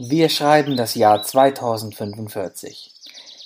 Wir 0.00 0.28
schreiben 0.28 0.76
das 0.76 0.94
Jahr 0.94 1.24
2045. 1.24 2.92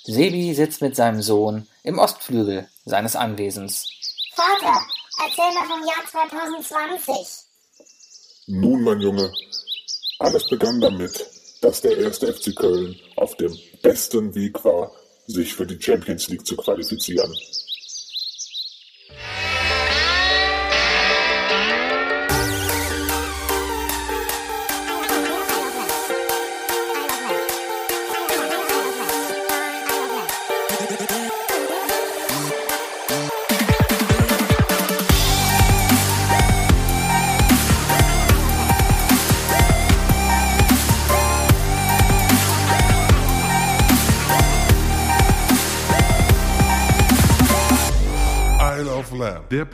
Sebi 0.03 0.53
sitzt 0.53 0.83
mit 0.83 0.95
seinem 0.95 1.23
Sohn 1.23 1.65
im 1.81 1.97
Ostflügel 1.97 2.67
seines 2.85 3.15
Anwesens. 3.15 3.89
Vater, 4.35 4.79
erzähl 5.25 5.51
mal 5.55 5.65
vom 5.65 5.81
Jahr 5.83 6.05
2020. 6.61 7.47
Nun, 8.45 8.83
mein 8.83 9.01
Junge, 9.01 9.33
alles 10.19 10.47
begann 10.47 10.79
damit, 10.79 11.25
dass 11.61 11.81
der 11.81 11.97
erste 11.97 12.31
FC 12.31 12.55
Köln 12.55 12.99
auf 13.15 13.35
dem 13.37 13.57
besten 13.81 14.35
Weg 14.35 14.63
war, 14.63 14.91
sich 15.25 15.55
für 15.55 15.65
die 15.65 15.81
Champions 15.81 16.27
League 16.27 16.45
zu 16.45 16.55
qualifizieren. 16.55 17.33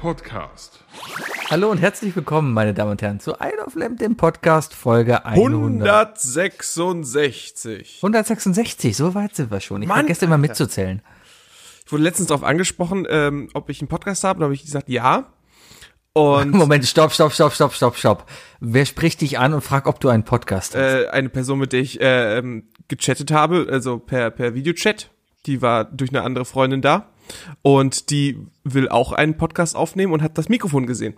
Podcast. 0.10 0.80
Hallo 1.52 1.70
und 1.70 1.78
herzlich 1.78 2.16
willkommen, 2.16 2.52
meine 2.52 2.74
Damen 2.74 2.90
und 2.90 3.04
Herren, 3.04 3.20
zu 3.20 3.36
Isle 3.40 3.64
of 3.64 3.76
Lamp, 3.76 4.00
dem 4.00 4.18
Podcast 4.18 4.74
Folge 4.74 5.24
100. 5.24 5.88
166. 5.88 8.00
166, 8.02 8.98
so 8.98 9.14
weit 9.14 9.36
sind 9.36 9.52
wir 9.52 9.60
schon. 9.60 9.84
Ich 9.84 9.88
Mann, 9.88 10.00
vergesse 10.00 10.26
immer 10.26 10.34
Alter. 10.34 10.48
mitzuzählen. 10.48 11.04
Ich 11.86 11.92
wurde 11.92 12.02
letztens 12.02 12.30
darauf 12.30 12.44
angesprochen, 12.44 13.06
ähm, 13.08 13.52
ob 13.54 13.70
ich 13.70 13.82
einen 13.82 13.88
Podcast 13.88 14.24
habe, 14.24 14.40
und 14.40 14.46
habe 14.46 14.56
ich 14.56 14.64
gesagt, 14.64 14.90
ja. 14.90 15.32
Und 16.14 16.52
Moment, 16.56 16.88
stopp, 16.88 17.14
stopp, 17.14 17.32
stopp, 17.32 17.54
stopp, 17.54 17.76
stopp, 17.76 17.96
stopp. 17.96 18.26
Wer 18.60 18.88
spricht 18.88 19.22
dich 19.22 19.38
an 19.38 19.54
und 19.54 19.62
fragt, 19.62 19.86
ob 19.86 20.00
du 20.00 20.10
einen 20.10 20.24
Podcast 20.24 20.74
hast? 20.74 20.82
äh, 20.82 21.08
eine 21.10 21.30
Person, 21.30 21.60
mit 21.60 21.72
der 21.72 21.82
ich 21.82 22.02
äh, 22.02 22.40
ähm, 22.40 22.64
gechattet 22.88 23.30
habe, 23.30 23.68
also 23.70 24.00
per, 24.00 24.32
per 24.32 24.56
Videochat, 24.56 25.12
die 25.46 25.62
war 25.62 25.86
durch 25.86 26.10
eine 26.10 26.24
andere 26.24 26.46
Freundin 26.46 26.82
da. 26.82 27.12
Und 27.62 28.10
die 28.10 28.38
will 28.64 28.90
auch 28.90 29.12
einen 29.12 29.38
Podcast 29.38 29.76
aufnehmen 29.76 30.14
und 30.14 30.22
hat 30.22 30.38
das 30.38 30.50
Mikrofon 30.50 30.88
gesehen. 30.88 31.16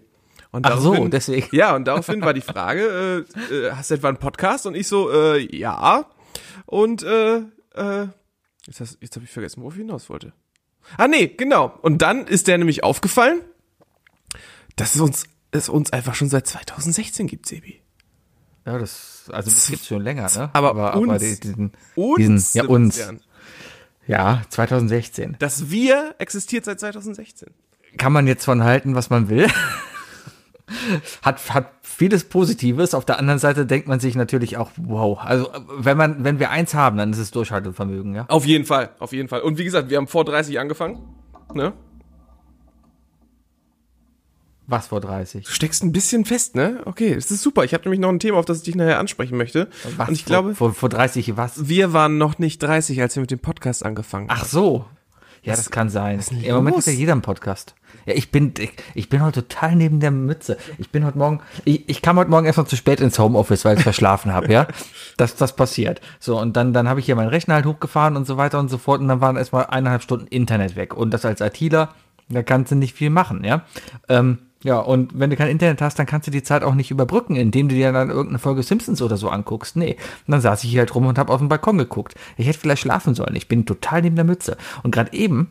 Und 0.52 0.66
Ach 0.66 0.80
so, 0.80 1.08
deswegen. 1.08 1.48
Ja, 1.56 1.76
und 1.76 1.86
daraufhin 1.86 2.22
war 2.22 2.34
die 2.34 2.42
Frage, 2.42 3.26
äh, 3.50 3.54
äh, 3.56 3.72
hast 3.72 3.90
du 3.90 3.96
etwa 3.96 4.10
einen 4.10 4.18
Podcast? 4.18 4.66
Und 4.66 4.76
ich 4.76 4.88
so, 4.88 5.10
äh, 5.12 5.38
ja. 5.56 6.06
Und 6.66 7.04
äh, 7.04 7.38
äh, 7.76 8.08
jetzt, 8.68 8.80
hast- 8.82 8.98
jetzt 9.02 9.16
habe 9.16 9.24
ich 9.26 9.32
vergessen, 9.32 9.62
worauf 9.62 9.74
ich 9.76 9.80
hinaus 9.80 10.10
wollte. 10.10 10.34
Ah, 10.98 11.08
nee, 11.08 11.28
genau. 11.28 11.78
Und 11.82 12.02
dann 12.02 12.28
ist 12.28 12.48
der 12.48 12.58
nämlich 12.58 12.84
aufgefallen, 12.84 13.42
dass 14.76 14.96
es 14.96 15.02
uns, 15.02 15.24
es 15.52 15.70
uns 15.70 15.94
einfach 15.94 16.16
schon 16.16 16.30
seit 16.30 16.48
2016 16.48 17.28
gibt, 17.28 17.46
Sebi. 17.46 17.82
Ja, 18.66 18.78
das, 18.78 19.26
also 19.32 19.50
das 19.50 19.68
gibt's 19.68 19.88
schon 19.88 20.02
länger, 20.04 20.30
ne? 20.36 20.50
Aber 20.54 20.96
uns- 20.98 21.22
die, 21.22 21.40
diesen, 21.40 21.72
Uns, 21.96 22.18
diesen, 22.18 22.58
ja, 22.58 22.64
uns. 22.66 23.00
Ja, 24.08 24.42
2016. 24.50 25.38
Das 25.40 25.70
Wir 25.70 26.16
existiert 26.18 26.66
seit 26.66 26.80
2016. 26.80 27.50
Kann 27.98 28.14
man 28.14 28.28
jetzt 28.28 28.46
von 28.46 28.64
halten, 28.64 28.96
was 28.96 29.10
man 29.10 29.30
will. 29.30 29.48
hat, 31.22 31.54
hat 31.54 31.72
vieles 31.82 32.24
Positives. 32.24 32.94
Auf 32.94 33.06
der 33.06 33.20
anderen 33.20 33.40
Seite 33.40 33.66
denkt 33.66 33.88
man 33.88 34.00
sich 34.00 34.16
natürlich 34.16 34.58
auch, 34.58 34.72
wow. 34.78 35.20
Also, 35.20 35.50
wenn 35.78 35.98
man, 35.98 36.24
wenn 36.24 36.40
wir 36.40 36.50
eins 36.50 36.74
haben, 36.74 36.98
dann 36.98 37.12
ist 37.12 37.20
es 37.20 37.32
Durchhaltevermögen, 37.32 38.16
ja? 38.16 38.26
Auf 38.28 38.46
jeden 38.46 38.66
Fall, 38.66 38.90
auf 39.00 39.14
jeden 39.14 39.28
Fall. 39.28 39.42
Und 39.42 39.58
wie 39.58 39.64
gesagt, 39.64 39.90
wir 39.90 39.98
haben 39.98 40.08
vor 40.08 40.26
30 40.26 40.60
angefangen. 40.60 41.00
Ne? 41.54 41.74
Was 44.72 44.88
vor 44.88 45.02
30? 45.02 45.46
Du 45.46 45.52
steckst 45.52 45.84
ein 45.84 45.92
bisschen 45.92 46.24
fest, 46.24 46.56
ne? 46.56 46.82
Okay, 46.86 47.14
das 47.14 47.30
ist 47.30 47.42
super. 47.42 47.66
Ich 47.66 47.74
habe 47.74 47.84
nämlich 47.84 48.00
noch 48.00 48.08
ein 48.08 48.20
Thema, 48.20 48.38
auf 48.38 48.46
das 48.46 48.60
ich 48.60 48.64
dich 48.64 48.76
nachher 48.76 49.00
ansprechen 49.00 49.38
möchte. 49.38 49.68
Was, 49.98 50.08
Und 50.08 50.16
ich 50.16 50.24
vor, 50.24 50.28
glaube, 50.30 50.56
vor, 50.56 50.74
vor 50.74 50.88
30 50.88 51.36
was? 51.36 51.68
wir 51.68 51.92
waren 51.92 52.18
noch 52.18 52.40
nicht 52.40 52.64
30, 52.64 53.02
als 53.02 53.18
wir 53.18 53.22
mit 53.22 53.32
dem 53.32 53.40
Podcast 53.40 53.86
angefangen 53.86 54.30
haben. 54.30 54.40
Ach 54.42 54.46
so. 54.46 54.86
Ja, 55.44 55.56
das 55.56 55.72
kann 55.72 55.90
sein. 55.90 56.22
denn 56.32 56.42
Im 56.44 56.56
Moment 56.56 56.78
ist 56.78 56.86
ja 56.86 56.94
jeder 56.94 57.14
ein 57.14 57.22
Podcast. 57.22 57.76
Ja, 58.06 58.14
ich 58.14 58.32
bin, 58.32 58.54
ich, 58.60 58.72
ich 58.94 59.10
bin 59.10 59.22
heute 59.24 59.46
total 59.46 59.76
neben 59.76 60.00
der 60.00 60.12
Mütze. 60.12 60.56
Ich 60.78 60.90
bin 60.90 61.04
heute 61.04 61.18
Morgen, 61.18 61.42
ich, 61.66 61.90
ich 61.90 62.02
kam 62.02 62.18
heute 62.18 62.30
Morgen 62.30 62.46
erst 62.46 62.60
noch 62.60 62.68
zu 62.68 62.78
spät 62.78 63.02
ins 63.02 63.20
Homeoffice, 63.20 63.66
weil 63.66 63.76
ich 63.78 63.84
verschlafen 63.84 64.32
habe, 64.32 64.54
ja. 64.54 64.68
Das, 65.18 65.36
das 65.36 65.56
passiert. 65.56 66.00
So, 66.20 66.40
und 66.40 66.56
dann, 66.56 66.72
dann 66.72 66.88
habe 66.88 67.02
ich 67.02 67.08
hier 67.08 67.16
meinen 67.16 67.28
Rechner 67.28 67.56
halt 67.56 67.66
hochgefahren 67.66 68.16
und 68.16 68.26
so 68.26 68.38
weiter 68.38 68.60
und 68.60 68.70
so 68.70 68.78
fort. 68.78 69.02
Und 69.02 69.10
dann 69.10 69.20
waren 69.20 69.36
erstmal 69.36 69.66
eineinhalb 69.66 70.02
Stunden 70.02 70.28
Internet 70.28 70.78
weg. 70.78 70.96
Und 70.96 71.12
das 71.12 71.26
als 71.26 71.42
ITler, 71.42 71.90
da 72.30 72.42
kannst 72.44 72.72
du 72.72 72.76
nicht 72.76 72.96
viel 72.96 73.10
machen, 73.10 73.44
ja. 73.44 73.66
Ähm, 74.08 74.38
ja, 74.64 74.80
und 74.80 75.18
wenn 75.18 75.30
du 75.30 75.36
kein 75.36 75.50
Internet 75.50 75.82
hast, 75.82 75.98
dann 75.98 76.06
kannst 76.06 76.28
du 76.28 76.32
die 76.32 76.44
Zeit 76.44 76.64
auch 76.64 76.76
nicht 76.76 76.92
überbrücken, 76.92 77.36
indem 77.36 77.68
du 77.68 77.76
dir 77.76 77.92
dann 77.92 78.10
irgendeine 78.10 78.40
Folge 78.40 78.62
Simpsons 78.62 79.02
oder 79.02 79.18
so 79.18 79.30
anguckst. 79.30 79.76
Nee. 79.76 79.98
Und 80.28 80.32
dann 80.32 80.42
saß 80.42 80.64
ich 80.64 80.70
hier 80.70 80.82
halt 80.82 80.94
rum 80.94 81.08
und 81.08 81.18
habe 81.18 81.34
auf 81.34 81.40
den 81.40 81.50
Balkon 81.50 81.78
geguckt. 81.78 82.16
Ich 82.38 82.48
hätte 82.48 82.60
vielleicht 82.60 82.82
schlafen 82.82 83.16
sollen. 83.16 83.36
Ich 83.36 83.48
bin 83.48 83.66
total 83.66 84.04
neben 84.04 84.16
der 84.16 84.26
Mütze. 84.26 84.58
Und 84.84 84.92
gerade 84.92 85.14
eben 85.14 85.50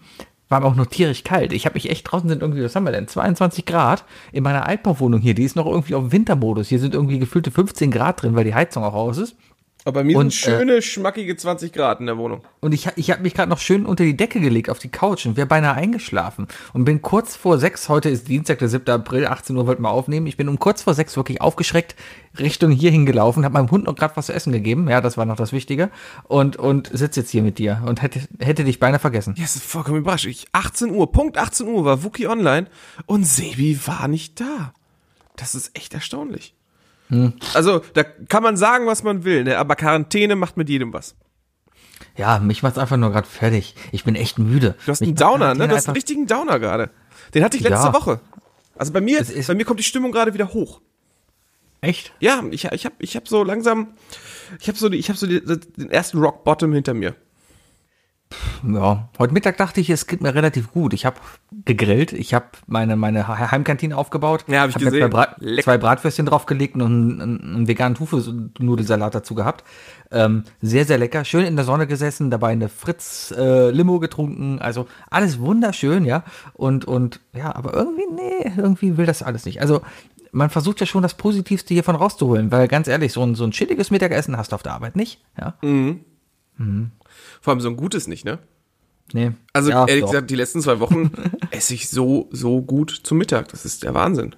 war 0.49 0.61
mir 0.61 0.67
auch 0.67 0.77
noch 0.77 0.87
tierisch 0.87 1.25
kalt. 1.25 1.53
Ich 1.53 1.65
habe 1.65 1.75
mich 1.75 1.91
echt 1.91 2.11
draußen 2.11 2.29
sind 2.29 2.43
irgendwie, 2.43 2.63
was 2.63 2.77
haben 2.77 2.85
wir 2.85 2.93
denn? 2.93 3.09
22 3.09 3.65
Grad 3.65 4.05
in 4.33 4.43
meiner 4.43 4.67
Altbauwohnung 4.67 5.21
hier. 5.21 5.35
Die 5.35 5.45
ist 5.45 5.57
noch 5.57 5.67
irgendwie 5.67 5.95
auf 5.95 6.13
Wintermodus. 6.13 6.69
Hier 6.69 6.81
sind 6.81 6.95
irgendwie 6.95 7.19
gefühlte 7.19 7.51
15 7.51 7.91
Grad 7.91 8.23
drin, 8.23 8.35
weil 8.35 8.45
die 8.45 8.55
Heizung 8.55 8.85
auch 8.85 8.95
aus 8.95 9.19
ist. 9.19 9.37
Aber 9.85 10.01
bei 10.01 10.05
mir 10.05 10.17
Und, 10.19 10.33
sind 10.33 10.35
schöne, 10.35 10.83
schmackige 10.83 11.37
20 11.37 11.73
Grad 11.73 12.01
in 12.01 12.07
der 12.07 12.19
Wohnung. 12.19 12.43
Und 12.61 12.73
ich, 12.73 12.89
ich 12.97 13.11
habe 13.11 13.23
mich 13.23 13.35
gerade 13.35 13.49
noch 13.49 13.59
schön 13.59 13.87
unter 13.87 14.05
die 14.05 14.17
Decke 14.17 14.41
gelegt 14.41 14.69
auf 14.69 14.79
die 14.79 14.91
Couch 14.91 15.25
und 15.27 15.37
wäre 15.37 15.47
beinahe 15.47 15.75
eingeschlafen. 15.75 16.49
Und 16.73 16.85
bin 16.85 17.01
kurz 17.01 17.35
vor 17.37 17.59
sechs, 17.59 17.89
heute 17.89 18.11
ist 18.11 18.29
Dienstag, 18.29 18.59
der 18.59 18.69
7. 18.69 18.91
April, 18.91 19.27
18 19.27 19.57
Uhr 19.57 19.67
wollten 19.67 19.83
wir 19.83 19.91
aufnehmen. 19.91 20.27
Ich 20.27 20.37
bin 20.37 20.49
um 20.49 20.59
kurz 20.59 20.83
vor 20.83 20.95
sechs 20.95 21.17
wirklich 21.17 21.41
aufgeschreckt 21.41 21.97
Richtung 22.39 22.71
hier 22.71 22.91
hingelaufen, 22.91 23.45
habe 23.45 23.55
meinem 23.55 23.71
Hund 23.71 23.85
noch 23.85 23.97
gerade 23.97 24.17
was 24.17 24.27
zu 24.27 24.33
essen 24.33 24.53
gegeben. 24.53 24.89
Ja, 24.89 25.01
das 25.01 25.17
war 25.17 25.25
noch 25.25 25.37
das 25.37 25.53
Wichtige. 25.53 25.91
Und, 26.25 26.57
und 26.57 26.91
sitze 26.93 27.21
jetzt 27.21 27.31
hier 27.31 27.43
mit 27.43 27.59
dir 27.59 27.83
und 27.87 28.03
hätte, 28.03 28.21
hätte 28.39 28.65
dich 28.65 28.79
beinahe 28.79 29.01
vergessen. 29.01 29.35
Ja, 29.37 29.45
es 29.45 29.57
ist 29.57 29.65
vollkommen 29.65 29.99
überrascht. 29.99 30.27
Ich, 30.27 30.47
18 30.53 30.91
Uhr, 30.91 31.11
Punkt 31.11 31.39
18 31.39 31.67
Uhr 31.67 31.85
war 31.85 32.05
Wookie 32.05 32.29
online 32.29 32.67
und 33.07 33.25
Sebi 33.25 33.79
war 33.87 34.09
nicht 34.09 34.41
da. 34.41 34.75
Das 35.37 35.55
ist 35.55 35.77
echt 35.77 35.95
erstaunlich. 35.95 36.55
Also, 37.55 37.81
da 37.95 38.05
kann 38.05 38.43
man 38.43 38.57
sagen, 38.57 38.87
was 38.87 39.03
man 39.03 39.25
will, 39.25 39.45
ne? 39.45 39.59
aber 39.59 39.77
Quarantäne 39.77 40.37
macht 40.37 40.57
mit 40.57 40.69
jedem 40.69 40.93
was. 40.93 41.17
Ja, 42.17 42.39
mich 42.39 42.63
macht's 42.63 42.79
einfach 42.79 42.97
nur 42.97 43.11
gerade 43.11 43.27
fertig. 43.27 43.75
Ich 43.93 44.05
bin 44.05 44.15
echt 44.15 44.39
müde. 44.39 44.77
Du 44.85 44.93
hast 44.93 45.01
Mich 45.01 45.09
einen 45.09 45.17
Downer, 45.17 45.55
ne? 45.55 45.69
Du 45.69 45.75
hast 45.75 45.89
einen 45.89 45.95
richtigen 45.95 46.27
Downer 46.27 46.59
gerade. 46.59 46.91
Den 47.35 47.45
hatte 47.45 47.57
ich 47.57 47.63
letzte 47.63 47.87
Ja. 47.89 47.95
Woche. 47.95 48.21
Also 48.77 48.93
bei 48.93 49.01
mir, 49.01 49.25
bei 49.47 49.55
mir 49.55 49.65
kommt 49.65 49.81
die 49.81 49.85
Stimmung 49.85 50.13
gerade 50.13 50.35
wieder 50.35 50.53
hoch. 50.53 50.81
Echt? 51.83 52.13
Ja, 52.21 52.43
ich, 52.51 52.65
ich 52.65 52.85
habe 52.85 52.95
ich 52.99 53.17
hab 53.17 53.27
so 53.29 53.43
langsam, 53.43 53.89
ich 54.61 54.69
habe 54.69 54.79
so, 54.79 54.89
die, 54.89 54.99
ich 54.99 55.09
hab 55.09 55.17
so 55.17 55.27
die, 55.27 55.41
den 55.43 55.91
ersten 55.91 56.19
Rock 56.19 56.45
Bottom 56.45 56.73
hinter 56.73 56.95
mir. 56.95 57.15
Ja, 58.65 59.09
heute 59.19 59.33
Mittag 59.35 59.57
dachte 59.57 59.81
ich, 59.81 59.91
es 59.91 60.07
geht 60.07 60.21
mir 60.21 60.35
relativ 60.35 60.71
gut. 60.71 60.93
Ich 60.95 61.05
habe 61.05 61.17
gegrillt, 61.65 62.13
ich 62.13 62.33
habe 62.33 62.47
meine, 62.67 62.95
meine 62.95 63.27
He- 63.27 63.51
Heimkantine 63.51 63.97
aufgebaut. 63.97 64.45
Ja, 64.47 64.61
hab 64.63 64.69
ich 64.69 64.77
Zwei, 64.77 64.85
gesehen. 64.85 65.11
Brat, 65.11 65.37
Lecker. 65.41 65.63
zwei 65.65 65.79
Bratwürstchen 65.79 66.27
draufgelegt 66.27 66.77
und 66.77 66.83
einen, 66.83 67.21
einen, 67.21 67.69
veganen 67.69 67.97
Tofu-Nudelsalat 67.97 69.15
dazu 69.15 69.35
gehabt. 69.35 69.65
Ähm, 70.13 70.45
sehr, 70.63 70.85
sehr 70.85 70.99
lecker. 70.99 71.25
Schön 71.25 71.45
in 71.45 71.57
der 71.57 71.65
Sonne 71.65 71.87
gesessen, 71.89 72.31
dabei 72.31 72.51
eine 72.51 72.69
Fritz-Limo 72.69 73.99
getrunken. 73.99 74.61
Also 74.61 74.87
alles 75.11 75.41
wunderschön, 75.41 76.05
ja. 76.05 76.23
Und, 76.53 76.85
und 76.85 77.21
ja, 77.35 77.55
aber 77.55 77.75
irgendwie, 77.75 78.05
nee, 78.15 78.53
irgendwie 78.57 78.97
will 78.97 79.07
das 79.07 79.23
alles 79.25 79.45
nicht. 79.45 79.61
Also 79.61 79.81
man 80.31 80.51
versucht 80.51 80.79
ja 80.79 80.87
schon 80.87 81.03
das 81.03 81.15
Positivste 81.15 81.75
hiervon 81.75 81.97
rauszuholen, 81.97 82.53
weil 82.53 82.69
ganz 82.69 82.87
ehrlich, 82.87 83.13
so 83.13 83.23
ein, 83.25 83.35
so 83.35 83.43
ein 83.43 83.51
chilliges 83.51 83.91
Mittagessen 83.91 84.37
hast 84.37 84.53
du 84.53 84.55
auf 84.55 84.63
der 84.63 84.75
Arbeit 84.75 84.95
nicht. 84.95 85.21
Ja. 85.41 85.55
Vor 87.41 87.53
allem 87.53 87.61
so 87.61 87.69
ein 87.69 87.77
gutes 87.77 88.07
nicht, 88.07 88.25
ne? 88.25 88.39
Nee. 89.13 89.33
Also 89.53 89.71
ja, 89.71 89.87
ehrlich 89.87 90.05
doch. 90.05 90.11
gesagt, 90.11 90.31
die 90.31 90.37
letzten 90.37 90.61
zwei 90.61 90.81
Wochen 90.81 91.11
esse 91.51 91.75
ich 91.75 91.89
so, 91.89 92.29
so 92.31 92.63
gut 92.63 93.01
zum 93.03 93.19
Mittag. 93.19 93.49
Das 93.49 93.65
ist 93.65 93.83
der 93.83 93.95
Wahnsinn. 93.95 94.35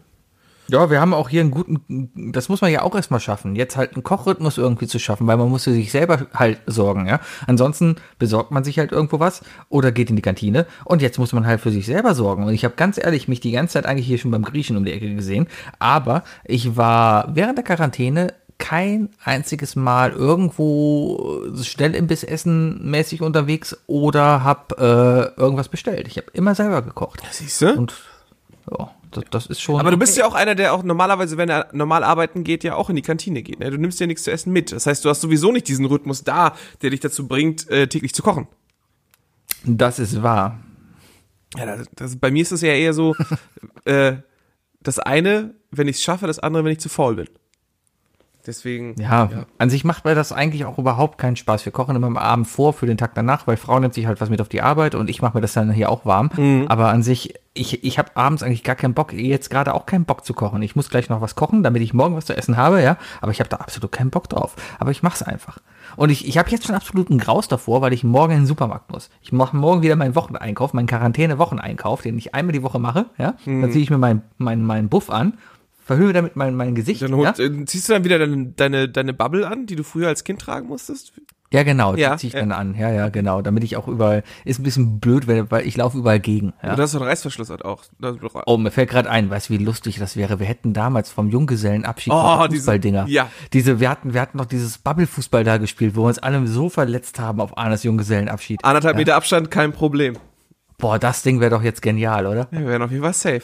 Ja, 0.68 0.88
wir 0.90 1.00
haben 1.00 1.12
auch 1.12 1.28
hier 1.28 1.40
einen 1.40 1.50
guten, 1.50 2.10
das 2.32 2.48
muss 2.48 2.60
man 2.60 2.70
ja 2.70 2.82
auch 2.82 2.94
erstmal 2.94 3.20
schaffen, 3.20 3.56
jetzt 3.56 3.76
halt 3.76 3.94
einen 3.94 4.04
Kochrhythmus 4.04 4.58
irgendwie 4.58 4.86
zu 4.86 4.98
schaffen, 5.00 5.26
weil 5.26 5.36
man 5.36 5.48
muss 5.48 5.64
für 5.64 5.72
sich 5.72 5.90
selber 5.90 6.28
halt 6.32 6.60
sorgen, 6.66 7.08
ja. 7.08 7.20
Ansonsten 7.46 7.96
besorgt 8.18 8.52
man 8.52 8.62
sich 8.62 8.78
halt 8.78 8.92
irgendwo 8.92 9.18
was 9.18 9.42
oder 9.68 9.90
geht 9.90 10.08
in 10.08 10.16
die 10.16 10.22
Kantine 10.22 10.66
und 10.84 11.02
jetzt 11.02 11.18
muss 11.18 11.32
man 11.32 11.46
halt 11.46 11.60
für 11.60 11.72
sich 11.72 11.84
selber 11.84 12.14
sorgen. 12.14 12.44
Und 12.44 12.54
ich 12.54 12.64
habe 12.64 12.74
ganz 12.76 12.96
ehrlich 12.96 13.26
mich 13.26 13.40
die 13.40 13.50
ganze 13.50 13.74
Zeit 13.74 13.86
eigentlich 13.86 14.06
hier 14.06 14.18
schon 14.18 14.30
beim 14.30 14.44
Griechen 14.44 14.76
um 14.76 14.84
die 14.84 14.92
Ecke 14.92 15.12
gesehen, 15.14 15.48
aber 15.80 16.22
ich 16.44 16.76
war 16.76 17.34
während 17.34 17.58
der 17.58 17.64
Quarantäne 17.64 18.32
kein 18.62 19.08
einziges 19.24 19.74
Mal 19.74 20.12
irgendwo 20.12 21.42
schnell 21.62 21.96
Imbiss 21.96 22.22
essen 22.22 22.88
mäßig 22.88 23.20
unterwegs 23.20 23.76
oder 23.88 24.44
hab 24.44 24.80
äh, 24.80 24.84
irgendwas 25.34 25.68
bestellt. 25.68 26.06
Ich 26.06 26.16
habe 26.16 26.28
immer 26.32 26.54
selber 26.54 26.80
gekocht. 26.82 27.20
Siehst 27.32 27.60
du? 27.60 27.72
Und 27.74 27.92
Ja, 28.70 28.92
das, 29.10 29.24
das 29.30 29.46
ist 29.46 29.60
schon. 29.60 29.80
Aber 29.80 29.90
du 29.90 29.96
bist 29.96 30.16
ja 30.16 30.26
auch 30.26 30.34
einer, 30.34 30.54
der 30.54 30.74
auch 30.74 30.84
normalerweise, 30.84 31.36
wenn 31.38 31.48
er 31.48 31.70
normal 31.72 32.04
arbeiten 32.04 32.44
geht, 32.44 32.62
ja 32.62 32.76
auch 32.76 32.88
in 32.88 32.94
die 32.94 33.02
Kantine 33.02 33.42
geht. 33.42 33.58
Ne? 33.58 33.68
Du 33.68 33.78
nimmst 33.78 33.98
ja 33.98 34.06
nichts 34.06 34.22
zu 34.22 34.30
essen 34.30 34.52
mit. 34.52 34.70
Das 34.70 34.86
heißt, 34.86 35.04
du 35.04 35.08
hast 35.08 35.22
sowieso 35.22 35.50
nicht 35.50 35.66
diesen 35.66 35.84
Rhythmus 35.84 36.22
da, 36.22 36.54
der 36.82 36.90
dich 36.90 37.00
dazu 37.00 37.26
bringt, 37.26 37.68
äh, 37.68 37.88
täglich 37.88 38.14
zu 38.14 38.22
kochen. 38.22 38.46
Das 39.64 39.98
ist 39.98 40.22
wahr. 40.22 40.60
Ja, 41.58 41.66
das, 41.66 41.86
das, 41.96 42.16
bei 42.16 42.30
mir 42.30 42.42
ist 42.42 42.52
es 42.52 42.62
ja 42.62 42.74
eher 42.74 42.94
so, 42.94 43.16
äh, 43.86 44.18
das 44.80 45.00
eine, 45.00 45.54
wenn 45.72 45.88
ich 45.88 45.96
es 45.96 46.02
schaffe, 46.04 46.28
das 46.28 46.38
andere, 46.38 46.64
wenn 46.64 46.72
ich 46.72 46.80
zu 46.80 46.88
faul 46.88 47.16
bin. 47.16 47.28
Deswegen. 48.46 49.00
Ja, 49.00 49.28
an 49.58 49.70
sich 49.70 49.84
macht 49.84 50.04
mir 50.04 50.14
das 50.14 50.32
eigentlich 50.32 50.64
auch 50.64 50.78
überhaupt 50.78 51.18
keinen 51.18 51.36
Spaß. 51.36 51.64
Wir 51.64 51.72
kochen 51.72 51.94
immer 51.94 52.08
am 52.08 52.16
Abend 52.16 52.48
vor 52.48 52.72
für 52.72 52.86
den 52.86 52.96
Tag 52.96 53.14
danach, 53.14 53.46
weil 53.46 53.56
Frau 53.56 53.78
nimmt 53.78 53.94
sich 53.94 54.06
halt 54.06 54.20
was 54.20 54.30
mit 54.30 54.40
auf 54.40 54.48
die 54.48 54.62
Arbeit 54.62 54.94
und 54.94 55.08
ich 55.08 55.22
mache 55.22 55.36
mir 55.36 55.40
das 55.40 55.52
dann 55.52 55.70
hier 55.70 55.90
auch 55.90 56.04
warm. 56.04 56.30
Aber 56.68 56.88
an 56.88 57.02
sich, 57.04 57.34
ich, 57.54 57.84
ich 57.84 57.98
habe 57.98 58.16
abends 58.16 58.42
eigentlich 58.42 58.64
gar 58.64 58.74
keinen 58.74 58.94
Bock, 58.94 59.12
jetzt 59.12 59.48
gerade 59.50 59.74
auch 59.74 59.86
keinen 59.86 60.06
Bock 60.06 60.24
zu 60.24 60.34
kochen. 60.34 60.60
Ich 60.62 60.74
muss 60.74 60.90
gleich 60.90 61.08
noch 61.08 61.20
was 61.20 61.36
kochen, 61.36 61.62
damit 61.62 61.82
ich 61.82 61.94
morgen 61.94 62.16
was 62.16 62.26
zu 62.26 62.36
essen 62.36 62.56
habe, 62.56 62.82
ja. 62.82 62.96
Aber 63.20 63.30
ich 63.30 63.38
habe 63.38 63.48
da 63.48 63.58
absolut 63.58 63.92
keinen 63.92 64.10
Bock 64.10 64.28
drauf. 64.28 64.56
Aber 64.80 64.90
ich 64.90 65.02
mache 65.02 65.14
es 65.14 65.22
einfach. 65.22 65.58
Und 65.94 66.10
ich, 66.10 66.26
ich 66.26 66.38
habe 66.38 66.50
jetzt 66.50 66.66
schon 66.66 66.74
absoluten 66.74 67.18
Graus 67.18 67.48
davor, 67.48 67.80
weil 67.82 67.92
ich 67.92 68.02
morgen 68.02 68.32
in 68.32 68.38
den 68.40 68.46
Supermarkt 68.46 68.90
muss. 68.90 69.10
Ich 69.20 69.32
mache 69.32 69.56
morgen 69.56 69.82
wieder 69.82 69.96
meinen 69.96 70.14
Wocheneinkauf, 70.14 70.72
meinen 70.72 70.86
Quarantäne-Wocheneinkauf, 70.86 72.02
den 72.02 72.16
ich 72.18 72.34
einmal 72.34 72.52
die 72.52 72.62
Woche 72.62 72.78
mache, 72.78 73.06
ja. 73.18 73.34
Dann 73.44 73.70
ziehe 73.70 73.84
ich 73.84 73.90
mir 73.90 73.98
meinen 73.98 74.22
mein, 74.38 74.64
mein 74.64 74.88
Buff 74.88 75.10
an, 75.10 75.34
verhöhe 75.84 76.12
damit 76.12 76.36
mein, 76.36 76.54
mein 76.54 76.74
Gesicht. 76.74 77.02
Dann 77.02 77.18
ja? 77.18 77.30
äh, 77.38 77.64
ziehst 77.66 77.88
du 77.88 77.92
dann 77.94 78.04
wieder 78.04 78.18
deine, 78.18 78.46
deine, 78.48 78.88
deine 78.88 79.12
Bubble 79.12 79.46
an, 79.46 79.66
die 79.66 79.76
du 79.76 79.84
früher 79.84 80.08
als 80.08 80.24
Kind 80.24 80.40
tragen 80.40 80.68
musstest? 80.68 81.12
Ja, 81.52 81.64
genau, 81.64 81.94
Ja, 81.96 82.12
die 82.14 82.20
ziehe 82.20 82.28
ich 82.28 82.34
ja. 82.34 82.40
dann 82.40 82.50
an. 82.52 82.74
Ja, 82.74 82.90
ja, 82.90 83.10
genau. 83.10 83.42
Damit 83.42 83.62
ich 83.62 83.76
auch 83.76 83.86
überall, 83.86 84.22
ist 84.46 84.58
ein 84.58 84.62
bisschen 84.62 85.00
blöd, 85.00 85.28
weil, 85.28 85.66
ich 85.66 85.76
laufe 85.76 85.98
überall 85.98 86.18
gegen. 86.18 86.54
Ja. 86.62 86.72
Oder 86.72 86.84
hast 86.84 86.94
du 86.94 86.98
einen 86.98 87.06
Reißverschluss 87.08 87.50
halt 87.50 87.62
auch? 87.62 87.82
Oh, 88.46 88.56
mir 88.56 88.70
fällt 88.70 88.88
gerade 88.88 89.10
ein, 89.10 89.28
weißt 89.28 89.50
du, 89.50 89.52
wie 89.54 89.58
lustig 89.62 89.98
das 89.98 90.16
wäre? 90.16 90.38
Wir 90.40 90.46
hätten 90.46 90.72
damals 90.72 91.10
vom 91.10 91.28
Junggesellenabschied 91.28 92.10
Oh, 92.10 92.36
diese 92.38 92.48
diese- 92.48 92.60
Fußballdinger. 92.62 93.04
ja. 93.08 93.28
Diese, 93.52 93.80
wir 93.80 93.90
hatten, 93.90 94.14
wir 94.14 94.22
hatten 94.22 94.38
noch 94.38 94.46
dieses 94.46 94.78
Bubble-Fußball 94.78 95.44
da 95.44 95.58
gespielt, 95.58 95.94
wo 95.94 96.04
wir 96.04 96.08
uns 96.08 96.18
alle 96.20 96.46
so 96.46 96.70
verletzt 96.70 97.20
haben 97.20 97.38
auf 97.38 97.58
Arnes 97.58 97.82
Junggesellenabschied. 97.82 98.64
Anderthalb 98.64 98.96
Meter 98.96 99.14
Abstand, 99.16 99.50
kein 99.50 99.72
Problem. 99.72 100.16
Boah, 100.78 100.98
das 100.98 101.22
Ding 101.22 101.38
wäre 101.40 101.50
doch 101.50 101.62
jetzt 101.62 101.82
genial, 101.82 102.26
oder? 102.26 102.48
Ja, 102.50 102.60
wir 102.60 102.66
wären 102.68 102.82
auf 102.82 102.90
jeden 102.90 103.02
Fall 103.02 103.12
safe. 103.12 103.42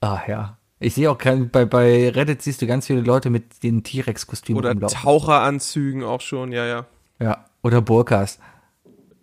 Ach 0.00 0.28
ja. 0.28 0.56
Ich 0.84 0.94
sehe 0.94 1.10
auch 1.10 1.16
kein, 1.16 1.48
bei, 1.48 1.64
bei 1.64 2.10
Reddit 2.10 2.42
siehst 2.42 2.60
du 2.60 2.66
ganz 2.66 2.86
viele 2.86 3.00
Leute 3.00 3.30
mit 3.30 3.62
den 3.62 3.82
T-Rex-Kostümen 3.82 4.58
Oder 4.58 4.72
rumlaufen. 4.72 4.98
Taucheranzügen 5.00 6.02
auch 6.04 6.20
schon, 6.20 6.52
ja, 6.52 6.66
ja. 6.66 6.86
Ja. 7.18 7.46
Oder 7.62 7.80
Burkas. 7.80 8.38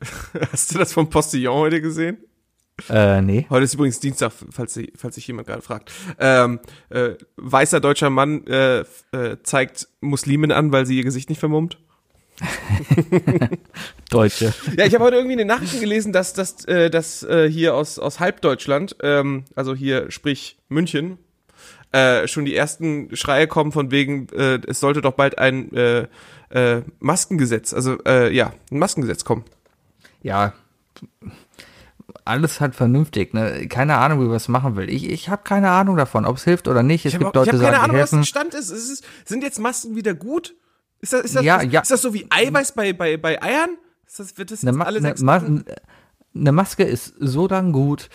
Hast 0.51 0.73
du 0.73 0.79
das 0.79 0.91
vom 0.93 1.09
Postillon 1.11 1.55
heute 1.59 1.79
gesehen? 1.79 2.17
Äh, 2.89 3.21
nee. 3.21 3.45
Heute 3.51 3.65
ist 3.65 3.75
übrigens 3.75 3.99
Dienstag, 3.99 4.31
falls, 4.49 4.73
sich- 4.73 4.91
falls 4.97 5.13
sich 5.13 5.27
jemand 5.27 5.47
gerade 5.47 5.61
fragt. 5.61 5.91
Ähm, 6.17 6.59
äh, 6.89 7.11
weißer 7.35 7.79
deutscher 7.79 8.09
Mann 8.09 8.47
äh, 8.47 8.79
äh, 9.11 9.37
zeigt 9.43 9.87
Muslimen 9.99 10.51
an, 10.51 10.71
weil 10.71 10.87
sie 10.87 10.97
ihr 10.97 11.03
Gesicht 11.03 11.29
nicht 11.29 11.37
vermummt. 11.39 11.77
Deutsche. 14.09 14.51
Ja, 14.77 14.85
ich 14.85 14.95
habe 14.95 15.03
heute 15.03 15.17
irgendwie 15.17 15.33
in 15.33 15.37
den 15.39 15.47
Nachrichten 15.47 15.79
gelesen, 15.79 16.11
dass 16.11 16.33
das 16.33 16.65
äh, 16.65 16.89
dass, 16.89 17.21
äh, 17.21 17.47
hier 17.47 17.75
aus, 17.75 17.99
aus 17.99 18.19
Halbdeutschland, 18.19 18.95
ähm, 19.03 19.45
also 19.55 19.75
hier 19.75 20.09
sprich 20.09 20.57
München, 20.67 21.19
äh, 21.91 22.27
schon 22.27 22.45
die 22.45 22.55
ersten 22.55 23.15
Schreie 23.15 23.47
kommen 23.47 23.71
von 23.71 23.91
wegen, 23.91 24.27
äh, 24.29 24.59
es 24.67 24.79
sollte 24.79 25.01
doch 25.01 25.13
bald 25.13 25.38
ein 25.39 25.71
äh, 25.73 26.07
äh, 26.49 26.81
Maskengesetz, 26.99 27.73
also 27.73 27.97
äh, 28.05 28.33
ja, 28.33 28.53
ein 28.71 28.79
Maskengesetz 28.79 29.23
kommen. 29.25 29.43
ja, 30.21 30.53
alles 32.25 32.61
halt 32.61 32.75
vernünftig, 32.75 33.33
ne? 33.33 33.67
Keine 33.67 33.97
Ahnung, 33.97 34.19
wie 34.21 34.25
man 34.25 34.35
es 34.35 34.47
machen 34.47 34.75
will. 34.75 34.89
Ich, 34.89 35.09
ich 35.09 35.29
habe 35.29 35.43
keine 35.43 35.71
Ahnung 35.71 35.97
davon, 35.97 36.25
ob 36.25 36.38
es 36.38 36.43
hilft 36.43 36.67
oder 36.67 36.83
nicht. 36.83 37.05
Es 37.05 37.13
Ich 37.13 37.19
gibt 37.19 37.25
habe 37.35 37.39
hab 37.39 37.45
Leute, 37.47 37.57
die 37.57 37.63
keine 37.63 37.77
sagen, 37.77 37.83
Ahnung, 37.85 37.95
die 37.97 38.01
was 38.01 38.09
der 38.11 38.19
helfen. 38.19 38.25
Stand 38.25 38.53
ist. 38.53 38.69
ist 38.69 38.89
es, 38.91 39.01
sind 39.25 39.44
jetzt 39.44 39.59
Masken 39.59 39.95
wieder 39.95 40.13
gut? 40.13 40.53
Ist 40.99 41.13
das, 41.13 41.21
ist 41.21 41.35
das, 41.35 41.44
Ja, 41.44 41.57
ist, 41.57 41.71
ja. 41.71 41.81
ist 41.81 41.89
das 41.91 42.01
so 42.01 42.13
wie 42.13 42.27
Eiweiß 42.29 42.73
bei, 42.73 42.94
bei, 42.94 43.17
bei 43.17 43.41
Eiern? 43.41 43.71
Ist 44.05 44.19
das, 44.19 44.37
wird 44.37 44.51
das 44.51 44.61
Eine, 44.61 44.71
jetzt 44.71 44.77
Ma 44.77 44.85
alle 44.85 44.97
eine, 44.97 45.07
sechs 45.07 45.25
Wochen? 45.25 45.63
eine 46.35 46.51
Maske 46.51 46.83
ist 46.83 47.13
so 47.19 47.47
dann 47.47 47.71
gut, 47.71 48.09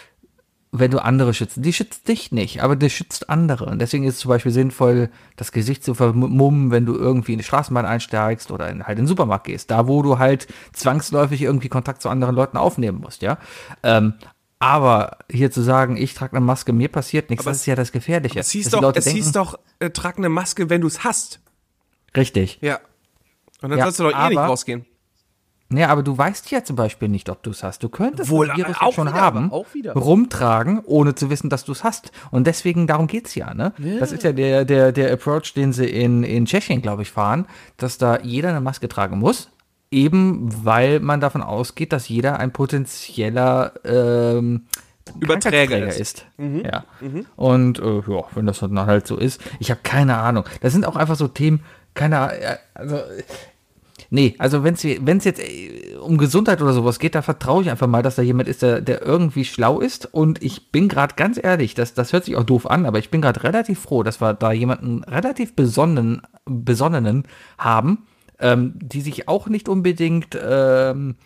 wenn 0.78 0.90
du 0.90 1.02
andere 1.02 1.34
schützt. 1.34 1.56
Die 1.64 1.72
schützt 1.72 2.08
dich 2.08 2.32
nicht, 2.32 2.62
aber 2.62 2.76
die 2.76 2.90
schützt 2.90 3.28
andere. 3.30 3.66
Und 3.66 3.78
deswegen 3.80 4.04
ist 4.04 4.14
es 4.14 4.20
zum 4.20 4.28
Beispiel 4.30 4.52
sinnvoll, 4.52 5.10
das 5.36 5.52
Gesicht 5.52 5.84
zu 5.84 5.94
vermummen, 5.94 6.70
wenn 6.70 6.86
du 6.86 6.94
irgendwie 6.94 7.32
in 7.32 7.38
die 7.38 7.44
Straßenbahn 7.44 7.86
einsteigst 7.86 8.50
oder 8.50 8.68
in, 8.70 8.84
halt 8.84 8.98
in 8.98 9.04
den 9.04 9.08
Supermarkt 9.08 9.46
gehst. 9.46 9.70
Da, 9.70 9.88
wo 9.88 10.02
du 10.02 10.18
halt 10.18 10.46
zwangsläufig 10.72 11.42
irgendwie 11.42 11.68
Kontakt 11.68 12.02
zu 12.02 12.08
anderen 12.08 12.34
Leuten 12.34 12.56
aufnehmen 12.56 13.00
musst, 13.00 13.22
ja. 13.22 13.38
Ähm, 13.82 14.14
aber 14.58 15.18
hier 15.30 15.50
zu 15.50 15.60
sagen, 15.60 15.96
ich 15.96 16.14
trage 16.14 16.36
eine 16.36 16.44
Maske, 16.44 16.72
mir 16.72 16.88
passiert 16.88 17.28
nichts, 17.30 17.44
Aber 17.44 17.50
das 17.52 17.60
ist 17.60 17.66
ja 17.66 17.74
das 17.74 17.92
Gefährliche. 17.92 18.40
Es 18.40 18.50
hieß 18.50 18.70
doch, 18.70 18.94
es 18.94 19.04
hieß 19.06 19.32
denken- 19.32 19.32
doch, 19.32 19.58
äh, 19.80 19.90
trag 19.90 20.16
eine 20.18 20.28
Maske, 20.30 20.70
wenn 20.70 20.80
du 20.80 20.86
es 20.86 21.04
hast. 21.04 21.40
Richtig. 22.16 22.58
Ja. 22.62 22.80
Und 23.60 23.70
dann 23.70 23.78
Ja, 23.78 23.84
sollst 23.84 24.00
du 24.00 24.04
doch 24.04 24.18
eh 24.18 24.28
nicht 24.30 24.38
rausgehen. 24.38 24.86
Ja, 25.72 25.88
aber 25.88 26.04
du 26.04 26.16
weißt 26.16 26.50
ja 26.52 26.62
zum 26.62 26.76
Beispiel 26.76 27.08
nicht, 27.08 27.28
ob 27.28 27.42
du 27.42 27.50
es 27.50 27.64
hast. 27.64 27.82
Du 27.82 27.88
könntest 27.88 28.30
Wohl, 28.30 28.46
das 28.48 28.56
Virus 28.56 28.76
auch 28.76 28.82
ja 28.82 28.92
schon 28.92 29.08
wieder, 29.08 29.20
haben, 29.20 29.50
auch 29.50 29.66
rumtragen, 29.94 30.80
ohne 30.84 31.16
zu 31.16 31.28
wissen, 31.28 31.50
dass 31.50 31.64
du 31.64 31.72
es 31.72 31.82
hast. 31.82 32.12
Und 32.30 32.46
deswegen, 32.46 32.86
darum 32.86 33.08
geht's 33.08 33.34
ja, 33.34 33.52
ne? 33.52 33.72
Das 33.98 34.12
ist 34.12 34.22
ja 34.22 34.32
der, 34.32 34.64
der, 34.64 34.92
der 34.92 35.12
Approach, 35.12 35.54
den 35.54 35.72
sie 35.72 35.86
in, 35.86 36.22
in 36.22 36.46
Tschechien, 36.46 36.82
glaube 36.82 37.02
ich, 37.02 37.10
fahren, 37.10 37.46
dass 37.78 37.98
da 37.98 38.20
jeder 38.20 38.50
eine 38.50 38.60
Maske 38.60 38.88
tragen 38.88 39.18
muss. 39.18 39.50
Eben 39.90 40.48
weil 40.64 41.00
man 41.00 41.20
davon 41.20 41.42
ausgeht, 41.42 41.92
dass 41.92 42.08
jeder 42.08 42.38
ein 42.38 42.52
potenzieller 42.52 43.72
ähm, 43.84 44.66
Überträger 45.20 45.86
ist. 45.86 46.00
ist. 46.00 46.26
Ja. 46.38 46.84
Und 47.36 47.78
äh, 47.78 48.02
ja, 48.08 48.24
wenn 48.34 48.46
das 48.46 48.60
dann 48.60 48.78
halt 48.80 49.06
so 49.06 49.16
ist, 49.16 49.40
ich 49.60 49.70
habe 49.70 49.80
keine 49.82 50.16
Ahnung. 50.16 50.44
Das 50.60 50.72
sind 50.72 50.84
auch 50.84 50.96
einfach 50.96 51.16
so 51.16 51.28
Themen, 51.28 51.62
keine 51.94 52.18
Ahnung, 52.18 52.38
also 52.74 52.96
äh, 52.96 53.22
Nee, 54.10 54.34
also 54.38 54.62
wenn 54.62 54.74
es 54.74 54.82
jetzt 55.24 55.40
äh, 55.40 55.96
um 56.00 56.18
Gesundheit 56.18 56.60
oder 56.60 56.72
sowas 56.72 56.98
geht, 56.98 57.14
da 57.14 57.22
vertraue 57.22 57.62
ich 57.62 57.70
einfach 57.70 57.86
mal, 57.86 58.02
dass 58.02 58.16
da 58.16 58.22
jemand 58.22 58.48
ist, 58.48 58.62
der, 58.62 58.80
der 58.80 59.02
irgendwie 59.02 59.44
schlau 59.44 59.80
ist. 59.80 60.06
Und 60.12 60.42
ich 60.42 60.70
bin 60.70 60.88
gerade 60.88 61.14
ganz 61.16 61.40
ehrlich, 61.42 61.74
das, 61.74 61.94
das 61.94 62.12
hört 62.12 62.24
sich 62.24 62.36
auch 62.36 62.44
doof 62.44 62.68
an, 62.68 62.86
aber 62.86 62.98
ich 62.98 63.10
bin 63.10 63.22
gerade 63.22 63.42
relativ 63.42 63.80
froh, 63.80 64.02
dass 64.02 64.20
wir 64.20 64.34
da 64.34 64.52
jemanden 64.52 65.02
relativ 65.04 65.54
besonnen, 65.54 66.22
besonnenen 66.44 67.24
haben, 67.58 68.06
ähm, 68.38 68.74
die 68.76 69.00
sich 69.00 69.28
auch 69.28 69.48
nicht 69.48 69.68
unbedingt 69.68 70.38
ähm, 70.40 71.16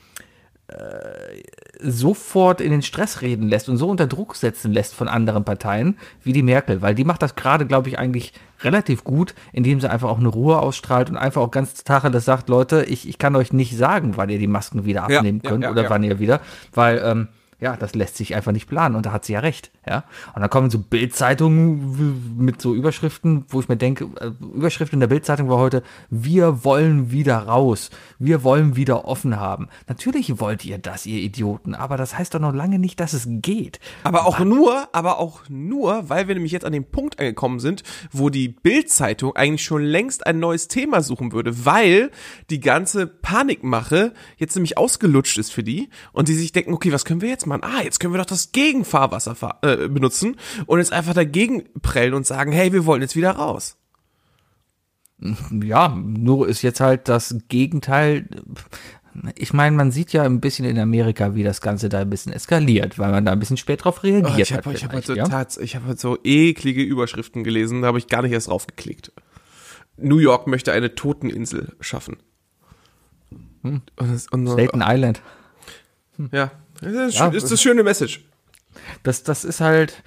sofort 1.80 2.60
in 2.60 2.70
den 2.70 2.82
Stress 2.82 3.22
reden 3.22 3.48
lässt 3.48 3.68
und 3.68 3.76
so 3.76 3.88
unter 3.88 4.06
Druck 4.06 4.36
setzen 4.36 4.72
lässt 4.72 4.94
von 4.94 5.08
anderen 5.08 5.44
Parteien 5.44 5.98
wie 6.22 6.32
die 6.32 6.42
Merkel, 6.42 6.82
weil 6.82 6.94
die 6.94 7.04
macht 7.04 7.22
das 7.22 7.34
gerade, 7.34 7.66
glaube 7.66 7.88
ich, 7.88 7.98
eigentlich 7.98 8.32
relativ 8.62 9.04
gut, 9.04 9.34
indem 9.52 9.80
sie 9.80 9.90
einfach 9.90 10.08
auch 10.08 10.18
eine 10.18 10.28
Ruhe 10.28 10.58
ausstrahlt 10.58 11.10
und 11.10 11.16
einfach 11.16 11.42
auch 11.42 11.50
ganz 11.50 11.84
tacheles 11.84 12.24
sagt, 12.24 12.48
Leute, 12.48 12.84
ich, 12.84 13.08
ich 13.08 13.18
kann 13.18 13.36
euch 13.36 13.52
nicht 13.52 13.76
sagen, 13.76 14.12
wann 14.16 14.28
ihr 14.28 14.38
die 14.38 14.46
Masken 14.46 14.84
wieder 14.84 15.04
abnehmen 15.04 15.40
ja, 15.42 15.50
könnt 15.50 15.64
ja, 15.64 15.70
oder 15.70 15.84
ja. 15.84 15.90
wann 15.90 16.02
ihr 16.02 16.18
wieder, 16.18 16.40
weil 16.72 17.00
ähm, 17.04 17.28
ja, 17.60 17.76
das 17.76 17.94
lässt 17.94 18.16
sich 18.16 18.34
einfach 18.34 18.52
nicht 18.52 18.66
planen 18.66 18.96
und 18.96 19.04
da 19.04 19.12
hat 19.12 19.24
sie 19.24 19.34
ja 19.34 19.40
recht, 19.40 19.70
ja. 19.86 20.04
Und 20.34 20.40
dann 20.40 20.48
kommen 20.50 20.70
so 20.70 20.78
Bildzeitungen 20.78 22.36
mit 22.38 22.62
so 22.62 22.74
Überschriften, 22.74 23.44
wo 23.48 23.60
ich 23.60 23.68
mir 23.68 23.76
denke, 23.76 24.08
äh, 24.18 24.30
Überschrift 24.54 24.94
in 24.94 25.00
der 25.00 25.08
Bildzeitung 25.08 25.48
war 25.50 25.58
heute, 25.58 25.82
wir 26.08 26.64
wollen 26.64 27.10
wieder 27.10 27.36
raus, 27.36 27.90
wir 28.18 28.42
wollen 28.44 28.76
wieder 28.76 29.04
offen 29.04 29.38
haben. 29.38 29.68
Natürlich 29.88 30.40
wollt 30.40 30.64
ihr 30.64 30.78
das, 30.78 31.04
ihr 31.04 31.20
Idioten, 31.20 31.74
aber 31.74 31.98
das 31.98 32.16
heißt 32.16 32.34
doch 32.34 32.40
noch 32.40 32.54
lange 32.54 32.78
nicht, 32.78 32.98
dass 32.98 33.12
es 33.12 33.26
geht. 33.28 33.78
Aber 34.04 34.26
auch 34.26 34.38
nur, 34.40 34.88
aber 34.92 35.18
auch 35.18 35.42
nur, 35.48 36.08
weil 36.08 36.28
wir 36.28 36.34
nämlich 36.34 36.52
jetzt 36.52 36.64
an 36.64 36.72
dem 36.72 36.84
Punkt 36.84 37.18
angekommen 37.18 37.60
sind, 37.60 37.82
wo 38.10 38.30
die 38.30 38.48
Bild-Zeitung 38.48 39.36
eigentlich 39.36 39.64
schon 39.64 39.82
längst 39.82 40.26
ein 40.26 40.38
neues 40.38 40.68
Thema 40.68 41.02
suchen 41.02 41.32
würde, 41.32 41.66
weil 41.66 42.10
die 42.48 42.60
ganze 42.60 43.06
Panikmache 43.06 44.14
jetzt 44.38 44.54
nämlich 44.54 44.78
ausgelutscht 44.78 45.36
ist 45.36 45.52
für 45.52 45.62
die 45.62 45.90
und 46.12 46.28
die 46.28 46.34
sich 46.34 46.52
denken, 46.52 46.72
okay, 46.72 46.92
was 46.92 47.04
können 47.04 47.20
wir 47.20 47.28
jetzt 47.28 47.46
machen? 47.46 47.49
Ah, 47.62 47.82
jetzt 47.82 47.98
können 48.00 48.14
wir 48.14 48.18
doch 48.18 48.26
das 48.26 48.52
Gegenfahrwasser 48.52 49.34
fahr 49.34 49.58
äh, 49.62 49.88
benutzen 49.88 50.36
und 50.66 50.78
jetzt 50.78 50.92
einfach 50.92 51.14
dagegen 51.14 51.64
prellen 51.82 52.14
und 52.14 52.26
sagen, 52.26 52.52
hey, 52.52 52.72
wir 52.72 52.86
wollen 52.86 53.02
jetzt 53.02 53.16
wieder 53.16 53.32
raus. 53.32 53.76
Ja, 55.62 55.88
nur 55.88 56.48
ist 56.48 56.62
jetzt 56.62 56.80
halt 56.80 57.08
das 57.08 57.36
Gegenteil. 57.48 58.26
Ich 59.34 59.52
meine, 59.52 59.76
man 59.76 59.90
sieht 59.90 60.12
ja 60.12 60.22
ein 60.22 60.40
bisschen 60.40 60.64
in 60.64 60.78
Amerika, 60.78 61.34
wie 61.34 61.42
das 61.42 61.60
Ganze 61.60 61.88
da 61.88 61.98
ein 61.98 62.08
bisschen 62.10 62.32
eskaliert, 62.32 62.98
weil 62.98 63.10
man 63.10 63.24
da 63.26 63.32
ein 63.32 63.38
bisschen 63.40 63.56
spät 63.56 63.84
drauf 63.84 64.02
reagiert 64.02 64.32
Oh, 64.34 64.40
ich 64.40 64.52
hat. 64.52 64.64
habe 64.64 64.74
ich 64.74 64.84
hab 64.84 64.92
halt 64.92 65.04
so, 65.04 65.14
ja? 65.14 65.26
tats, 65.28 65.58
ich 65.58 65.76
hab 65.76 65.84
halt 65.84 66.00
so 66.00 66.16
eklige 66.24 66.82
Überschriften 66.82 67.44
gelesen, 67.44 67.82
da 67.82 67.88
habe 67.88 67.98
ich 67.98 68.06
gar 68.06 68.22
nicht 68.22 68.32
erst 68.32 68.48
drauf 68.48 68.66
geklickt. 68.66 69.12
New 69.98 70.18
York 70.18 70.46
möchte 70.46 70.72
eine 70.72 70.94
Toteninsel 70.94 71.74
schaffen. 71.80 72.16
Und 73.62 73.82
das, 73.96 74.26
und, 74.28 74.48
Staten 74.48 74.82
Island. 74.82 75.20
ja, 76.32 76.50
das 76.80 76.92
ist, 76.92 77.18
Ja, 77.18 77.28
ist 77.28 77.50
das 77.50 77.60
schöne 77.60 77.82
Message. 77.82 78.24
Das, 79.02 79.22
das 79.22 79.44
ist 79.44 79.60
halt. 79.60 80.02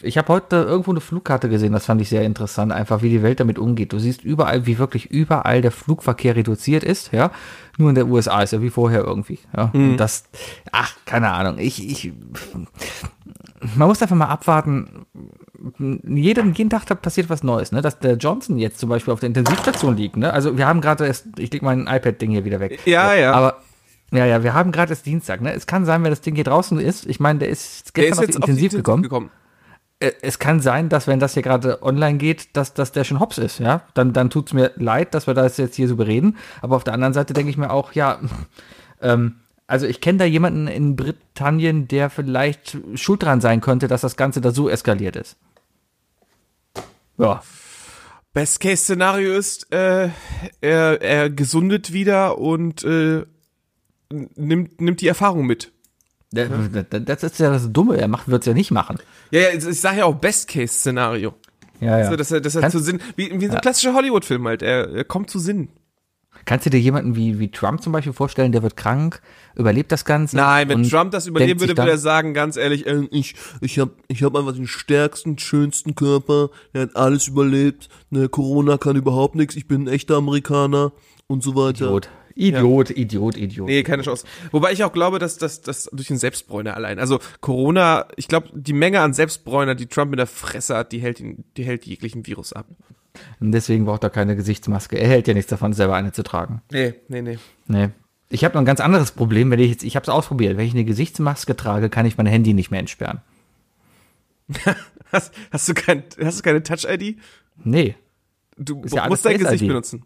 Ich 0.00 0.16
habe 0.16 0.28
heute 0.28 0.56
irgendwo 0.56 0.92
eine 0.92 1.00
Flugkarte 1.00 1.48
gesehen, 1.48 1.72
das 1.72 1.86
fand 1.86 2.00
ich 2.00 2.08
sehr 2.08 2.22
interessant, 2.22 2.70
einfach 2.70 3.02
wie 3.02 3.10
die 3.10 3.24
Welt 3.24 3.40
damit 3.40 3.58
umgeht. 3.58 3.92
Du 3.92 3.98
siehst 3.98 4.22
überall, 4.22 4.64
wie 4.66 4.78
wirklich 4.78 5.06
überall 5.10 5.60
der 5.60 5.72
Flugverkehr 5.72 6.36
reduziert 6.36 6.84
ist, 6.84 7.12
ja. 7.12 7.32
Nur 7.76 7.88
in 7.88 7.96
der 7.96 8.06
USA 8.06 8.42
ist 8.42 8.52
er 8.52 8.62
wie 8.62 8.70
vorher 8.70 9.02
irgendwie, 9.02 9.40
ja. 9.56 9.70
Und 9.72 9.96
das, 9.96 10.22
ach, 10.70 10.94
keine 11.04 11.32
Ahnung. 11.32 11.58
Ich, 11.58 11.84
ich, 11.84 12.12
man 13.74 13.88
muss 13.88 14.00
einfach 14.00 14.16
mal 14.16 14.26
abwarten. 14.26 15.06
Jeden, 15.78 16.54
jeden 16.54 16.70
Tag 16.70 17.02
passiert 17.02 17.28
was 17.28 17.42
Neues, 17.42 17.72
ne? 17.72 17.82
Dass 17.82 17.98
der 17.98 18.14
Johnson 18.14 18.56
jetzt 18.56 18.78
zum 18.78 18.88
Beispiel 18.88 19.12
auf 19.12 19.20
der 19.20 19.26
Intensivstation 19.26 19.96
liegt, 19.96 20.16
ne? 20.16 20.32
Also 20.32 20.56
wir 20.56 20.66
haben 20.68 20.80
gerade 20.80 21.06
erst, 21.06 21.26
ich 21.38 21.52
leg 21.52 21.62
mein 21.62 21.88
iPad-Ding 21.88 22.30
hier 22.30 22.44
wieder 22.44 22.60
weg. 22.60 22.78
Ja, 22.86 23.14
ja. 23.14 23.32
Aber 23.32 23.58
ja, 24.12 24.26
ja, 24.26 24.42
wir 24.42 24.54
haben 24.54 24.72
gerade 24.72 24.90
erst 24.92 25.06
Dienstag, 25.06 25.40
ne? 25.40 25.52
Es 25.54 25.66
kann 25.66 25.84
sein, 25.84 26.02
wenn 26.02 26.10
das 26.10 26.20
Ding 26.20 26.34
hier 26.34 26.44
draußen 26.44 26.78
ist. 26.80 27.06
Ich 27.06 27.20
meine, 27.20 27.38
der 27.40 27.48
ist 27.48 27.96
Der 27.96 28.04
gestern 28.04 28.12
ist 28.12 28.18
auf 28.18 28.24
jetzt 28.24 28.34
die 28.34 28.38
auf 28.38 28.44
die 28.46 28.50
Intensiv 28.52 28.72
gekommen. 28.72 29.02
gekommen. 29.02 29.30
Äh, 30.00 30.12
Es 30.22 30.38
kann 30.38 30.60
sein, 30.60 30.88
dass 30.88 31.06
wenn 31.06 31.20
das 31.20 31.34
hier 31.34 31.42
gerade 31.42 31.82
online 31.82 32.18
geht, 32.18 32.56
dass, 32.56 32.74
dass 32.74 32.92
der 32.92 33.04
schon 33.04 33.20
hops 33.20 33.38
ist, 33.38 33.58
ja? 33.60 33.82
Dann, 33.94 34.12
dann 34.12 34.30
tut's 34.30 34.52
mir 34.52 34.72
leid, 34.76 35.14
dass 35.14 35.26
wir 35.26 35.34
das 35.34 35.56
jetzt 35.58 35.76
hier 35.76 35.88
so 35.88 35.96
bereden. 35.96 36.36
Aber 36.62 36.76
auf 36.76 36.84
der 36.84 36.94
anderen 36.94 37.14
Seite 37.14 37.34
denke 37.34 37.50
ich 37.50 37.56
mir 37.56 37.70
auch, 37.70 37.92
ja, 37.92 38.18
ähm, 39.00 39.36
also 39.66 39.86
ich 39.86 40.00
kenne 40.00 40.18
da 40.18 40.24
jemanden 40.24 40.66
in 40.66 40.96
Britannien, 40.96 41.86
der 41.86 42.10
vielleicht 42.10 42.76
schuld 42.94 43.22
dran 43.22 43.40
sein 43.40 43.60
könnte, 43.60 43.86
dass 43.86 44.00
das 44.00 44.16
Ganze 44.16 44.40
da 44.40 44.50
so 44.50 44.68
eskaliert 44.68 45.14
ist. 45.14 45.36
Ja. 47.18 47.42
Best-Case-Szenario 48.32 49.32
ist, 49.34 49.72
äh, 49.72 50.08
er, 50.60 51.02
er 51.02 51.30
gesundet 51.30 51.92
wieder 51.92 52.38
und 52.38 52.82
äh, 52.84 53.26
nimmt, 54.10 54.80
nimmt 54.80 55.00
die 55.00 55.08
Erfahrung 55.08 55.46
mit. 55.46 55.72
Das 56.32 57.22
ist 57.24 57.40
ja 57.40 57.50
das 57.50 57.72
Dumme, 57.72 57.96
er 57.96 58.06
macht, 58.06 58.28
wird's 58.28 58.46
ja 58.46 58.54
nicht 58.54 58.70
machen. 58.70 58.98
Ja, 59.30 59.40
ja, 59.40 59.48
ich 59.52 59.80
sage 59.80 59.98
ja 59.98 60.04
auch 60.04 60.14
Best-Case-Szenario. 60.14 61.34
Ja, 61.80 61.98
ja. 61.98 62.04
Also, 62.04 62.16
dass 62.16 62.30
er, 62.30 62.40
dass 62.40 62.54
er 62.54 62.60
Kannst- 62.60 62.76
zu 62.76 62.82
Sinn, 62.82 63.00
wie, 63.16 63.40
wie 63.40 63.46
so 63.46 63.54
ein 63.54 63.60
klassischer 63.60 63.94
Hollywood-Film 63.94 64.46
halt, 64.46 64.62
er, 64.62 64.90
er 64.90 65.04
kommt 65.04 65.30
zu 65.30 65.38
Sinn. 65.38 65.70
Kannst 66.44 66.64
du 66.64 66.70
dir 66.70 66.80
jemanden 66.80 67.16
wie, 67.16 67.38
wie 67.38 67.50
Trump 67.50 67.82
zum 67.82 67.92
Beispiel 67.92 68.12
vorstellen, 68.12 68.52
der 68.52 68.62
wird 68.62 68.76
krank, 68.76 69.20
überlebt 69.56 69.90
das 69.92 70.04
Ganze? 70.04 70.36
Nein, 70.36 70.68
wenn 70.68 70.84
Trump 70.84 71.10
das 71.10 71.26
überleben 71.26 71.60
würde, 71.60 71.76
würde 71.76 71.90
er 71.90 71.98
sagen, 71.98 72.32
ganz 72.32 72.56
ehrlich, 72.56 72.86
äh, 72.86 73.08
ich, 73.10 73.34
ich 73.60 73.78
hab, 73.78 73.90
ich 74.08 74.22
hab 74.22 74.36
einfach 74.36 74.52
den 74.52 74.66
stärksten, 74.66 75.38
schönsten 75.38 75.96
Körper, 75.96 76.50
der 76.72 76.82
hat 76.82 76.96
alles 76.96 77.28
überlebt, 77.28 77.88
ne, 78.10 78.28
Corona 78.28 78.78
kann 78.78 78.96
überhaupt 78.96 79.34
nichts, 79.34 79.56
ich 79.56 79.66
bin 79.66 79.82
ein 79.84 79.88
echter 79.88 80.16
Amerikaner 80.16 80.92
und 81.26 81.42
so 81.42 81.56
weiter. 81.56 81.86
Idiot. 81.86 82.08
Idiot, 82.34 82.90
Idiot, 82.90 83.36
Idiot. 83.36 83.66
Nee, 83.66 83.82
keine 83.82 84.02
Chance. 84.02 84.26
Wobei 84.50 84.72
ich 84.72 84.84
auch 84.84 84.92
glaube, 84.92 85.18
dass 85.18 85.38
das 85.38 85.60
durch 85.92 86.08
den 86.08 86.18
Selbstbräuner 86.18 86.74
allein. 86.76 86.98
Also 86.98 87.20
Corona, 87.40 88.06
ich 88.16 88.28
glaube, 88.28 88.48
die 88.54 88.72
Menge 88.72 89.00
an 89.00 89.12
Selbstbräuner, 89.12 89.74
die 89.74 89.86
Trump 89.86 90.12
in 90.12 90.18
der 90.18 90.26
Fresse 90.26 90.76
hat, 90.76 90.92
die 90.92 90.98
hält 90.98 91.20
ihn, 91.20 91.44
die 91.56 91.64
hält 91.64 91.86
jeglichen 91.86 92.26
Virus 92.26 92.52
ab. 92.52 92.66
Und 93.40 93.52
deswegen 93.52 93.84
braucht 93.84 94.04
er 94.04 94.10
keine 94.10 94.36
Gesichtsmaske. 94.36 94.96
Er 94.96 95.08
hält 95.08 95.26
ja 95.28 95.34
nichts 95.34 95.50
davon, 95.50 95.72
selber 95.72 95.96
eine 95.96 96.12
zu 96.12 96.22
tragen. 96.22 96.62
Nee, 96.70 96.94
nee, 97.08 97.22
nee. 97.22 97.38
Nee. 97.66 97.88
Ich 98.28 98.44
habe 98.44 98.54
noch 98.54 98.62
ein 98.62 98.66
ganz 98.66 98.80
anderes 98.80 99.10
Problem, 99.10 99.50
wenn 99.50 99.58
ich 99.58 99.70
jetzt, 99.70 99.82
ich 99.82 99.96
habe 99.96 100.04
es 100.04 100.08
ausprobiert, 100.08 100.56
wenn 100.56 100.66
ich 100.66 100.74
eine 100.74 100.84
Gesichtsmaske 100.84 101.56
trage, 101.56 101.90
kann 101.90 102.06
ich 102.06 102.16
mein 102.16 102.26
Handy 102.26 102.54
nicht 102.54 102.70
mehr 102.70 102.80
entsperren. 102.80 103.20
Hast, 105.12 105.34
hast 105.50 105.68
du 105.68 105.74
kein, 105.74 106.04
hast 106.22 106.38
du 106.38 106.42
keine 106.44 106.62
Touch-ID? 106.62 107.18
Nee, 107.64 107.96
Du 108.60 108.82
ja 108.92 109.08
musst 109.08 109.24
dein 109.24 109.38
Gesicht 109.38 109.66
benutzen. 109.66 110.04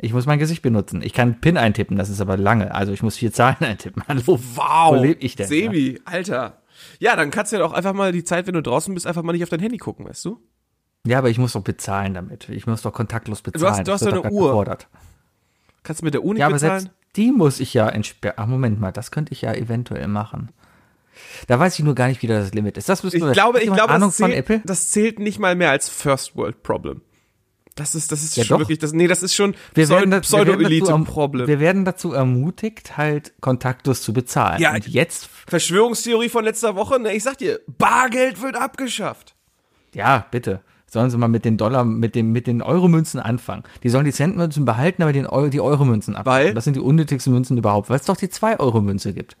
Ich 0.00 0.12
muss 0.12 0.26
mein 0.26 0.38
Gesicht 0.38 0.62
benutzen. 0.62 1.02
Ich 1.02 1.12
kann 1.12 1.40
PIN 1.40 1.56
eintippen, 1.56 1.96
das 1.96 2.08
ist 2.08 2.20
aber 2.20 2.36
lange. 2.36 2.74
Also 2.74 2.92
ich 2.92 3.02
muss 3.02 3.16
vier 3.16 3.32
Zahlen 3.32 3.56
eintippen. 3.60 4.02
Hallo, 4.08 4.22
Wow. 4.26 4.90
Wo 4.90 5.02
lebe 5.02 5.20
ich 5.20 5.36
denn? 5.36 5.46
Sebi, 5.48 6.00
Alter. 6.04 6.62
Ja, 6.98 7.14
dann 7.16 7.30
kannst 7.30 7.52
du 7.52 7.56
ja 7.58 7.64
auch 7.64 7.72
einfach 7.72 7.92
mal 7.92 8.10
die 8.12 8.24
Zeit, 8.24 8.46
wenn 8.46 8.54
du 8.54 8.62
draußen 8.62 8.94
bist, 8.94 9.06
einfach 9.06 9.22
mal 9.22 9.32
nicht 9.32 9.42
auf 9.42 9.50
dein 9.50 9.60
Handy 9.60 9.76
gucken, 9.76 10.06
weißt 10.06 10.24
du? 10.24 10.40
Ja, 11.06 11.18
aber 11.18 11.28
ich 11.30 11.38
muss 11.38 11.52
doch 11.52 11.62
bezahlen 11.62 12.14
damit. 12.14 12.48
Ich 12.48 12.66
muss 12.66 12.82
doch 12.82 12.92
kontaktlos 12.92 13.42
bezahlen. 13.42 13.72
hast- 13.78 13.86
du 13.88 13.92
hast 13.92 14.04
wird 14.04 14.16
doch 14.16 14.24
eine 14.24 14.32
Uhr. 14.32 14.48
gefordert. 14.48 14.88
Kannst 15.82 16.02
du 16.02 16.04
mit 16.06 16.14
der 16.14 16.24
Uni 16.24 16.40
Ja, 16.40 16.46
aber 16.46 16.54
bezahlen? 16.54 16.80
selbst 16.80 16.96
die 17.16 17.32
muss 17.32 17.58
ich 17.60 17.74
ja 17.74 17.88
entsperren. 17.88 18.34
Ach, 18.38 18.46
Moment 18.46 18.80
mal, 18.80 18.92
das 18.92 19.10
könnte 19.10 19.32
ich 19.32 19.42
ja 19.42 19.52
eventuell 19.54 20.06
machen. 20.08 20.50
Da 21.48 21.58
weiß 21.58 21.78
ich 21.78 21.84
nur 21.84 21.94
gar 21.94 22.08
nicht, 22.08 22.22
wie 22.22 22.26
da 22.26 22.38
das 22.38 22.54
Limit 22.54 22.76
ist. 22.78 22.88
Das 22.88 23.02
müssen 23.02 23.16
Ich 23.16 23.22
wir- 23.22 23.32
glaube, 23.32 23.58
Hat 23.58 23.64
ich 23.64 23.72
glaube, 23.72 23.92
Ahnung 23.92 24.08
das 24.10 24.16
von 24.18 24.26
zählt, 24.30 24.38
Apple? 24.38 24.62
das 24.64 24.90
zählt 24.90 25.18
nicht 25.18 25.38
mal 25.38 25.54
mehr 25.56 25.70
als 25.70 25.88
First 25.88 26.36
World 26.36 26.62
Problem. 26.62 27.02
Das 27.76 27.94
ist, 27.94 28.10
das 28.12 28.22
ist 28.22 28.36
Ja, 28.36 28.44
schon 28.44 28.54
doch. 28.56 28.60
wirklich, 28.62 28.78
das, 28.78 28.92
nee, 28.92 29.06
das 29.06 29.22
ist 29.22 29.34
schon 29.34 29.54
Wir 29.74 29.88
werden, 29.88 30.10
da- 30.10 30.20
wir, 30.22 30.22
werden 30.22 30.22
dazu, 30.22 30.36
Pseudo-Elite-Problem. 30.36 31.46
wir 31.46 31.60
werden 31.60 31.84
dazu 31.84 32.12
ermutigt, 32.12 32.96
halt 32.96 33.32
kontaktlos 33.40 34.02
zu 34.02 34.12
bezahlen. 34.12 34.60
Ja, 34.60 34.74
Und 34.74 34.86
jetzt, 34.88 35.28
Verschwörungstheorie 35.46 36.28
von 36.28 36.44
letzter 36.44 36.74
Woche, 36.76 36.98
ne, 37.00 37.14
ich 37.14 37.22
sag 37.22 37.38
dir, 37.38 37.60
Bargeld 37.78 38.42
wird 38.42 38.56
abgeschafft. 38.56 39.34
ja, 39.94 40.26
bitte. 40.30 40.60
Sollen 40.92 41.08
sie 41.08 41.16
mal 41.18 41.28
mit 41.28 41.44
den 41.44 41.56
Dollar, 41.56 41.84
mit 41.84 42.16
den, 42.16 42.32
mit 42.32 42.48
den 42.48 42.62
Euromünzen 42.62 43.20
anfangen. 43.20 43.62
Die 43.84 43.88
sollen 43.90 44.04
die 44.04 44.12
Centmünzen 44.12 44.64
behalten, 44.64 45.04
aber 45.04 45.12
den 45.12 45.24
Eu 45.24 45.48
die 45.48 45.60
Euromünzen 45.60 46.16
ab. 46.16 46.26
Weil? 46.26 46.52
Das 46.52 46.64
sind 46.64 46.74
die 46.74 46.80
unnötigsten 46.80 47.32
Münzen 47.32 47.56
überhaupt, 47.56 47.88
weil 47.90 48.00
es 48.00 48.06
doch 48.06 48.16
die 48.16 48.26
2-Euro-Münze 48.26 49.12
gibt. 49.14 49.36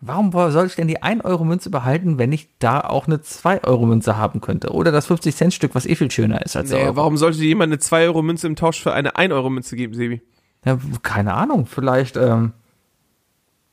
Warum 0.00 0.30
soll 0.52 0.66
ich 0.66 0.76
denn 0.76 0.86
die 0.86 1.02
1-Euro-Münze 1.02 1.70
behalten, 1.70 2.18
wenn 2.18 2.30
ich 2.30 2.48
da 2.60 2.80
auch 2.80 3.08
eine 3.08 3.16
2-Euro-Münze 3.16 4.16
haben 4.16 4.40
könnte? 4.40 4.70
Oder 4.70 4.92
das 4.92 5.10
50-Cent-Stück, 5.10 5.74
was 5.74 5.86
eh 5.86 5.96
viel 5.96 6.10
schöner 6.10 6.40
ist 6.44 6.54
als 6.56 6.70
Nee, 6.70 6.84
Euro. 6.84 6.96
warum 6.96 7.16
sollte 7.16 7.38
dir 7.38 7.48
jemand 7.48 7.72
eine 7.72 7.80
2-Euro-Münze 7.82 8.46
im 8.46 8.54
Tausch 8.54 8.80
für 8.80 8.92
eine 8.92 9.16
1-Euro-Münze 9.16 9.74
geben, 9.74 9.94
Sebi? 9.94 10.22
Ja, 10.64 10.78
keine 11.02 11.34
Ahnung, 11.34 11.66
vielleicht, 11.66 12.16
ähm, 12.16 12.52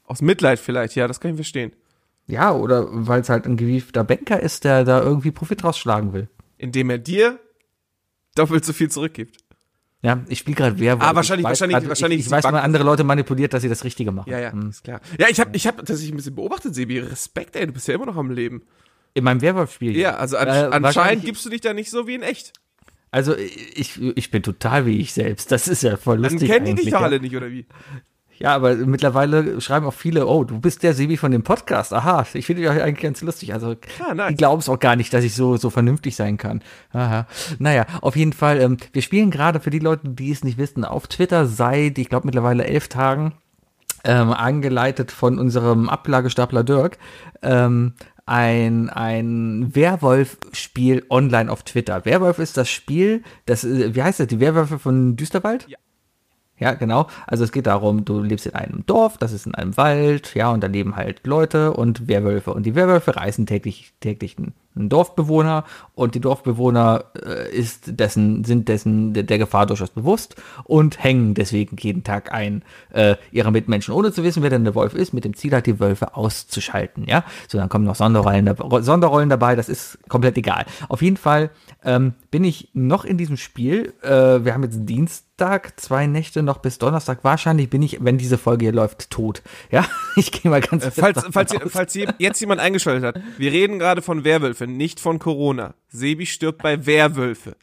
Aus 0.05 0.22
Mitleid 0.22 0.60
vielleicht, 0.60 0.96
ja, 0.96 1.08
das 1.08 1.20
kann 1.20 1.32
ich 1.32 1.36
verstehen. 1.38 1.74
Ja, 2.27 2.53
oder 2.53 2.88
weil 2.89 3.22
es 3.22 3.29
halt 3.29 3.46
ein 3.46 3.55
gewiefter 3.58 4.03
Banker 4.03 4.39
ist, 4.39 4.63
der 4.63 4.84
da 4.84 5.01
irgendwie 5.03 5.29
Profit 5.32 5.63
rausschlagen 5.63 6.12
will. 6.13 6.27
Indem 6.58 6.89
er 6.89 6.98
dir 6.98 7.39
doppelt 8.36 8.65
so 8.65 8.74
viel 8.74 8.89
zurückgibt. 8.89 9.38
Ja, 10.05 10.21
ich 10.27 10.39
spiele 10.39 10.55
gerade 10.55 10.79
Werwolf. 10.79 11.03
Ah, 11.09 11.15
wahrscheinlich- 11.15 11.43
weiß 11.45 11.50
wahrscheinlich- 11.62 11.77
grad, 11.79 11.88
wahrscheinlich 11.89 12.19
Ich, 12.19 12.25
ich 12.27 12.31
weiß, 12.31 12.43
man 12.43 12.55
andere 12.55 12.83
Leute 12.83 13.03
manipuliert, 13.03 13.53
dass 13.53 13.62
sie 13.63 13.69
das 13.69 13.83
Richtige 13.83 14.12
machen. 14.12 14.29
Ja, 14.29 14.39
ja, 14.39 14.51
Hm. 14.51 14.69
ist 14.69 14.83
klar. 14.83 15.01
Ja, 15.19 15.27
ich 15.29 15.39
habe 15.39 15.50
ich 15.55 15.65
hab 15.67 15.77
tatsächlich 15.77 16.12
ein 16.13 16.17
bisschen 16.17 16.35
beobachtet, 16.35 16.75
Sebi. 16.75 17.00
Respekt, 17.00 17.55
ey, 17.55 17.65
du 17.67 17.74
bist 17.74 17.88
ja 17.88 17.95
immer 17.95 18.05
noch 18.05 18.17
am 18.17 18.29
Leben. 18.31 18.63
In 19.15 19.24
meinem 19.24 19.41
Werwolf-Spiel. 19.41 19.95
Ja, 19.97 20.15
also 20.17 20.38
an, 20.38 20.47
Äh, 20.47 20.51
anscheinend 20.71 21.25
gibst 21.25 21.43
du 21.45 21.50
dich 21.50 21.62
da 21.62 21.74
nicht 21.74 21.89
so 21.89 22.05
wie 22.07 22.15
in 22.15 22.21
echt. 22.21 22.53
Also 23.12 23.35
ich, 23.38 24.00
ich 24.15 24.29
bin 24.29 24.43
total 24.43 24.85
wie 24.85 25.00
ich 25.00 25.13
selbst. 25.13 25.51
Das 25.51 25.67
ist 25.69 25.83
ja 25.83 25.95
voll 25.97 26.21
Dann 26.21 26.33
lustig. 26.33 26.50
kennen 26.51 26.65
die 26.65 26.75
dich 26.75 26.85
doch 26.91 27.00
ja. 27.00 27.05
alle 27.05 27.19
nicht, 27.21 27.35
oder 27.35 27.50
wie? 27.50 27.65
Ja, 28.38 28.54
aber 28.54 28.75
mittlerweile 28.75 29.62
schreiben 29.62 29.86
auch 29.86 29.94
viele, 29.94 30.27
oh, 30.27 30.44
du 30.44 30.60
bist 30.60 30.84
der 30.84 30.94
Sebi 30.94 31.15
von 31.18 31.32
dem 31.32 31.44
Podcast. 31.44 31.94
Aha, 31.94 32.25
ich 32.34 32.46
finde 32.46 32.62
dich 32.63 32.70
eigentlich 32.70 33.01
ganz 33.04 33.22
lustig. 33.22 33.54
Also 33.54 33.75
Ah, 34.08 34.13
nice. 34.13 34.30
die 34.30 34.36
glauben 34.36 34.60
es 34.60 34.68
auch 34.70 34.80
gar 34.80 34.96
nicht, 34.96 35.13
dass 35.13 35.24
ich 35.24 35.34
so, 35.34 35.56
so 35.58 35.70
vernünftig 35.70 36.15
sein 36.15 36.38
kann. 36.38 36.62
Aha. 36.92 37.27
Naja, 37.60 37.86
auf 38.01 38.15
jeden 38.15 38.34
Fall, 38.34 38.60
ähm, 38.60 38.77
wir 38.92 39.01
spielen 39.01 39.32
gerade 39.32 39.60
für 39.60 39.70
die 39.70 39.80
Leute, 39.80 40.10
die 40.10 40.32
es 40.32 40.44
nicht 40.44 40.58
wissen, 40.58 40.84
auf 40.84 41.08
Twitter 41.08 41.46
seit, 41.46 41.98
ich 41.98 42.10
glaube, 42.10 42.27
mittlerweile 42.27 42.65
elf 42.65 42.89
Tagen, 42.89 43.34
ähm, 44.04 44.32
angeleitet 44.34 45.12
von 45.12 45.39
unserem 45.39 45.89
Ablagestapler 45.89 46.63
Dirk, 46.63 46.98
ähm, 47.42 47.94
ein, 48.27 48.89
ein 48.89 49.74
Werwolf-Spiel 49.75 51.06
online 51.10 51.51
auf 51.51 51.63
Twitter. 51.63 52.06
Werwolf 52.06 52.39
ist 52.39 52.58
das 52.58 52.70
Spiel, 52.70 53.24
das, 53.46 53.63
äh, 53.63 53.96
wie 53.96 54.04
heißt 54.04 54.20
das, 54.20 54.27
die 54.27 54.39
Werwölfe 54.39 54.80
von 54.80 55.15
Düsterwald? 55.15 55.68
Ja. 55.70 55.77
Ja, 56.57 56.74
genau. 56.74 57.07
Also 57.27 57.43
es 57.43 57.51
geht 57.51 57.67
darum, 57.67 58.05
du 58.05 58.21
lebst 58.21 58.45
in 58.45 58.55
einem 58.55 58.85
Dorf, 58.85 59.17
das 59.17 59.33
ist 59.33 59.45
in 59.45 59.55
einem 59.55 59.75
Wald, 59.75 60.35
ja, 60.35 60.51
und 60.51 60.63
da 60.63 60.67
leben 60.67 60.95
halt 60.95 61.27
Leute 61.27 61.74
und 61.74 62.07
Werwölfe. 62.07 62.53
Und 62.53 62.65
die 62.65 62.75
Werwölfe 62.75 63.17
reißen 63.17 63.45
täglich, 63.45 63.91
täglich 64.00 64.38
einen, 64.38 64.53
Dorfbewohner 64.77 65.63
und 65.93 66.15
die 66.15 66.19
Dorfbewohner 66.19 67.05
äh, 67.25 67.50
ist 67.50 67.97
dessen, 67.97 68.43
sind 68.43 68.67
dessen 68.67 69.13
der, 69.13 69.24
der 69.24 69.38
Gefahr 69.38 69.65
durchaus 69.65 69.89
bewusst 69.89 70.35
und 70.65 71.01
hängen 71.01 71.33
deswegen 71.33 71.77
jeden 71.79 72.03
Tag 72.03 72.33
ein 72.33 72.62
äh, 72.91 73.15
ihre 73.31 73.53
Mitmenschen, 73.53 73.93
ohne 73.93 74.12
zu 74.12 74.21
wissen, 74.24 74.43
wer 74.43 74.50
denn 74.50 74.65
der 74.65 74.75
Wolf 74.75 74.93
ist, 74.93 75.13
mit 75.13 75.24
dem 75.24 75.33
Ziel 75.33 75.53
halt 75.53 75.65
die 75.65 75.79
Wölfe 75.79 76.17
auszuschalten, 76.17 77.05
ja. 77.07 77.24
So, 77.47 77.57
dann 77.57 77.69
kommen 77.69 77.85
noch 77.85 77.95
Sonderrollen, 77.95 78.53
Sonderrollen 78.81 79.29
dabei, 79.29 79.55
das 79.55 79.69
ist 79.69 79.97
komplett 80.09 80.38
egal. 80.38 80.65
Auf 80.89 81.01
jeden 81.01 81.15
Fall 81.15 81.51
ähm, 81.85 82.13
bin 82.29 82.43
ich 82.43 82.69
noch 82.74 83.05
in 83.05 83.17
diesem 83.17 83.38
Spiel. 83.38 83.93
Äh, 84.01 84.43
wir 84.43 84.53
haben 84.53 84.63
jetzt 84.63 84.89
Dienstag, 85.39 85.77
zwei 85.82 86.08
Nächte 86.08 86.44
noch 86.44 86.60
bis 86.60 86.77
Donnerstag. 86.77 87.25
Wahrscheinlich 87.25 87.70
bin 87.70 87.82
ich, 87.82 87.98
wenn 88.01 88.18
diese 88.18 88.38
Folge 88.38 88.65
hier 88.65 88.72
läuft, 88.74 89.10
tot. 89.10 89.42
Ja, 89.70 89.86
ich 90.15 90.32
gehe 90.32 90.50
mal 90.50 90.62
ganz 90.62 90.86
Äh, 90.86 90.92
Falls, 90.92 91.25
falls, 91.32 91.51
aus. 91.54 91.72
falls 91.74 91.94
je- 91.94 92.08
jetzt 92.20 92.39
jemand 92.39 92.62
eingeschaltet 92.62 93.04
hat, 93.04 93.22
wir 93.38 93.51
reden 93.51 93.77
gerade 93.77 94.01
von 94.01 94.24
Werwölfe, 94.24 94.65
nicht 94.65 95.01
von 95.01 95.20
Corona. 95.20 95.74
Sebi 95.89 96.25
stirbt 96.25 96.63
bei 96.63 96.86
Werwölfe. 96.86 97.58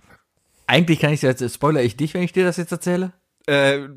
Eigentlich 0.66 1.00
kann 1.00 1.14
ich 1.14 1.22
jetzt, 1.22 1.42
spoiler 1.54 1.82
ich 1.82 1.96
dich, 1.96 2.12
wenn 2.12 2.22
ich 2.22 2.32
dir 2.34 2.44
das 2.44 2.58
jetzt 2.58 2.72
erzähle? 2.72 3.12
Äh, 3.46 3.88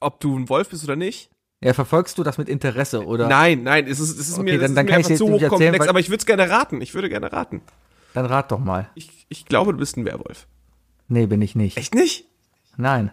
ob 0.00 0.20
du 0.20 0.38
ein 0.38 0.48
Wolf 0.48 0.68
bist 0.68 0.84
oder 0.84 0.94
nicht? 0.94 1.30
Ja, 1.64 1.72
verfolgst 1.74 2.16
du 2.18 2.22
das 2.22 2.38
mit 2.38 2.48
Interesse 2.48 3.04
oder? 3.04 3.26
Nein, 3.26 3.64
nein, 3.64 3.88
es 3.88 3.98
ist, 3.98 4.10
es 4.20 4.28
ist 4.28 4.34
Okay, 4.38 4.52
mir, 4.52 4.58
dann- 4.60 4.76
dann 4.76 4.86
ist 4.86 4.90
mir 4.90 4.96
einfach 4.98 5.08
zu 5.08 5.24
erzählen, 5.26 5.50
hochkomplex, 5.50 5.88
aber 5.88 5.98
ich 5.98 6.10
würde 6.10 6.18
es 6.20 6.26
gerne 6.26 6.48
raten. 6.48 6.80
Ich 6.80 6.94
würde 6.94 7.08
gerne 7.08 7.32
raten. 7.32 7.60
Dann 8.12 8.26
rat 8.26 8.52
doch 8.52 8.60
mal. 8.60 8.88
Ich, 8.94 9.26
ich 9.28 9.46
glaube, 9.46 9.72
du 9.72 9.78
bist 9.78 9.96
ein 9.96 10.04
Werwolf. 10.04 10.46
Nee, 11.08 11.26
bin 11.26 11.42
ich 11.42 11.56
nicht. 11.56 11.76
Echt 11.76 11.96
nicht? 11.96 12.26
Nein. 12.76 13.10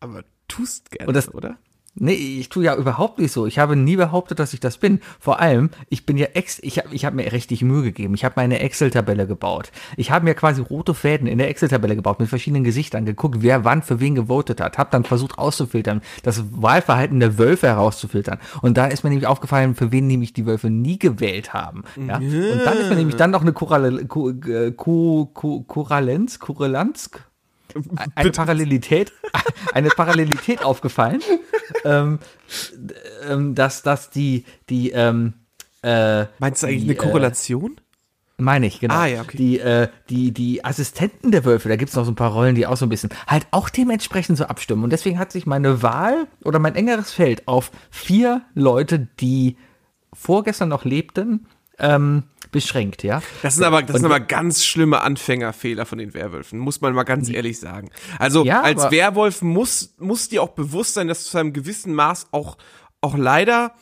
Aber 0.00 0.22
tust 0.48 0.90
gerne, 0.90 1.08
Und 1.08 1.14
das- 1.14 1.32
oder? 1.34 1.56
Nee, 1.96 2.12
ich 2.14 2.48
tue 2.48 2.64
ja 2.64 2.76
überhaupt 2.76 3.18
nicht 3.18 3.32
so. 3.32 3.46
Ich 3.46 3.58
habe 3.58 3.74
nie 3.74 3.96
behauptet, 3.96 4.38
dass 4.38 4.54
ich 4.54 4.60
das 4.60 4.78
bin. 4.78 5.00
Vor 5.18 5.40
allem, 5.40 5.70
ich 5.88 6.06
bin 6.06 6.16
ja 6.16 6.26
ex, 6.34 6.60
ich 6.62 6.78
habe 6.78 6.94
ich 6.94 7.04
hab 7.04 7.14
mir 7.14 7.30
richtig 7.32 7.62
Mühe 7.62 7.82
gegeben. 7.82 8.14
Ich 8.14 8.24
habe 8.24 8.34
meine 8.36 8.60
Excel-Tabelle 8.60 9.26
gebaut. 9.26 9.72
Ich 9.96 10.12
habe 10.12 10.24
mir 10.24 10.34
quasi 10.34 10.62
rote 10.62 10.94
Fäden 10.94 11.26
in 11.26 11.38
der 11.38 11.48
Excel-Tabelle 11.50 11.96
gebaut 11.96 12.20
mit 12.20 12.28
verschiedenen 12.28 12.62
Gesichtern, 12.62 13.04
geguckt, 13.06 13.38
wer 13.40 13.64
wann 13.64 13.82
für 13.82 13.98
wen 13.98 14.14
gewotet 14.14 14.60
hat. 14.60 14.78
Habe 14.78 14.90
dann 14.92 15.02
versucht 15.04 15.36
auszufiltern, 15.36 16.00
das 16.22 16.44
Wahlverhalten 16.52 17.18
der 17.18 17.38
Wölfe 17.38 17.66
herauszufiltern. 17.66 18.38
Und 18.62 18.76
da 18.78 18.86
ist 18.86 19.02
mir 19.02 19.10
nämlich 19.10 19.26
aufgefallen, 19.26 19.74
für 19.74 19.90
wen 19.90 20.06
nämlich 20.06 20.32
die 20.32 20.46
Wölfe 20.46 20.70
nie 20.70 20.98
gewählt 20.98 21.52
haben. 21.52 21.82
Ja? 21.96 22.18
Und 22.18 22.60
dann 22.64 22.78
ist 22.78 22.88
mir 22.88 22.96
nämlich 22.96 23.16
dann 23.16 23.32
noch 23.32 23.42
eine 23.42 23.52
Korrel- 23.52 24.06
Ko- 24.06 24.32
Ko- 24.76 25.26
Ko- 25.34 25.62
Korrelenz, 25.64 26.38
Korrelanz, 26.38 27.10
eine 28.14 28.30
Parallelität, 28.30 29.12
eine 29.74 29.88
Parallelität 29.90 30.64
aufgefallen, 30.64 31.20
ähm, 31.84 32.18
ähm, 33.28 33.54
dass, 33.54 33.82
dass 33.82 34.10
die, 34.10 34.44
die, 34.68 34.90
ähm, 34.90 35.34
äh, 35.82 36.26
Meinst 36.38 36.62
du 36.62 36.66
eigentlich 36.66 36.84
die, 36.84 36.90
eine 36.90 36.96
Korrelation? 36.96 37.80
meine 38.40 38.66
ich, 38.66 38.80
genau. 38.80 38.94
Ah, 38.94 39.06
ja, 39.06 39.20
okay. 39.20 39.36
Die, 39.36 39.58
äh, 39.60 39.88
die, 40.08 40.32
die 40.32 40.64
Assistenten 40.64 41.30
der 41.30 41.44
Wölfe, 41.44 41.68
da 41.68 41.76
gibt's 41.76 41.94
noch 41.94 42.04
so 42.04 42.10
ein 42.10 42.16
paar 42.16 42.32
Rollen, 42.32 42.54
die 42.54 42.66
auch 42.66 42.76
so 42.76 42.86
ein 42.86 42.88
bisschen 42.88 43.10
halt 43.26 43.46
auch 43.50 43.68
dementsprechend 43.68 44.38
so 44.38 44.44
abstimmen. 44.44 44.82
Und 44.84 44.90
deswegen 44.90 45.18
hat 45.18 45.32
sich 45.32 45.46
meine 45.46 45.82
Wahl 45.82 46.26
oder 46.44 46.58
mein 46.58 46.74
engeres 46.74 47.12
Feld 47.12 47.46
auf 47.46 47.70
vier 47.90 48.42
Leute, 48.54 49.08
die 49.20 49.56
vorgestern 50.12 50.68
noch 50.68 50.84
lebten, 50.84 51.46
ähm, 51.80 52.24
beschränkt, 52.52 53.02
ja. 53.02 53.22
Das 53.42 53.54
sind 53.56 53.64
aber, 53.64 53.82
das 53.82 53.96
sind 53.96 54.04
aber 54.04 54.20
ganz 54.20 54.64
schlimme 54.64 55.00
Anfängerfehler 55.02 55.86
von 55.86 55.98
den 55.98 56.14
Werwölfen, 56.14 56.58
muss 56.58 56.80
man 56.80 56.94
mal 56.94 57.04
ganz 57.04 57.28
ehrlich 57.28 57.60
sagen. 57.60 57.90
Also 58.18 58.44
Ja, 58.44 58.62
als 58.62 58.90
Werwolf 58.90 59.42
muss, 59.42 59.94
muss 59.98 60.28
dir 60.28 60.42
auch 60.42 60.50
bewusst 60.50 60.94
sein, 60.94 61.08
dass 61.08 61.24
du 61.24 61.30
zu 61.30 61.38
einem 61.38 61.52
gewissen 61.52 61.94
Maß 61.94 62.28
auch, 62.32 62.56
auch 63.00 63.16
leider 63.16 63.72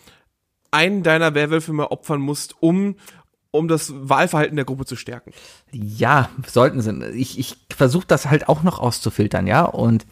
einen 0.71 1.03
deiner 1.03 1.35
Werwölfe 1.35 1.73
mal 1.73 1.87
opfern 1.87 2.21
musst, 2.21 2.63
um, 2.63 2.97
um 3.51 3.69
das 3.69 3.93
Wahlverhalten 3.95 4.57
der 4.57 4.67
Gruppe 4.67 4.85
zu 4.85 4.97
stärken. 4.97 5.33
Ja, 5.73 6.29
sollten 6.47 6.83
sie. 6.83 6.93
Ich, 7.15 7.39
ich 7.39 7.57
versuche 7.75 8.07
das 8.07 8.27
halt 8.27 8.49
auch 8.49 8.63
noch 8.63 8.79
auszufiltern, 8.79 9.47
ja. 9.47 9.65
Und 9.65 10.07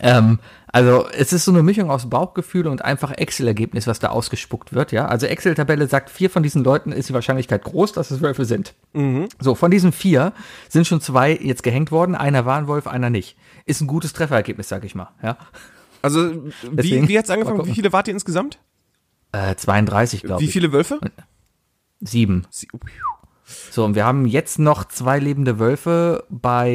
ähm, 0.00 0.38
also 0.68 1.06
es 1.08 1.32
ist 1.32 1.44
so 1.44 1.52
eine 1.52 1.62
Mischung 1.62 1.90
aus 1.90 2.10
Bauchgefühl 2.10 2.66
und 2.66 2.84
einfach 2.84 3.12
Excel-Ergebnis, 3.12 3.86
was 3.86 4.00
da 4.00 4.08
ausgespuckt 4.08 4.72
wird, 4.72 4.90
ja. 4.92 5.06
Also 5.06 5.26
Excel-Tabelle 5.26 5.86
sagt, 5.86 6.10
vier 6.10 6.30
von 6.30 6.42
diesen 6.42 6.64
Leuten 6.64 6.90
ist 6.92 7.08
die 7.08 7.14
Wahrscheinlichkeit 7.14 7.62
groß, 7.64 7.92
dass 7.92 8.10
es 8.10 8.20
Wölfe 8.20 8.44
sind. 8.44 8.74
So, 9.40 9.54
von 9.54 9.70
diesen 9.70 9.92
vier 9.92 10.32
sind 10.68 10.86
schon 10.86 11.00
zwei 11.00 11.32
jetzt 11.34 11.62
gehängt 11.62 11.92
worden, 11.92 12.14
einer 12.14 12.44
war 12.44 12.58
ein 12.58 12.66
Wolf, 12.66 12.86
einer 12.86 13.10
nicht. 13.10 13.36
Ist 13.66 13.80
ein 13.80 13.86
gutes 13.86 14.12
Trefferergebnis, 14.12 14.68
sag 14.68 14.84
ich 14.84 14.94
mal, 14.94 15.10
ja. 15.22 15.36
Also 16.02 16.34
wie, 16.44 16.50
Deswegen- 16.72 17.08
wie 17.08 17.18
hat's 17.18 17.28
Mal 17.28 17.34
angefangen? 17.34 17.58
gucken. 17.58 17.70
Wie 17.70 17.74
viele 17.76 17.92
wart 17.92 18.08
ihr 18.08 18.14
insgesamt? 18.14 18.58
Äh, 19.32 19.54
32, 19.56 20.22
glaube 20.22 20.40
Wie 20.40 20.46
ich. 20.46 20.52
viele 20.52 20.72
Wölfe? 20.72 20.98
Sieben. 22.00 22.46
Sie- 22.50 22.68
So, 23.70 23.84
und 23.84 23.94
wir 23.94 24.04
haben 24.04 24.26
jetzt 24.26 24.58
noch 24.58 24.84
zwei 24.84 25.18
lebende 25.18 25.58
Wölfe 25.58 26.24
bei 26.30 26.70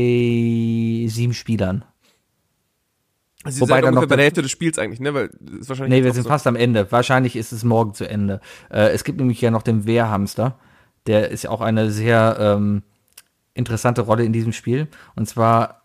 sieben 1.07 1.33
Spielern. 1.33 1.83
Also 3.43 3.57
ihr 3.57 3.61
Wobei 3.61 3.81
dann 3.81 3.93
noch 3.93 4.05
bei 4.05 4.15
der 4.17 4.25
Hälfte 4.25 4.41
des 4.41 4.51
Spiels 4.51 4.77
eigentlich, 4.77 4.99
ne? 4.99 5.13
Weil 5.13 5.29
ist 5.59 5.69
wahrscheinlich 5.69 5.99
Nee, 5.99 6.05
wir 6.05 6.13
sind 6.13 6.23
so. 6.23 6.29
fast 6.29 6.45
am 6.45 6.55
Ende. 6.55 6.91
Wahrscheinlich 6.91 7.35
ist 7.35 7.51
es 7.53 7.63
morgen 7.63 7.93
zu 7.93 8.07
Ende. 8.09 8.41
Äh, 8.69 8.89
es 8.89 9.03
gibt 9.03 9.19
nämlich 9.19 9.39
ja 9.39 9.49
noch 9.51 9.61
den 9.63 9.85
Wehrhamster. 9.85 10.59
Der 11.07 11.29
ist 11.29 11.43
ja 11.43 11.49
auch 11.49 11.61
eine 11.61 11.89
sehr 11.89 12.37
ähm, 12.39 12.83
interessante 13.53 14.01
Rolle 14.01 14.25
in 14.25 14.33
diesem 14.33 14.51
Spiel. 14.51 14.87
Und 15.15 15.27
zwar 15.29 15.83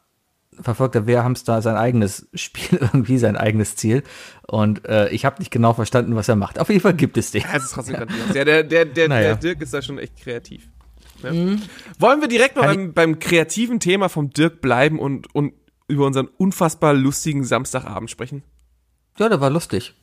verfolgt 0.60 0.94
der 0.96 1.06
Wehrhamster 1.06 1.62
sein 1.62 1.76
eigenes 1.76 2.28
Spiel, 2.34 2.78
irgendwie 2.80 3.18
sein 3.18 3.36
eigenes 3.36 3.76
Ziel. 3.76 4.02
Und 4.48 4.84
äh, 4.86 5.08
ich 5.10 5.24
habe 5.24 5.38
nicht 5.38 5.50
genau 5.52 5.74
verstanden, 5.74 6.16
was 6.16 6.28
er 6.28 6.36
macht. 6.36 6.58
Auf 6.58 6.68
jeden 6.70 6.80
Fall 6.80 6.94
gibt 6.94 7.16
es 7.16 7.30
den. 7.30 7.42
Ja, 7.42 7.56
es 7.56 7.64
ist 7.64 7.74
trotzdem. 7.74 8.04
Ja, 8.34 8.44
der, 8.44 8.64
der, 8.64 8.84
der, 8.84 9.08
Naja. 9.08 9.28
der 9.28 9.36
Dirk 9.36 9.62
ist 9.62 9.72
da 9.72 9.80
schon 9.80 9.98
echt 9.98 10.16
kreativ. 10.20 10.68
Ne? 11.22 11.58
Wollen 12.00 12.20
wir 12.20 12.28
direkt 12.28 12.56
mal 12.56 12.66
beim, 12.66 12.92
beim 12.92 13.18
kreativen 13.18 13.80
Thema 13.80 14.08
vom 14.08 14.30
Dirk 14.30 14.60
bleiben 14.60 14.98
und, 14.98 15.32
und 15.34 15.54
über 15.88 16.06
unseren 16.06 16.28
unfassbar 16.28 16.94
lustigen 16.94 17.44
Samstagabend 17.44 18.10
sprechen? 18.10 18.42
Ja, 19.18 19.28
der 19.28 19.40
war 19.40 19.50
lustig. 19.50 19.94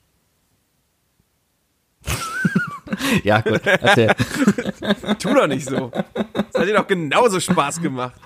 ja, 3.23 3.41
gut. 3.41 3.61
Tu 5.19 5.33
doch 5.33 5.47
nicht 5.47 5.67
so. 5.67 5.91
Das 6.33 6.61
hat 6.61 6.67
dir 6.67 6.75
doch 6.75 6.87
genauso 6.87 7.39
Spaß 7.39 7.81
gemacht. 7.81 8.19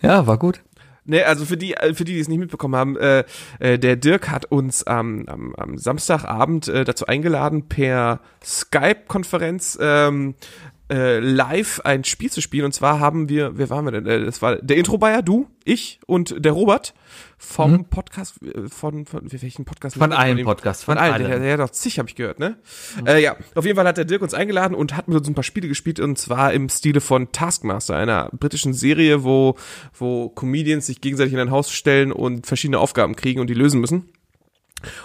Ja, 0.00 0.26
war 0.26 0.38
gut. 0.38 0.62
Ne, 1.04 1.24
also 1.24 1.44
für 1.44 1.56
die, 1.56 1.74
äh, 1.74 1.94
für 1.94 2.04
die, 2.04 2.14
die 2.14 2.20
es 2.20 2.28
nicht 2.28 2.38
mitbekommen 2.38 2.76
haben, 2.76 2.96
äh, 2.96 3.24
äh, 3.58 3.76
der 3.76 3.96
Dirk 3.96 4.30
hat 4.30 4.44
uns 4.44 4.84
am, 4.84 5.24
am, 5.26 5.52
am 5.56 5.76
Samstagabend 5.76 6.68
äh, 6.68 6.84
dazu 6.84 7.06
eingeladen, 7.06 7.68
per 7.68 8.20
Skype-Konferenz 8.44 9.76
ähm, 9.80 10.36
äh, 10.92 11.18
live 11.20 11.80
ein 11.84 12.04
Spiel 12.04 12.30
zu 12.30 12.40
spielen. 12.42 12.66
Und 12.66 12.72
zwar 12.72 13.00
haben 13.00 13.28
wir, 13.28 13.56
wer 13.56 13.70
waren 13.70 13.84
wir 13.86 13.92
denn? 13.92 14.06
Äh, 14.06 14.24
Das 14.24 14.42
war 14.42 14.56
der 14.56 14.76
Intro-Bayer, 14.76 15.22
du, 15.22 15.46
ich 15.64 16.00
und 16.06 16.44
der 16.44 16.52
Robert 16.52 16.92
vom 17.38 17.86
Podcast, 17.86 18.42
äh, 18.42 18.68
von, 18.68 19.06
von 19.06 19.32
welchen 19.32 19.64
Podcast? 19.64 19.96
Mhm. 19.96 20.00
Von 20.00 20.10
dem? 20.10 20.18
allen 20.18 20.44
Podcasts, 20.44 20.84
Von 20.84 20.98
von 20.98 21.02
allen, 21.02 21.26
der, 21.26 21.38
der 21.38 21.56
doch 21.56 21.70
zig, 21.70 21.98
habe 21.98 22.08
ich 22.08 22.14
gehört, 22.14 22.38
ne? 22.38 22.58
Äh, 23.06 23.22
ja, 23.22 23.36
auf 23.54 23.64
jeden 23.64 23.76
Fall 23.76 23.86
hat 23.86 23.96
der 23.96 24.04
Dirk 24.04 24.22
uns 24.22 24.34
eingeladen 24.34 24.74
und 24.74 24.96
hat 24.96 25.08
mit 25.08 25.16
uns 25.16 25.28
ein 25.28 25.34
paar 25.34 25.44
Spiele 25.44 25.68
gespielt 25.68 25.98
und 25.98 26.18
zwar 26.18 26.52
im 26.52 26.68
Stile 26.68 27.00
von 27.00 27.32
Taskmaster, 27.32 27.96
einer 27.96 28.28
britischen 28.32 28.74
Serie, 28.74 29.24
wo, 29.24 29.56
wo 29.94 30.28
Comedians 30.28 30.86
sich 30.86 31.00
gegenseitig 31.00 31.32
in 31.32 31.40
ein 31.40 31.50
Haus 31.50 31.72
stellen 31.72 32.12
und 32.12 32.46
verschiedene 32.46 32.78
Aufgaben 32.78 33.16
kriegen 33.16 33.40
und 33.40 33.48
die 33.48 33.54
lösen 33.54 33.80
müssen. 33.80 34.10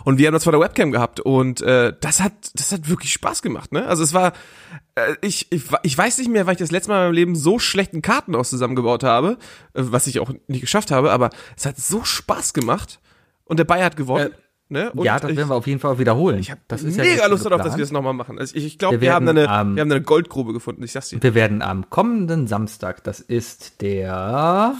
Und 0.04 0.18
wir 0.18 0.28
haben 0.28 0.34
das 0.34 0.44
vor 0.44 0.52
der 0.52 0.62
Webcam 0.62 0.92
gehabt 0.92 1.20
und 1.20 1.62
äh, 1.62 1.94
das 2.00 2.22
hat 2.22 2.34
das 2.56 2.72
hat 2.72 2.90
wirklich 2.90 3.12
Spaß 3.13 3.42
gemacht, 3.42 3.72
ne? 3.72 3.86
Also 3.88 4.04
es 4.04 4.13
war 4.13 4.34
äh, 4.96 5.16
ich, 5.22 5.52
ich 5.52 5.63
ich 5.84 5.98
weiß 5.98 6.18
nicht 6.20 6.30
mehr, 6.30 6.46
weil 6.46 6.54
ich 6.54 6.60
das 6.60 6.72
letzte 6.72 6.90
Mal 6.92 6.98
in 6.98 7.04
meinem 7.06 7.13
Leben 7.13 7.36
so 7.36 7.60
schlechten 7.60 8.02
Karten 8.02 8.36
aus 8.36 8.50
zusammengebaut 8.50 9.04
habe, 9.04 9.38
äh, 9.74 9.82
was 9.84 10.08
ich 10.08 10.20
auch 10.20 10.32
nicht 10.48 10.62
geschafft 10.62 10.92
habe, 10.92 11.12
aber 11.12 11.30
es 11.56 11.66
hat 11.66 11.78
so 11.78 12.04
Spaß 12.04 12.54
gemacht 12.54 13.00
und 13.46 13.58
der 13.60 13.66
Bayer 13.66 13.86
hat 13.86 13.96
gewonnen, 13.98 14.32
ne? 14.70 14.92
Und 14.92 15.00
Äh, 15.00 15.06
ja, 15.06 15.20
das 15.20 15.32
ich, 15.32 15.38
werden 15.38 15.50
wir 15.50 15.56
auf 15.56 15.68
jeden 15.68 15.80
Fall 15.80 16.00
wiederholen. 16.00 16.40
ich 16.40 16.52
habe 16.52 16.62
mega 16.84 17.04
ja 17.04 17.28
Lust 17.28 17.46
darauf, 17.46 17.62
dass 17.62 17.76
wir 17.78 17.84
das 17.84 17.92
nochmal 17.92 18.13
machen. 18.13 18.38
Also 18.40 18.56
ich, 18.56 18.66
ich 18.66 18.78
glaube, 18.78 18.96
Wir 18.96 19.02
wir, 19.02 19.13
haben 19.13 19.28
eine, 19.28 19.42
ähm, 19.44 19.76
wir 19.76 19.82
haben 19.82 19.92
eine 19.92 20.02
Goldgrube 20.02 20.54
gefunden. 20.54 20.84
Ich 20.84 20.92
sag's 20.92 21.10
dir. 21.10 21.22
Wir 21.24 21.36
werden 21.36 21.62
am 21.62 21.90
kommenden 21.90 22.48
Samstag, 22.48 23.04
das 23.04 23.20
ist 23.20 23.82
der, 23.82 24.76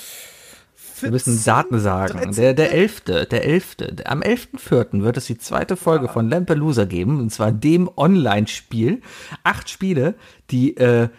wir 1.02 1.12
müssen 1.12 1.42
Daten 1.44 1.80
sagen, 1.80 2.34
der, 2.36 2.54
der 2.54 2.72
11., 2.74 3.02
der 3.02 3.44
11., 3.46 3.76
der, 3.76 4.12
am 4.12 4.22
11.4. 4.22 5.04
wird 5.04 5.18
es 5.18 5.26
die 5.26 5.38
zweite 5.38 5.76
Folge 5.76 6.08
von 6.08 6.30
Lampelusa 6.30 6.86
geben, 6.86 7.20
und 7.20 7.32
zwar 7.32 7.52
dem 7.52 7.90
Online-Spiel. 7.96 9.02
Acht 9.44 9.70
Spiele, 9.70 10.16
die, 10.52 10.76
äh, 10.78 11.10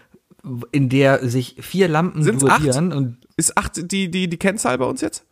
in 0.73 0.88
der 0.88 1.29
sich 1.29 1.57
vier 1.61 1.88
Lampen 1.88 2.23
Sind's 2.23 2.45
duellieren 2.45 2.93
und 2.93 3.17
Ist 3.37 3.57
acht 3.59 3.91
die, 3.93 4.11
die, 4.11 4.29
die 4.29 4.37
Kennzahl 4.38 4.79
bei 4.79 4.85
uns 4.87 5.01
jetzt? 5.01 5.25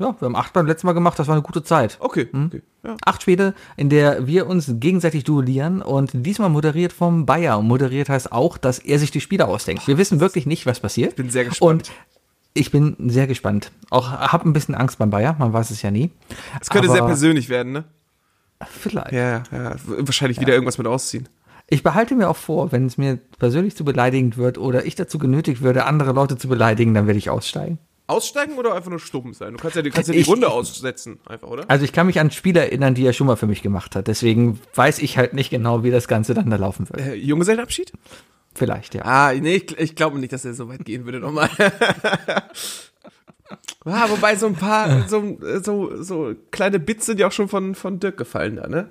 ja, 0.00 0.14
wir 0.20 0.26
haben 0.26 0.36
acht 0.36 0.52
beim 0.52 0.66
letzten 0.66 0.86
Mal 0.86 0.92
gemacht, 0.92 1.18
das 1.18 1.26
war 1.26 1.34
eine 1.34 1.42
gute 1.42 1.64
Zeit. 1.64 1.96
Okay, 2.00 2.28
Hm? 2.30 2.46
okay. 2.46 2.62
Ja. 2.84 2.96
Acht 3.04 3.22
Spiele, 3.22 3.52
in 3.76 3.88
der 3.88 4.28
wir 4.28 4.46
uns 4.46 4.70
gegenseitig 4.74 5.24
duellieren 5.24 5.82
und 5.82 6.10
diesmal 6.14 6.48
moderiert 6.48 6.92
vom 6.92 7.26
Bayer. 7.26 7.60
Moderiert 7.60 8.08
heißt 8.08 8.30
auch, 8.30 8.56
dass 8.58 8.78
er 8.78 9.00
sich 9.00 9.10
die 9.10 9.20
Spiele 9.20 9.48
ausdenkt. 9.48 9.88
Wir 9.88 9.98
wissen 9.98 10.20
wirklich 10.20 10.46
nicht, 10.46 10.64
was 10.66 10.78
passiert. 10.78 11.10
Ich 11.10 11.16
bin 11.16 11.30
sehr 11.30 11.44
gespannt. 11.46 11.90
Und 11.90 11.90
ich 12.58 12.70
bin 12.70 12.96
sehr 13.08 13.26
gespannt. 13.26 13.70
Auch 13.90 14.10
hab 14.10 14.44
ein 14.44 14.52
bisschen 14.52 14.74
Angst 14.74 14.98
beim 14.98 15.10
Bayer, 15.10 15.36
man 15.38 15.52
weiß 15.52 15.70
es 15.70 15.82
ja 15.82 15.90
nie. 15.90 16.10
Es 16.60 16.68
könnte 16.70 16.90
sehr 16.90 17.04
persönlich 17.04 17.48
werden, 17.48 17.72
ne? 17.72 17.84
Vielleicht. 18.66 19.12
Ja, 19.12 19.20
ja, 19.30 19.42
ja. 19.52 19.76
Wahrscheinlich 19.86 20.40
wieder 20.40 20.52
irgendwas 20.52 20.78
mit 20.78 20.86
ausziehen. 20.86 21.28
Ich 21.70 21.82
behalte 21.82 22.14
mir 22.14 22.28
auch 22.28 22.36
vor, 22.36 22.72
wenn 22.72 22.86
es 22.86 22.96
mir 22.98 23.18
persönlich 23.38 23.76
zu 23.76 23.84
beleidigend 23.84 24.36
wird 24.36 24.58
oder 24.58 24.86
ich 24.86 24.94
dazu 24.94 25.18
genötigt 25.18 25.60
würde, 25.62 25.84
andere 25.84 26.12
Leute 26.12 26.36
zu 26.38 26.48
beleidigen, 26.48 26.94
dann 26.94 27.06
werde 27.06 27.18
ich 27.18 27.30
aussteigen. 27.30 27.78
Aussteigen 28.06 28.54
oder 28.54 28.74
einfach 28.74 28.88
nur 28.88 29.00
stumm 29.00 29.34
sein? 29.34 29.52
Du 29.52 29.58
kannst 29.58 29.76
ja, 29.76 29.82
du 29.82 29.90
kannst 29.90 30.08
ja 30.08 30.14
die 30.14 30.20
Ich- 30.20 30.28
Runde 30.28 30.48
aussetzen, 30.48 31.18
einfach, 31.26 31.48
oder? 31.48 31.64
Also 31.68 31.84
ich 31.84 31.92
kann 31.92 32.06
mich 32.06 32.18
an 32.20 32.30
Spiele 32.30 32.60
erinnern, 32.60 32.94
die 32.94 33.04
er 33.04 33.12
schon 33.12 33.26
mal 33.26 33.36
für 33.36 33.46
mich 33.46 33.60
gemacht 33.60 33.94
hat. 33.96 34.06
Deswegen 34.08 34.58
weiß 34.74 35.00
ich 35.00 35.18
halt 35.18 35.34
nicht 35.34 35.50
genau, 35.50 35.84
wie 35.84 35.90
das 35.90 36.08
Ganze 36.08 36.32
dann 36.32 36.48
da 36.48 36.56
laufen 36.56 36.88
wird. 36.88 37.00
Äh, 37.00 37.14
Junggesellenabschied? 37.16 37.92
Vielleicht, 38.58 38.94
ja. 38.96 39.04
Ah, 39.04 39.32
nee, 39.32 39.54
ich, 39.54 39.78
ich 39.78 39.94
glaube 39.94 40.18
nicht, 40.18 40.32
dass 40.32 40.44
er 40.44 40.52
so 40.52 40.68
weit 40.68 40.84
gehen 40.84 41.04
würde 41.04 41.20
nochmal. 41.20 41.48
ah, 43.84 44.10
wobei 44.10 44.34
so 44.34 44.46
ein 44.46 44.56
paar, 44.56 45.08
so, 45.08 45.38
so, 45.62 46.02
so 46.02 46.34
kleine 46.50 46.80
Bits 46.80 47.06
sind 47.06 47.20
ja 47.20 47.28
auch 47.28 47.32
schon 47.32 47.48
von, 47.48 47.76
von 47.76 48.00
Dirk 48.00 48.16
gefallen 48.16 48.56
da, 48.56 48.66
ne? 48.66 48.88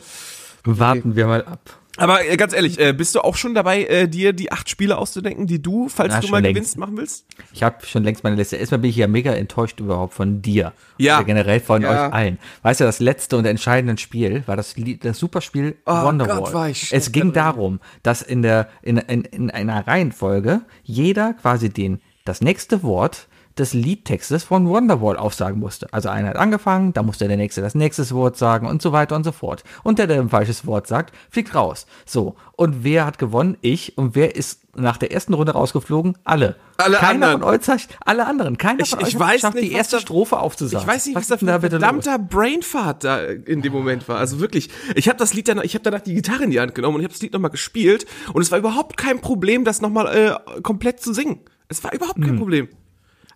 Warten 0.65 1.15
wir 1.15 1.27
mal 1.27 1.43
ab. 1.45 1.59
Aber 1.99 2.23
äh, 2.23 2.37
ganz 2.37 2.53
ehrlich, 2.53 2.79
äh, 2.79 2.93
bist 2.93 3.15
du 3.15 3.21
auch 3.21 3.35
schon 3.35 3.55
dabei, 3.55 3.83
äh, 3.85 4.07
dir 4.07 4.31
die 4.31 4.51
acht 4.51 4.69
Spiele 4.69 4.99
auszudenken, 4.99 5.47
die 5.47 5.59
du, 5.59 5.89
falls 5.89 6.13
Na, 6.13 6.19
du 6.19 6.27
mal 6.27 6.41
längst. 6.43 6.53
gewinnst, 6.55 6.77
machen 6.77 6.95
willst? 6.95 7.25
Ich 7.53 7.63
habe 7.63 7.83
schon 7.87 8.03
längst 8.03 8.23
meine 8.23 8.35
Liste. 8.35 8.55
Erstmal 8.55 8.77
bin 8.79 8.91
ich 8.91 8.97
ja 8.97 9.07
mega 9.07 9.33
enttäuscht 9.33 9.79
überhaupt 9.79 10.13
von 10.13 10.43
dir. 10.43 10.73
Ja. 10.99 11.17
Oder 11.17 11.25
generell 11.25 11.59
von 11.59 11.81
Ja. 11.81 11.89
euch 12.07 12.13
allen. 12.13 12.37
Weißt 12.61 12.81
du, 12.81 12.83
das 12.83 12.99
letzte 12.99 13.35
und 13.35 13.45
entscheidende 13.45 13.99
Spiel 13.99 14.43
war 14.45 14.55
das, 14.55 14.75
das 15.01 15.17
Superspiel 15.17 15.75
Oh 15.87 16.03
Wonderwall. 16.03 16.37
Gott, 16.41 16.53
war 16.53 16.69
ich 16.69 16.93
es 16.93 17.11
ging 17.11 17.33
darum, 17.33 17.79
dass 18.03 18.21
in 18.21 18.43
der 18.43 18.69
in, 18.83 18.97
in, 18.97 19.23
in 19.23 19.49
einer 19.49 19.87
Reihenfolge 19.87 20.61
jeder 20.83 21.33
quasi 21.33 21.69
den 21.69 21.99
das 22.25 22.41
nächste 22.41 22.83
Wort 22.83 23.27
des 23.59 23.73
Liedtextes 23.73 24.43
von 24.43 24.67
Wonderwall 24.67 25.17
aufsagen 25.17 25.59
musste. 25.59 25.91
Also 25.93 26.09
einer 26.09 26.29
hat 26.29 26.37
angefangen, 26.37 26.93
da 26.93 27.03
musste 27.03 27.27
der 27.27 27.37
nächste 27.37 27.61
das 27.61 27.75
nächste 27.75 28.09
Wort 28.11 28.37
sagen 28.37 28.67
und 28.67 28.81
so 28.81 28.91
weiter 28.91 29.15
und 29.15 29.23
so 29.23 29.31
fort. 29.31 29.63
Und 29.83 29.99
der, 29.99 30.07
der 30.07 30.19
ein 30.21 30.29
falsches 30.29 30.65
Wort 30.65 30.87
sagt, 30.87 31.15
fliegt 31.29 31.53
raus. 31.55 31.85
So. 32.05 32.35
Und 32.55 32.83
wer 32.83 33.05
hat 33.05 33.17
gewonnen? 33.19 33.57
Ich. 33.61 33.97
Und 33.97 34.15
wer 34.15 34.35
ist 34.35 34.61
nach 34.75 34.97
der 34.97 35.11
ersten 35.11 35.33
Runde 35.33 35.53
rausgeflogen? 35.53 36.17
Alle. 36.23 36.55
Alle 36.77 36.97
Keiner 36.97 37.27
anderen. 37.29 37.59
von 37.59 37.73
euch, 37.75 37.87
alle 38.05 38.25
anderen. 38.27 38.57
Keiner 38.57 38.81
Ich- 38.83 38.89
von 38.91 38.99
ich 39.01 39.07
euch 39.07 39.19
weiß 39.19 39.41
schafft 39.41 39.55
nicht, 39.55 39.65
die 39.65 39.71
was 39.71 39.77
erste 39.77 39.95
da- 39.97 40.01
Strophe 40.01 40.37
aufzusagen. 40.39 40.81
Ich 40.87 40.87
weiß 40.93 41.05
nicht, 41.07 41.15
was, 41.15 41.23
ist 41.23 41.31
da 41.31 41.37
für 41.37 41.51
ein 41.51 41.61
bitte 41.61 41.77
los? 41.77 41.83
verdammter 41.83 42.19
Brainfart 42.19 43.03
da 43.03 43.19
in 43.23 43.61
dem 43.61 43.73
Moment 43.73 44.07
war. 44.07 44.17
Also 44.17 44.39
wirklich, 44.39 44.69
ich 44.95 45.07
habe 45.09 45.17
das 45.17 45.33
Lied 45.33 45.47
dann, 45.47 45.59
ich 45.63 45.73
habe 45.73 45.83
danach 45.83 46.01
die 46.01 46.13
Gitarre 46.13 46.43
in 46.43 46.51
die 46.51 46.59
Hand 46.59 46.75
genommen 46.75 46.95
und 46.95 47.01
ich 47.01 47.05
habe 47.05 47.13
das 47.13 47.21
Lied 47.21 47.33
nochmal 47.33 47.51
gespielt 47.51 48.05
und 48.33 48.41
es 48.41 48.51
war 48.51 48.59
überhaupt 48.59 48.97
kein 48.97 49.19
Problem, 49.21 49.63
das 49.65 49.81
nochmal 49.81 50.15
äh, 50.55 50.61
komplett 50.61 50.99
zu 51.01 51.13
singen. 51.13 51.39
Es 51.69 51.83
war 51.83 51.91
überhaupt 51.93 52.17
Hm. 52.17 52.23
kein 52.25 52.37
Problem. 52.37 52.69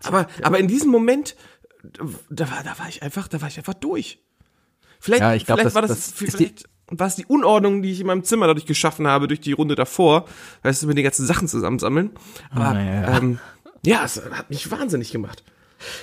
Aber, 0.04 0.28
aber 0.42 0.60
in 0.60 0.68
diesem 0.68 0.90
Moment, 0.92 1.36
da 2.30 2.50
war, 2.52 2.64
da 2.64 2.78
war 2.80 2.88
ich 2.90 3.04
einfach, 3.04 3.28
da 3.28 3.42
war 3.42 3.48
ich 3.48 3.58
einfach 3.58 3.74
durch. 3.74 4.20
Vielleicht, 5.00 5.22
Ja, 5.22 5.34
ich 5.34 5.46
glaub, 5.46 5.58
vielleicht 5.60 5.68
das- 5.68 5.76
war 5.76 5.82
das, 5.82 5.90
das 5.90 6.12
vielleicht 6.14 6.66
war 6.94 7.08
es 7.08 7.16
die 7.16 7.26
Unordnung, 7.26 7.82
die 7.82 7.92
ich 7.92 8.02
in 8.02 8.08
meinem 8.08 8.24
Zimmer 8.24 8.48
dadurch 8.48 8.66
geschaffen 8.66 9.08
habe, 9.08 9.28
durch 9.28 9.40
die 9.40 9.54
Runde 9.54 9.76
davor, 9.76 10.26
weißt 10.64 10.84
du, 10.84 10.88
mit 10.88 10.98
den 10.98 11.06
ganzen 11.06 11.26
Sachen 11.26 11.48
zusammensammeln. 11.48 12.12
Aber, 12.50 12.78
ja, 12.80 13.02
ja. 13.04 13.18
ähm, 13.18 13.40
ja, 13.86 14.04
es 14.04 14.22
hat 14.32 14.50
mich 14.50 14.70
wahnsinnig 14.70 15.12
gemacht. 15.12 15.44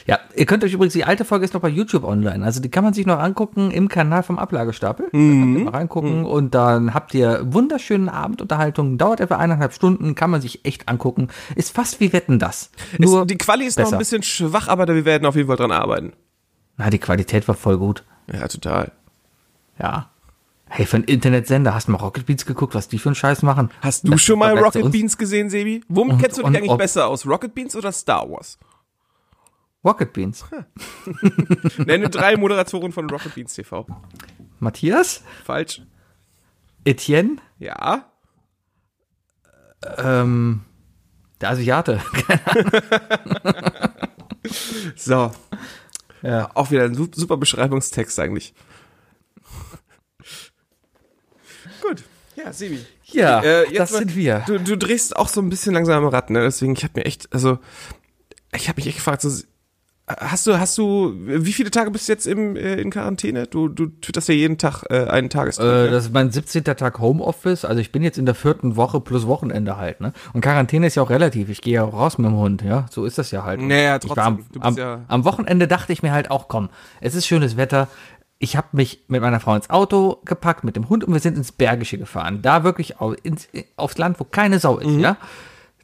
Ja, 0.07 0.19
ihr 0.35 0.47
könnt 0.47 0.65
euch 0.65 0.73
übrigens, 0.73 0.93
die 0.93 1.05
alte 1.05 1.25
Folge 1.25 1.45
ist 1.45 1.55
noch 1.55 1.61
bei 1.61 1.69
YouTube 1.69 2.05
online. 2.05 2.45
Also 2.45 2.61
die 2.61 2.69
kann 2.71 2.85
man 2.85 2.95
sich 2.95 3.07
noch 3.07 3.19
angucken 3.19 3.71
im 3.71 3.89
Kanal 3.89 4.23
vom 4.23 4.39
Ablagestapel. 4.39 5.07
Da 5.07 5.11
könnt 5.19 5.59
ihr 5.59 5.65
mal 5.65 5.71
reingucken 5.73 6.25
und 6.25 6.55
dann 6.55 6.95
habt 6.95 7.15
ihr 7.15 7.41
wunderschöne 7.53 8.13
Abendunterhaltung. 8.13 8.99
Dauert 8.99 9.21
etwa 9.21 9.37
eineinhalb 9.37 9.73
Stunden, 9.73 10.15
kann 10.15 10.31
man 10.31 10.41
sich 10.41 10.65
echt 10.65 10.89
angucken. 10.89 11.29
Ist 11.55 11.75
fast 11.75 12.01
wie 12.01 12.13
Wetten 12.13 12.39
das. 12.39 12.71
Nur 12.99 13.23
Ist, 13.23 13.31
die 13.31 13.39
Quali 13.39 13.65
ist 13.67 13.79
noch 13.79 13.85
besser. 13.87 13.97
ein 13.97 13.99
bisschen 14.01 14.23
schwach, 14.23 14.69
aber 14.69 14.87
wir 14.89 15.05
werden 15.05 15.27
auf 15.27 15.37
jeden 15.37 15.49
Fall 15.49 15.57
dran 15.57 15.73
arbeiten. 15.73 16.13
Na, 16.77 16.91
die 16.91 16.99
Qualität 16.99 17.47
war 17.49 17.55
voll 17.55 17.77
gut. 17.79 18.05
Ja, 18.33 18.47
total. 18.49 18.93
Ja. 19.79 20.11
Hey, 20.71 20.85
für 20.85 20.97
einen 20.97 21.05
Internetsender 21.05 21.75
hast 21.75 21.89
du 21.89 21.93
mal 21.93 21.99
Rocket 21.99 22.27
Beats 22.27 22.45
geguckt, 22.45 22.75
was 22.75 22.89
die 22.89 22.99
für 22.99 23.09
einen 23.09 23.15
Scheiß 23.17 23.43
machen? 23.43 23.71
Hast 23.81 24.07
du 24.07 24.11
Das 24.13 24.21
schon 24.23 24.39
mal 24.39 24.57
Rocket 24.59 24.93
Beans 24.93 25.17
gesehen, 25.17 25.49
Sebi? 25.49 25.83
Womit 25.89 26.19
kennst 26.21 26.37
du 26.37 26.43
dich 26.43 26.57
eigentlich 26.57 26.77
besser 26.77 27.07
aus? 27.09 27.27
Rocket 27.27 27.55
Beans 27.55 27.75
oder 27.75 27.91
Star 27.91 28.31
Wars? 28.31 28.59
Rocket 29.85 30.13
Beans. 30.13 30.45
Nenne 31.79 32.11
drei 32.11 32.37
Moderatoren 32.37 32.93
von 32.93 33.09
Rocket 33.11 33.35
Beans 33.35 33.55
TV. 33.55 33.87
Matthias? 34.59 35.23
Falsch. 35.45 35.83
Etienne? 36.85 37.37
Ja. 37.59 38.11
Ähm, 39.97 40.65
der 41.41 41.51
Asiate. 41.51 42.01
So. 44.97 45.31
Ja. 46.23 46.51
Auch 46.55 46.71
wieder 46.71 46.85
ein 46.85 46.95
su- 46.95 47.09
super 47.15 47.37
Beschreibungstext 47.37 48.19
eigentlich. 48.19 48.55
Gut. 51.83 52.03
Ja, 52.37 52.53
Sebi. 52.53 52.85
Ja, 53.05 53.43
Äh, 53.43 53.73
das 53.75 53.93
mal- 53.93 53.99
sind 53.99 54.17
wir. 54.17 54.43
Du, 54.47 54.59
du 54.59 54.77
drehst 54.77 55.17
auch 55.17 55.29
so 55.29 55.41
ein 55.41 55.51
bisschen 55.51 55.75
langsam 55.75 56.03
am 56.05 56.09
Rad, 56.11 56.31
ne? 56.31 56.41
Deswegen, 56.43 56.73
ich 56.73 56.83
habe 56.85 56.95
mir 56.97 57.05
echt, 57.07 57.33
also, 57.33 57.59
ich 58.55 58.69
habe 58.69 58.79
mich 58.79 58.87
echt 58.87 58.97
gefragt, 58.99 59.23
so, 59.23 59.31
hast 60.09 60.47
du, 60.47 60.59
hast 60.59 60.77
du, 60.79 61.15
wie 61.19 61.53
viele 61.53 61.71
Tage 61.71 61.91
bist 61.91 62.09
du 62.09 62.13
jetzt 62.13 62.27
im, 62.27 62.57
äh, 62.57 62.75
in 62.81 62.91
Quarantäne? 62.91 63.47
Du, 63.47 63.69
du 63.69 63.87
twitterst 63.87 64.29
ja 64.29 64.35
jeden 64.35 64.59
Tag 64.59 64.85
äh, 64.91 65.05
einen 65.07 65.31
Tages. 65.31 65.59
Äh, 65.59 65.91
das 65.91 66.07
ist 66.07 66.13
mein 66.15 66.31
17. 66.31 66.65
Tag 66.65 66.99
Homeoffice. 66.99 67.65
Also 67.65 67.81
ich 67.81 67.93
bin 67.93 68.03
jetzt 68.03 68.19
in 68.19 68.27
der 68.27 68.35
vierten 68.35 68.77
Woche 68.77 69.01
plus 69.01 69.27
Wochenende 69.27 69.77
halt, 69.77 70.01
ne? 70.01 70.13
Und 70.33 70.41
Quarantäne 70.41 70.87
ist 70.87 70.95
ja 70.95 71.03
auch 71.03 71.11
relativ. 71.11 71.49
Ich 71.51 71.61
gehe 71.61 71.75
ja 71.75 71.85
raus 71.85 72.19
mit 72.19 72.27
dem 72.27 72.37
Hund, 72.37 72.63
ja? 72.63 72.87
So 72.91 73.05
ist 73.05 73.19
das 73.19 73.31
ja 73.31 73.45
halt. 73.45 73.61
Naja, 73.61 73.99
trotzdem. 73.99 74.19
am, 74.25 74.37
Du 74.53 74.61
bist 74.61 74.65
am, 74.65 74.77
ja- 74.77 75.01
am 75.09 75.25
Wochenende 75.25 75.69
dachte 75.69 75.93
ich 75.93 76.03
mir 76.03 76.13
halt 76.13 76.31
auch, 76.31 76.49
komm, 76.49 76.69
es 77.01 77.15
ist 77.15 77.27
schönes 77.27 77.57
Wetter. 77.57 77.89
Ich 78.41 78.57
habe 78.57 78.69
mich 78.73 79.05
mit 79.09 79.21
meiner 79.21 79.41
Frau 79.41 79.55
ins 79.57 79.69
Auto 79.69 80.19
gepackt, 80.25 80.63
mit 80.63 80.77
dem 80.77 80.89
Hund 80.89 81.03
und 81.03 81.13
wir 81.13 81.19
sind 81.21 81.37
ins 81.37 81.51
Bergische 81.51 81.99
gefahren. 81.99 82.41
Da 82.41 82.63
wirklich 82.63 83.01
au- 83.01 83.15
ins, 83.25 83.49
aufs 83.77 83.99
Land, 83.99 84.21
wo 84.21 84.25
keine 84.25 84.61
Sau 84.61 84.79
ist, 84.79 84.97
ja? 85.01 85.17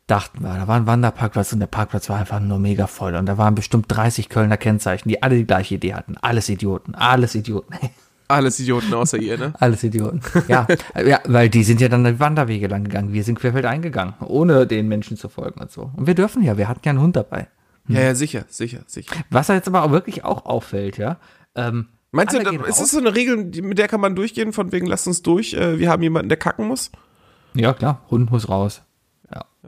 Dachten 0.07 0.43
wir, 0.43 0.55
da 0.55 0.69
war 0.69 0.77
ein 0.77 0.87
Wanderparkplatz 0.87 1.55
und 1.55 1.61
der 1.61 1.67
Parkplatz 1.67 2.11
war 2.11 2.19
einfach 2.19 2.39
nur 2.39 2.59
mega 2.59 2.87
voll. 2.87 3.15
Und 3.15 3.25
da 3.27 3.39
waren 3.39 3.55
bestimmt 3.55 3.87
30 3.89 4.29
Kölner 4.29 4.59
Kennzeichen, 4.59 5.09
die 5.09 5.23
alle 5.23 5.37
die 5.37 5.47
gleiche 5.47 5.77
Idee 5.77 5.95
hatten. 5.95 6.17
Alles 6.21 6.49
Idioten, 6.49 6.95
alles 6.95 7.35
Idioten. 7.35 7.75
Alles 8.27 8.59
Idioten 8.59 8.95
außer 8.95 9.19
ihr, 9.19 9.37
ne? 9.37 9.53
Alles 9.61 9.83
Idioten. 9.83 10.23
Ja, 10.49 10.67
ja, 11.07 11.21
weil 11.27 11.51
die 11.51 11.63
sind 11.63 11.83
ja 11.83 11.91
dann 11.91 12.05
die 12.05 12.19
Wanderwege 12.19 12.69
lang 12.69 12.85
gegangen. 12.85 13.13
Wir 13.13 13.23
sind 13.23 13.39
querfeld 13.39 13.67
eingegangen, 13.67 14.15
ohne 14.21 14.67
den 14.67 14.89
Menschen 14.89 15.19
zu 15.19 15.29
folgen 15.29 15.61
und 15.61 15.71
so. 15.71 15.91
Und 15.95 16.07
wir 16.07 16.15
dürfen 16.15 16.43
ja, 16.43 16.57
wir 16.57 16.67
hatten 16.67 16.81
ja 16.85 16.91
einen 16.91 17.03
Hund 17.03 17.17
dabei. 17.17 17.49
Ja, 17.87 18.01
ja, 18.01 18.15
sicher, 18.15 18.47
sicher, 18.49 18.81
sicher. 18.87 19.15
Was 19.29 19.49
jetzt 19.49 19.69
aber 19.69 19.83
auch 19.83 19.91
wirklich 19.91 20.25
auch 20.25 20.47
auffällt, 20.47 20.97
ja. 20.97 21.19
Ähm, 21.55 21.89
Meinst 22.13 22.33
du, 22.33 22.39
ist 22.39 22.81
das 22.81 22.93
so 22.93 22.99
eine 22.99 23.15
Regel, 23.15 23.37
mit 23.63 23.77
der 23.77 23.89
kann 23.89 24.01
man 24.01 24.15
durchgehen, 24.17 24.53
von 24.53 24.73
wegen, 24.73 24.87
lasst 24.87 25.07
uns 25.07 25.21
durch, 25.23 25.53
äh, 25.53 25.79
wir 25.79 25.91
haben 25.91 26.03
jemanden, 26.03 26.29
der 26.29 26.39
kacken 26.39 26.67
muss? 26.67 26.93
Ja, 27.55 27.75
klar, 27.75 28.03
Hund 28.09 28.31
muss 28.31 28.49
raus. 28.49 28.83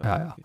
Ja, 0.02 0.18
ja, 0.18 0.24
ja. 0.24 0.36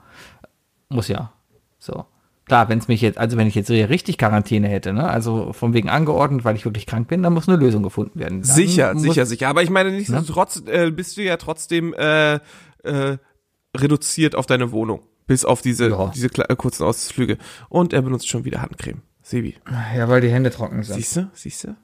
Muss 0.89 1.07
ja. 1.07 1.31
So. 1.79 2.05
Klar, 2.45 2.67
wenn 2.69 2.79
es 2.79 2.87
mich 2.87 3.01
jetzt, 3.01 3.17
also 3.17 3.37
wenn 3.37 3.47
ich 3.47 3.55
jetzt 3.55 3.69
richtig 3.69 4.17
Quarantäne 4.17 4.67
hätte, 4.67 4.91
ne, 4.91 5.07
also 5.09 5.53
von 5.53 5.73
wegen 5.73 5.89
angeordnet, 5.89 6.43
weil 6.43 6.55
ich 6.55 6.65
wirklich 6.65 6.85
krank 6.85 7.07
bin, 7.07 7.23
dann 7.23 7.33
muss 7.33 7.47
eine 7.47 7.57
Lösung 7.57 7.81
gefunden 7.81 8.19
werden. 8.19 8.41
Dann 8.41 8.55
Sicher, 8.55 8.93
muss, 8.93 9.03
sicher, 9.03 9.25
sicher. 9.25 9.47
Aber 9.47 9.63
ich 9.63 9.69
meine, 9.69 9.91
nichtsdestotrotz 9.91 10.61
äh, 10.67 10.91
bist 10.91 11.15
du 11.15 11.21
ja 11.21 11.37
trotzdem 11.37 11.93
äh, 11.93 12.35
äh, 12.83 13.17
reduziert 13.77 14.35
auf 14.35 14.45
deine 14.47 14.71
Wohnung. 14.71 15.01
Bis 15.27 15.45
auf 15.45 15.61
diese, 15.61 15.89
Ja. 15.89 16.11
diese 16.13 16.27
äh, 16.27 16.55
kurzen 16.57 16.83
Ausflüge. 16.83 17.37
Und 17.69 17.93
er 17.93 18.01
benutzt 18.01 18.27
schon 18.27 18.43
wieder 18.43 18.61
Handcreme. 18.61 19.01
Sebi. 19.21 19.55
Ja, 19.95 20.09
weil 20.09 20.19
die 20.19 20.29
Hände 20.31 20.49
trocken 20.51 20.83
sind. 20.83 20.95
Siehst 20.97 21.15
du? 21.15 21.29
Siehst 21.33 21.63
du? 21.63 21.75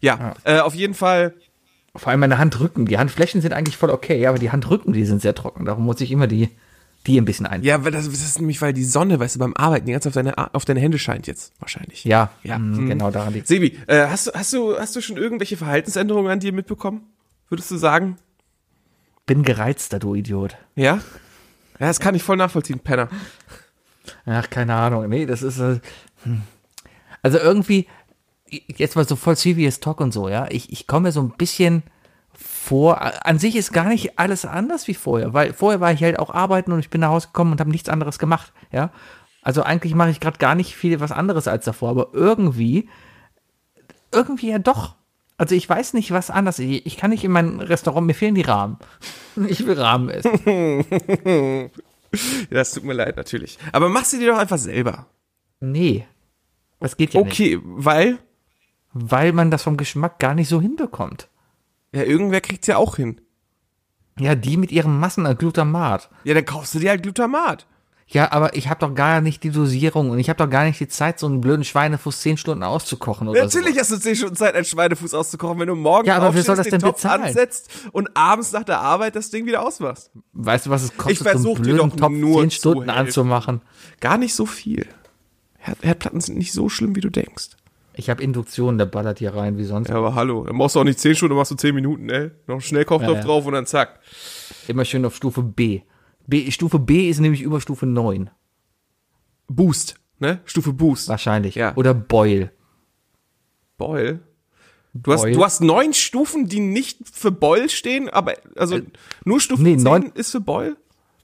Ja, 0.00 0.34
Äh, 0.44 0.60
auf 0.60 0.74
jeden 0.74 0.94
Fall. 0.94 1.34
Vor 1.94 2.10
allem 2.10 2.20
meine 2.20 2.38
Handrücken. 2.38 2.86
Die 2.86 2.96
Handflächen 2.96 3.40
sind 3.42 3.52
eigentlich 3.52 3.76
voll 3.76 3.90
okay, 3.90 4.26
aber 4.26 4.38
die 4.38 4.50
Handrücken, 4.50 4.92
die 4.94 5.04
sind 5.04 5.20
sehr 5.20 5.34
trocken. 5.34 5.64
Darum 5.66 5.84
muss 5.84 6.00
ich 6.00 6.10
immer 6.10 6.26
die, 6.26 6.50
die 7.06 7.18
ein 7.20 7.24
bisschen 7.24 7.46
ein. 7.46 7.62
Ja, 7.62 7.84
weil 7.84 7.92
das, 7.92 8.06
das 8.06 8.20
ist 8.22 8.38
nämlich, 8.40 8.60
weil 8.62 8.72
die 8.72 8.84
Sonne, 8.84 9.18
weißt 9.20 9.36
du, 9.36 9.38
beim 9.40 9.54
Arbeiten 9.54 9.86
die 9.86 9.92
ganze 9.92 10.08
auf 10.08 10.14
deine, 10.14 10.54
auf 10.54 10.64
deine 10.64 10.80
Hände 10.80 10.98
scheint 10.98 11.26
jetzt. 11.26 11.52
Wahrscheinlich. 11.60 12.04
Ja, 12.04 12.30
Ja. 12.42 12.58
mh, 12.58 12.78
Mhm. 12.78 12.88
genau 12.88 13.10
daran 13.10 13.32
liegt 13.32 13.46
Sebi, 13.46 13.78
äh, 13.86 14.06
hast, 14.08 14.26
du, 14.26 14.32
hast, 14.32 14.52
du, 14.52 14.78
hast 14.78 14.96
du 14.96 15.00
schon 15.00 15.16
irgendwelche 15.16 15.56
Verhaltensänderungen 15.56 16.30
an 16.30 16.40
dir 16.40 16.52
mitbekommen? 16.52 17.02
Würdest 17.48 17.70
du 17.70 17.76
sagen? 17.76 18.16
Bin 19.26 19.42
gereizter, 19.42 19.98
du 19.98 20.14
Idiot. 20.14 20.56
Ja? 20.74 20.94
Ja, 21.78 21.86
das 21.88 22.00
kann 22.00 22.14
ich 22.14 22.22
voll 22.22 22.36
nachvollziehen, 22.36 22.78
Penner. 22.80 23.08
Ach, 24.24 24.48
keine 24.50 24.74
Ahnung. 24.74 25.08
Nee, 25.08 25.26
das 25.26 25.42
ist. 25.42 25.58
Äh, 25.58 25.80
hm. 26.24 26.42
Also 27.22 27.38
irgendwie, 27.38 27.86
jetzt 28.48 28.94
mal 28.96 29.06
so 29.06 29.16
voll 29.16 29.36
CVS 29.36 29.80
Talk 29.80 30.00
und 30.00 30.12
so, 30.12 30.28
ja. 30.28 30.46
Ich, 30.50 30.70
ich 30.72 30.86
komme 30.86 31.10
so 31.12 31.20
ein 31.20 31.30
bisschen 31.36 31.82
vor. 32.66 33.26
An 33.26 33.38
sich 33.38 33.56
ist 33.56 33.72
gar 33.72 33.88
nicht 33.88 34.18
alles 34.18 34.44
anders 34.44 34.88
wie 34.88 34.94
vorher, 34.94 35.32
weil 35.32 35.52
vorher 35.52 35.80
war 35.80 35.92
ich 35.92 36.02
halt 36.02 36.18
auch 36.18 36.30
arbeiten 36.30 36.72
und 36.72 36.80
ich 36.80 36.90
bin 36.90 37.00
nach 37.00 37.10
Hause 37.10 37.28
gekommen 37.28 37.52
und 37.52 37.60
habe 37.60 37.70
nichts 37.70 37.88
anderes 37.88 38.18
gemacht, 38.18 38.52
ja. 38.72 38.90
Also 39.42 39.62
eigentlich 39.62 39.94
mache 39.94 40.10
ich 40.10 40.18
gerade 40.18 40.38
gar 40.38 40.56
nicht 40.56 40.74
viel 40.74 40.98
was 40.98 41.12
anderes 41.12 41.46
als 41.46 41.64
davor, 41.64 41.90
aber 41.90 42.08
irgendwie, 42.12 42.88
irgendwie 44.12 44.50
ja 44.50 44.58
doch. 44.58 44.96
Also 45.38 45.54
ich 45.54 45.68
weiß 45.68 45.92
nicht, 45.92 46.10
was 46.10 46.30
anders. 46.30 46.58
Ich, 46.58 46.84
ich 46.84 46.96
kann 46.96 47.10
nicht 47.10 47.22
in 47.22 47.30
mein 47.30 47.60
Restaurant, 47.60 48.06
mir 48.06 48.14
fehlen 48.14 48.34
die 48.34 48.42
Rahmen. 48.42 48.78
Ich 49.48 49.66
will 49.66 49.78
Rahmen 49.78 50.08
essen. 50.08 50.82
Ja, 51.22 51.68
das 52.50 52.72
tut 52.72 52.84
mir 52.84 52.94
leid, 52.94 53.18
natürlich. 53.18 53.58
Aber 53.70 53.90
mach 53.90 54.06
sie 54.06 54.18
dir 54.18 54.32
doch 54.32 54.38
einfach 54.38 54.56
selber. 54.56 55.04
Nee. 55.60 56.06
Das 56.80 56.96
geht 56.96 57.12
ja 57.12 57.20
nicht. 57.20 57.32
Okay, 57.32 57.60
weil, 57.62 58.16
Weil 58.94 59.34
man 59.34 59.50
das 59.50 59.62
vom 59.62 59.76
Geschmack 59.76 60.18
gar 60.18 60.34
nicht 60.34 60.48
so 60.48 60.62
hinbekommt. 60.62 61.28
Ja, 61.96 62.02
irgendwer 62.04 62.40
kriegt's 62.40 62.66
ja 62.66 62.76
auch 62.76 62.96
hin. 62.96 63.20
Ja, 64.18 64.34
die 64.34 64.56
mit 64.56 64.72
ihrem 64.72 64.98
Massen 64.98 65.26
an 65.26 65.36
Glutamat. 65.36 66.10
Ja, 66.24 66.34
dann 66.34 66.44
kaufst 66.44 66.74
du 66.74 66.78
dir 66.78 66.90
halt 66.90 67.02
Glutamat. 67.02 67.66
Ja, 68.08 68.30
aber 68.30 68.54
ich 68.54 68.68
habe 68.68 68.78
doch 68.78 68.94
gar 68.94 69.20
nicht 69.20 69.42
die 69.42 69.50
Dosierung 69.50 70.10
und 70.10 70.20
ich 70.20 70.28
habe 70.28 70.36
doch 70.36 70.48
gar 70.48 70.64
nicht 70.64 70.78
die 70.78 70.86
Zeit, 70.86 71.18
so 71.18 71.26
einen 71.26 71.40
blöden 71.40 71.64
Schweinefuß 71.64 72.20
zehn 72.20 72.36
Stunden 72.36 72.62
auszukochen 72.62 73.26
oder 73.26 73.42
Natürlich 73.42 73.74
so. 73.74 73.80
hast 73.80 73.90
du 73.90 73.98
10 73.98 74.16
Stunden 74.16 74.36
Zeit, 74.36 74.54
einen 74.54 74.64
Schweinefuß 74.64 75.12
auszukochen, 75.12 75.58
wenn 75.58 75.66
du 75.66 75.74
morgen 75.74 76.06
Ja, 76.06 76.16
aber 76.16 76.32
wer 76.32 76.44
soll 76.44 76.56
aufstehst, 76.56 76.58
das 76.58 76.66
den 76.66 76.72
denn 76.72 76.88
Topf 76.88 77.02
bezahlen? 77.02 77.24
ansetzt 77.24 77.68
und 77.90 78.16
abends 78.16 78.52
nach 78.52 78.62
der 78.62 78.80
Arbeit 78.80 79.16
das 79.16 79.30
Ding 79.30 79.44
wieder 79.44 79.66
ausmachst. 79.66 80.12
Weißt 80.34 80.66
du, 80.66 80.70
was 80.70 80.84
es 80.84 80.96
kostet, 80.96 81.26
Ich 81.26 81.42
so 81.42 81.54
einen 81.54 81.62
blöden 81.62 81.90
doch 81.90 81.96
Topf 81.96 82.12
nur 82.12 82.42
zehn 82.42 82.50
Stunden 82.52 82.90
anzumachen? 82.90 83.62
Gar 83.98 84.18
nicht 84.18 84.36
so 84.36 84.46
viel. 84.46 84.86
Herd 85.58 85.82
Herdplatten 85.82 86.20
sind 86.20 86.38
nicht 86.38 86.52
so 86.52 86.68
schlimm, 86.68 86.94
wie 86.94 87.00
du 87.00 87.10
denkst. 87.10 87.55
Ich 87.98 88.10
habe 88.10 88.22
Induktion, 88.22 88.76
der 88.78 88.84
ballert 88.86 89.18
hier 89.20 89.34
rein 89.34 89.56
wie 89.56 89.64
sonst. 89.64 89.88
Ja, 89.88 89.96
aber 89.96 90.14
hallo, 90.14 90.44
dann 90.44 90.56
machst 90.56 90.76
du 90.76 90.80
auch 90.80 90.84
nicht 90.84 90.98
10 91.00 91.14
Stunden, 91.16 91.34
machst 91.34 91.50
du 91.50 91.54
10 91.56 91.74
Minuten, 91.74 92.08
ey. 92.10 92.30
Noch 92.46 92.60
Schnellkochtopf 92.60 93.08
Ja, 93.10 93.16
ja. 93.18 93.24
drauf 93.24 93.46
und 93.46 93.54
dann 93.54 93.66
zack. 93.66 94.00
Immer 94.68 94.84
schön 94.84 95.04
auf 95.06 95.16
Stufe 95.16 95.42
B. 95.42 95.80
B. 96.26 96.50
Stufe 96.50 96.78
B 96.78 97.08
ist 97.08 97.20
nämlich 97.20 97.40
über 97.40 97.60
Stufe 97.60 97.86
9. 97.86 98.28
Boost, 99.48 99.96
ne? 100.18 100.40
Stufe 100.44 100.72
Boost. 100.72 101.08
Wahrscheinlich. 101.08 101.54
Ja. 101.54 101.74
Oder 101.76 101.94
Boil. 101.94 102.50
Boil. 103.78 104.20
Du 104.92 105.12
hast, 105.12 105.22
Boil. 105.22 105.32
du 105.34 105.44
hast 105.44 105.60
neun 105.60 105.92
Stufen, 105.92 106.48
die 106.48 106.60
nicht 106.60 106.98
für 107.10 107.30
Boil 107.30 107.68
stehen, 107.68 108.08
aber 108.08 108.34
also 108.56 108.78
nur 109.24 109.40
Stufe 109.40 109.62
nee, 109.62 109.76
10 109.76 109.82
neun- 109.84 110.12
ist 110.14 110.32
für 110.32 110.40
Boil? 110.40 110.76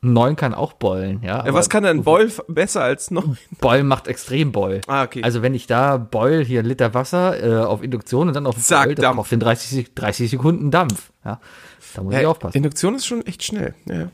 Neun 0.04 0.34
kann 0.34 0.52
auch 0.52 0.72
beulen, 0.72 1.20
ja. 1.22 1.46
Ja, 1.46 1.54
was 1.54 1.70
kann 1.70 1.84
denn 1.84 2.00
f- 2.04 2.42
besser 2.48 2.82
als 2.82 3.12
neun? 3.12 3.38
Beul 3.60 3.84
macht 3.84 4.08
extrem 4.08 4.50
Beul. 4.50 4.80
Ah, 4.88 5.04
okay. 5.04 5.22
Also 5.22 5.42
wenn 5.42 5.54
ich 5.54 5.68
da 5.68 5.96
Beul 5.96 6.44
hier 6.44 6.64
Liter 6.64 6.92
Wasser 6.92 7.40
äh, 7.40 7.64
auf 7.64 7.84
Induktion 7.84 8.26
und 8.26 8.34
dann 8.34 8.46
auf 8.46 8.56
Zack, 8.58 8.86
Beul, 8.86 8.94
Dampf. 8.96 9.16
braucht 9.16 9.30
den 9.30 9.38
30, 9.40 9.70
Sek- 9.86 9.94
30 9.94 10.30
Sekunden 10.30 10.72
Dampf. 10.72 11.12
Ja, 11.24 11.40
da 11.94 12.02
muss 12.02 12.14
ich 12.16 12.26
aufpassen. 12.26 12.56
Induktion 12.56 12.96
ist 12.96 13.06
schon 13.06 13.24
echt 13.26 13.44
schnell. 13.44 13.74
Ja. 13.86 14.08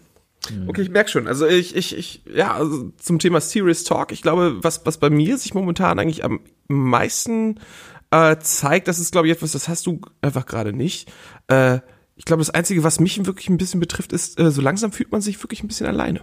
Okay, 0.68 0.82
ich 0.82 0.90
merke 0.90 1.08
schon. 1.10 1.26
Also 1.26 1.46
ich, 1.46 1.74
ich, 1.74 1.96
ich, 1.96 2.22
ja, 2.32 2.52
also 2.54 2.90
zum 2.98 3.18
Thema 3.18 3.40
Serious 3.40 3.84
Talk. 3.84 4.12
Ich 4.12 4.20
glaube, 4.22 4.58
was, 4.62 4.84
was 4.84 4.98
bei 4.98 5.08
mir 5.10 5.38
sich 5.38 5.54
momentan 5.54 5.98
eigentlich 5.98 6.22
am 6.24 6.40
meisten 6.68 7.60
äh, 8.10 8.36
zeigt, 8.40 8.88
das 8.88 8.98
ist, 8.98 9.12
glaube 9.12 9.26
ich, 9.28 9.32
etwas, 9.34 9.52
das 9.52 9.68
hast 9.68 9.86
du 9.86 10.00
einfach 10.22 10.46
gerade 10.46 10.72
nicht. 10.72 11.10
Äh, 11.48 11.80
ich 12.18 12.24
glaube, 12.26 12.40
das 12.40 12.50
Einzige, 12.50 12.82
was 12.84 13.00
mich 13.00 13.24
wirklich 13.24 13.48
ein 13.48 13.56
bisschen 13.56 13.80
betrifft, 13.80 14.12
ist, 14.12 14.38
äh, 14.38 14.50
so 14.50 14.60
langsam 14.60 14.92
fühlt 14.92 15.10
man 15.12 15.20
sich 15.22 15.42
wirklich 15.42 15.62
ein 15.62 15.68
bisschen 15.68 15.86
alleine. 15.86 16.20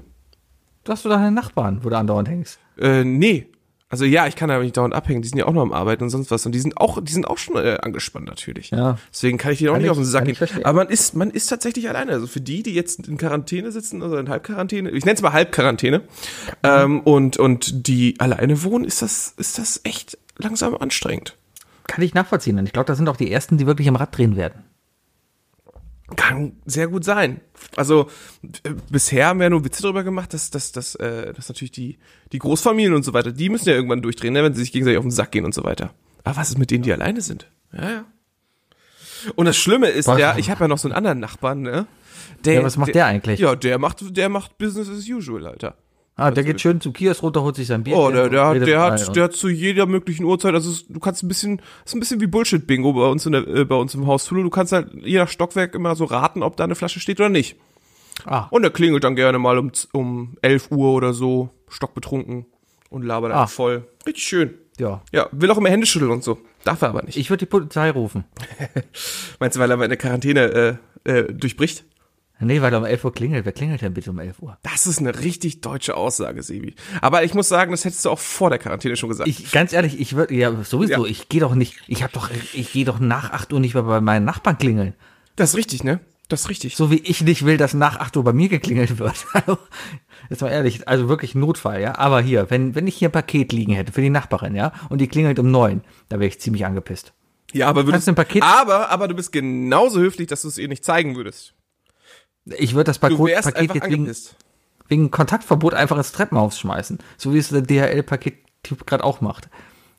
Du 0.84 0.92
hast 0.92 1.04
du 1.04 1.10
deine 1.10 1.32
Nachbarn, 1.32 1.84
wo 1.84 1.90
du 1.90 1.98
andauernd 1.98 2.30
hängst. 2.30 2.60
Äh, 2.78 3.04
nee. 3.04 3.48
Also 3.88 4.04
ja, 4.04 4.28
ich 4.28 4.36
kann 4.36 4.50
aber 4.52 4.64
nicht 4.64 4.76
dauernd 4.78 4.94
abhängen. 4.94 5.22
Die 5.22 5.28
sind 5.28 5.38
ja 5.38 5.46
auch 5.46 5.54
noch 5.54 5.62
am 5.62 5.72
Arbeiten 5.72 6.04
und 6.04 6.10
sonst 6.10 6.30
was. 6.32 6.46
Und 6.46 6.52
die 6.54 6.60
sind 6.60 6.78
auch, 6.78 7.02
die 7.02 7.12
sind 7.12 7.28
auch 7.28 7.38
schon 7.38 7.56
äh, 7.56 7.78
angespannt 7.82 8.28
natürlich. 8.28 8.72
Ja. 8.72 8.98
Deswegen 9.14 9.38
kann 9.38 9.52
ich 9.54 9.60
die 9.60 9.70
auch 9.70 9.74
Kann 9.74 9.82
nicht 9.84 9.86
ich- 9.88 9.92
auf 9.92 9.98
den 9.98 10.06
Sack 10.06 10.26
gehen. 10.26 10.66
Aber 10.66 10.74
man 10.84 10.90
ist, 10.90 11.16
man 11.16 11.30
ist 11.32 11.48
tatsächlich 11.48 11.88
alleine. 11.88 12.12
Also 12.12 12.28
für 12.28 12.42
die, 12.42 12.62
die 12.62 12.74
jetzt 12.74 13.08
in 13.08 13.18
Quarantäne 13.18 13.72
sitzen, 13.72 14.04
also 14.04 14.18
in 14.18 14.28
Halbquarantäne, 14.28 14.90
ich 14.92 15.06
nenne 15.06 15.16
es 15.16 15.22
mal 15.22 15.34
Halbquarantäne, 15.34 16.02
ähm, 16.64 17.00
und, 17.02 17.38
und 17.38 17.88
die 17.88 18.20
alleine 18.20 18.64
wohnen, 18.64 18.86
ist 18.86 19.02
das, 19.02 19.34
ist 19.38 19.58
das 19.60 19.80
echt 19.86 20.18
langsam 20.38 20.76
anstrengend. 20.76 21.38
Kann 21.88 22.04
ich 22.04 22.14
nachvollziehen. 22.16 22.58
Und 22.60 22.66
ich 22.66 22.74
glaube, 22.74 22.88
das 22.88 22.98
sind 22.98 23.08
auch 23.08 23.18
die 23.18 23.32
ersten, 23.32 23.58
die 23.58 23.68
wirklich 23.68 23.88
am 23.88 23.96
Rad 23.96 24.18
drehen 24.18 24.36
werden. 24.36 24.64
Kann 26.16 26.54
sehr 26.66 26.88
gut 26.88 27.04
sein. 27.04 27.42
Also 27.76 28.10
äh, 28.64 28.74
bisher 28.92 29.28
haben 29.28 29.40
wir 29.40 29.46
ja 29.46 29.50
nur 29.50 29.66
Witze 29.66 29.82
darüber 29.82 30.04
gemacht, 30.04 30.34
dass, 30.34 30.52
dass, 30.52 30.72
dass, 30.72 30.94
äh, 30.96 31.34
dass 31.34 31.50
natürlich 31.50 31.72
die, 31.72 31.98
die 32.32 32.38
Großfamilien 32.38 32.94
und 32.94 33.04
so 33.04 33.14
weiter, 33.14 33.32
die 33.32 33.50
müssen 33.50 33.68
ja 33.70 33.74
irgendwann 33.76 34.04
durchdrehen, 34.04 34.34
ne, 34.34 34.44
wenn 34.44 34.54
sie 34.54 34.62
sich 34.62 34.72
gegenseitig 34.72 35.00
auf 35.00 35.04
den 35.06 35.12
Sack 35.12 35.32
gehen 35.32 35.46
und 35.46 35.54
so 35.56 35.64
weiter. 35.64 35.94
Aber 36.24 36.38
was 36.38 36.50
ist 36.50 36.60
mit 36.60 36.70
denen, 36.70 36.84
die 36.84 36.94
alleine 36.94 37.22
sind? 37.22 37.50
Ja, 37.74 37.90
ja. 37.90 38.06
Und 39.36 39.46
das 39.48 39.58
Schlimme 39.58 39.88
ist, 39.88 40.08
Was? 40.08 40.20
ja, 40.20 40.38
ich 40.38 40.52
habe 40.52 40.66
ja 40.66 40.68
noch 40.68 40.78
so 40.78 40.88
einen 40.88 40.96
anderen 40.96 41.20
Nachbarn, 41.20 41.62
ne? 41.62 41.88
Der, 42.44 42.56
Ja, 42.56 42.64
was 42.64 42.78
macht 42.78 42.94
der 42.94 43.08
eigentlich? 43.08 43.40
Ja, 43.40 43.56
der 43.56 43.80
macht, 43.80 44.16
der 44.16 44.30
macht 44.30 44.60
Business 44.60 44.88
as 44.90 45.08
usual, 45.10 45.48
Alter. 45.48 45.76
Ah, 46.18 46.32
der 46.32 46.46
geht 46.46 46.62
schön 46.62 46.80
zum 46.80 46.94
Kiosk 46.94 47.24
runter, 47.24 47.42
holt 47.44 47.58
sich 47.58 47.68
sein 47.68 47.84
Bier. 47.84 47.98
Oh, 47.98 48.10
der, 48.10 48.30
der, 48.30 48.46
hat, 48.48 48.56
der, 48.66 48.82
hat, 48.82 49.16
der 49.16 49.24
hat 49.26 49.34
zu 49.34 49.50
jeder 49.50 49.86
möglichen 49.86 50.24
Uhrzeit, 50.24 50.54
also 50.54 50.72
du 50.88 51.00
kannst 51.02 51.24
ein 51.24 51.28
bisschen, 51.28 51.62
ist 51.86 51.94
ein 51.94 52.00
bisschen 52.00 52.22
wie 52.22 52.28
Bullshit-Bingo 52.28 52.94
bei 52.94 53.06
uns 53.08 53.26
in 53.26 53.34
der, 53.34 53.46
äh, 53.48 53.66
bei 53.66 53.76
uns 53.76 53.94
im 53.96 54.08
Hausflur. 54.08 54.42
Du 54.44 54.50
kannst 54.50 54.72
halt 54.72 54.94
je 54.94 55.18
nach 55.18 55.28
Stockwerk 55.28 55.76
immer 55.76 55.94
so 55.98 56.06
raten, 56.06 56.42
ob 56.42 56.56
da 56.56 56.64
eine 56.64 56.76
Flasche 56.76 57.02
steht 57.02 57.20
oder 57.20 57.28
nicht. 57.28 57.58
Ah. 58.26 58.48
Und 58.50 58.64
er 58.64 58.70
klingelt 58.70 59.04
dann 59.04 59.18
gerne 59.18 59.40
mal 59.40 59.58
um, 59.58 59.72
um 59.92 60.38
11 60.42 60.72
Uhr 60.72 60.94
oder 60.94 61.14
so, 61.14 61.50
stockbetrunken 61.68 62.46
und 62.90 63.04
labert 63.04 63.32
dann 63.32 63.40
Ah. 63.40 63.48
voll. 63.48 63.86
Richtig 64.08 64.24
schön. 64.24 64.54
Ja. 64.80 65.02
Ja, 65.12 65.28
will 65.34 65.52
auch 65.52 65.58
immer 65.58 65.70
Hände 65.70 65.86
schütteln 65.86 66.12
und 66.12 66.24
so. 66.24 66.38
Darf 66.64 66.82
er 66.82 66.90
aber 66.90 67.04
nicht. 67.04 67.18
Ich 67.18 67.30
würde 67.30 67.46
die 67.46 67.50
Polizei 67.50 67.92
rufen. 67.92 68.24
Meinst 69.40 69.58
du, 69.58 69.60
weil 69.60 69.70
er 69.72 69.78
meine 69.78 69.98
Quarantäne 69.98 70.80
äh, 71.06 71.12
äh, 71.12 71.34
durchbricht? 71.34 71.84
Nee, 72.40 72.62
weil 72.62 72.74
er 72.74 72.80
um 72.80 72.86
11 72.86 73.06
Uhr 73.06 73.14
klingelt. 73.14 73.46
Wer 73.46 73.54
klingelt 73.54 73.82
denn 73.82 73.94
bitte 73.94 74.12
um 74.12 74.20
11 74.20 74.42
Uhr? 74.42 74.58
Das 74.62 74.88
ist 74.88 75.00
eine 75.00 75.18
richtig 75.22 75.62
deutsche 75.62 75.96
Aussage, 75.96 76.44
Sebi. 76.44 76.76
Aber 77.02 77.24
ich 77.24 77.34
muss 77.34 77.48
sagen, 77.48 77.72
das 77.72 77.86
hättest 77.86 78.04
du 78.06 78.10
auch 78.10 78.20
vor 78.20 78.50
der 78.50 78.60
Quarantäne 78.60 78.98
schon 78.98 79.10
gesagt. 79.10 79.30
Ich, 79.30 79.52
ganz 79.52 79.72
ehrlich, 79.72 80.00
ich 80.00 80.16
würde, 80.16 80.34
ja, 80.36 80.52
sowieso, 80.64 81.06
Ja. 81.06 81.10
ich 81.12 81.30
gehe 81.30 81.40
doch 81.40 81.56
nicht, 81.56 81.76
ich 81.88 82.04
habe 82.04 82.12
doch, 82.14 82.30
ich 82.54 82.74
gehe 82.74 82.84
doch 82.86 83.00
nach 83.00 83.32
8 83.32 83.54
Uhr 83.54 83.60
nicht 83.62 83.74
mehr 83.74 83.84
bei 83.84 84.02
meinen 84.02 84.26
Nachbarn 84.26 84.58
klingeln. 84.58 84.94
das 85.38 85.52
ist 85.52 85.56
richtig, 85.58 85.84
ne? 85.84 86.02
Das 86.28 86.42
ist 86.42 86.50
richtig. 86.50 86.76
So 86.76 86.90
wie 86.92 86.98
ich 87.00 87.22
nicht 87.22 87.46
will, 87.46 87.56
dass 87.58 87.74
nach 87.76 88.00
8 88.00 88.18
Uhr 88.18 88.24
bei 88.24 88.34
mir 88.34 88.50
geklingelt 88.50 88.98
wird. 89.00 89.16
Also, 89.34 89.58
jetzt 90.30 90.42
mal 90.42 90.50
ehrlich, 90.50 90.88
also 90.88 91.08
wirklich 91.08 91.36
Notfall, 91.36 91.82
ja. 91.82 91.98
Aber 92.00 92.20
hier, 92.22 92.50
wenn, 92.50 92.74
wenn 92.76 92.88
ich 92.88 92.96
hier 92.96 93.10
ein 93.10 93.14
Paket 93.14 93.54
liegen 93.54 93.74
hätte 93.74 93.92
für 93.94 94.02
die 94.02 94.10
Nachbarin, 94.10 94.56
ja, 94.56 94.74
und 94.90 95.00
die 95.00 95.08
klingelt 95.08 95.38
um 95.40 95.52
9, 95.52 95.82
da 96.10 96.20
wäre 96.20 96.28
ich 96.28 96.40
ziemlich 96.40 96.66
angepisst. 96.66 97.14
Ja, 97.54 97.68
aber 97.70 97.86
würdest 97.86 98.06
Kannst 98.06 98.08
du 98.08 98.12
ein 98.12 98.16
Paket- 98.16 98.44
Aber, 98.44 98.90
aber 98.90 99.08
du 99.08 99.14
bist 99.16 99.32
genauso 99.32 100.00
höflich, 100.00 100.28
dass 100.28 100.42
du 100.42 100.48
es 100.50 100.58
ihr 100.58 100.68
nicht 100.68 100.84
zeigen 100.84 101.16
würdest. 101.16 101.54
Ich 102.46 102.74
würde 102.76 102.86
das 102.86 103.00
Paket, 103.00 103.18
Paket 103.18 103.76
jetzt 103.76 103.90
wegen, 103.90 104.12
wegen 104.88 105.12
Kontaktverbot 105.12 105.74
einfach 105.74 105.98
ins 105.98 106.12
Treppenhaus 106.12 106.60
schmeißen. 106.60 107.00
So 107.18 107.34
wie 107.34 107.38
es 107.40 107.50
der 107.50 107.62
DHL-Pakettyp 107.62 108.86
gerade 108.86 109.04
auch 109.04 109.22
macht. 109.22 109.50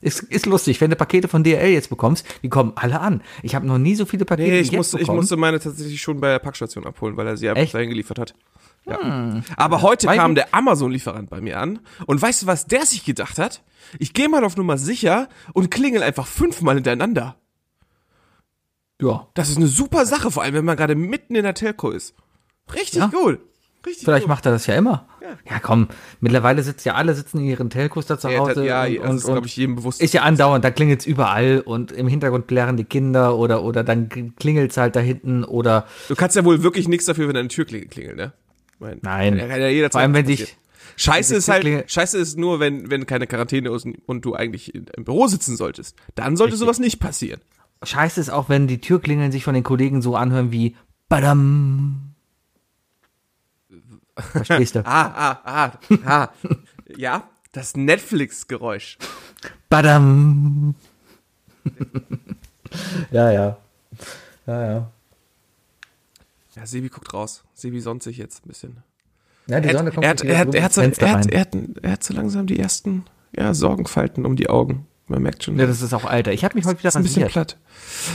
Ist, 0.00 0.22
ist 0.22 0.46
lustig, 0.46 0.80
wenn 0.80 0.90
du 0.90 0.96
Pakete 0.96 1.26
von 1.26 1.42
DHL 1.42 1.70
jetzt 1.70 1.88
bekommst, 1.88 2.24
die 2.42 2.48
kommen 2.50 2.72
alle 2.76 3.00
an. 3.00 3.22
Ich 3.42 3.54
habe 3.54 3.66
noch 3.66 3.78
nie 3.78 3.94
so 3.96 4.04
viele 4.04 4.24
Pakete 4.24 4.50
Nee, 4.50 4.61
ich 4.61 4.66
jetzt 4.70 4.76
musste, 4.76 4.96
ich 4.98 5.02
bekommen. 5.02 5.18
musste 5.20 5.37
meine 5.37 5.59
tatsächlich 5.59 6.00
schon 6.00 6.20
bei 6.20 6.28
der 6.28 6.38
Packstation 6.38 6.87
abholen, 6.87 7.16
weil 7.16 7.26
er 7.26 7.37
sie 7.37 7.48
einfach 7.48 7.62
Echt? 7.62 7.72
Hm. 7.72 7.78
dahin 7.78 7.90
geliefert 7.90 8.18
hat. 8.18 8.35
Ja. 8.85 9.42
Aber 9.56 9.82
heute 9.82 10.06
Weil- 10.06 10.18
kam 10.18 10.37
der 10.37 10.54
Amazon-Lieferant 10.54 11.28
bei 11.30 11.40
mir 11.40 11.59
an 11.59 11.80
und 12.04 12.22
weißt 12.22 12.42
du, 12.42 12.46
was 12.46 12.66
der 12.66 12.87
sich 12.87 13.04
gedacht 13.04 13.38
hat? 13.38 13.62
Ich 13.98 14.12
gehe 14.12 14.28
mal 14.28 14.44
auf 14.44 14.56
Nummer 14.56 14.78
sicher 14.78 15.28
und 15.54 15.70
klingel 15.72 16.02
einfach 16.04 16.26
fünfmal 16.28 16.76
hintereinander. 16.76 17.35
ja, 19.00 19.26
Das 19.35 19.48
ist 19.48 19.56
eine 19.56 19.66
super 19.66 20.06
Sache, 20.06 20.30
vor 20.30 20.42
allem 20.42 20.54
wenn 20.54 20.64
man 20.64 20.76
gerade 20.76 20.94
mitten 20.94 21.35
in 21.35 21.42
der 21.42 21.54
Telco 21.54 21.90
ist. 21.90 22.14
Richtig 22.74 23.00
Ja. 23.00 23.07
gut. 23.09 23.38
Richtig 23.87 24.05
Vielleicht 24.05 24.24
gut. 24.24 24.29
macht 24.31 24.44
er 24.46 24.52
das 24.52 24.66
ja 24.66 24.74
immer. 24.74 25.07
Ja. 25.48 25.59
komm, 25.61 25.88
mittlerweile 26.20 26.62
sitzen 26.62 26.88
ja 26.88 26.94
alle 26.94 27.14
sitzen 27.14 27.38
in 27.38 27.44
ihren 27.46 27.70
Telcos 27.70 28.07
da 28.07 28.18
zu 28.18 28.29
Ja, 28.29 28.38
Hause. 28.40 28.64
ja, 28.66 28.85
und, 28.85 28.96
das 28.98 29.11
und, 29.11 29.16
ist, 29.18 29.26
glaube 29.26 29.46
ich, 29.46 29.57
jedem 29.57 29.76
bewusst. 29.76 30.00
ist 30.02 30.12
ja 30.14 30.22
andauernd, 30.22 30.64
da 30.64 30.70
klingelt's 30.70 31.07
überall 31.07 31.61
und 31.64 31.92
im 31.92 32.09
Hintergrund 32.09 32.46
plärren 32.48 32.76
die 32.76 32.85
Kinder 32.85 33.37
oder, 33.37 33.62
oder 33.62 33.85
dann 33.85 34.09
klingelt's 34.37 34.76
halt 34.76 34.96
da 34.96 35.00
hinten 35.00 35.44
oder, 35.44 35.87
Du 36.09 36.14
kannst 36.16 36.35
ja 36.37 36.44
wohl 36.44 36.62
wirklich 36.64 36.88
nichts 36.88 37.07
dafür, 37.07 37.29
wenn 37.29 37.35
deine 37.35 37.48
Türklingel 37.48 37.88
klingelt, 37.88 38.16
ne? 38.16 38.33
Mein, 38.79 38.98
Nein. 39.02 39.38
Ja, 39.38 39.46
kann 39.46 39.61
ja 39.61 39.68
jederzeit 39.68 39.92
vor 39.92 40.00
allem 40.00 40.14
wenn 40.14 40.26
sich, 40.26 40.57
Scheiße 40.96 41.37
ist 41.37 41.48
halt, 41.48 41.90
scheiße 41.90 42.18
ist 42.18 42.38
nur, 42.38 42.59
wenn, 42.61 42.90
wenn 42.90 43.07
keine 43.07 43.26
Quarantäne 43.26 43.70
ist 43.70 43.87
und 44.07 44.24
du 44.24 44.35
eigentlich 44.35 44.74
im 44.74 45.05
Büro 45.05 45.26
sitzen 45.29 45.57
solltest. 45.57 45.96
Dann 46.14 46.37
sollte 46.37 46.57
sowas 46.57 46.79
nicht 46.79 46.98
passieren. 47.00 47.40
scheiße 47.83 48.20
ist 48.20 48.31
auch, 48.31 48.48
wenn 48.48 48.66
die 48.66 48.81
Türklingeln 48.81 49.31
sich 49.33 49.44
von 49.44 49.55
den 49.55 49.62
Kollegen 49.64 50.02
so 50.02 50.16
anhören 50.16 50.50
wie, 50.52 50.74
badam. 51.09 52.05
Verstehst 54.16 54.74
du? 54.74 54.81
Ah, 54.87 55.40
ah, 55.44 55.79
ah, 55.85 56.02
ah. 56.07 56.29
ja, 56.96 57.29
das 57.52 57.76
Netflix-Geräusch. 57.76 58.98
Badam. 59.68 60.74
ja, 63.11 63.31
ja. 63.31 63.57
Ja, 64.46 64.66
ja. 64.66 64.92
Ja, 66.55 66.66
Sebi 66.66 66.88
guckt 66.88 67.12
raus. 67.12 67.44
Sebi 67.55 67.81
sonnt 67.81 68.02
sich 68.02 68.16
jetzt 68.16 68.44
ein 68.44 68.48
bisschen. 68.48 68.76
Ja, 69.46 69.61
die 69.61 69.70
Sonne 69.70 69.90
kommt 69.92 70.05
er, 70.05 70.11
hat, 70.11 70.24
er, 70.24 70.38
hat, 70.38 70.55
er, 70.55 70.62
hat 70.62 70.72
so, 70.72 70.81
er, 70.81 70.88
hat, 70.88 71.26
er, 71.26 71.40
hat, 71.40 71.57
er 71.83 71.92
hat 71.92 72.02
so 72.02 72.14
langsam 72.14 72.46
die 72.46 72.59
ersten 72.59 73.05
ja, 73.37 73.55
Sorgenfalten 73.55 74.24
um 74.24 74.37
die 74.37 74.48
Augen. 74.48 74.87
Man 75.07 75.22
merkt 75.22 75.44
schon. 75.44 75.57
Ja, 75.59 75.66
das 75.66 75.83
ist 75.83 75.94
auch 75.94 76.05
Alter. 76.05 76.33
Ich 76.33 76.44
habe 76.44 76.57
mich 76.57 76.64
heute 76.64 76.81
wieder 76.81 76.88
ist 76.88 76.96
ein 76.96 77.05
bisschen 77.05 77.29
platt. 77.29 77.57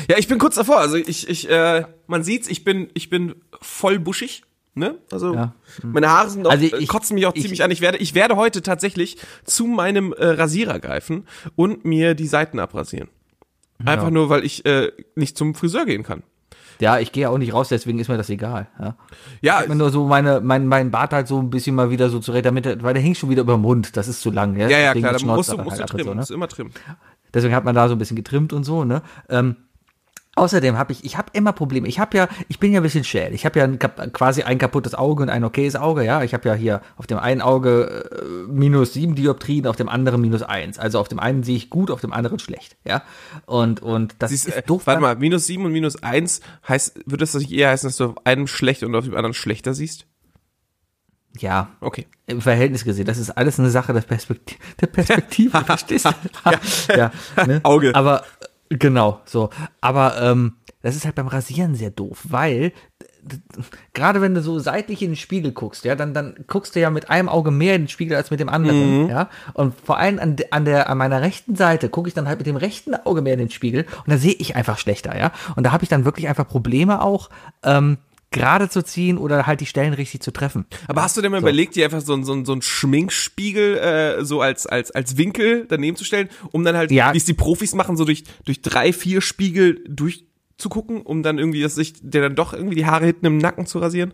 Ja, 0.10 0.18
ich 0.18 0.28
bin 0.28 0.40
kurz 0.40 0.56
davor. 0.56 0.80
Also 0.80 0.98
ich, 0.98 1.30
ich, 1.30 1.50
äh, 1.50 1.86
man 2.08 2.24
sieht's, 2.24 2.50
ich 2.50 2.66
bin, 2.66 2.90
ich 2.94 3.10
bin 3.10 3.36
voll 3.62 3.98
buschig. 3.98 4.44
Ne? 4.74 4.96
Also 5.12 5.34
Ja. 5.34 5.54
meine 5.84 6.10
Haare 6.10 6.30
sind 6.30 6.48
auch, 6.48 6.52
Also 6.52 6.64
äh, 6.66 6.78
ich- 6.78 6.88
kotzen 6.88 7.16
mich 7.16 7.26
auch 7.26 7.36
ich- 7.36 7.42
ziemlich 7.42 7.64
an. 7.64 7.72
Ich 7.72 7.82
werde, 7.82 7.98
ich 7.98 8.16
werde 8.16 8.38
heute 8.38 8.62
tatsächlich 8.62 9.18
zu 9.44 9.68
meinem 9.68 10.14
äh, 10.14 10.26
Rasierer 10.26 10.80
greifen 10.80 11.26
und 11.56 11.84
mir 11.84 12.16
die 12.16 12.28
Seiten 12.28 12.58
abrasieren. 12.60 13.10
Einfach 13.84 14.12
nur, 14.12 14.30
weil 14.30 14.46
ich 14.46 14.64
äh, 14.66 14.92
nicht 15.16 15.38
zum 15.38 15.56
Friseur 15.56 15.86
gehen 15.86 16.04
kann. 16.04 16.24
Ja, 16.80 17.00
ich 17.00 17.12
gehe 17.12 17.24
ja 17.24 17.30
auch 17.30 17.38
nicht 17.38 17.54
raus, 17.54 17.68
deswegen 17.70 18.00
ist 18.00 18.08
mir 18.08 18.18
das 18.18 18.30
egal. 18.30 18.68
Ja. 18.80 18.96
Ja, 19.42 19.62
Ich 19.62 19.68
mir 19.70 19.76
nur 19.76 19.90
so 19.92 20.06
meine, 20.08 20.40
mein, 20.40 20.68
mein 20.68 20.90
Bart 20.90 21.14
halt 21.14 21.28
so 21.28 21.40
ein 21.40 21.50
bisschen 21.50 21.76
mal 21.76 21.90
wieder 21.90 22.10
so 22.10 22.20
zurecht, 22.20 22.46
damit, 22.46 22.66
er- 22.66 22.82
weil 22.82 22.94
der 22.94 23.04
hängt 23.04 23.18
schon 23.18 23.30
wieder 23.30 23.42
über 23.42 23.54
dem 23.54 23.62
Mund. 23.62 23.98
Das 23.98 24.08
ist 24.08 24.22
zu 24.22 24.32
lang. 24.32 24.56
Ja, 24.56 24.68
ja, 24.70 24.78
ja, 24.80 24.94
klar, 24.94 25.14
da 25.14 25.26
musst 25.26 25.52
du, 25.52 25.58
musst 25.58 25.78
du 25.78 25.82
halt 25.82 25.82
und 25.82 25.88
trimmen, 25.90 26.04
so, 26.06 26.10
ne? 26.12 26.16
musst 26.18 26.30
du 26.30 26.34
immer 26.36 26.48
trimmen. 26.48 26.72
Deswegen 27.34 27.54
hat 27.56 27.66
man 27.66 27.76
da 27.76 27.88
so 27.88 27.96
ein 27.96 27.98
bisschen 27.98 28.16
getrimmt 28.16 28.52
und 28.54 28.64
so, 28.64 28.84
ne? 28.84 29.02
Ähm, 29.30 29.56
außerdem 30.36 30.78
habe 30.78 30.94
ich, 30.94 31.04
ich 31.04 31.18
habe 31.18 31.30
immer 31.34 31.52
Probleme. 31.54 31.88
Ich 31.88 32.00
habe 32.00 32.18
ja, 32.18 32.28
ich 32.48 32.60
bin 32.60 32.72
ja 32.72 32.80
ein 32.80 32.84
bisschen 32.84 33.04
schäl. 33.04 33.34
Ich 33.34 33.46
habe 33.46 33.60
ja 33.60 33.66
ein, 33.66 33.78
quasi 33.80 34.44
ein 34.44 34.58
kaputtes 34.58 34.96
Auge 34.96 35.24
und 35.24 35.30
ein 35.30 35.44
okayes 35.44 35.76
Auge, 35.76 36.04
ja. 36.06 36.24
Ich 36.24 36.34
habe 36.34 36.48
ja 36.48 36.56
hier 36.56 36.82
auf 36.98 37.06
dem 37.08 37.18
einen 37.20 37.42
Auge 37.42 38.10
äh, 38.48 38.52
minus 38.52 38.94
sieben 38.94 39.16
Dioptrien, 39.16 39.68
auf 39.68 39.76
dem 39.76 39.90
anderen 39.90 40.22
minus 40.22 40.42
eins. 40.42 40.80
Also 40.80 41.00
auf 41.00 41.08
dem 41.10 41.20
einen 41.20 41.44
sehe 41.44 41.58
ich 41.58 41.70
gut, 41.70 41.92
auf 41.92 42.02
dem 42.02 42.14
anderen 42.14 42.40
schlecht, 42.40 42.78
ja. 42.86 43.04
Und, 43.46 43.82
und 43.82 44.16
das 44.20 44.32
Siehst, 44.32 44.48
ist 44.48 44.56
äh, 44.56 44.62
doof. 44.64 44.88
warte 44.88 45.02
weil- 45.02 45.16
mal, 45.16 45.20
minus 45.20 45.46
sieben 45.48 45.66
und 45.66 45.72
minus 45.74 46.02
eins 46.02 46.42
heißt, 46.68 46.98
würde 47.06 47.18
das 47.18 47.34
nicht 47.36 47.52
eher 47.52 47.70
heißen, 47.70 47.88
dass 47.90 47.98
du 47.98 48.06
auf 48.06 48.26
einem 48.26 48.48
schlecht 48.48 48.84
und 48.84 48.96
auf 48.96 49.04
dem 49.06 49.16
anderen 49.16 49.34
schlechter 49.34 49.74
siehst? 49.74 50.06
Ja, 51.40 51.70
Okay. 51.80 52.08
im 52.28 52.42
Verhältnis 52.42 52.84
gesehen. 52.84 53.06
Das 53.06 53.18
ist 53.18 53.30
alles 53.32 53.58
eine 53.58 53.70
Sache 53.70 53.94
der, 53.94 54.02
Perspektive, 54.02 54.60
der 54.82 54.88
Perspektive, 54.88 55.62
verstehst 55.66 56.06
du? 56.06 56.10
ja, 56.98 57.12
ne? 57.48 57.62
Auge. 57.64 57.96
Aber 57.96 58.24
äh, 58.41 58.41
genau, 58.80 59.22
so. 59.26 59.50
Aber 59.80 60.22
ähm, 60.22 60.56
das 60.82 60.96
ist 60.96 61.06
halt 61.06 61.16
beim 61.16 61.28
Rasieren 61.28 61.76
sehr 61.76 61.92
doof, 61.92 62.26
weil 62.30 62.74
gerade 63.94 64.22
wenn 64.22 64.34
du 64.34 64.42
so 64.42 64.58
seitlich 64.60 65.02
in 65.04 65.12
den 65.12 65.16
Spiegel 65.16 65.52
guckst, 65.52 65.86
ja, 65.86 65.96
dann, 65.96 66.14
dann 66.14 66.36
guckst 66.48 66.76
du 66.76 66.80
ja 66.80 66.90
mit 66.90 67.10
einem 67.10 67.30
Auge 67.30 67.52
mehr 67.52 67.76
in 67.76 67.84
den 67.84 67.88
Spiegel 67.88 68.18
als 68.18 68.32
mit 68.32 68.40
dem 68.40 68.50
anderen, 68.50 69.08
ja. 69.10 69.30
Und 69.54 69.76
vor 69.80 69.98
allem 69.98 70.18
an, 70.20 70.38
an 70.50 70.66
der 70.66 70.90
an 70.90 70.98
meiner 70.98 71.22
rechten 71.22 71.56
Seite 71.56 71.90
gucke 71.90 72.08
ich 72.08 72.14
dann 72.16 72.28
halt 72.28 72.40
mit 72.40 72.48
dem 72.48 72.56
rechten 72.56 72.96
Auge 72.96 73.22
mehr 73.22 73.34
in 73.34 73.40
den 73.40 73.52
Spiegel 73.52 73.86
und 74.06 74.10
da 74.10 74.18
sehe 74.18 74.34
ich 74.34 74.56
einfach 74.56 74.78
schlechter, 74.80 75.18
ja. 75.18 75.32
Und 75.56 75.66
da 75.66 75.72
habe 75.72 75.84
ich 75.84 75.90
dann 75.90 76.06
wirklich 76.06 76.28
einfach 76.28 76.48
Probleme 76.48 77.02
auch, 77.02 77.30
ähm, 77.64 77.98
gerade 78.32 78.70
zu 78.70 78.82
ziehen 78.84 79.18
oder 79.18 79.46
halt 79.46 79.60
die 79.62 79.66
Stellen 79.66 79.94
richtig 79.94 80.22
zu 80.22 80.32
treffen. 80.32 80.66
Aber 80.88 81.04
hast 81.04 81.18
du 81.18 81.22
denn 81.22 81.32
mal 81.32 81.40
überlegt, 81.42 81.76
dir 81.76 81.86
einfach 81.86 82.02
so, 82.02 82.14
ein- 82.14 82.24
so, 82.24 82.34
ein- 82.34 82.46
so 82.46 82.54
einen 82.54 82.62
Schminkspiegel 82.62 83.78
äh, 83.78 84.26
so 84.26 84.42
als, 84.42 84.66
als, 84.66 84.90
als 84.92 85.18
Winkel 85.18 85.66
daneben 85.68 85.98
zu 85.98 86.06
stellen, 86.06 86.30
um 86.52 86.64
dann 86.64 86.76
halt, 86.78 86.92
Ja. 86.92 87.14
wie 87.14 87.18
es 87.18 87.26
die 87.26 87.34
Profis 87.34 87.76
machen, 87.76 87.98
so 87.98 88.06
durch, 88.06 88.24
durch 88.46 88.62
drei, 88.62 88.94
vier 88.94 89.22
Spiegel 89.22 89.84
durchzugucken, 89.88 91.02
um 91.02 91.24
dann 91.24 91.38
irgendwie, 91.40 91.62
dass 91.62 91.76
sich 91.76 91.94
der 92.02 92.22
dann 92.22 92.36
doch 92.36 92.54
irgendwie 92.54 92.76
die 92.76 92.86
Haare 92.86 93.06
hinten 93.06 93.26
im 93.26 93.38
Nacken 93.38 93.66
zu 93.66 93.80
rasieren? 93.80 94.14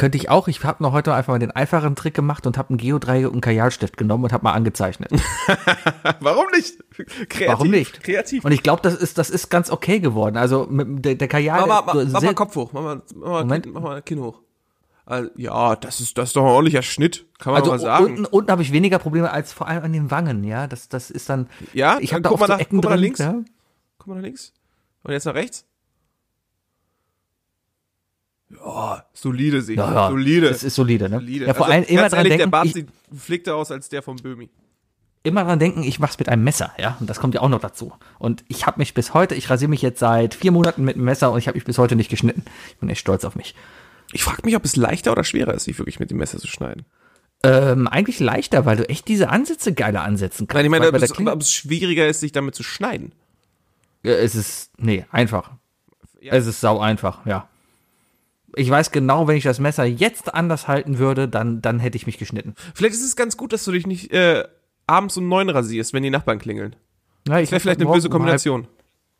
Könnte 0.00 0.16
ich 0.16 0.30
auch. 0.30 0.48
Ich 0.48 0.64
habe 0.64 0.82
noch 0.82 0.92
heute 0.92 1.12
einfach 1.14 1.34
mal 1.34 1.38
den 1.38 1.50
einfachen 1.50 1.94
Trick 1.94 2.14
gemacht 2.14 2.46
und 2.46 2.56
habe 2.56 2.70
einen 2.70 2.78
Geodreieck 2.78 3.26
und 3.26 3.32
einen 3.32 3.40
Kajalstift 3.42 3.98
genommen 3.98 4.24
und 4.24 4.32
habe 4.32 4.44
mal 4.44 4.52
angezeichnet. 4.52 5.10
Warum 6.20 6.46
nicht? 6.56 6.82
Kreativ, 7.28 7.48
Warum 7.48 7.68
nicht? 7.70 8.02
Kreativ. 8.02 8.42
Und 8.44 8.52
ich 8.52 8.62
glaube, 8.62 8.80
das 8.82 8.94
ist, 8.94 9.18
das 9.18 9.28
ist 9.28 9.50
ganz 9.50 9.70
okay 9.70 10.00
geworden. 10.00 10.38
Also 10.38 10.66
mit, 10.70 11.04
der, 11.04 11.16
der 11.16 11.28
Kajal. 11.28 11.66
mach 11.66 11.84
mal, 11.84 11.94
mach, 12.04 12.12
mach 12.12 12.22
mal 12.22 12.34
Kopf 12.34 12.56
hoch, 12.56 12.72
mach 12.72 12.82
mal, 12.82 13.02
mach 13.14 13.44
mal, 13.44 13.62
mach 13.66 13.80
mal 13.82 14.02
Kinn 14.02 14.20
hoch. 14.20 14.40
Also, 15.04 15.28
ja, 15.36 15.76
das 15.76 16.00
ist, 16.00 16.16
das 16.16 16.30
ist 16.30 16.36
doch 16.36 16.42
ein 16.44 16.48
ordentlicher 16.48 16.82
Schnitt, 16.82 17.26
kann 17.38 17.52
man 17.52 17.60
Also 17.60 17.72
mal 17.72 17.78
sagen. 17.80 18.04
unten, 18.06 18.24
unten 18.24 18.50
habe 18.50 18.62
ich 18.62 18.72
weniger 18.72 18.98
Probleme 18.98 19.30
als 19.30 19.52
vor 19.52 19.66
allem 19.68 19.82
an 19.82 19.92
den 19.92 20.10
Wangen, 20.10 20.44
ja. 20.44 20.66
Das, 20.66 20.88
das 20.88 21.10
ist 21.10 21.28
dann. 21.28 21.48
Ja, 21.74 21.98
ich 22.00 22.12
habe 22.14 22.22
da 22.22 22.30
guck 22.30 22.40
mal 22.40 22.46
so 22.46 22.52
nach- 22.54 22.60
Ecken 22.60 22.76
guck 22.80 22.84
mal 22.84 22.90
nach 22.90 22.94
drin. 22.96 23.02
links. 23.02 23.18
Ja. 23.18 23.34
Guck 23.98 24.06
mal 24.06 24.14
nach 24.14 24.22
links. 24.22 24.52
Und 25.02 25.12
jetzt 25.12 25.24
nach 25.26 25.34
rechts. 25.34 25.66
Ja, 28.50 29.04
solide 29.12 29.62
sich. 29.62 29.76
Ja, 29.76 29.92
ja, 29.92 30.08
solide. 30.08 30.48
Das 30.48 30.62
ist 30.64 30.74
solide, 30.74 31.08
ne? 31.08 31.18
solide. 31.20 31.46
Ja, 31.46 31.54
vor 31.54 31.66
Also, 31.66 31.74
allem 31.76 31.84
immer 31.88 32.00
ganz 32.02 32.10
dran 32.12 32.18
ehrlich, 32.18 32.30
denken, 32.32 32.50
der 32.50 32.56
Bart 32.58 32.66
ich, 32.66 32.72
sieht 32.74 32.88
pflegter 33.14 33.54
aus 33.56 33.70
als 33.70 33.88
der 33.88 34.02
von 34.02 34.16
Böhmi. 34.16 34.50
immer 35.22 35.44
dran 35.44 35.58
denken, 35.58 35.82
ich 35.84 35.98
mach's 36.00 36.18
mit 36.18 36.28
einem 36.28 36.42
Messer, 36.44 36.72
ja. 36.78 36.96
Und 37.00 37.08
das 37.08 37.20
kommt 37.20 37.34
ja 37.34 37.42
auch 37.42 37.48
noch 37.48 37.60
dazu. 37.60 37.92
Und 38.18 38.44
ich 38.48 38.66
habe 38.66 38.78
mich 38.80 38.92
bis 38.94 39.14
heute, 39.14 39.34
ich 39.34 39.48
rasiere 39.50 39.68
mich 39.70 39.82
jetzt 39.82 40.00
seit 40.00 40.34
vier 40.34 40.50
Monaten 40.50 40.84
mit 40.84 40.96
einem 40.96 41.04
Messer 41.04 41.30
und 41.30 41.38
ich 41.38 41.46
habe 41.46 41.56
mich 41.56 41.64
bis 41.64 41.78
heute 41.78 41.94
nicht 41.94 42.10
geschnitten. 42.10 42.44
Ich 42.70 42.76
bin 42.78 42.88
echt 42.88 43.00
stolz 43.00 43.24
auf 43.24 43.36
mich. 43.36 43.54
Ich 44.12 44.24
frage 44.24 44.42
mich, 44.44 44.56
ob 44.56 44.64
es 44.64 44.74
leichter 44.74 45.12
oder 45.12 45.22
schwerer 45.22 45.54
ist, 45.54 45.64
sich 45.64 45.78
wirklich 45.78 46.00
mit 46.00 46.10
dem 46.10 46.18
Messer 46.18 46.38
zu 46.38 46.48
schneiden. 46.48 46.84
Ähm, 47.42 47.86
eigentlich 47.86 48.18
leichter, 48.18 48.66
weil 48.66 48.76
du 48.76 48.88
echt 48.88 49.06
diese 49.08 49.28
Ansätze 49.30 49.72
geiler 49.72 50.02
ansetzen 50.02 50.46
kannst. 50.48 50.56
Nein, 50.56 50.64
ich 50.64 50.70
meine, 50.70 50.88
ob 50.88 50.94
es, 50.96 51.18
ob 51.18 51.40
es 51.40 51.52
schwieriger 51.52 52.06
ist, 52.08 52.20
sich 52.20 52.32
damit 52.32 52.54
zu 52.56 52.62
schneiden. 52.62 53.12
Ja, 54.02 54.12
es 54.12 54.34
ist, 54.34 54.70
nee, 54.76 55.06
einfach. 55.10 55.52
Ja. 56.20 56.34
Es 56.34 56.46
ist 56.46 56.60
sau 56.60 56.80
einfach, 56.80 57.24
ja. 57.24 57.48
Ich 58.56 58.68
weiß 58.68 58.90
genau, 58.90 59.28
wenn 59.28 59.36
ich 59.36 59.44
das 59.44 59.60
Messer 59.60 59.84
jetzt 59.84 60.34
anders 60.34 60.68
halten 60.68 60.98
würde, 60.98 61.28
dann, 61.28 61.62
dann 61.62 61.78
hätte 61.78 61.96
ich 61.96 62.06
mich 62.06 62.18
geschnitten. 62.18 62.54
Vielleicht 62.74 62.94
ist 62.94 63.04
es 63.04 63.16
ganz 63.16 63.36
gut, 63.36 63.52
dass 63.52 63.64
du 63.64 63.72
dich 63.72 63.86
nicht 63.86 64.12
äh, 64.12 64.44
abends 64.86 65.16
um 65.16 65.28
neun 65.28 65.48
rasierst, 65.48 65.92
wenn 65.92 66.02
die 66.02 66.10
Nachbarn 66.10 66.38
klingeln. 66.38 66.76
Ja, 67.28 67.38
ich 67.38 67.50
Das 67.50 67.52
wäre 67.52 67.60
vielleicht 67.60 67.80
heute 67.80 67.88
eine 67.88 67.94
böse 67.94 68.08
Morgen 68.08 68.16
um 68.16 68.18
Kombination. 68.20 68.66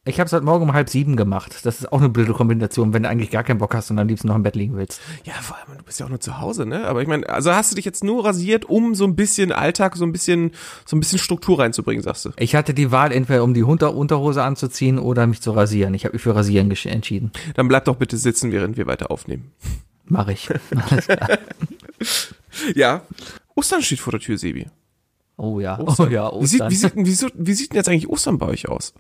Ich 0.07 0.19
habe 0.19 0.27
es 0.29 0.33
heute 0.33 0.47
Morgen 0.47 0.65
um 0.65 0.73
halb 0.73 0.89
sieben 0.89 1.15
gemacht. 1.15 1.59
Das 1.65 1.81
ist 1.81 1.93
auch 1.93 1.99
eine 1.99 2.09
blöde 2.09 2.33
Kombination, 2.33 2.95
wenn 2.95 3.03
du 3.03 3.11
eigentlich 3.11 3.31
gar 3.31 3.45
keinen 3.45 3.59
Bock 3.59 3.75
hast 3.75 3.91
und 3.91 3.99
am 3.99 4.09
liebsten 4.09 4.29
noch 4.29 4.35
im 4.35 4.43
Bett 4.43 4.57
liegen 4.57 4.75
willst. 4.75 4.99
Ja, 5.25 5.35
vor 5.35 5.59
allem, 5.59 5.77
du 5.77 5.85
bist 5.85 6.01
ja 6.01 6.07
auch 6.07 6.11
nur 6.11 6.21
zu 6.21 6.41
Hause, 6.41 6.65
ne? 6.65 6.87
Aber 6.87 7.03
ich 7.03 7.09
meine, 7.09 7.29
also 7.29 7.53
hast 7.53 7.71
du 7.71 7.77
dich 7.77 7.85
jetzt 7.85 8.03
nur 8.03 8.25
rasiert, 8.25 8.65
um 8.65 8.95
so 8.95 9.05
ein 9.05 9.15
bisschen 9.15 9.53
Alltag, 9.53 9.97
so 9.97 10.07
ein 10.07 10.13
bisschen, 10.13 10.53
so 10.87 10.97
ein 10.97 11.01
bisschen 11.01 11.19
Struktur 11.19 11.59
reinzubringen, 11.59 12.03
sagst 12.03 12.25
du? 12.25 12.31
Ich 12.39 12.55
hatte 12.55 12.73
die 12.73 12.91
Wahl, 12.91 13.13
entweder 13.13 13.45
um 13.45 13.53
die 13.53 13.63
Unter 13.63 13.95
Unterhose 13.95 14.43
anzuziehen 14.43 14.99
oder 14.99 15.27
mich 15.27 15.43
zu 15.43 15.51
rasieren. 15.51 15.93
Ich 15.93 16.07
habe 16.07 16.15
mich 16.15 16.23
für 16.23 16.35
Rasieren 16.35 16.71
entschieden. 16.71 17.31
Dann 17.53 17.69
bleib 17.69 17.85
doch 17.85 17.97
bitte 17.97 18.17
sitzen, 18.17 18.53
während 18.53 18.79
wir 18.79 18.87
weiter 18.87 19.11
aufnehmen. 19.11 19.53
Mache 20.07 20.33
ich. 20.33 20.49
Alles 20.91 21.09
klar. 21.09 21.39
Ja. 22.75 23.03
Ostern 23.55 23.83
steht 23.83 24.01
vor 24.01 24.13
der 24.13 24.21
Tür, 24.21 24.39
Sebi. 24.39 24.67
Oh 25.37 25.61
ja. 25.61 25.79
Ostern. 25.79 26.09
Oh 26.09 26.11
ja, 26.11 26.33
Wie 26.41 26.47
sieht, 26.47 26.63
Ostern. 26.63 26.71
wie, 26.71 26.75
sieht, 26.75 26.97
wie, 26.97 27.11
sieht, 27.11 27.33
wie 27.37 27.53
sieht 27.53 27.73
denn 27.73 27.77
jetzt 27.77 27.89
eigentlich 27.91 28.09
Ostern 28.09 28.39
bei 28.39 28.47
euch 28.47 28.67
aus? 28.67 28.95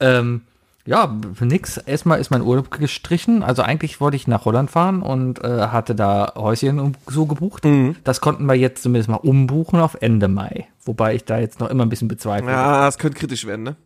Ähm, 0.00 0.42
ja, 0.88 1.14
nix. 1.40 1.76
Erstmal 1.76 2.18
ist 2.18 2.30
mein 2.30 2.40
Urlaub 2.40 2.70
gestrichen. 2.70 3.42
Also 3.42 3.60
eigentlich 3.60 4.00
wollte 4.00 4.16
ich 4.16 4.26
nach 4.26 4.46
Holland 4.46 4.70
fahren 4.70 5.02
und 5.02 5.44
äh, 5.44 5.66
hatte 5.66 5.94
da 5.94 6.32
Häuschen 6.34 6.96
so 7.06 7.26
gebucht. 7.26 7.66
Das 8.04 8.22
konnten 8.22 8.46
wir 8.46 8.54
jetzt 8.54 8.82
zumindest 8.82 9.10
mal 9.10 9.16
umbuchen 9.16 9.80
auf 9.80 9.98
Ende 10.00 10.28
Mai. 10.28 10.66
Wobei 10.84 11.14
ich 11.14 11.26
da 11.26 11.38
jetzt 11.38 11.60
noch 11.60 11.68
immer 11.68 11.84
ein 11.84 11.90
bisschen 11.90 12.08
bezweifle. 12.08 12.50
Ja, 12.50 12.88
es 12.88 12.96
könnte 12.96 13.18
kritisch 13.18 13.44
werden, 13.44 13.64
ne? 13.64 13.76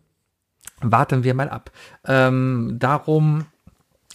Warten 0.79 1.25
wir 1.25 1.33
mal 1.33 1.49
ab. 1.49 1.71
Ähm, 2.07 2.77
darum, 2.79 3.47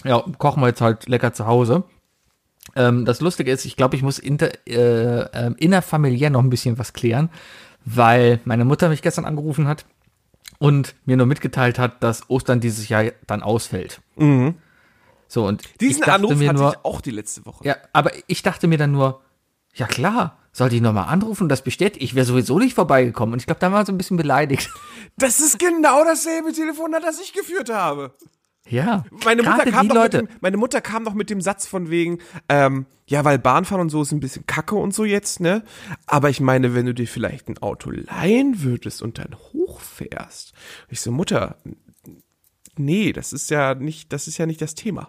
ja, 0.04 0.24
kochen 0.38 0.62
wir 0.62 0.68
jetzt 0.68 0.80
halt 0.80 1.08
lecker 1.08 1.34
zu 1.34 1.46
Hause. 1.46 1.84
Ähm, 2.74 3.04
das 3.04 3.20
Lustige 3.20 3.50
ist, 3.50 3.66
ich 3.66 3.76
glaube, 3.76 3.96
ich 3.96 4.02
muss 4.02 4.18
inter, 4.18 4.48
äh, 4.66 5.20
ähm, 5.34 5.56
innerfamiliär 5.58 6.30
noch 6.30 6.42
ein 6.42 6.50
bisschen 6.50 6.78
was 6.78 6.94
klären, 6.94 7.28
weil 7.84 8.40
meine 8.46 8.64
Mutter 8.64 8.88
mich 8.88 9.02
gestern 9.02 9.26
angerufen 9.26 9.68
hat 9.68 9.84
und 10.58 10.94
mir 11.04 11.16
nur 11.16 11.26
mitgeteilt 11.26 11.78
hat, 11.78 12.02
dass 12.02 12.28
Ostern 12.30 12.60
dieses 12.60 12.88
Jahr 12.88 13.04
dann 13.26 13.42
ausfällt. 13.42 14.00
So, 15.28 15.46
und 15.46 15.62
Diesen 15.80 16.04
Anruf 16.04 16.36
mir 16.36 16.48
hatte 16.48 16.58
nur, 16.60 16.70
ich 16.72 16.84
auch 16.84 17.00
die 17.00 17.10
letzte 17.10 17.44
Woche. 17.46 17.64
ja, 17.64 17.76
aber 17.92 18.12
ich 18.26 18.42
dachte 18.42 18.66
mir 18.66 18.78
dann 18.78 18.92
nur, 18.92 19.20
ja 19.74 19.86
klar, 19.86 20.38
sollte 20.52 20.74
ich 20.76 20.82
nochmal 20.82 21.08
anrufen 21.08 21.44
und 21.44 21.48
das 21.50 21.62
bestätigt. 21.62 22.02
Ich 22.02 22.14
wäre 22.14 22.26
sowieso 22.26 22.58
nicht 22.58 22.74
vorbeigekommen. 22.74 23.34
Und 23.34 23.38
ich 23.38 23.46
glaube, 23.46 23.60
da 23.60 23.70
war 23.70 23.86
so 23.86 23.92
ein 23.92 23.98
bisschen 23.98 24.16
beleidigt. 24.16 24.70
Das 25.16 25.40
ist 25.40 25.58
genau 25.58 26.04
dasselbe 26.04 26.52
Telefonat, 26.52 27.02
das 27.02 27.20
ich 27.20 27.32
geführt 27.32 27.70
habe. 27.70 28.14
Ja. 28.70 29.04
Meine 29.24 29.42
Mutter, 29.42 29.64
kam. 29.70 29.88
Mit 29.88 30.12
dem, 30.12 30.28
meine 30.40 30.56
Mutter 30.56 30.80
kam 30.80 31.04
doch 31.04 31.14
mit 31.14 31.30
dem 31.30 31.40
Satz 31.40 31.66
von 31.66 31.90
wegen, 31.90 32.18
ähm, 32.48 32.86
ja, 33.06 33.24
weil 33.24 33.38
Bahnfahren 33.38 33.82
und 33.82 33.90
so 33.90 34.02
ist 34.02 34.12
ein 34.12 34.20
bisschen 34.20 34.46
kacke 34.46 34.74
und 34.74 34.94
so 34.94 35.04
jetzt, 35.04 35.40
ne? 35.40 35.64
Aber 36.06 36.30
ich 36.30 36.40
meine, 36.40 36.74
wenn 36.74 36.86
du 36.86 36.94
dir 36.94 37.06
vielleicht 37.06 37.48
ein 37.48 37.58
Auto 37.58 37.90
leihen 37.90 38.62
würdest 38.62 39.02
und 39.02 39.18
dann 39.18 39.34
hochfährst. 39.52 40.52
Ich 40.88 41.00
so, 41.00 41.10
Mutter, 41.10 41.56
nee, 42.76 43.12
das 43.12 43.32
ist 43.32 43.50
ja 43.50 43.74
nicht, 43.74 44.12
das 44.12 44.28
ist 44.28 44.38
ja 44.38 44.46
nicht 44.46 44.60
das 44.60 44.74
Thema. 44.74 45.08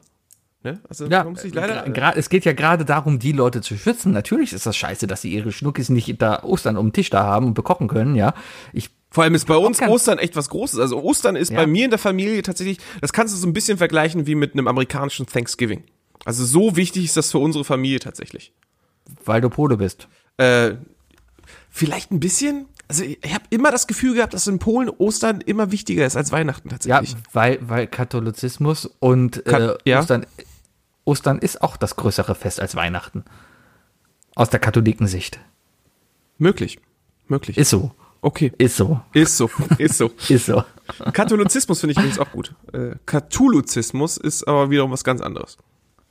Ne? 0.64 0.82
Also 0.90 1.06
Ja, 1.08 1.24
man 1.24 1.34
muss 1.34 1.42
sich 1.42 1.54
leider. 1.54 2.18
es 2.18 2.30
geht 2.30 2.44
ja 2.44 2.52
gerade 2.54 2.84
darum, 2.84 3.20
die 3.20 3.32
Leute 3.32 3.62
zu 3.62 3.78
schützen. 3.78 4.12
Natürlich 4.12 4.52
ist 4.52 4.66
das 4.66 4.76
scheiße, 4.76 5.08
dass 5.08 5.22
sie 5.22 5.32
ihre 5.34 5.52
Schnuckis 5.54 5.90
nicht 5.90 6.22
da 6.22 6.44
Ostern 6.44 6.76
um 6.76 6.88
den 6.88 6.94
Tisch 6.94 7.10
da 7.10 7.24
haben 7.24 7.48
und 7.48 7.54
bekochen 7.54 7.88
können, 7.88 8.16
ja. 8.16 8.34
Ich, 8.74 8.90
Vor 9.12 9.24
allem 9.24 9.34
ist 9.36 9.48
bei 9.48 9.56
uns 9.58 9.82
Ostern 9.82 10.20
echt 10.20 10.36
was 10.36 10.50
Großes. 10.50 10.80
Also 10.80 11.02
Ostern 11.02 11.36
ist 11.36 11.50
Ja. 11.52 11.58
bei 11.58 11.68
mir 11.68 11.86
in 11.86 11.90
der 11.90 12.00
Familie 12.00 12.42
tatsächlich, 12.44 12.78
das 13.02 13.12
kannst 13.12 13.34
du 13.34 13.40
so 13.40 13.48
ein 13.48 13.54
bisschen 13.54 13.78
vergleichen 13.80 14.28
wie 14.28 14.36
mit 14.36 14.54
einem 14.54 14.68
amerikanischen 14.68 15.26
Thanksgiving. 15.26 15.84
Also 16.26 16.46
so 16.46 16.76
wichtig 16.76 17.06
ist 17.06 17.18
das 17.18 17.32
für 17.32 17.40
unsere 17.40 17.64
Familie 17.66 18.00
tatsächlich. 18.00 18.54
weil 19.26 19.42
du 19.42 19.50
Pole 19.50 19.78
bist. 19.78 20.08
Äh, 20.38 20.76
vielleicht 21.72 22.12
ein 22.12 22.20
bisschen. 22.20 22.68
Also 22.88 23.04
ich 23.04 23.18
habe 23.34 23.44
immer 23.50 23.72
das 23.72 23.88
Gefühl 23.88 24.14
gehabt, 24.16 24.34
dass 24.36 24.46
in 24.46 24.60
Polen 24.60 24.90
Ostern 24.90 25.42
immer 25.42 25.72
wichtiger 25.72 26.06
ist 26.06 26.16
als 26.16 26.32
Weihnachten 26.32 26.70
Ja, 26.70 26.78
tatsächlich. 26.78 27.16
weil, 27.34 27.58
weil 27.62 27.88
Katholizismus 27.88 28.86
und 29.00 29.46
äh, 29.48 29.76
ja. 29.86 30.00
Ostern, 30.00 30.26
Ostern 31.06 31.40
ist 31.40 31.62
auch 31.64 31.76
das 31.78 31.96
größere 31.96 32.36
Fest 32.36 32.60
als 32.60 32.76
Weihnachten. 32.76 33.24
Aus 34.36 34.50
der 34.52 34.60
Katholikensicht. 34.60 35.40
Möglich. 36.38 36.80
Möglich. 37.28 37.58
Ist 37.58 37.70
so. 37.72 37.92
Okay. 38.22 38.52
Ist 38.58 38.78
so. 38.78 39.00
Ist 39.14 39.38
so. 39.38 39.50
Ist 39.78 39.98
so. 39.98 40.12
Ist 40.30 40.46
so. 40.48 40.64
Katholizismus 41.14 41.80
finde 41.80 41.92
ich 41.94 41.98
übrigens 42.00 42.20
auch 42.20 42.32
gut. 42.32 42.54
Äh, 42.74 42.96
Katholizismus 43.06 44.18
ist 44.18 44.48
aber 44.48 44.70
wiederum 44.70 44.92
was 44.92 45.04
ganz 45.04 45.22
anderes. 45.22 45.58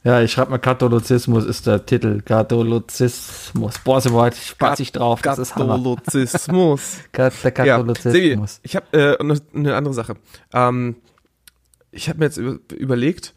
Ja, 0.04 0.22
ich 0.22 0.30
schreibe 0.32 0.52
mal 0.52 0.58
Katholizismus 0.58 1.44
ist 1.44 1.66
der 1.66 1.84
Titel. 1.84 2.22
Katholizismus. 2.22 3.78
Boah, 3.80 4.00
so 4.00 4.14
weit 4.14 4.36
spaß 4.36 4.78
ich 4.80 4.92
drauf. 4.92 5.22
Das 5.22 5.38
ist. 5.38 5.54
Katholizismus. 5.54 6.98
Kat- 7.12 7.32
Der 7.44 7.66
Ja, 7.66 7.76
Katholizismus. 7.78 8.60
ich 8.62 8.76
habe 8.76 8.86
äh, 8.96 9.18
eine 9.54 9.74
andere 9.74 9.94
Sache. 9.94 10.14
Ähm, 10.52 10.96
ich 11.90 12.08
habe 12.08 12.20
mir 12.20 12.26
jetzt 12.26 12.36
über, 12.36 12.58
überlegt, 12.76 13.34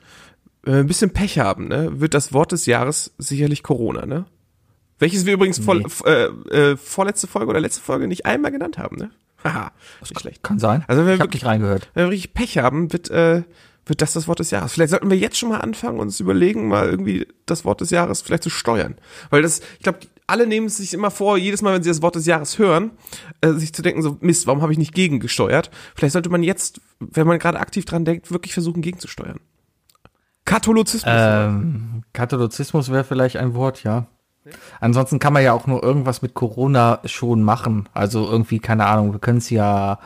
wenn 0.64 0.74
wir 0.76 0.80
ein 0.82 0.88
bisschen 0.88 1.12
Pech 1.12 1.40
haben, 1.40 1.68
ne, 1.68 2.00
wird 2.00 2.14
das 2.14 2.34
Wort 2.34 2.52
des 2.52 2.66
Jahres 2.68 3.12
sicherlich 3.18 3.64
Corona, 3.64 4.06
ne? 4.06 4.26
Welches 5.02 5.26
wir 5.26 5.34
übrigens 5.34 5.60
vor, 5.60 5.76
äh, 6.06 6.26
äh, 6.52 6.78
vorletzte 6.78 7.28
Folge 7.28 7.50
oder 7.50 7.60
letzte 7.60 7.82
Folge 7.82 8.08
nicht 8.08 8.26
einmal 8.26 8.52
genannt 8.52 8.78
haben, 8.78 8.96
ne? 8.98 9.10
Haha, 9.44 9.72
nicht 10.02 10.20
schlecht. 10.20 10.44
Kann 10.44 10.60
sein. 10.60 10.86
Also 10.88 11.02
wenn 11.02 11.08
wir 11.08 11.14
ich 11.16 11.20
habe 11.20 11.30
wirklich- 11.30 11.46
reingehört. 11.46 11.90
Wenn 11.96 12.06
wir 12.06 12.12
richtig 12.12 12.34
Pech 12.36 12.60
haben, 12.60 12.94
wird, 12.94 13.10
äh, 13.10 13.42
wird 13.88 14.02
das 14.04 14.14
das 14.14 14.28
Wort 14.28 14.38
des 14.40 14.52
Jahres. 14.52 14.74
Vielleicht 14.74 14.92
sollten 14.92 15.10
wir 15.10 15.18
jetzt 15.18 15.38
schon 15.40 15.50
mal 15.50 15.58
anfangen, 15.58 16.00
uns 16.00 16.20
überlegen, 16.20 16.68
mal 16.68 16.88
irgendwie 16.88 17.28
das 17.48 17.66
Wort 17.66 17.82
des 17.82 17.90
Jahres 17.90 18.22
vielleicht 18.22 18.44
zu 18.44 18.52
steuern. 18.52 18.96
Weil 19.32 19.42
das, 19.42 19.62
ich 19.78 19.84
glaube, 19.84 20.00
alle 20.28 20.46
nehmen 20.46 20.68
es 20.68 20.78
sich 20.78 20.94
immer 20.94 21.10
vor, 21.10 21.38
jedes 21.38 21.64
Mal, 21.64 21.74
wenn 21.74 21.82
sie 21.84 21.90
das 21.90 22.04
Wort 22.04 22.16
des 22.16 22.28
Jahres 22.28 22.60
hören, 22.60 22.92
äh, 23.42 23.54
sich 23.54 23.74
zu 23.74 23.82
denken, 23.82 24.04
so, 24.04 24.18
Mist, 24.22 24.46
warum 24.46 24.62
habe 24.62 24.72
ich 24.72 24.78
nicht 24.78 24.94
gegengesteuert? 24.94 25.72
Vielleicht 25.96 26.14
sollte 26.14 26.30
man 26.30 26.44
jetzt, 26.44 26.80
wenn 27.00 27.26
man 27.26 27.40
gerade 27.40 27.60
aktiv 27.60 27.84
dran 27.86 28.06
denkt, 28.06 28.32
wirklich 28.32 28.54
versuchen, 28.54 28.84
gegenzusteuern. 28.84 29.40
Katholizismus. 30.46 31.12
Ähm, 31.16 32.04
Katholizismus 32.14 32.92
wäre 32.92 33.04
vielleicht 33.04 33.38
ein 33.38 33.54
Wort, 33.56 33.84
ja. 33.84 34.08
Ansonsten 34.80 35.20
kann 35.20 35.34
man 35.34 35.44
ja 35.44 35.54
auch 35.54 35.68
nur 35.68 35.84
irgendwas 35.84 36.22
mit 36.22 36.34
Corona 36.34 37.00
schon 37.06 37.44
machen. 37.44 37.88
Also 37.94 38.28
irgendwie, 38.30 38.60
keine 38.60 38.86
Ahnung, 38.86 39.14
wir 39.14 39.20
können 39.20 39.38
es 39.38 39.50
ja 39.50 40.00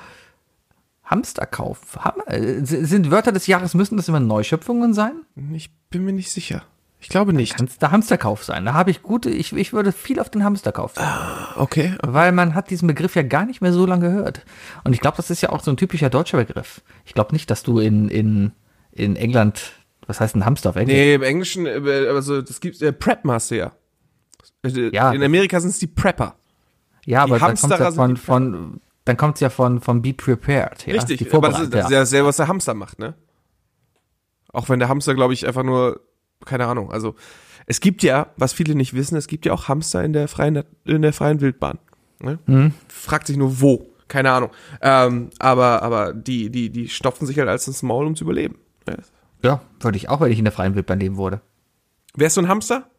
Hamsterkauf. 1.06 1.80
Ham 2.00 2.16
äh, 2.26 2.64
sind 2.64 3.12
Wörter 3.12 3.32
des 3.32 3.48
Jahres, 3.48 3.74
müssen 3.74 3.98
das 3.98 4.08
immer 4.08 4.20
Neuschöpfungen 4.20 4.94
sein? 4.94 5.22
ich 5.54 5.70
bin 5.90 6.04
mir 6.04 6.14
nicht 6.14 6.32
sicher. 6.32 6.64
Ich 7.00 7.10
glaube 7.10 7.34
nicht. 7.34 7.56
Kann 7.56 7.68
es 7.68 7.78
der 7.78 7.92
Hamsterkauf 7.92 8.44
sein? 8.44 8.66
Da 8.66 8.74
habe 8.74 8.90
ich 8.90 9.04
gute, 9.04 9.30
ich, 9.30 9.54
ich 9.54 9.74
würde 9.74 9.92
viel 9.92 10.20
auf 10.20 10.30
den 10.30 10.44
Hamsterkauf 10.44 10.96
sagen. 10.96 11.46
Okay. 11.56 11.94
Weil 12.02 12.32
man 12.32 12.56
hat 12.56 12.72
diesen 12.72 12.88
Begriff 12.88 13.16
ja 13.16 13.22
gar 13.22 13.46
nicht 13.46 13.62
mehr 13.62 13.72
so 13.72 13.86
lange 13.86 14.10
gehört. 14.10 14.44
Und 14.84 14.94
ich 14.94 15.02
glaube, 15.02 15.18
das 15.18 15.30
ist 15.30 15.42
ja 15.42 15.50
auch 15.50 15.62
so 15.62 15.70
ein 15.70 15.78
typischer 15.78 16.10
deutscher 16.10 16.38
Begriff. 16.38 16.82
Ich 17.06 17.14
glaube 17.14 17.34
nicht, 17.34 17.52
dass 17.52 17.62
du 17.62 17.80
in, 17.80 18.10
in, 18.10 18.54
in 18.92 19.16
England 19.16 19.74
Was 20.08 20.20
heißt 20.20 20.36
ein 20.36 20.46
Hamster 20.46 20.72
auf 20.72 20.76
Englisch? 20.78 20.96
Nee, 20.96 21.14
im 21.14 21.24
Englischen, 21.24 21.68
äh, 21.68 22.08
also 22.08 22.42
das 22.42 22.60
gibt 22.60 22.82
äh, 22.82 22.92
Prep 22.92 23.24
machst 23.24 23.52
du 23.52 23.72
ja. 24.66 25.12
In 25.12 25.24
Amerika 25.24 25.60
sind 25.60 25.72
es 25.72 25.80
die 25.80 25.88
Prepper. 25.88 26.36
ja, 27.06 27.24
aber 27.24 27.40
dann 27.40 27.50
Hamsterer 27.50 27.78
kommt's 27.78 27.96
ja 27.96 28.04
von, 28.04 28.16
die 28.16 28.22
von, 28.22 28.82
dann 29.06 29.18
kommt's 29.18 29.40
ja 29.40 29.50
von, 29.50 29.82
von 29.82 30.02
Be 30.02 30.14
Prepared. 30.14 30.86
Ja? 30.88 30.96
Richtig, 30.96 31.20
Die 31.20 31.32
aber 31.32 31.50
das 31.50 31.62
ist, 31.62 31.74
das 31.74 31.86
ist 31.86 31.92
ja 31.92 32.06
sehr, 32.06 32.26
was 32.26 32.38
der 32.38 32.48
Hamster 32.48 32.74
macht, 32.74 33.00
ne? 33.00 33.14
Auch 34.52 34.70
wenn 34.70 34.80
der 34.80 34.90
Hamster, 34.90 35.14
glaube 35.16 35.34
ich, 35.34 35.46
einfach 35.46 35.64
nur, 35.64 36.00
keine 36.46 36.66
Ahnung, 36.66 36.92
also 36.92 37.16
es 37.68 37.82
gibt 37.82 38.04
ja, 38.04 38.28
was 38.38 38.54
viele 38.54 38.76
nicht 38.76 38.94
wissen, 38.94 39.16
es 39.18 39.28
gibt 39.28 39.46
ja 39.46 39.54
auch 39.54 39.68
Hamster 39.68 40.04
in 40.04 40.14
der 40.14 40.28
freien, 40.28 40.64
in 40.86 41.02
der 41.02 41.14
freien 41.14 41.42
Wildbahn. 41.42 41.80
Ne? 42.20 42.40
Hm. 42.46 42.74
Fragt 42.88 43.28
sich 43.28 43.38
nur 43.38 43.60
wo, 43.60 43.88
keine 44.08 44.32
Ahnung. 44.32 44.52
Ähm, 44.82 45.30
aber, 45.40 45.82
aber 45.82 46.14
die, 46.14 46.50
die, 46.50 46.70
die 46.70 46.90
stopfen 46.90 47.26
sich 47.26 47.38
halt 47.40 47.50
als 47.50 47.68
ins 47.68 47.84
Maul, 47.84 48.06
um 48.06 48.16
zu 48.16 48.24
überleben. 48.24 48.60
Ja. 48.88 48.96
Ja, 49.44 49.62
würde 49.80 49.98
ich 49.98 50.10
auch, 50.10 50.22
wenn 50.22 50.32
ich 50.32 50.40
in 50.40 50.46
der 50.46 50.54
freien 50.54 50.76
Wildbahn 50.76 51.00
leben 51.00 51.18
würde. 51.18 51.42
Wärst 52.16 52.38
du 52.38 52.42
ein 52.42 52.48
Hamster? 52.48 52.90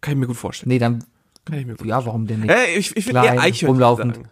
Kann 0.00 0.14
ich 0.14 0.18
mir 0.20 0.26
gut 0.26 0.36
vorstellen. 0.36 0.68
Nee, 0.70 0.78
dann, 0.78 1.04
Kann 1.44 1.58
ich 1.58 1.66
mir 1.66 1.74
gut 1.76 1.86
ja, 1.86 2.04
warum 2.06 2.26
denn 2.26 2.40
nicht? 2.40 2.50
Äh, 2.50 2.76
ich 2.76 2.96
ich 2.96 3.06
würde 3.06 3.20
Klein, 3.20 3.34
eher 3.34 3.40
Eichhörnchen 3.42 3.68
rumlaufend. 3.68 4.16
sagen. 4.16 4.28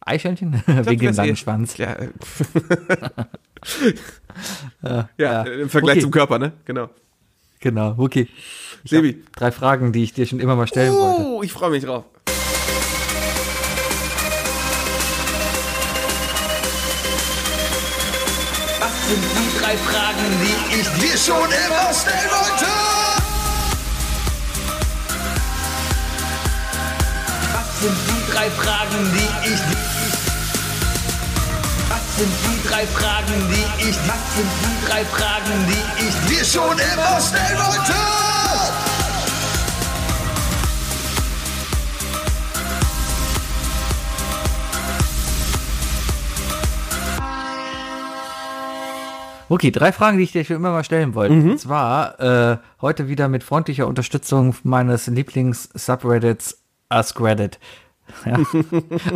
Eichhörnchen? 0.00 0.54
Ich 0.54 0.64
glaub, 0.64 0.86
Wegen 0.90 1.00
dem 1.06 1.14
langen 1.14 1.36
Schwanz. 1.36 1.76
Ja, 1.76 1.92
äh, 1.92 2.08
ja. 4.82 5.08
ja, 5.18 5.42
im 5.42 5.68
Vergleich 5.68 5.94
Okay. 5.96 6.02
zum 6.02 6.10
Körper, 6.10 6.38
ne? 6.38 6.52
Genau. 6.64 6.88
Genau, 7.60 7.94
okay. 7.98 8.28
Ich 8.84 8.90
Sebi. 8.90 9.22
drei 9.34 9.50
Fragen, 9.50 9.92
die 9.92 10.04
ich 10.04 10.12
dir 10.14 10.26
schon 10.26 10.38
immer 10.40 10.54
mal 10.56 10.66
stellen 10.68 10.92
wollte. 10.94 11.22
Oh, 11.22 11.42
ich 11.42 11.52
freue 11.52 11.70
mich 11.70 11.84
drauf. 11.84 12.04
Was 18.80 19.08
sind 19.08 19.22
die 19.22 19.58
drei 19.58 19.76
Fragen, 19.76 20.24
die 20.42 20.80
ich 20.80 20.88
dir 21.00 21.18
schon 21.18 21.36
immer 21.50 21.92
stellen 21.92 22.30
wollte? 22.30 22.47
Was 27.78 27.84
sind 27.84 27.96
die 28.08 28.32
drei 28.32 28.50
Fragen, 28.50 29.04
die 29.14 29.52
ich 29.52 29.60
Was 31.88 32.16
sind 32.16 32.32
die 32.42 32.68
drei 32.68 32.84
Fragen, 32.86 33.34
die 33.52 33.88
ich 33.88 33.96
Was 34.08 34.34
sind 34.34 34.50
die 34.64 34.86
drei 34.88 35.04
Fragen, 35.04 35.66
die 35.68 36.04
ich 36.04 36.14
dir 36.28 36.44
schon 36.44 36.76
immer 36.76 37.20
stellen 37.20 37.56
wollte? 37.56 37.92
Okay, 49.48 49.70
drei 49.70 49.92
Fragen, 49.92 50.18
die 50.18 50.24
ich 50.24 50.32
dir 50.32 50.44
schon 50.44 50.56
immer 50.56 50.72
mal 50.72 50.82
stellen 50.82 51.14
wollte. 51.14 51.34
Mhm. 51.34 51.50
Und 51.52 51.60
zwar 51.60 52.18
äh, 52.18 52.58
heute 52.82 53.06
wieder 53.06 53.28
mit 53.28 53.44
freundlicher 53.44 53.86
Unterstützung 53.86 54.56
meines 54.64 55.06
Lieblings-Subreddits 55.06 56.67
Ask 56.88 57.20
Reddit. 57.20 57.58
Ja. 58.24 58.38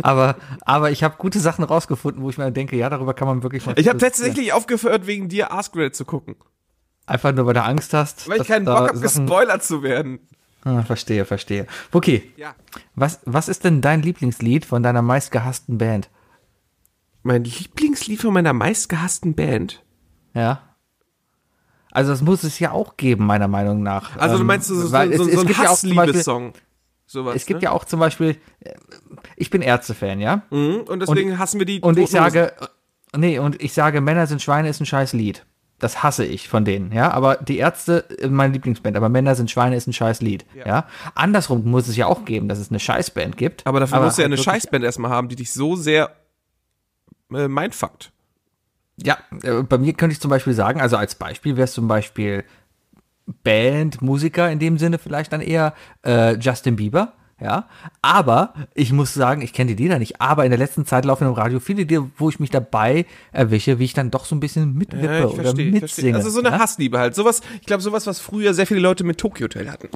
aber, 0.03 0.35
aber 0.61 0.91
ich 0.91 1.03
habe 1.03 1.15
gute 1.17 1.39
Sachen 1.39 1.63
rausgefunden, 1.63 2.21
wo 2.21 2.29
ich 2.29 2.37
mir 2.37 2.51
denke, 2.51 2.75
ja, 2.75 2.91
darüber 2.91 3.15
kann 3.15 3.27
man 3.27 3.41
wirklich 3.41 3.65
mal 3.65 3.77
Ich 3.79 3.87
habe 3.87 3.97
tatsächlich 3.97 4.53
aufgehört, 4.53 5.07
wegen 5.07 5.29
dir 5.29 5.51
Ask 5.51 5.75
Reddit 5.75 5.95
zu 5.95 6.05
gucken. 6.05 6.35
Einfach 7.07 7.33
nur, 7.33 7.47
weil 7.47 7.55
du 7.55 7.63
Angst 7.63 7.93
hast. 7.95 8.29
Weil 8.29 8.41
ich 8.41 8.47
keinen 8.47 8.65
Bock 8.65 8.89
habe, 8.89 8.99
gespoilert 8.99 9.63
zu 9.63 9.81
werden. 9.81 10.19
Ah, 10.63 10.83
verstehe, 10.83 11.25
verstehe. 11.25 11.65
Okay, 11.91 12.31
Ja. 12.37 12.53
was, 12.95 13.19
was 13.25 13.49
ist 13.49 13.63
denn 13.63 13.81
dein 13.81 14.03
Lieblingslied 14.03 14.63
von 14.63 14.83
deiner 14.83 15.01
meistgehassten 15.01 15.79
Band? 15.79 16.09
Mein 17.23 17.43
Lieblingslied 17.43 18.21
von 18.21 18.31
meiner 18.33 18.53
meistgehassten 18.53 19.33
Band. 19.33 19.83
Ja. 20.35 20.61
Also 21.91 22.11
das 22.11 22.21
muss 22.21 22.43
es 22.43 22.59
ja 22.59 22.71
auch 22.71 22.95
geben, 22.95 23.25
meiner 23.25 23.47
Meinung 23.47 23.81
nach. 23.83 24.15
Also 24.17 24.35
du 24.35 24.41
Ähm, 24.41 24.47
meinst 24.47 24.67
so, 24.67 24.75
so, 24.75 24.87
so, 24.87 24.97
es- 24.97 25.17
so 25.17 25.27
es 25.27 25.37
ein 25.39 25.47
gibt 25.47 25.59
ja 25.59 25.69
Sowas, 27.13 27.35
Es 27.35 27.45
gibt 27.45 27.61
ne? 27.61 27.65
ja 27.65 27.71
auch 27.71 27.85
zum 27.85 27.99
Beispiel, 27.99 28.37
äh, 28.61 28.73
ich 29.35 29.51
bin 29.51 29.61
Ärzte-Fan, 29.61 30.19
ja? 30.19 30.41
Mhm, 30.49 30.81
und 30.87 30.99
deswegen 30.99 31.37
hassen 31.37 31.59
wir 31.59 31.65
die 31.67 31.79
Und 31.79 31.99
ich 31.99 32.09
sage, 32.09 32.53
nee, 33.15 33.37
und 33.37 33.61
ich 33.61 33.73
sage, 33.73 34.01
Männer 34.01 34.25
sind 34.25 34.41
Schweine 34.41 34.67
ist 34.67 34.79
ein 34.79 34.87
scheiß 34.87 35.13
Lied. 35.13 35.45
Das 35.77 36.01
hasse 36.01 36.25
ich 36.25 36.49
von 36.49 36.65
denen, 36.65 36.91
ja. 36.91 37.11
Aber 37.11 37.35
die 37.35 37.59
Ärzte, 37.59 38.05
äh, 38.17 38.29
meine 38.29 38.53
Lieblingsband, 38.53 38.97
aber 38.97 39.09
Männer 39.09 39.35
sind 39.35 39.51
Schweine 39.51 39.75
ist 39.75 39.85
ein 39.85 39.93
scheiß 39.93 40.21
Lied, 40.21 40.43
ja. 40.55 40.87
Andersrum 41.13 41.63
muss 41.69 41.87
es 41.87 41.95
ja 41.95 42.07
auch 42.07 42.25
geben, 42.25 42.47
dass 42.47 42.57
es 42.57 42.71
eine 42.71 42.79
Scheißband 42.79 43.37
gibt. 43.37 43.67
Aber 43.67 43.79
dafür 43.79 43.99
musst 43.99 44.17
du 44.17 44.23
ja 44.23 44.27
halt 44.27 44.33
eine 44.33 44.41
Scheißband 44.41 44.83
erstmal 44.83 45.11
haben, 45.11 45.29
die 45.29 45.35
dich 45.35 45.53
so 45.53 45.75
sehr 45.75 46.15
äh, 47.31 47.47
mindfuckt. 47.47 48.11
Ja, 48.97 49.19
äh, 49.43 49.61
bei 49.61 49.77
mir 49.77 49.93
könnte 49.93 50.13
ich 50.13 50.19
zum 50.19 50.31
Beispiel 50.31 50.53
sagen, 50.53 50.81
also 50.81 50.97
als 50.97 51.13
Beispiel 51.13 51.57
wäre 51.57 51.65
es 51.65 51.73
zum 51.73 51.87
Beispiel 51.87 52.43
Band, 53.43 54.01
Musiker 54.01 54.51
in 54.51 54.59
dem 54.59 54.77
Sinne 54.77 54.97
vielleicht 54.97 55.33
dann 55.33 55.41
eher 55.41 55.73
äh, 56.05 56.35
Justin 56.37 56.75
Bieber. 56.75 57.13
Ja, 57.41 57.67
aber 58.01 58.53
ich 58.73 58.93
muss 58.93 59.13
sagen, 59.13 59.41
ich 59.41 59.51
kenne 59.51 59.75
die 59.75 59.83
Lieder 59.83 59.99
nicht, 59.99 60.21
aber 60.21 60.45
in 60.45 60.51
der 60.51 60.59
letzten 60.59 60.85
Zeit 60.85 61.03
laufen 61.03 61.27
im 61.27 61.33
Radio 61.33 61.59
viele 61.59 61.79
Lieder, 61.83 62.07
wo 62.17 62.29
ich 62.29 62.39
mich 62.39 62.51
dabei 62.51 63.05
erwische, 63.33 63.79
wie 63.79 63.83
ich 63.85 63.93
dann 63.93 64.11
doch 64.11 64.23
so 64.23 64.33
ein 64.35 64.39
bisschen 64.39 64.75
mitwippe 64.75 65.05
Ja, 65.05 65.25
oder 65.25 65.43
verstehe. 65.43 65.71
mitsinge. 65.71 66.15
Also 66.15 66.29
so 66.29 66.39
eine 66.39 66.49
ja? 66.51 66.59
Hassliebe 66.59 66.99
halt. 66.99 67.15
Sowas, 67.15 67.41
ich 67.59 67.65
glaube, 67.65 67.81
sowas, 67.83 68.07
was 68.07 68.21
früher 68.21 68.53
sehr 68.53 68.65
viele 68.65 68.79
Leute 68.79 69.03
mit 69.03 69.17
Tokyo 69.17 69.45
Hotel 69.45 69.69
hatten. 69.69 69.89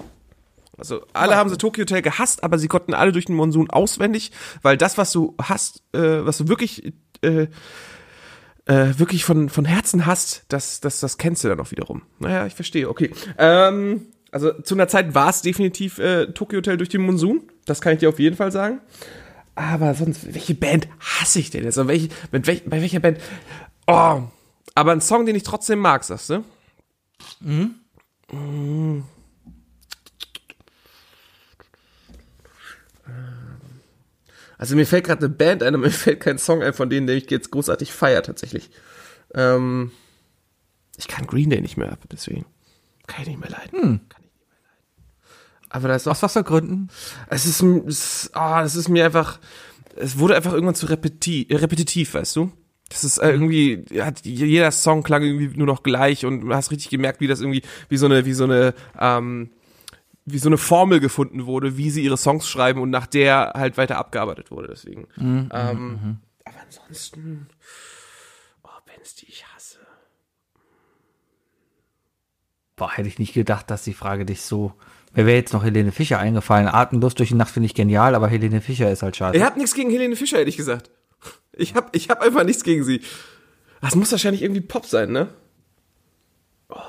Also 0.78 1.04
alle 1.14 1.36
haben 1.36 1.50
sie 1.50 1.58
Tokyo 1.58 1.84
Hotel 1.84 2.02
gehasst, 2.02 2.44
aber 2.44 2.58
sie 2.58 2.68
konnten 2.68 2.94
alle 2.94 3.12
durch 3.14 3.26
den 3.26 3.36
Monsun 3.36 3.70
auswendig, 3.70 4.32
weil 4.62 4.76
das, 4.76 4.98
was 4.98 5.12
du 5.14 5.36
hast, 5.42 5.84
äh, 5.94 6.26
was 6.26 6.40
du 6.40 6.50
wirklich, 6.50 6.92
äh, 7.22 7.48
äh, 8.68 8.98
wirklich 8.98 9.24
von, 9.24 9.50
von 9.50 9.66
Herzen 9.66 10.06
hast, 10.06 10.44
das, 10.50 10.80
das, 10.80 11.00
das 11.00 11.18
kennst 11.18 11.44
du 11.44 11.48
dann 11.48 11.60
auch 11.60 11.72
wiederum. 11.72 12.04
Naja, 12.20 12.46
ich 12.46 12.54
verstehe, 12.54 12.90
okay. 12.90 13.12
Ähm, 13.38 14.08
also 14.32 14.54
zu 14.62 14.76
einer 14.76 14.88
Zeit 14.88 15.16
war 15.16 15.30
es 15.30 15.42
definitiv 15.42 16.00
äh, 16.00 16.28
Tokyo 16.28 16.58
Hotel 16.58 16.78
durch 16.78 16.90
den 16.90 17.02
Monsun. 17.02 17.44
Das 17.66 17.82
kann 17.82 17.94
ich 17.94 18.00
dir 18.00 18.10
auf 18.10 18.20
jeden 18.20 18.36
Fall 18.36 18.52
sagen. 18.52 18.80
Aber 19.56 19.94
sonst, 19.94 20.34
welche 20.34 20.54
Band 20.54 20.88
hasse 21.00 21.40
ich 21.40 21.50
denn 21.50 21.64
jetzt? 21.64 21.78
Also 21.78 21.88
welche, 21.88 22.10
mit 22.32 22.46
welch, 22.46 22.66
bei 22.66 22.82
welcher 22.82 23.00
Band? 23.00 23.20
Oh, 23.88 24.22
aber 24.76 24.92
ein 24.92 25.02
Song, 25.02 25.26
den 25.26 25.36
ich 25.36 25.44
trotzdem 25.44 25.80
mag, 25.80 26.04
sagst 26.04 26.30
du? 26.30 26.44
Mhm. 27.40 27.76
Also 34.58 34.76
mir 34.76 34.86
fällt 34.88 35.06
gerade 35.06 35.26
eine 35.26 35.34
Band 35.34 35.64
ein, 35.64 35.76
aber 35.76 35.84
mir 35.86 35.92
fällt 35.92 36.20
kein 36.20 36.38
Song 36.38 36.64
ein, 36.64 36.74
von 36.74 36.90
denen, 36.90 37.08
den 37.08 37.18
ich 37.18 37.30
jetzt 37.30 37.52
großartig 37.52 37.92
feier 37.92 38.24
tatsächlich. 38.24 38.70
Ähm, 39.34 39.92
ich 40.98 41.08
kann 41.08 41.28
Green 41.28 41.50
Day 41.50 41.62
nicht 41.62 41.78
mehr 41.78 41.92
ab, 41.92 42.00
deswegen 42.12 42.46
kann 43.06 43.22
ich 43.22 43.28
nicht 43.28 43.40
mehr 43.40 43.50
leiden. 43.50 43.72
Kann 43.72 43.82
ich 43.82 43.90
nicht 43.90 43.92
mehr 43.92 44.00
leiden. 44.00 44.28
Aber 45.70 45.88
da 45.90 45.96
ist 45.96 46.08
auch 46.08 46.12
Aus 46.12 46.24
was 46.24 46.34
für 46.34 46.44
Gründen? 46.44 46.90
es 47.30 47.46
ist, 47.46 47.62
es, 47.62 48.30
ah, 48.34 48.64
es 48.64 48.76
ist 48.76 48.90
mir 48.90 49.06
einfach, 49.06 49.40
es 49.96 50.18
wurde 50.18 50.36
einfach 50.36 50.54
irgendwann 50.54 50.76
zu 50.76 50.86
repeti 50.86 51.48
repetitiv, 51.52 52.14
weißt 52.14 52.36
du? 52.36 52.52
Das 52.90 53.04
ist 53.04 53.18
äh, 53.18 53.32
irgendwie, 53.32 53.84
hat, 54.00 54.26
jeder 54.26 54.72
Song 54.72 55.04
klang 55.04 55.24
irgendwie 55.24 55.58
nur 55.58 55.68
noch 55.68 55.84
gleich 55.84 56.26
und 56.26 56.42
du 56.42 56.54
hast 56.54 56.72
richtig 56.72 56.90
gemerkt, 56.90 57.20
wie 57.20 57.28
das 57.28 57.42
irgendwie, 57.42 57.64
wie 57.90 57.98
so 57.98 58.06
eine, 58.06 58.26
wie 58.26 58.34
so 58.34 58.46
eine, 58.46 58.74
ähm, 58.98 59.50
wie 60.30 60.40
so 60.40 60.50
eine 60.50 60.58
Formel 60.58 61.00
gefunden 61.00 61.46
wurde, 61.46 61.78
wie 61.78 61.90
sie 61.90 62.04
ihre 62.04 62.18
Songs 62.18 62.50
schreiben 62.50 62.82
und 62.82 62.90
nach 62.90 63.08
der 63.08 63.54
halt 63.56 63.78
weiter 63.78 63.98
abgearbeitet 63.98 64.52
wurde, 64.52 64.68
deswegen. 64.68 65.08
ähm, 65.18 66.18
aber 66.44 66.58
ansonsten, 66.62 67.48
oh, 68.64 68.70
Bands, 68.86 69.16
die 69.16 69.28
ich 69.28 69.46
hasse. 69.48 69.78
Boah, 72.76 72.92
hätte 72.92 73.08
ich 73.08 73.20
nicht 73.20 73.34
gedacht, 73.34 73.72
dass 73.72 73.84
die 73.84 73.94
Frage 73.94 74.26
dich 74.26 74.42
so. 74.42 74.74
Mir 75.14 75.26
wäre 75.26 75.38
jetzt 75.38 75.54
noch 75.54 75.64
Helene 75.64 75.94
Fischer 75.94 76.20
eingefallen. 76.20 76.68
Atemlos 76.68 77.16
durch 77.16 77.30
die 77.30 77.36
Nacht 77.36 77.52
finde 77.52 77.68
ich 77.68 77.74
genial, 77.74 78.14
aber 78.14 78.28
Helene 78.28 78.60
Fischer 78.60 78.92
ist 78.92 79.04
halt 79.04 79.16
schade. 79.16 79.38
Ihr 79.38 79.46
habt 79.46 79.56
nichts 79.56 79.74
gegen 79.74 79.90
Helene 79.90 80.18
Fischer, 80.18 80.40
ehrlich 80.40 80.58
gesagt. 80.58 80.92
Ich 81.54 81.74
hab, 81.74 81.96
ich 81.96 82.10
hab 82.10 82.22
einfach 82.22 82.44
nichts 82.44 82.64
gegen 82.64 82.84
sie. 82.84 83.02
Das 83.80 83.96
muss 83.96 84.12
wahrscheinlich 84.12 84.44
irgendwie 84.44 84.62
Pop 84.62 84.86
sein, 84.86 85.12
ne? 85.12 85.30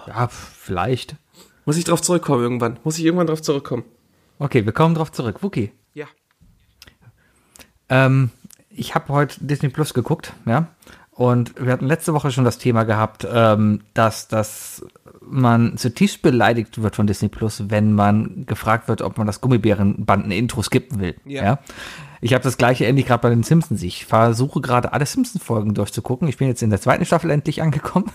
Ja, 0.08 0.26
pf, 0.26 0.34
vielleicht. 0.34 1.14
Muss 1.68 1.76
ich 1.76 1.84
drauf 1.84 2.00
zurückkommen 2.00 2.42
irgendwann? 2.42 2.78
Muss 2.82 2.98
ich 2.98 3.04
irgendwann 3.04 3.26
drauf 3.26 3.42
zurückkommen? 3.42 3.84
Okay, 4.38 4.64
wir 4.64 4.72
kommen 4.72 4.94
drauf 4.94 5.12
zurück. 5.12 5.42
Wookie. 5.42 5.70
Ja. 5.92 6.06
Ähm, 7.90 8.30
ich 8.70 8.94
habe 8.94 9.12
heute 9.12 9.44
Disney 9.44 9.68
Plus 9.68 9.92
geguckt, 9.92 10.32
ja. 10.46 10.68
Und 11.10 11.62
wir 11.62 11.70
hatten 11.70 11.86
letzte 11.86 12.14
Woche 12.14 12.30
schon 12.30 12.44
das 12.44 12.56
Thema 12.56 12.84
gehabt, 12.84 13.28
ähm, 13.30 13.82
dass, 13.92 14.28
dass 14.28 14.82
man 15.20 15.76
zutiefst 15.76 16.22
beleidigt 16.22 16.80
wird 16.80 16.96
von 16.96 17.06
Disney 17.06 17.28
Plus, 17.28 17.64
wenn 17.68 17.92
man 17.92 18.46
gefragt 18.46 18.88
wird, 18.88 19.02
ob 19.02 19.18
man 19.18 19.26
das 19.26 19.42
Gummibärenbanden-Intro 19.42 20.62
skippen 20.62 21.00
will. 21.00 21.16
Ja. 21.26 21.44
Ja. 21.44 21.58
Ich 22.22 22.32
habe 22.32 22.42
das 22.42 22.56
gleiche 22.56 22.86
ähnlich 22.86 23.04
gerade 23.04 23.20
bei 23.20 23.28
den 23.28 23.42
Simpsons. 23.42 23.82
Ich 23.82 24.06
versuche 24.06 24.62
gerade 24.62 24.94
alle 24.94 25.04
Simpsons-Folgen 25.04 25.74
durchzugucken. 25.74 26.28
Ich 26.28 26.38
bin 26.38 26.48
jetzt 26.48 26.62
in 26.62 26.70
der 26.70 26.80
zweiten 26.80 27.04
Staffel 27.04 27.30
endlich 27.30 27.60
angekommen. 27.60 28.10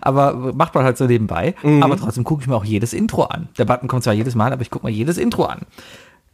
Aber 0.00 0.52
macht 0.54 0.74
man 0.74 0.84
halt 0.84 0.98
so 0.98 1.06
nebenbei. 1.06 1.54
Aber 1.80 1.96
trotzdem 1.96 2.24
gucke 2.24 2.42
ich 2.42 2.48
mir 2.48 2.56
auch 2.56 2.64
jedes 2.64 2.92
Intro 2.92 3.24
an. 3.24 3.48
Der 3.58 3.64
Button 3.64 3.88
kommt 3.88 4.04
zwar 4.04 4.14
jedes 4.14 4.34
Mal, 4.34 4.52
aber 4.52 4.62
ich 4.62 4.70
gucke 4.70 4.86
mir 4.86 4.92
jedes 4.92 5.18
Intro 5.18 5.44
an. 5.44 5.62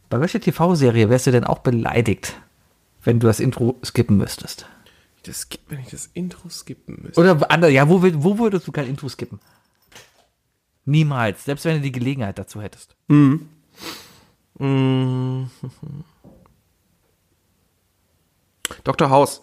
Bei 0.08 0.20
welcher 0.20 0.40
TV-Serie 0.40 1.08
wärst 1.08 1.26
du 1.26 1.30
denn 1.30 1.44
auch 1.44 1.60
beleidigt, 1.60 2.36
wenn 3.02 3.20
du 3.20 3.26
das 3.26 3.40
Intro 3.40 3.78
skippen 3.84 4.16
müsstest? 4.16 4.66
Das 5.22 5.46
wenn 5.68 5.80
ich 5.80 5.90
das 5.90 6.10
Intro 6.14 6.48
skippen 6.48 7.00
müsste. 7.02 7.20
Oder 7.20 7.50
andere, 7.50 7.70
ja, 7.70 7.88
wo, 7.88 8.02
wo 8.02 8.38
würdest 8.38 8.66
du 8.66 8.72
kein 8.72 8.88
Intro 8.88 9.08
skippen? 9.08 9.38
Niemals. 10.84 11.44
Selbst 11.44 11.64
wenn 11.64 11.76
du 11.76 11.82
die 11.82 11.92
Gelegenheit 11.92 12.38
dazu 12.38 12.60
hättest. 12.60 12.96
Dr. 18.84 19.10
House. 19.10 19.42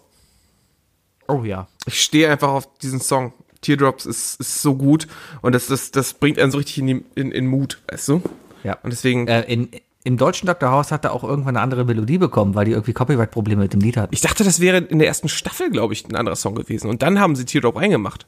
Oh 1.26 1.44
ja. 1.44 1.66
Ich 1.86 2.02
stehe 2.02 2.30
einfach 2.30 2.50
auf 2.50 2.78
diesen 2.78 3.00
Song. 3.00 3.32
Teardrops 3.60 4.06
ist, 4.06 4.40
ist 4.40 4.62
so 4.62 4.74
gut 4.74 5.06
und 5.42 5.54
das, 5.54 5.66
das, 5.66 5.90
das 5.90 6.14
bringt 6.14 6.38
einen 6.38 6.50
so 6.50 6.58
richtig 6.58 6.78
in, 6.78 6.86
die, 6.86 7.04
in, 7.14 7.30
in 7.32 7.46
Mut, 7.46 7.80
weißt 7.90 8.08
du? 8.08 8.22
Ja. 8.64 8.78
Und 8.82 8.90
deswegen, 8.92 9.26
Äh, 9.28 9.42
in, 9.42 9.68
Im 10.04 10.16
deutschen 10.16 10.46
Dr. 10.46 10.70
House 10.70 10.92
hat 10.92 11.04
er 11.04 11.12
auch 11.12 11.24
irgendwann 11.24 11.56
eine 11.56 11.62
andere 11.62 11.84
Melodie 11.84 12.16
bekommen, 12.18 12.54
weil 12.54 12.64
die 12.64 12.72
irgendwie 12.72 12.94
Copyright-Probleme 12.94 13.62
mit 13.62 13.72
dem 13.74 13.80
Lied 13.80 13.96
hatten. 13.98 14.14
ich 14.14 14.22
dachte, 14.22 14.44
das 14.44 14.58
wäre 14.60 14.78
in 14.78 14.98
der 14.98 15.08
ersten 15.08 15.28
Staffel, 15.28 15.70
glaube 15.70 15.92
ich, 15.92 16.06
ein 16.08 16.16
anderer 16.16 16.36
Song 16.36 16.54
gewesen. 16.54 16.88
Und 16.88 17.02
dann 17.02 17.20
haben 17.20 17.36
sie 17.36 17.44
Teardrop 17.44 17.76
reingemacht. 17.76 18.26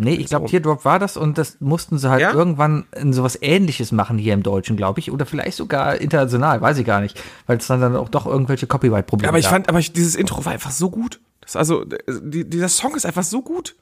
Nee, 0.00 0.14
ich 0.14 0.26
glaube, 0.26 0.46
Teardrop 0.46 0.84
war 0.84 1.00
das 1.00 1.16
und 1.16 1.38
das 1.38 1.56
mussten 1.60 1.98
sie 1.98 2.08
halt 2.08 2.20
Ja? 2.20 2.32
irgendwann 2.32 2.84
in 2.94 3.12
sowas 3.12 3.36
ähnliches 3.42 3.90
machen 3.90 4.16
hier 4.16 4.32
im 4.32 4.44
Deutschen, 4.44 4.76
glaube 4.76 5.00
ich. 5.00 5.10
Oder 5.10 5.26
vielleicht 5.26 5.56
sogar 5.56 6.00
international, 6.00 6.60
weiß 6.60 6.78
ich 6.78 6.86
gar 6.86 7.00
nicht. 7.00 7.20
Weil 7.48 7.56
es 7.58 7.66
dann, 7.66 7.80
dann 7.80 7.96
auch 7.96 8.08
doch 8.08 8.24
irgendwelche 8.24 8.68
Copyright-Probleme 8.68 9.28
Aber 9.28 9.38
ich 9.40 9.46
gab. 9.46 9.54
fand, 9.54 9.68
aber 9.68 9.80
ich, 9.80 9.92
dieses 9.92 10.14
Intro 10.14 10.44
war 10.44 10.52
einfach 10.52 10.70
so 10.70 10.88
gut. 10.88 11.18
Das 11.40 11.56
also, 11.56 11.84
die, 11.84 12.48
dieser 12.48 12.68
Song 12.68 12.94
ist 12.94 13.06
einfach 13.06 13.24
so 13.24 13.42
gut. 13.42 13.74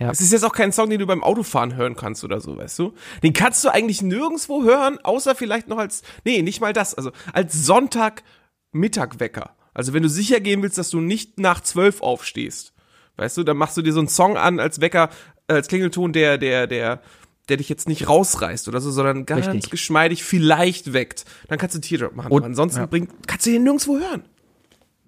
Ja. 0.00 0.10
Es 0.10 0.20
ist 0.22 0.32
jetzt 0.32 0.44
auch 0.44 0.52
kein 0.54 0.72
Song, 0.72 0.88
den 0.88 0.98
du 0.98 1.06
beim 1.06 1.22
Autofahren 1.22 1.76
hören 1.76 1.94
kannst 1.94 2.24
oder 2.24 2.40
so, 2.40 2.56
weißt 2.56 2.78
du? 2.78 2.94
Den 3.22 3.34
kannst 3.34 3.62
du 3.64 3.68
eigentlich 3.68 4.00
nirgendwo 4.00 4.64
hören, 4.64 4.98
außer 5.02 5.34
vielleicht 5.34 5.68
noch 5.68 5.76
als, 5.78 6.02
nee, 6.24 6.40
nicht 6.40 6.60
mal 6.62 6.72
das, 6.72 6.94
also 6.94 7.12
als 7.34 7.66
Sonntag-Mittagwecker. 7.66 9.50
Also 9.74 9.92
wenn 9.92 10.02
du 10.02 10.08
sicher 10.08 10.40
gehen 10.40 10.62
willst, 10.62 10.78
dass 10.78 10.90
du 10.90 11.00
nicht 11.00 11.38
nach 11.38 11.60
zwölf 11.60 12.00
aufstehst, 12.02 12.72
weißt 13.16 13.36
du, 13.36 13.42
dann 13.44 13.56
machst 13.56 13.76
du 13.76 13.82
dir 13.82 13.92
so 13.92 14.00
einen 14.00 14.08
Song 14.08 14.36
an 14.36 14.58
als 14.58 14.80
Wecker, 14.80 15.10
äh, 15.48 15.54
als 15.54 15.68
Klingelton, 15.68 16.12
der, 16.12 16.38
der, 16.38 16.66
der, 16.66 17.00
der 17.48 17.56
dich 17.56 17.68
jetzt 17.68 17.88
nicht 17.88 18.08
rausreißt 18.08 18.68
oder 18.68 18.80
so, 18.80 18.90
sondern 18.90 19.26
ganz 19.26 19.46
Richtig. 19.48 19.70
geschmeidig 19.70 20.24
vielleicht 20.24 20.92
weckt. 20.92 21.24
Dann 21.48 21.58
kannst 21.58 21.76
du 21.76 21.80
Teardrop 21.80 22.16
machen. 22.16 22.32
Und- 22.32 22.38
Aber 22.42 22.46
ansonsten 22.46 22.80
ja. 22.80 22.86
bringt, 22.86 23.10
kannst 23.26 23.46
du 23.46 23.50
den 23.50 23.64
nirgendwo 23.64 23.98
hören. 23.98 24.22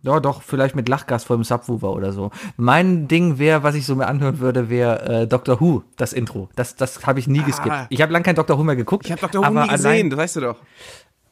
Ja, 0.03 0.18
doch, 0.20 0.42
vielleicht 0.42 0.74
mit 0.74 0.88
Lachgas 0.88 1.24
vor 1.24 1.36
dem 1.36 1.44
Subwoofer 1.44 1.92
oder 1.92 2.12
so. 2.12 2.30
Mein 2.57 3.07
Ding 3.09 3.38
wäre, 3.38 3.62
was 3.62 3.74
ich 3.76 3.86
so 3.86 3.94
mir 3.94 4.07
anhören 4.09 4.40
würde, 4.40 4.68
wäre 4.68 5.22
äh, 5.22 5.26
Doctor 5.28 5.61
Who, 5.61 5.84
das 5.96 6.12
Intro. 6.12 6.48
Das, 6.57 6.74
das 6.76 7.07
habe 7.07 7.20
ich 7.20 7.28
nie 7.28 7.42
geskippt. 7.42 7.86
Ich 7.88 8.03
habe 8.03 8.12
lang 8.12 8.22
kein 8.24 8.34
Doctor 8.34 8.59
Who 8.59 8.64
mehr 8.64 8.76
geguckt. 8.76 9.07
Ich 9.07 9.12
habe 9.12 9.20
Dr. 9.20 9.42
Who 9.46 9.50
nie 9.61 9.68
gesehen, 9.68 9.86
allein- 9.86 10.11
das 10.11 10.18
weißt 10.18 10.36
du 10.36 10.40
doch. 10.40 10.57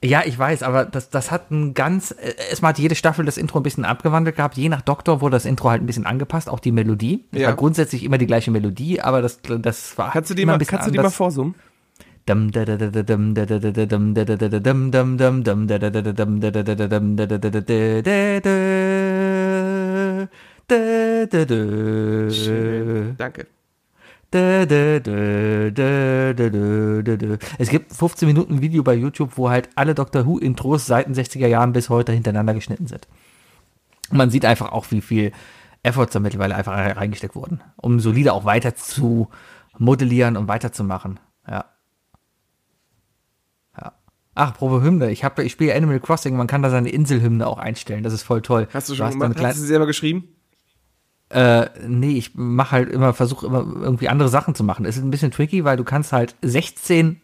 Ja, 0.03 0.23
ich 0.25 0.39
weiß, 0.39 0.63
aber 0.63 0.87
das, 0.87 1.11
das 1.11 1.31
hat 1.31 1.51
ein 1.51 1.75
ganz, 1.75 2.13
äh, 2.13 2.33
erstmal 2.49 2.71
hat 2.71 2.79
jede 2.79 2.95
Staffel 2.95 3.27
das 3.27 3.37
Intro 3.37 3.59
ein 3.61 3.63
bisschen 3.63 3.85
abgewandelt 3.85 4.35
gehabt. 4.37 4.57
Je 4.57 4.71
nach 4.71 4.81
Doktor 4.81 5.21
wurde 5.21 5.37
das 5.37 5.45
Intro 5.45 5.69
halt 5.69 5.83
ein 5.83 5.87
bisschen 5.87 6.07
angepasst, 6.07 6.49
auch 6.49 6.59
die 6.61 6.73
Melodie. 6.73 7.27
Ja. 7.33 7.49
war 7.49 7.55
grundsätzlich 7.57 8.03
immer 8.05 8.17
die 8.17 8.27
gleiche 8.27 8.51
Melodie, 8.51 9.03
aber 9.03 9.21
das, 9.21 9.41
das 9.43 9.99
war 9.99 10.11
Kannst 10.13 10.31
du 10.31 10.35
die 10.35 10.47
mal, 10.47 10.55
ein 10.55 10.59
bisschen 10.59 10.71
kannst 10.79 10.87
du 10.89 10.93
die 10.93 10.99
mal 10.99 11.11
vorsummen? 11.11 11.55
Danke. 23.19 23.47
Es 27.59 27.69
gibt 27.69 27.93
15 27.93 28.29
Minuten 28.29 28.61
Video 28.61 28.85
bei 28.85 28.95
YouTube, 28.95 29.33
wo 29.37 29.51
halt 29.51 29.69
alle 29.75 29.95
Doctor 29.97 30.25
Who 30.25 30.39
Intros 30.39 30.87
seit 30.87 31.09
den 31.09 31.15
60er 31.15 31.49
Jahren 31.49 31.73
bis 31.73 31.89
heute 31.89 32.13
hintereinander 32.13 32.55
geschnitten 32.55 32.87
sind. 32.87 33.09
Man 34.13 34.31
sieht 34.31 34.45
einfach 34.45 34.71
auch, 34.71 34.87
wie 34.91 35.01
viel 35.01 35.33
Efforts 35.83 36.13
da 36.13 36.21
mittlerweile 36.21 36.55
einfach 36.55 36.75
reingesteckt 36.97 37.35
wurden, 37.35 37.61
um 37.77 37.99
solide 37.99 38.33
auch 38.33 38.45
weiter 38.45 38.77
zu 38.77 39.31
modellieren 39.79 40.37
und 40.37 40.47
weiterzumachen. 40.47 41.19
Ja. 41.49 41.65
Ach, 44.41 44.55
Probe 44.55 44.83
Hymne. 44.83 45.11
Ich 45.11 45.25
ich 45.25 45.53
spiele 45.53 45.75
Animal 45.75 46.01
Crossing, 46.01 46.37
man 46.37 46.47
kann 46.47 46.63
da 46.63 46.71
seine 46.71 46.89
Inselhymne 46.89 47.47
auch 47.47 47.59
einstellen. 47.59 48.03
Das 48.03 48.13
ist 48.13 48.23
voll 48.23 48.43
toll. 48.43 48.69
Hast 48.73 48.89
du 48.89 48.95
schon 48.95 49.07
hast 49.07 49.15
gemacht? 49.15 49.39
Hast 49.39 49.57
du 49.57 49.61
sie 49.63 49.67
selber 49.67 49.87
geschrieben? 49.87 50.29
äh, 51.31 51.69
nee, 51.87 52.19
ich 52.19 52.35
mache 52.35 52.73
halt 52.73 52.91
immer, 52.91 53.15
versuche 53.15 53.47
immer 53.47 53.61
irgendwie 53.61 54.09
andere 54.09 54.29
Sachen 54.29 54.55
zu 54.55 54.65
machen. 54.65 54.85
Es 54.85 54.97
ist 54.97 55.05
ein 55.05 55.11
bisschen 55.11 55.31
tricky, 55.31 55.65
weil 55.65 55.77
du 55.77 55.85
kannst 55.85 56.13
halt 56.13 56.35
16 56.43 57.21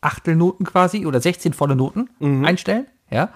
Achtelnoten 0.00 0.66
quasi 0.66 1.06
oder 1.06 1.20
16 1.20 1.52
volle 1.52 1.76
Noten 1.76 2.10
einstellen, 2.44 2.86
ja. 3.10 3.30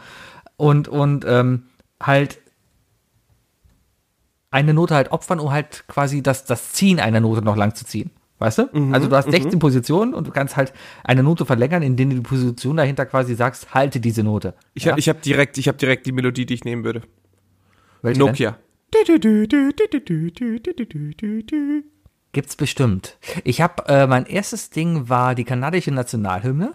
Und, 0.56 0.88
und 0.88 1.24
ähm, 1.26 1.64
halt 2.02 2.38
eine 4.50 4.74
Note 4.74 4.94
halt 4.94 5.12
opfern, 5.12 5.38
um 5.38 5.52
halt 5.52 5.84
quasi 5.86 6.22
das, 6.22 6.44
das 6.44 6.72
Ziehen 6.72 6.98
einer 6.98 7.20
Note 7.20 7.42
noch 7.42 7.56
lang 7.56 7.74
zu 7.74 7.84
ziehen. 7.84 8.10
Weißt 8.38 8.58
du? 8.58 8.92
also 8.92 9.08
du 9.08 9.16
hast 9.16 9.30
16 9.30 9.58
Positionen 9.58 10.12
und 10.12 10.26
du 10.26 10.30
kannst 10.30 10.56
halt 10.56 10.74
eine 11.04 11.22
Note 11.22 11.46
verlängern, 11.46 11.82
indem 11.82 12.10
du 12.10 12.16
die 12.16 12.22
Position 12.22 12.76
dahinter 12.76 13.06
quasi 13.06 13.34
sagst, 13.34 13.72
halte 13.72 13.98
diese 13.98 14.22
Note. 14.22 14.54
Ich 14.74 14.84
ja? 14.84 14.92
habe 14.92 15.00
hab 15.00 15.22
direkt, 15.22 15.56
ich 15.56 15.68
hab 15.68 15.78
direkt 15.78 16.04
die 16.04 16.12
Melodie, 16.12 16.44
die 16.44 16.54
ich 16.54 16.64
nehmen 16.64 16.84
würde. 16.84 17.02
Welche 18.02 18.18
denn? 18.18 18.26
Nokia. 18.26 18.58
Gibt's 22.32 22.56
bestimmt. 22.56 23.16
Ich 23.44 23.62
habe 23.62 23.88
äh, 23.88 24.06
mein 24.06 24.26
erstes 24.26 24.68
Ding 24.68 25.08
war 25.08 25.34
die 25.34 25.44
kanadische 25.44 25.90
Nationalhymne. 25.90 26.74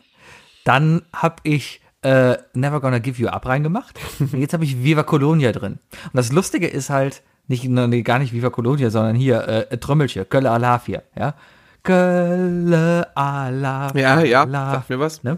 Dann 0.65 1.03
habe 1.13 1.35
ich 1.43 1.81
äh, 2.01 2.37
Never 2.53 2.81
Gonna 2.81 2.99
Give 2.99 3.21
You 3.21 3.27
Up 3.27 3.45
reingemacht. 3.45 3.99
Und 4.19 4.33
jetzt 4.39 4.53
habe 4.53 4.63
ich 4.63 4.83
Viva 4.83 5.03
Colonia 5.03 5.51
drin. 5.51 5.73
Und 5.73 6.15
das 6.15 6.31
Lustige 6.31 6.67
ist 6.67 6.89
halt 6.89 7.21
nicht 7.51 7.65
nee, 7.65 8.01
gar 8.01 8.17
nicht 8.17 8.33
Viva 8.33 8.49
Colonia, 8.49 8.89
sondern 8.89 9.15
hier 9.15 9.47
äh, 9.47 9.77
Trommelchen, 9.77 10.27
Kölle 10.27 10.49
Alafia, 10.49 11.03
ja. 11.15 11.35
Kölle 11.83 13.07
Alafia. 13.15 14.21
Ja, 14.21 14.45
ja, 14.45 14.47
sagt 14.49 14.89
mir 14.89 14.99
was. 14.99 15.23
Ne? 15.23 15.37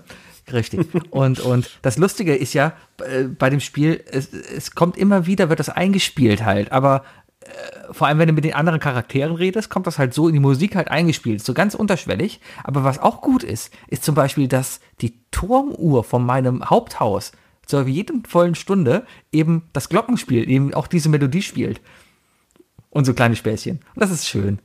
Richtig. 0.51 0.87
Und, 1.09 1.39
und 1.39 1.69
das 1.81 1.97
Lustige 1.97 2.35
ist 2.35 2.53
ja, 2.53 2.73
äh, 2.99 3.23
bei 3.23 3.49
dem 3.49 3.59
Spiel, 3.59 4.03
es, 4.11 4.33
es 4.33 4.75
kommt 4.75 4.97
immer 4.97 5.25
wieder, 5.25 5.49
wird 5.49 5.59
das 5.59 5.69
eingespielt 5.69 6.43
halt, 6.43 6.71
aber 6.71 7.03
äh, 7.41 7.93
vor 7.93 8.07
allem, 8.07 8.19
wenn 8.19 8.27
du 8.27 8.33
mit 8.33 8.43
den 8.43 8.53
anderen 8.53 8.79
Charakteren 8.79 9.35
redest, 9.35 9.69
kommt 9.69 9.87
das 9.87 9.99
halt 9.99 10.13
so 10.13 10.27
in 10.27 10.33
die 10.33 10.39
Musik 10.39 10.75
halt 10.75 10.89
eingespielt, 10.89 11.43
so 11.43 11.53
ganz 11.53 11.75
unterschwellig. 11.75 12.41
Aber 12.63 12.83
was 12.83 12.99
auch 12.99 13.21
gut 13.21 13.43
ist, 13.43 13.73
ist 13.87 14.03
zum 14.03 14.15
Beispiel, 14.15 14.47
dass 14.47 14.79
die 15.01 15.21
Turmuhr 15.31 16.03
von 16.03 16.25
meinem 16.25 16.69
Haupthaus 16.69 17.31
zur 17.65 17.87
jeden 17.87 18.25
vollen 18.25 18.55
Stunde 18.55 19.05
eben 19.31 19.69
das 19.73 19.89
Glockenspiel, 19.89 20.49
eben 20.49 20.73
auch 20.73 20.87
diese 20.87 21.09
Melodie 21.09 21.41
spielt. 21.41 21.81
Und 22.93 23.05
so 23.05 23.13
kleine 23.13 23.35
Späßchen. 23.35 23.77
Und 23.95 24.01
das 24.01 24.11
ist 24.11 24.27
schön. 24.27 24.59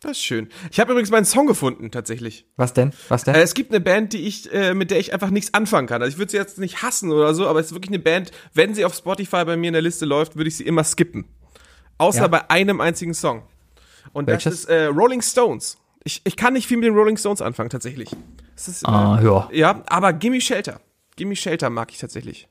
Das 0.00 0.12
ist 0.12 0.22
schön. 0.24 0.48
Ich 0.70 0.80
habe 0.80 0.92
übrigens 0.92 1.10
meinen 1.10 1.24
Song 1.24 1.46
gefunden, 1.46 1.90
tatsächlich. 1.90 2.46
Was 2.56 2.72
denn? 2.72 2.92
Was 3.08 3.24
denn? 3.24 3.34
Äh, 3.34 3.40
es 3.42 3.54
gibt 3.54 3.70
eine 3.70 3.80
Band, 3.80 4.12
die 4.12 4.26
ich, 4.26 4.52
äh, 4.52 4.72
mit 4.74 4.90
der 4.90 4.98
ich 4.98 5.12
einfach 5.12 5.30
nichts 5.30 5.52
anfangen 5.52 5.86
kann. 5.86 6.00
Also 6.02 6.14
ich 6.14 6.18
würde 6.18 6.30
sie 6.30 6.36
jetzt 6.38 6.58
nicht 6.58 6.82
hassen 6.82 7.10
oder 7.10 7.34
so, 7.34 7.46
aber 7.46 7.60
es 7.60 7.66
ist 7.66 7.72
wirklich 7.72 7.90
eine 7.90 7.98
Band, 7.98 8.30
wenn 8.54 8.74
sie 8.74 8.84
auf 8.84 8.94
Spotify 8.94 9.44
bei 9.44 9.56
mir 9.56 9.68
in 9.68 9.72
der 9.74 9.82
Liste 9.82 10.04
läuft, 10.06 10.36
würde 10.36 10.48
ich 10.48 10.56
sie 10.56 10.64
immer 10.64 10.84
skippen. 10.84 11.24
Außer 11.98 12.22
Ja. 12.22 12.28
bei 12.28 12.50
einem 12.50 12.80
einzigen 12.80 13.14
Song. 13.14 13.42
Und 14.12 14.26
Welches? 14.26 14.44
das 14.44 14.60
ist 14.60 14.64
äh, 14.70 14.84
Rolling 14.86 15.22
Stones. 15.22 15.78
Ich, 16.04 16.22
ich 16.24 16.36
kann 16.36 16.52
nicht 16.54 16.66
viel 16.68 16.76
mit 16.76 16.86
den 16.86 16.94
Rolling 16.94 17.16
Stones 17.16 17.42
anfangen, 17.42 17.68
tatsächlich. 17.70 18.10
Ah, 18.84 19.20
ja. 19.22 19.48
Ja, 19.52 19.82
aber 19.86 20.12
Gimme 20.12 20.40
Shelter. 20.40 20.80
Gimme 21.16 21.36
Shelter 21.36 21.68
mag 21.68 21.90
ich 21.90 21.98
tatsächlich. 21.98 22.48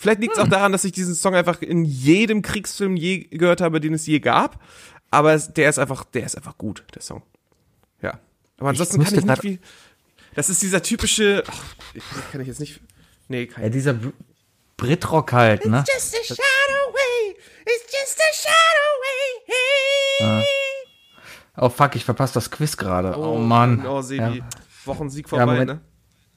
Vielleicht 0.00 0.20
liegt 0.20 0.34
es 0.34 0.38
Hm. 0.38 0.46
auch 0.46 0.50
daran, 0.50 0.70
dass 0.72 0.84
ich 0.84 0.92
diesen 0.92 1.14
Song 1.16 1.34
einfach 1.34 1.60
in 1.60 1.84
jedem 1.84 2.40
Kriegsfilm 2.40 2.96
je 2.96 3.24
gehört 3.24 3.60
habe, 3.60 3.80
den 3.80 3.92
es 3.94 4.06
je 4.06 4.20
gab. 4.20 4.62
Aber 5.10 5.32
es, 5.34 5.52
der 5.52 5.68
ist 5.68 5.78
einfach, 5.78 6.04
der 6.04 6.24
ist 6.24 6.36
einfach 6.36 6.56
gut, 6.56 6.84
der 6.94 7.02
Song. 7.02 7.22
Ja. 8.00 8.20
Aber 8.58 8.68
ansonsten 8.70 8.94
kann 8.96 9.00
müsste 9.12 9.18
ich 9.18 9.24
nicht 9.24 9.40
viel. 9.40 9.58
Das 10.34 10.48
ist 10.50 10.62
dieser 10.62 10.82
typische. 10.82 11.42
Ach, 11.48 12.30
kann 12.30 12.40
ich 12.40 12.46
jetzt 12.46 12.60
nicht. 12.60 12.80
Nee, 13.26 13.46
kann 13.46 13.64
Ja, 13.64 13.70
dieser 13.70 13.92
Br- 13.94 14.12
Britrock 14.76 15.32
halt, 15.32 15.66
ne? 15.66 15.84
Just 15.92 16.14
a 16.14 16.22
shadow 16.22 16.90
away. 16.90 17.36
It's 17.64 17.92
just 17.92 18.20
a 18.20 18.32
shadow 18.32 18.88
away. 20.30 20.44
Oh 21.56 21.68
fuck, 21.70 21.96
ich 21.96 22.04
verpasse 22.04 22.34
das 22.34 22.50
Quiz 22.52 22.76
gerade. 22.76 23.16
Oh, 23.18 23.36
Mann. 23.38 23.84
Oh, 23.84 24.00
Sebi. 24.00 24.38
Ja. 24.38 24.48
Wochensieg 24.84 25.26
Ja, 25.26 25.30
vorbei, 25.30 25.46
Moment. 25.46 25.66
ne? 25.70 25.80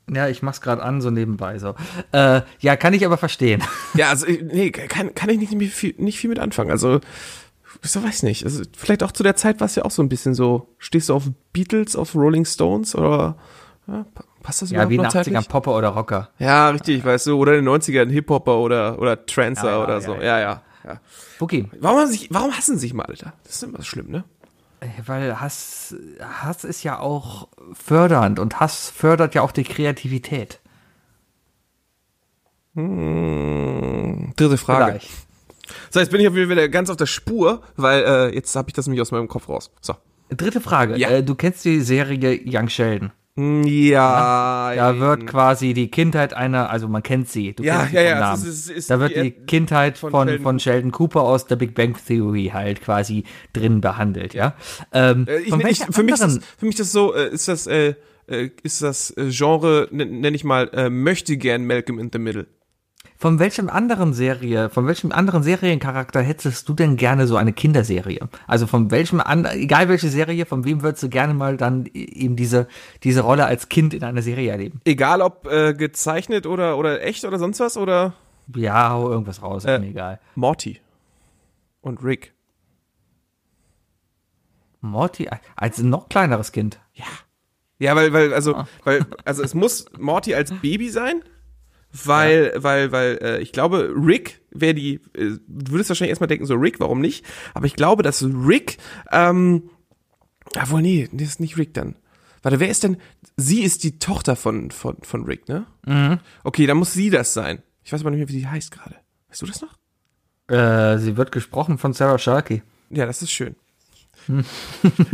Ja, 0.09 0.27
ich 0.27 0.41
mach's 0.41 0.61
gerade 0.61 0.81
an, 0.83 0.99
so 1.01 1.09
nebenbei 1.09 1.57
so. 1.59 1.75
Äh, 2.11 2.41
ja, 2.59 2.75
kann 2.75 2.93
ich 2.93 3.05
aber 3.05 3.17
verstehen. 3.17 3.63
Ja, 3.93 4.09
also, 4.09 4.25
nee, 4.25 4.71
kann, 4.71 5.13
kann 5.15 5.29
ich 5.29 5.37
nicht, 5.37 5.51
nicht, 5.53 5.73
viel, 5.73 5.93
nicht 5.97 6.17
viel 6.17 6.29
mit 6.29 6.39
anfangen. 6.39 6.71
Also, 6.71 6.99
so 7.81 8.03
weiß 8.03 8.23
nicht. 8.23 8.43
Also, 8.45 8.63
vielleicht 8.77 9.03
auch 9.03 9.11
zu 9.11 9.23
der 9.23 9.35
Zeit 9.35 9.59
war 9.59 9.65
es 9.65 9.75
ja 9.75 9.83
auch 9.85 9.91
so 9.91 10.01
ein 10.01 10.09
bisschen 10.09 10.33
so. 10.33 10.67
Stehst 10.79 11.09
du 11.09 11.13
auf 11.15 11.25
Beatles, 11.53 11.95
auf 11.95 12.15
Rolling 12.15 12.45
Stones 12.45 12.95
oder. 12.95 13.35
Ja, 13.87 14.05
pa- 14.13 14.23
passt 14.43 14.61
das 14.61 14.71
Ja, 14.71 14.89
wie 14.89 14.95
in 14.95 15.01
den 15.01 15.05
noch 15.05 15.11
zeitlich? 15.13 15.35
80ern 15.37 15.47
Popper 15.49 15.75
oder 15.77 15.89
Rocker. 15.89 16.29
Ja, 16.39 16.69
richtig, 16.69 17.03
weißt 17.03 17.27
du. 17.27 17.37
Oder 17.37 17.57
in 17.57 17.65
den 17.65 17.73
90ern 17.73 18.09
Hip-Hopper 18.09 18.57
oder, 18.59 18.99
oder 18.99 19.25
Trancer 19.25 19.65
Ja, 19.65 19.71
ja, 19.77 19.83
oder 19.83 20.01
so. 20.01 20.15
ja. 20.15 20.39
Ja, 20.39 20.61
ja. 20.85 20.99
Wookie. 21.39 21.67
Warum, 21.79 21.99
haben 21.99 22.07
sich, 22.07 22.27
warum 22.31 22.51
hassen 22.55 22.77
sich 22.77 22.93
mal, 22.93 23.05
Alter? 23.05 23.33
Das 23.43 23.55
ist 23.55 23.63
immer 23.63 23.81
schlimm, 23.83 24.09
ne? 24.09 24.23
Weil 25.05 25.39
Hass, 25.39 25.95
Hass 26.19 26.63
ist 26.63 26.83
ja 26.83 26.99
auch 26.99 27.49
fördernd 27.73 28.39
und 28.39 28.59
Hass 28.59 28.89
fördert 28.89 29.35
ja 29.35 29.43
auch 29.43 29.51
die 29.51 29.63
Kreativität. 29.63 30.59
Dritte 32.73 34.57
Frage. 34.57 34.99
Vielleicht. 34.99 35.09
So, 35.89 35.99
jetzt 35.99 36.09
bin 36.09 36.21
ich 36.21 36.27
auf 36.27 36.35
jeden 36.35 36.47
Fall 36.47 36.57
wieder 36.57 36.69
ganz 36.69 36.89
auf 36.89 36.97
der 36.97 37.05
Spur, 37.05 37.61
weil 37.75 38.03
äh, 38.03 38.33
jetzt 38.33 38.55
habe 38.55 38.69
ich 38.69 38.73
das 38.73 38.87
nämlich 38.87 39.01
aus 39.01 39.11
meinem 39.11 39.27
Kopf 39.27 39.49
raus. 39.49 39.71
So. 39.81 39.95
Dritte 40.29 40.61
Frage. 40.61 40.97
Ja. 40.97 41.09
Äh, 41.09 41.23
du 41.23 41.35
kennst 41.35 41.63
die 41.65 41.81
Serie 41.81 42.39
Young 42.45 42.69
Sheldon. 42.69 43.11
Hm, 43.37 43.63
Ja, 43.65 44.73
Da 44.75 44.99
wird 44.99 45.25
quasi 45.27 45.73
die 45.73 45.89
Kindheit 45.89 46.33
einer, 46.33 46.69
also 46.69 46.87
man 46.89 47.01
kennt 47.01 47.29
sie. 47.29 47.53
Du 47.53 47.63
Ja, 47.63 47.87
ja, 47.91 48.01
ja, 48.01 48.19
Namen. 48.19 48.45
ist- 48.45 48.69
ist 48.69 48.89
da 48.89 48.99
wird 48.99 49.15
die- 49.15 49.21
die 49.21 49.31
Kindheit 49.31 49.97
von 49.97 50.11
von, 50.11 50.27
Sheldon 50.27 50.43
von 50.43 50.59
Sheldon 50.59 50.91
Cooper 50.91 51.21
aus 51.21 51.47
der 51.47 51.55
Big 51.55 51.73
Bang 51.73 51.95
Theory 52.05 52.51
halt 52.53 52.81
quasi 52.81 53.23
drin 53.53 53.79
behandelt, 53.79 54.33
ja. 54.33 54.55
Ähm, 54.91 55.25
Äh, 55.27 55.37
ich, 55.39 55.53
ich, 55.53 55.79
für, 55.91 56.03
mich 56.03 56.13
ist 56.15 56.21
das, 56.23 56.39
für 56.57 56.65
mich 56.65 56.75
das 56.75 56.91
so, 56.91 57.13
äh, 57.15 57.29
ist 57.29 57.47
das, 57.47 57.67
äh, 57.67 57.93
äh, 58.27 58.49
ist 58.63 58.81
das 58.81 59.13
Genre, 59.17 59.87
nenne 59.91 60.35
ich 60.35 60.43
mal, 60.43 60.89
möchte 60.89 61.37
gern 61.37 61.65
Malcolm 61.65 61.99
in 61.99 62.09
the 62.11 62.19
Middle. 62.19 62.47
Von 63.21 63.37
welchem 63.37 63.69
anderen 63.69 64.13
Serie, 64.13 64.71
von 64.71 64.87
welchem 64.87 65.11
anderen 65.11 65.43
Seriencharakter 65.43 66.23
hättest 66.23 66.67
du 66.67 66.73
denn 66.73 66.97
gerne 66.97 67.27
so 67.27 67.35
eine 67.37 67.53
Kinderserie? 67.53 68.27
Also 68.47 68.65
von 68.65 68.89
welchem 68.89 69.19
an, 69.19 69.45
egal 69.45 69.89
welche 69.89 70.09
Serie, 70.09 70.47
von 70.47 70.65
wem 70.65 70.81
würdest 70.81 71.03
du 71.03 71.09
gerne 71.09 71.35
mal 71.35 71.55
dann 71.55 71.85
eben 71.93 72.35
diese, 72.35 72.67
diese 73.03 73.21
Rolle 73.21 73.45
als 73.45 73.69
Kind 73.69 73.93
in 73.93 74.03
einer 74.03 74.23
Serie 74.23 74.49
erleben? 74.49 74.81
Egal 74.85 75.21
ob 75.21 75.45
äh, 75.45 75.75
gezeichnet 75.75 76.47
oder, 76.47 76.79
oder 76.79 77.03
echt 77.03 77.23
oder 77.23 77.37
sonst 77.37 77.59
was 77.59 77.77
oder 77.77 78.15
Ja, 78.55 78.89
hau 78.89 79.11
irgendwas 79.11 79.43
raus, 79.43 79.65
Äh, 79.65 79.77
mir 79.77 79.89
egal. 79.89 80.19
Morty 80.33 80.81
und 81.81 82.03
Rick. 82.03 82.33
Morty, 84.79 85.29
als 85.55 85.77
noch 85.77 86.09
kleineres 86.09 86.51
Kind. 86.51 86.79
Ja, 87.77 87.95
weil, 87.95 88.13
weil, 88.13 88.33
also, 88.33 88.55
Ah. 88.55 88.67
weil, 88.83 89.05
also 89.25 89.43
es 89.43 89.53
muss 89.53 89.85
Morty 89.99 90.33
als 90.33 90.51
Baby 90.53 90.89
sein, 90.89 91.21
weil, 91.91 92.53
weil, 92.55 92.91
weil, 92.91 93.19
äh, 93.21 93.41
ich 93.41 93.51
glaube, 93.51 93.93
Rick 93.95 94.41
wäre 94.51 94.73
die, 94.73 94.95
äh, 95.13 95.37
du 95.47 95.71
würdest 95.71 95.89
wahrscheinlich 95.89 96.11
erstmal 96.11 96.27
denken, 96.27 96.45
so 96.45 96.55
Rick, 96.55 96.79
warum 96.79 97.01
nicht? 97.01 97.25
Aber 97.53 97.65
ich 97.65 97.75
glaube, 97.75 98.03
dass 98.03 98.23
Rick, 98.23 98.77
ähm, 99.11 99.69
obwohl, 100.59 100.81
nee, 100.81 101.09
das 101.11 101.27
ist 101.27 101.39
nicht 101.39 101.57
Rick 101.57 101.73
dann. 101.73 101.95
Warte, 102.43 102.59
wer 102.59 102.69
ist 102.69 102.83
denn, 102.83 102.97
sie 103.37 103.61
ist 103.61 103.83
die 103.83 103.99
Tochter 103.99 104.35
von, 104.35 104.71
von, 104.71 104.97
von 105.01 105.25
Rick, 105.25 105.47
ne? 105.47 105.65
Mhm. 105.85 106.19
Okay, 106.43 106.65
dann 106.65 106.77
muss 106.77 106.93
sie 106.93 107.09
das 107.09 107.33
sein. 107.33 107.61
Ich 107.83 107.93
weiß 107.93 108.01
aber 108.01 108.11
nicht 108.11 108.19
mehr, 108.19 108.29
wie 108.29 108.39
die 108.39 108.47
heißt 108.47 108.71
gerade. 108.71 108.95
Weißt 109.29 109.41
du 109.41 109.45
das 109.45 109.61
noch? 109.61 109.77
Äh, 110.47 110.97
sie 110.97 111.17
wird 111.17 111.31
gesprochen 111.31 111.77
von 111.77 111.93
Sarah 111.93 112.17
Sharkey. 112.17 112.63
Ja, 112.89 113.05
das 113.05 113.21
ist 113.21 113.31
schön. 113.31 113.55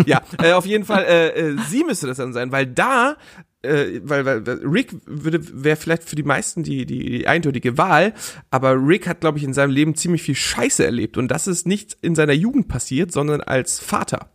ja, 0.06 0.22
äh, 0.42 0.54
auf 0.54 0.66
jeden 0.66 0.86
Fall, 0.86 1.04
äh, 1.04 1.30
äh, 1.30 1.58
sie 1.68 1.84
müsste 1.84 2.08
das 2.08 2.18
dann 2.18 2.34
sein, 2.34 2.52
weil 2.52 2.66
da, 2.66 3.18
äh, 3.64 4.02
weil, 4.04 4.26
weil 4.26 4.40
Rick 4.64 4.96
würde 5.06 5.40
wäre 5.64 5.76
vielleicht 5.76 6.04
für 6.04 6.16
die 6.16 6.24
meisten 6.24 6.64
die, 6.64 6.86
die, 6.86 7.04
die 7.04 7.28
eindeutige 7.28 7.78
Wahl, 7.78 8.14
aber 8.52 8.74
Rick 8.76 9.08
hat, 9.08 9.22
glaube 9.22 9.38
ich, 9.38 9.44
in 9.44 9.54
seinem 9.54 9.72
Leben 9.72 9.96
ziemlich 9.96 10.24
viel 10.24 10.36
Scheiße 10.36 10.86
erlebt 10.86 11.18
und 11.18 11.30
das 11.30 11.48
ist 11.48 11.68
nicht 11.68 11.98
in 12.02 12.16
seiner 12.16 12.34
Jugend 12.34 12.68
passiert, 12.68 13.12
sondern 13.12 13.42
als 13.42 13.80
Vater. 13.80 14.30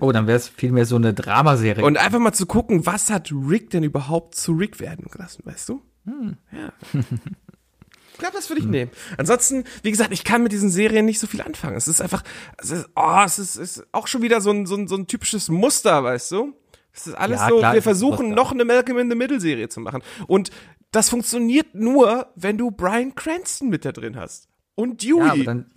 Oh, 0.00 0.12
dann 0.12 0.26
wäre 0.26 0.36
es 0.36 0.48
vielmehr 0.48 0.86
so 0.86 0.96
eine 0.96 1.12
Dramaserie. 1.12 1.84
Und 1.84 1.98
einfach 1.98 2.20
mal 2.20 2.32
zu 2.32 2.46
gucken, 2.46 2.86
was 2.86 3.10
hat 3.10 3.32
Rick 3.32 3.70
denn 3.70 3.82
überhaupt 3.82 4.34
zu 4.36 4.52
Rick 4.52 4.80
werden 4.80 5.06
gelassen, 5.10 5.42
weißt 5.44 5.68
du? 5.68 5.82
Ja. 6.52 6.72
Ich 8.12 8.18
glaube, 8.18 8.36
das 8.36 8.50
würde 8.50 8.60
ich 8.60 8.68
nehmen. 8.68 8.90
Ansonsten, 9.16 9.64
wie 9.82 9.90
gesagt, 9.90 10.12
ich 10.12 10.22
kann 10.22 10.42
mit 10.42 10.52
diesen 10.52 10.70
Serien 10.70 11.06
nicht 11.06 11.18
so 11.18 11.26
viel 11.26 11.42
anfangen. 11.42 11.76
Es 11.76 11.88
ist 11.88 12.00
einfach, 12.00 12.22
es 12.58 12.70
ist, 12.70 12.88
oh, 12.94 13.22
es 13.24 13.38
ist, 13.38 13.56
ist 13.56 13.86
auch 13.90 14.06
schon 14.06 14.22
wieder 14.22 14.40
so 14.40 14.50
ein, 14.50 14.66
so 14.66 14.76
ein, 14.76 14.86
so 14.86 14.94
ein 14.96 15.06
typisches 15.06 15.48
Muster, 15.48 16.04
weißt 16.04 16.30
du? 16.32 16.54
Es 16.94 17.06
ist 17.06 17.14
alles 17.14 17.40
Ja, 17.40 17.48
so, 17.48 17.58
klar, 17.58 17.74
wir 17.74 17.82
versuchen 17.82 18.30
noch 18.30 18.52
eine 18.52 18.64
Malcolm 18.64 18.98
in 18.98 19.10
the 19.10 19.16
Middle 19.16 19.40
Serie 19.40 19.68
zu 19.68 19.80
machen. 19.80 20.02
Und 20.26 20.50
das 20.90 21.08
funktioniert 21.08 21.74
nur, 21.74 22.26
wenn 22.36 22.58
du 22.58 22.70
Brian 22.70 23.14
Cranston 23.14 23.68
mit 23.68 23.84
da 23.84 23.92
drin 23.92 24.16
hast. 24.16 24.48
Und 24.74 25.02
Dewey. 25.02 25.26
ja, 25.26 25.32
aber 25.32 25.44
dann, 25.44 25.70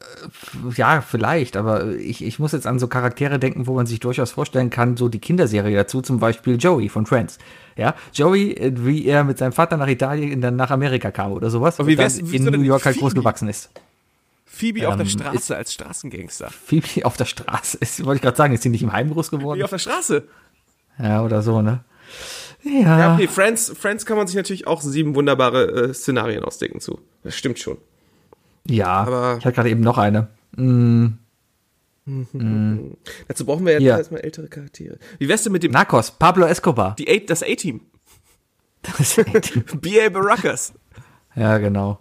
äh, 0.00 0.74
ja, 0.74 1.00
vielleicht, 1.00 1.56
aber 1.56 1.94
ich, 1.96 2.24
ich 2.24 2.38
muss 2.38 2.52
jetzt 2.52 2.66
an 2.66 2.78
so 2.78 2.88
Charaktere 2.88 3.38
denken, 3.38 3.66
wo 3.66 3.74
man 3.74 3.86
sich 3.86 4.00
durchaus 4.00 4.32
vorstellen 4.32 4.70
kann, 4.70 4.96
so 4.96 5.08
die 5.08 5.20
Kinderserie 5.20 5.76
dazu, 5.76 6.02
zum 6.02 6.18
Beispiel 6.18 6.56
Joey 6.56 6.88
von 6.88 7.06
Friends. 7.06 7.38
Ja, 7.76 7.94
Joey, 8.12 8.52
äh, 8.52 8.72
wie 8.74 9.06
er 9.06 9.22
mit 9.24 9.38
seinem 9.38 9.52
Vater 9.52 9.76
nach 9.76 9.88
Italien, 9.88 10.40
dann 10.40 10.56
nach 10.56 10.70
Amerika 10.70 11.12
kam 11.12 11.32
oder 11.32 11.50
sowas 11.50 11.78
Aber 11.78 11.88
wie 11.88 11.96
und 11.96 12.44
dann 12.44 12.54
in 12.54 12.60
New 12.60 12.66
York 12.66 12.84
halt 12.84 12.98
groß 12.98 13.14
gewachsen 13.14 13.48
ist. 13.48 13.70
Phoebe 14.54 14.86
auf 14.88 14.96
der 14.96 15.04
ähm, 15.06 15.10
Straße 15.10 15.56
als 15.56 15.72
Straßengangster. 15.72 16.50
Phoebe 16.50 17.04
auf 17.06 17.16
der 17.16 17.24
Straße 17.24 17.78
ist, 17.80 18.04
wollte 18.04 18.16
ich 18.16 18.22
gerade 18.22 18.36
sagen, 18.36 18.52
ist 18.54 18.62
sie 18.62 18.68
nicht 18.68 18.82
im 18.82 18.92
Heim 18.92 19.10
groß 19.10 19.30
geworden? 19.30 19.58
Wie 19.58 19.64
auf 19.64 19.70
der 19.70 19.78
Straße. 19.78 20.28
Ja, 20.98 21.22
oder 21.24 21.40
so, 21.42 21.62
ne? 21.62 21.84
Ja, 22.62 22.98
Ja, 22.98 23.14
okay, 23.14 23.26
Friends, 23.28 23.72
Friends 23.76 24.04
kann 24.06 24.16
man 24.18 24.26
sich 24.26 24.36
natürlich 24.36 24.66
auch 24.66 24.82
sieben 24.82 25.14
wunderbare 25.14 25.88
äh, 25.90 25.94
Szenarien 25.94 26.44
ausdenken 26.44 26.80
zu. 26.80 27.00
Das 27.24 27.34
stimmt 27.34 27.58
schon. 27.58 27.78
ja. 28.66 28.88
aber- 28.88 29.36
ich 29.38 29.44
hatte 29.46 29.54
gerade 29.54 29.70
eben 29.70 29.80
noch 29.80 29.96
eine. 29.98 30.28
Mm, 30.56 31.06
Dazu 33.28 33.46
brauchen 33.46 33.64
wir 33.64 33.74
ja 33.74 33.78
Hier. 33.78 33.96
erstmal 33.98 34.20
ältere 34.20 34.48
Charaktere. 34.48 34.98
Wie 35.18 35.28
wär's 35.28 35.44
denn 35.44 35.52
mit 35.52 35.62
dem 35.62 35.72
Narcos, 35.72 36.10
Pablo 36.10 36.46
Escobar. 36.46 36.94
die 36.98 37.08
A 37.08 37.18
das 37.26 37.42
A-Team? 37.42 37.80
Das 38.82 39.16
ist- 39.18 39.80
B.A. 39.80 40.08
Baracus. 40.10 40.72
ja, 41.36 41.58
genau. 41.58 42.00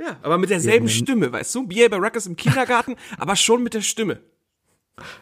Ja, 0.00 0.16
aber 0.22 0.38
mit 0.38 0.50
derselben 0.50 0.86
Ja, 0.86 0.92
Stimme, 0.92 1.32
weißt 1.32 1.54
du? 1.54 1.66
B.A. 1.66 1.88
Baracus 1.88 2.26
im 2.26 2.36
Kindergarten, 2.36 2.94
aber 3.18 3.36
schon 3.36 3.62
mit 3.62 3.74
der 3.74 3.82
Stimme. 3.82 4.18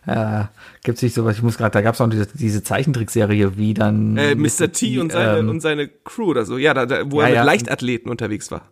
Ja, 0.07 0.51
gibt's 0.83 1.03
nicht 1.03 1.14
sowas. 1.14 1.37
Ich 1.37 1.43
muss 1.43 1.59
gerade, 1.59 1.70
da 1.72 1.83
gab's 1.83 2.01
auch 2.01 2.09
diese, 2.09 2.27
diese 2.27 2.62
Zeichentrickserie, 2.62 3.59
wie 3.59 3.74
dann 3.74 4.16
Äh, 4.16 4.35
Mr. 4.35 4.72
T 4.72 4.99
und 4.99 5.12
seine, 5.12 5.39
ähm, 5.39 5.49
und 5.51 5.61
seine 5.61 5.89
Crew 5.89 6.31
oder 6.31 6.45
so. 6.47 6.57
Ja, 6.57 6.72
da, 6.72 6.87
da, 6.87 7.11
wo 7.11 7.20
Ja, 7.20 7.24
er 7.27 7.29
mit 7.31 7.37
ja. 7.37 7.43
Leichtathleten 7.45 8.11
unterwegs 8.11 8.51
war. 8.51 8.62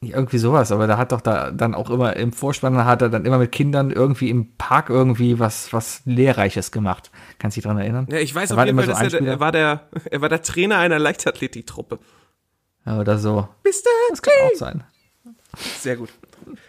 irgendwie 0.00 0.38
sowas. 0.38 0.72
Aber 0.72 0.86
da 0.86 0.96
hat 0.96 1.12
doch 1.12 1.20
da 1.20 1.50
dann 1.50 1.74
auch 1.74 1.90
immer 1.90 2.16
im 2.16 2.32
Vorspann 2.32 2.82
hat 2.84 3.02
er 3.02 3.08
dann 3.10 3.26
immer 3.26 3.36
mit 3.38 3.52
Kindern 3.52 3.90
irgendwie 3.90 4.30
im 4.30 4.54
Park 4.56 4.88
irgendwie 4.88 5.38
was 5.38 5.72
was 5.72 6.00
lehrreiches 6.06 6.70
gemacht. 6.72 7.10
Kannst 7.38 7.56
du 7.56 7.60
dich 7.60 7.66
dran 7.66 7.76
erinnern? 7.78 8.06
Ja, 8.10 8.18
ich 8.18 8.34
weiß 8.34 8.48
Da 8.50 8.56
auf 8.56 8.64
jeden 8.64 8.78
Fall, 8.78 8.86
so 8.86 8.92
dass 9.04 9.12
er, 9.12 9.20
er 9.26 9.40
war 9.40 9.52
der, 9.52 9.88
er 10.10 10.20
war 10.22 10.28
der 10.30 10.40
Trainer 10.42 10.78
einer 10.78 10.98
Leichtathletiktruppe. 10.98 11.98
Ja, 12.86 12.98
oder 13.00 13.18
so. 13.18 13.48
Mr. 13.64 13.72
Das 14.10 14.22
kann 14.22 14.32
auch 14.46 14.56
sein. 14.56 14.84
Sehr 15.80 15.96
gut. 15.96 16.10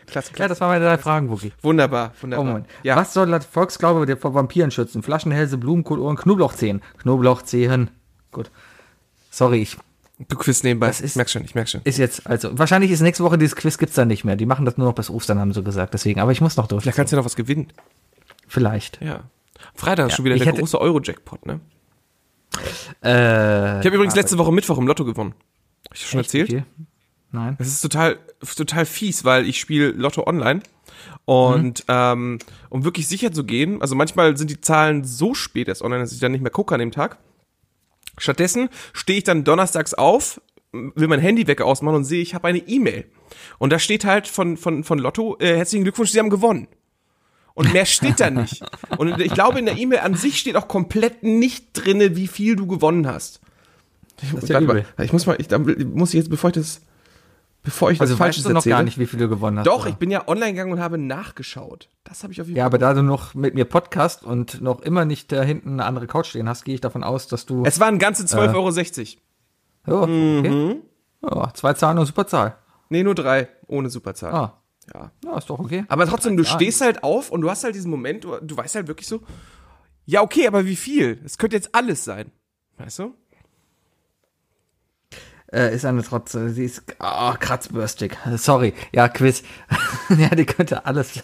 Klasse, 0.07 0.29
Ja, 0.31 0.35
klasse. 0.35 0.49
das 0.49 0.61
waren 0.61 0.69
meine 0.69 0.85
drei 0.85 0.97
Fragen, 0.97 1.29
Wookie. 1.29 1.53
Wunderbar, 1.61 2.13
Oh 2.17 2.23
wunderbar. 2.23 2.45
Moment. 2.45 2.67
Ja, 2.83 2.95
Was 2.95 3.13
soll 3.13 3.27
das 3.29 3.45
Volksglaube 3.45 4.05
der 4.05 4.17
vor 4.17 4.33
Vampiren 4.33 4.71
schützen? 4.71 5.03
Flaschenhälse, 5.03 5.57
Blumenkohlohren, 5.57 6.17
Knoblauchzehen. 6.17 6.81
Knoblauchzehen. 6.97 7.89
Gut. 8.31 8.51
Sorry, 9.29 9.61
ich 9.61 9.77
du 10.27 10.35
Quiz 10.37 10.63
nebenbei. 10.63 10.87
Das 10.87 10.99
ist- 11.01 11.11
ich 11.11 11.15
merk 11.15 11.29
schon, 11.29 11.43
ich 11.45 11.55
merk 11.55 11.69
schon. 11.69 11.81
ist 11.85 11.97
jetzt, 11.97 12.27
also 12.27 12.57
wahrscheinlich 12.57 12.91
ist 12.91 12.99
nächste 13.01 13.23
Woche 13.23 13.37
dieses 13.37 13.55
Quiz 13.55 13.77
gibt's 13.77 13.95
dann 13.95 14.07
nicht 14.09 14.25
mehr. 14.25 14.35
Die 14.35 14.45
machen 14.45 14.65
das 14.65 14.77
nur 14.77 14.87
noch 14.87 14.95
bis 14.95 15.09
Ostern, 15.09 15.39
haben 15.39 15.53
sie 15.53 15.63
gesagt. 15.63 15.93
Deswegen, 15.93 16.19
aber 16.19 16.31
ich 16.31 16.41
muss 16.41 16.57
noch 16.57 16.67
durch. 16.67 16.83
Vielleicht 16.83 16.97
kannst 16.97 17.13
du 17.13 17.15
ja 17.15 17.21
noch 17.21 17.25
was 17.25 17.35
gewinnen. 17.35 17.71
Vielleicht. 18.47 18.99
Ja. 19.01 19.21
Freitag 19.75 20.07
ist 20.07 20.11
Ja, 20.11 20.15
schon 20.17 20.25
wieder 20.25 20.35
der 20.35 20.45
hätte- 20.47 20.59
große 20.59 20.79
Euro-Jackpot, 20.81 21.45
ne? 21.45 21.59
Äh, 23.03 23.79
Ich 23.79 23.85
habe 23.85 23.95
übrigens 23.95 24.15
letzte 24.15 24.37
Woche 24.37 24.51
Mittwoch 24.51 24.77
im 24.77 24.87
Lotto 24.87 25.05
gewonnen. 25.05 25.33
Hab 25.87 25.95
ich 25.95 26.05
schon 26.07 26.19
erzählt? 26.19 26.49
Okay. 26.49 26.63
Nein. 27.31 27.55
Es 27.59 27.67
ist 27.67 27.81
total, 27.81 28.17
total 28.55 28.85
fies, 28.85 29.23
weil 29.23 29.47
ich 29.47 29.59
spiele 29.59 29.91
Lotto 29.91 30.25
online. 30.25 30.61
Und 31.25 31.85
ähm, 31.87 32.39
um 32.69 32.83
wirklich 32.83 33.07
sicher 33.07 33.31
zu 33.31 33.43
gehen, 33.43 33.81
also 33.81 33.95
manchmal 33.95 34.35
sind 34.35 34.49
die 34.49 34.61
Zahlen 34.61 35.03
so 35.03 35.33
spät 35.33 35.67
erst 35.67 35.81
online, 35.81 36.01
dass 36.01 36.11
ich 36.11 36.19
dann 36.19 36.31
nicht 36.31 36.41
mehr 36.41 36.51
gucke 36.51 36.73
an 36.73 36.79
dem 36.79 36.91
Tag. 36.91 37.17
Stattdessen 38.17 38.69
stehe 38.93 39.19
ich 39.19 39.23
dann 39.23 39.43
donnerstags 39.43 39.93
auf, 39.93 40.41
will 40.71 41.07
mein 41.07 41.19
Handywecker 41.19 41.65
ausmachen 41.65 41.97
und 41.97 42.03
sehe, 42.03 42.21
ich 42.21 42.33
habe 42.33 42.47
eine 42.47 42.59
E-Mail. 42.59 43.05
Und 43.59 43.71
da 43.71 43.79
steht 43.79 44.05
halt 44.05 44.27
von, 44.27 44.57
von, 44.57 44.83
von 44.83 44.99
Lotto, 44.99 45.37
äh, 45.39 45.55
herzlichen 45.55 45.83
Glückwunsch, 45.83 46.11
Sie 46.11 46.19
haben 46.19 46.29
gewonnen. 46.29 46.67
Und 47.53 47.73
mehr 47.73 47.85
steht 47.85 48.19
da 48.19 48.29
nicht. 48.29 48.63
Und 48.97 49.19
ich 49.19 49.33
glaube, 49.33 49.59
in 49.59 49.65
der 49.65 49.77
E-Mail 49.77 49.99
an 49.99 50.15
sich 50.15 50.39
steht 50.39 50.55
auch 50.55 50.67
komplett 50.67 51.23
nicht 51.23 51.73
drinne, 51.73 52.15
wie 52.15 52.27
viel 52.27 52.55
du 52.55 52.67
gewonnen 52.67 53.05
hast. 53.07 53.41
Ich, 54.21 54.31
ja 54.49 54.55
warte 54.55 54.67
mal, 54.67 54.85
ich 55.03 55.13
muss 55.13 55.25
mal, 55.25 55.35
ich, 55.39 55.47
da 55.47 55.59
muss 55.59 56.09
ich 56.09 56.15
jetzt, 56.15 56.29
bevor 56.29 56.49
ich 56.49 56.55
das, 56.55 56.81
bevor 57.63 57.91
ich 57.91 57.97
das 57.97 58.05
Also 58.09 58.17
Falsches 58.17 58.43
weißt 58.43 58.49
du 58.49 58.53
noch 58.53 58.59
erzähle. 58.61 58.75
gar 58.75 58.83
nicht, 58.83 58.97
wie 58.97 59.05
viel 59.05 59.19
du 59.19 59.29
gewonnen 59.29 59.59
hast. 59.59 59.65
Doch, 59.67 59.81
oder? 59.81 59.89
ich 59.89 59.95
bin 59.95 60.09
ja 60.11 60.27
online 60.27 60.51
gegangen 60.53 60.71
und 60.71 60.79
habe 60.79 60.97
nachgeschaut. 60.97 61.89
Das 62.03 62.23
habe 62.23 62.33
ich 62.33 62.41
auf 62.41 62.47
jeden 62.47 62.57
Ja, 62.57 62.63
Fall. 62.63 62.67
aber 62.67 62.77
da 62.79 62.93
du 62.93 63.03
noch 63.03 63.33
mit 63.35 63.53
mir 63.53 63.65
Podcast 63.65 64.23
und 64.23 64.61
noch 64.61 64.81
immer 64.81 65.05
nicht 65.05 65.31
da 65.31 65.41
hinten 65.43 65.73
eine 65.73 65.85
andere 65.85 66.07
Couch 66.07 66.27
stehen 66.27 66.47
hast, 66.49 66.63
gehe 66.65 66.75
ich 66.75 66.81
davon 66.81 67.03
aus, 67.03 67.27
dass 67.27 67.45
du. 67.45 67.63
es 67.65 67.79
waren 67.79 67.99
ganze 67.99 68.23
12,60 68.23 69.17
Euro. 69.87 69.99
oh, 69.99 70.03
okay. 70.03 70.49
Mhm. 70.49 70.81
Ja, 71.21 71.53
zwei 71.53 71.73
Zahlen 71.73 71.97
und 71.97 72.05
super 72.05 72.27
Zahl. 72.27 72.55
Nee, 72.89 73.03
nur 73.03 73.13
drei, 73.15 73.49
ohne 73.67 73.89
Superzahl. 73.89 74.33
Ah, 74.33 74.61
Ja. 74.93 75.11
ja, 75.23 75.37
ist 75.37 75.49
doch 75.49 75.59
okay. 75.59 75.83
Aber 75.89 76.07
trotzdem, 76.07 76.37
du 76.37 76.43
Ja. 76.43 76.49
stehst 76.49 76.81
halt 76.81 77.03
auf 77.03 77.29
und 77.29 77.41
du 77.41 77.49
hast 77.49 77.63
halt 77.63 77.75
diesen 77.75 77.91
Moment, 77.91 78.23
du, 78.23 78.37
du 78.41 78.57
weißt 78.57 78.75
halt 78.75 78.87
wirklich 78.87 79.07
so, 79.07 79.21
ja, 80.05 80.21
okay, 80.23 80.47
aber 80.47 80.65
wie 80.65 80.75
viel? 80.75 81.21
Es 81.23 81.37
könnte 81.37 81.55
jetzt 81.55 81.75
alles 81.75 82.03
sein. 82.03 82.31
Weißt 82.77 82.97
du? 82.99 83.13
Äh, 85.51 85.73
ist 85.75 85.85
eine 85.85 86.03
trotz, 86.03 86.35
äh, 86.35 86.49
sie 86.49 86.65
ist 86.65 86.83
oh, 86.99 87.33
kratzbürstig. 87.39 88.15
Sorry. 88.35 88.73
Ja, 88.91 89.07
Quiz. 89.09 89.43
ja, 90.17 90.29
die 90.29 90.45
könnte 90.45 90.85
alles. 90.85 91.23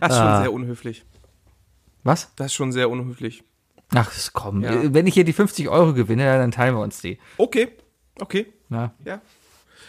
Das 0.00 0.12
ist 0.12 0.18
Ah. 0.18 0.34
schon 0.34 0.42
sehr 0.42 0.52
unhöflich. 0.52 1.04
Was? 2.04 2.30
Das 2.36 2.46
ist 2.46 2.54
schon 2.54 2.72
sehr 2.72 2.90
unhöflich. 2.90 3.44
Ach, 3.94 4.10
komm. 4.32 4.62
Ja. 4.62 4.72
Äh, 4.72 4.92
Wenn 4.94 5.06
ich 5.06 5.14
hier 5.14 5.24
die 5.24 5.32
50 5.32 5.68
Euro 5.68 5.92
gewinne, 5.94 6.24
dann 6.24 6.50
teilen 6.50 6.74
wir 6.74 6.80
uns 6.82 7.00
die. 7.00 7.18
Okay, 7.36 7.68
okay, 8.20 8.52
Ja. 8.70 8.92
ja. 9.04 9.20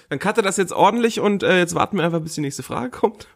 Dann 0.09 0.19
cutte 0.19 0.41
das 0.43 0.57
jetzt 0.57 0.73
ordentlich 0.73 1.19
und 1.19 1.41
äh, 1.41 1.57
jetzt 1.57 1.73
warten 1.73 1.97
wir 1.97 2.03
einfach, 2.03 2.19
bis 2.19 2.35
die 2.35 2.41
nächste 2.41 2.61
Frage 2.63 2.91
kommt. 2.91 3.27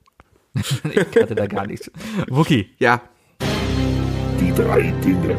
Ich 0.84 1.22
hatte 1.22 1.36
da 1.36 1.48
gar 1.48 1.66
nichts. 1.66 1.90
Wookie. 2.30 2.70
Ja. 2.78 3.02
Die 4.40 4.54
drei 4.54 4.92
Dinge. 5.04 5.36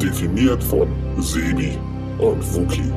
definiert 0.00 0.62
von 0.64 0.88
Sebi 1.20 1.78
und 2.18 2.54
Wookie. 2.54 2.92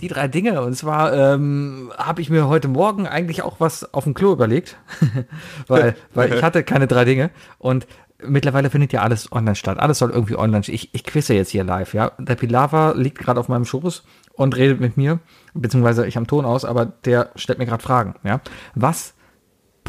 Die 0.00 0.08
drei 0.08 0.28
Dinge. 0.28 0.62
Und 0.62 0.74
zwar 0.74 1.12
ähm, 1.12 1.92
habe 1.96 2.20
ich 2.20 2.30
mir 2.30 2.48
heute 2.48 2.68
Morgen 2.68 3.06
eigentlich 3.06 3.42
auch 3.42 3.60
was 3.60 3.92
auf 3.92 4.04
dem 4.04 4.14
Klo 4.14 4.32
überlegt, 4.32 4.78
weil, 5.66 5.96
weil 6.14 6.32
ich 6.32 6.42
hatte 6.42 6.62
keine 6.62 6.86
drei 6.86 7.04
Dinge. 7.04 7.30
Und 7.58 7.86
mittlerweile 8.22 8.70
findet 8.70 8.92
ja 8.92 9.02
alles 9.02 9.30
online 9.32 9.56
statt. 9.56 9.78
Alles 9.78 9.98
soll 9.98 10.10
irgendwie 10.10 10.36
online 10.36 10.62
stehen. 10.62 10.76
Ich, 10.76 10.94
ich 10.94 11.04
quizze 11.04 11.34
jetzt 11.34 11.50
hier 11.50 11.64
live, 11.64 11.94
ja. 11.94 12.12
Der 12.18 12.36
Pilava 12.36 12.92
liegt 12.92 13.18
gerade 13.18 13.40
auf 13.40 13.48
meinem 13.48 13.64
Schoß 13.64 14.04
und 14.34 14.56
redet 14.56 14.80
mit 14.80 14.96
mir, 14.96 15.18
beziehungsweise 15.54 16.06
ich 16.06 16.16
am 16.16 16.26
Ton 16.26 16.44
aus, 16.44 16.64
aber 16.64 16.86
der 16.86 17.30
stellt 17.36 17.58
mir 17.58 17.66
gerade 17.66 17.82
Fragen, 17.82 18.14
ja. 18.24 18.40
Was 18.74 19.14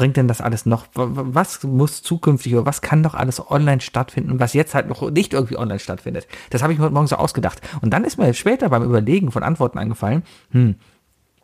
bringt 0.00 0.16
denn 0.16 0.28
das 0.28 0.40
alles 0.40 0.64
noch? 0.64 0.86
Was 0.94 1.62
muss 1.62 2.02
zukünftig 2.02 2.54
oder 2.54 2.64
was 2.64 2.80
kann 2.80 3.02
doch 3.02 3.12
alles 3.12 3.50
online 3.50 3.82
stattfinden, 3.82 4.40
was 4.40 4.54
jetzt 4.54 4.74
halt 4.74 4.88
noch 4.88 5.10
nicht 5.10 5.34
irgendwie 5.34 5.58
online 5.58 5.78
stattfindet? 5.78 6.26
Das 6.48 6.62
habe 6.62 6.72
ich 6.72 6.78
mir 6.78 6.86
heute 6.86 6.94
Morgen 6.94 7.06
so 7.06 7.16
ausgedacht. 7.16 7.60
Und 7.82 7.90
dann 7.90 8.04
ist 8.04 8.16
mir 8.16 8.32
später 8.32 8.70
beim 8.70 8.82
Überlegen 8.82 9.30
von 9.30 9.42
Antworten 9.42 9.76
eingefallen, 9.76 10.22
hm, 10.52 10.76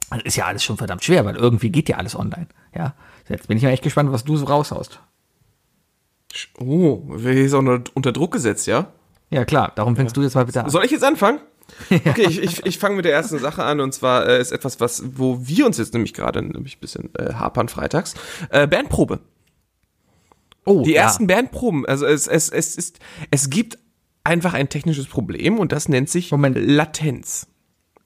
das 0.09 0.23
ist 0.23 0.37
ja 0.37 0.47
alles 0.47 0.65
schon 0.65 0.79
verdammt 0.79 1.05
schwer, 1.05 1.27
weil 1.27 1.37
irgendwie 1.37 1.69
geht 1.69 1.91
ja 1.91 1.99
alles 1.99 2.19
online. 2.19 2.47
Ja, 2.75 2.95
jetzt 3.29 3.47
bin 3.47 3.59
ich 3.59 3.63
mal 3.63 3.69
echt 3.69 3.83
gespannt, 3.83 4.11
was 4.11 4.25
du 4.25 4.39
so 4.39 4.47
raushaust. 4.47 5.01
Oh, 6.59 7.03
wir 7.09 7.35
ist 7.35 7.53
auch 7.53 7.61
noch 7.61 7.81
unter 7.93 8.13
Druck 8.13 8.33
gesetzt, 8.33 8.67
ja? 8.67 8.87
Ja, 9.29 9.45
klar, 9.45 9.73
darum 9.75 9.97
fängst 9.97 10.17
du 10.17 10.23
jetzt 10.23 10.35
mal 10.35 10.47
bitte 10.47 10.65
an. 10.65 10.71
Soll 10.71 10.87
ich 10.87 10.93
jetzt 10.93 11.05
anfangen? 11.05 11.41
Okay, 11.91 12.27
ich, 12.29 12.43
ich, 12.43 12.67
ich 12.67 12.79
fange 12.79 12.97
mit 12.97 13.05
der 13.05 13.13
ersten 13.13 13.39
Sache 13.39 13.63
an 13.65 13.81
und 13.81 13.93
zwar 13.93 14.27
äh, 14.27 14.41
ist 14.41 14.53
etwas, 14.53 14.81
was, 14.81 15.03
wo 15.17 15.39
wir 15.47 15.67
uns 15.67 15.79
jetzt 15.79 15.93
nämlich 15.93 16.15
gerade 16.15 16.43
nämlich 16.43 16.77
ein 16.77 16.81
bisschen 16.81 17.15
äh, 17.17 17.35
hapern 17.35 17.69
freitags. 17.69 18.15
Äh, 18.51 18.67
Bandprobe. 18.67 19.21
Oh, 20.65 20.83
Die 20.83 20.93
ja. 20.93 21.03
ersten 21.03 21.27
Bandproben. 21.27 21.87
Also 21.87 22.07
es, 22.07 22.27
es, 22.27 22.49
es 22.49 22.77
ist, 22.77 22.99
es 23.31 23.51
gibt 23.51 23.79
einfach 24.25 24.55
ein 24.55 24.69
technisches 24.69 25.07
Problem 25.07 25.59
und 25.59 25.71
das 25.73 25.89
nennt 25.89 26.09
sich 26.11 26.33
Moment. 26.33 26.57
Latenz. 26.59 27.47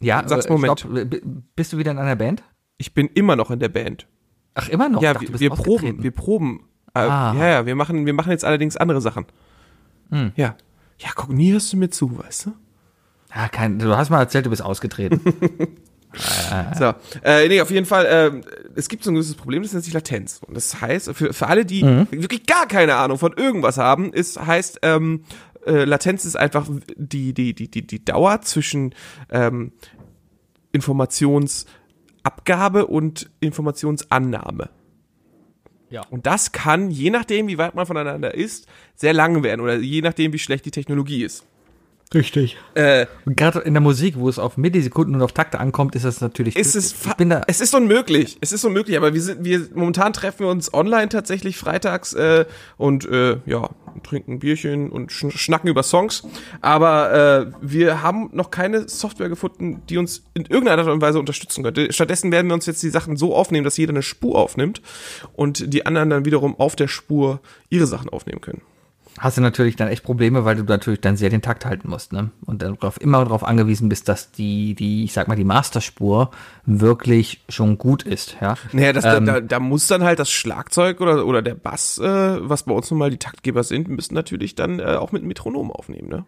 Ja, 0.01 0.23
Sag's 0.27 0.47
äh, 0.47 0.53
Moment. 0.53 0.81
stopp, 0.81 0.93
b- 1.11 1.21
bist 1.57 1.73
du 1.73 1.79
wieder 1.79 1.91
in 1.91 1.99
einer 1.99 2.17
Band? 2.17 2.43
Ich 2.77 2.93
bin 2.95 3.07
immer 3.09 3.37
noch 3.37 3.51
in 3.51 3.61
der 3.61 3.69
Band. 3.69 4.07
Ach, 4.55 4.69
immer 4.69 4.89
noch? 4.89 5.01
Ja, 5.03 5.15
dachte, 5.15 5.33
wir, 5.33 5.41
wir 5.41 5.51
proben, 5.51 6.03
wir 6.03 6.11
proben. 6.11 6.67
Äh, 6.95 6.99
Ah. 7.01 7.35
Ja, 7.39 7.47
ja, 7.49 7.67
wir 7.67 7.77
machen, 7.77 8.05
wir 8.05 8.13
machen 8.15 8.31
jetzt 8.33 8.45
allerdings 8.45 8.77
andere 8.77 9.01
Sachen. 9.01 9.27
Hm. 10.11 10.33
Ja. 10.37 10.57
Ja, 10.99 11.09
guck, 11.15 11.31
nie 11.31 11.53
hörst 11.53 11.73
du 11.73 11.77
mir 11.77 11.89
zu, 11.89 12.19
weißt 12.19 12.47
du? 12.47 12.53
Ja, 13.35 13.49
kein, 13.49 13.79
du 13.79 13.97
hast 13.97 14.11
mal 14.11 14.21
erzählt, 14.21 14.47
du 14.47 14.51
bist 14.51 14.63
ausgetreten. 14.63 15.21
So, 16.77 16.93
äh, 17.23 17.47
nee, 17.47 17.61
auf 17.61 17.71
jeden 17.71 17.87
Fall, 17.87 18.05
äh, 18.05 18.33
es 18.75 18.89
gibt 18.89 19.05
so 19.05 19.13
ein 19.13 19.15
gewisses 19.15 19.37
Problem, 19.37 19.63
das 19.63 19.73
nennt 19.73 19.85
sich 19.85 19.95
Latenz. 19.95 20.41
Und 20.45 20.57
das 20.57 20.81
heißt, 20.81 21.15
für, 21.15 21.33
für 21.33 21.47
alle, 21.47 21.65
die 21.65 21.83
wirklich 21.83 22.47
gar 22.47 22.67
keine 22.67 22.97
Ahnung 22.97 23.17
von 23.17 23.33
irgendwas 23.33 23.79
haben, 23.79 24.13
ist, 24.13 24.45
heißt, 24.45 24.81
ähm, 24.83 25.23
äh, 25.65 25.85
Latenz 25.85 26.25
ist 26.25 26.35
einfach 26.37 26.67
die, 26.97 27.33
die, 27.33 27.55
die, 27.55 27.71
die, 27.71 27.87
die 27.87 28.05
Dauer 28.05 28.41
zwischen 28.41 28.93
ähm, 29.31 29.71
Informationsabgabe 30.73 32.87
und 32.87 33.31
Informationsannahme. 33.39 34.71
Ja. 35.91 36.03
Und 36.11 36.27
das 36.27 36.51
kann, 36.53 36.91
je 36.91 37.11
nachdem, 37.11 37.49
wie 37.49 37.59
weit 37.59 37.75
man 37.75 37.87
voneinander 37.87 38.35
ist, 38.35 38.67
sehr 38.95 39.13
lang 39.13 39.43
werden 39.43 39.61
oder 39.61 39.77
je 39.77 40.03
nachdem, 40.03 40.33
wie 40.33 40.39
schlecht 40.39 40.65
die 40.65 40.71
Technologie 40.71 41.25
ist. 41.25 41.45
Richtig. 42.13 42.57
Äh, 42.75 43.07
Und 43.25 43.37
gerade 43.37 43.61
in 43.61 43.73
der 43.73 43.81
Musik, 43.81 44.17
wo 44.19 44.29
es 44.29 44.41
auf 44.41 44.57
Millisekunden 44.57 45.15
und 45.15 45.23
auf 45.23 45.31
Takte 45.31 45.61
ankommt, 45.61 45.95
ist 45.95 46.05
das 46.05 46.21
natürlich. 46.21 46.57
ist 46.57 46.75
es, 46.75 46.93
ich 47.07 47.15
bin 47.15 47.31
da, 47.31 47.43
es 47.47 47.61
ist 47.61 47.73
unmöglich. 47.73 48.37
Es 48.41 48.51
ist 48.51 48.65
unmöglich, 48.65 48.97
aber 48.97 49.15
wir 49.15 49.23
sind, 49.23 49.45
wir, 49.45 49.69
momentan 49.75 50.13
treffen 50.13 50.41
wir 50.41 50.49
uns 50.49 50.75
online 50.75 51.09
tatsächlich 51.09 51.57
freitags 51.57 52.13
äh, 52.15 52.47
und 52.77 53.09
äh, 53.09 53.37
ja, 53.47 53.71
trinken 54.03 54.33
ein 54.33 54.39
Bierchen 54.41 54.91
und 54.91 55.13
schn 55.13 55.31
schnacken 55.31 55.71
über 55.71 55.85
Songs. 55.85 56.25
Aber 56.61 57.13
äh, 57.13 57.53
wir 57.61 58.03
haben 58.03 58.31
noch 58.33 58.51
keine 58.51 58.89
Software 58.89 59.29
gefunden, 59.29 59.83
die 59.89 59.97
uns 59.97 60.25
in 60.35 60.47
irgendeiner 60.47 60.83
Art 60.83 60.91
und 60.91 61.01
Weise 61.01 61.21
unterstützen 61.21 61.63
könnte. 61.63 61.93
Stattdessen 61.93 62.33
werden 62.33 62.49
wir 62.49 62.55
uns 62.55 62.67
jetzt 62.67 62.83
die 62.83 62.91
Sachen 62.91 63.17
so 63.17 63.37
aufnehmen, 63.37 63.65
dass 63.65 63.77
jeder 63.77 63.93
eine 63.93 64.03
Spur 64.03 64.37
aufnimmt 64.37 64.83
und 65.35 65.73
die 65.73 65.87
anderen 65.87 66.11
dann 66.11 66.25
wiederum 66.25 66.59
auf 66.59 66.75
der 66.75 66.89
Spur 66.89 67.41
ihre 67.69 67.87
Sachen 67.87 68.09
aufnehmen 68.09 68.41
können. 68.41 68.63
Hast 69.21 69.37
du 69.37 69.43
natürlich 69.43 69.77
dann 69.77 69.89
echt 69.89 70.03
Probleme, 70.03 70.47
weil 70.47 70.57
du 70.57 70.65
natürlich 70.65 71.03
dann 71.03 71.17
sehr 71.17 71.29
den 71.29 71.43
Takt 71.43 71.67
halten 71.67 71.91
musst, 71.91 72.13
ne? 72.13 72.31
Und 72.47 72.63
darauf 72.63 72.99
immer 72.99 73.23
darauf 73.23 73.45
angewiesen 73.45 73.91
bist, 73.91 74.09
dass 74.09 74.33
die, 74.33 74.75
die, 74.75 75.05
ich 75.05 75.13
sag 75.13 75.29
mal, 75.29 75.37
die 75.37 75.45
Masterspur 75.45 76.31
wirklich 76.65 77.45
schon 77.51 77.77
gut 77.77 78.03
ist, 78.03 78.39
ja. 78.41 78.55
Naja, 78.73 78.95
das, 78.95 79.05
Ähm, 79.05 79.27
da, 79.27 79.41
da 79.41 79.61
muss 79.61 79.87
dann 79.87 80.05
halt 80.05 80.19
das 80.19 80.31
Schlagzeug 80.31 81.03
oder, 81.03 81.27
oder 81.27 81.43
der 81.43 81.55
Bass, 81.55 81.99
äh, 81.99 82.39
was 82.41 82.63
bei 82.63 82.73
uns 82.73 82.91
nun 82.91 82.99
mal 82.99 83.11
die 83.11 83.19
Taktgeber 83.19 83.63
sind, 83.63 83.89
müssen 83.89 84.15
natürlich 84.15 84.55
dann 84.55 84.81
äh, 84.81 84.97
auch 84.97 85.13
mit 85.13 85.23
Metronom 85.23 85.71
aufnehmen, 85.71 86.09
ne? 86.09 86.25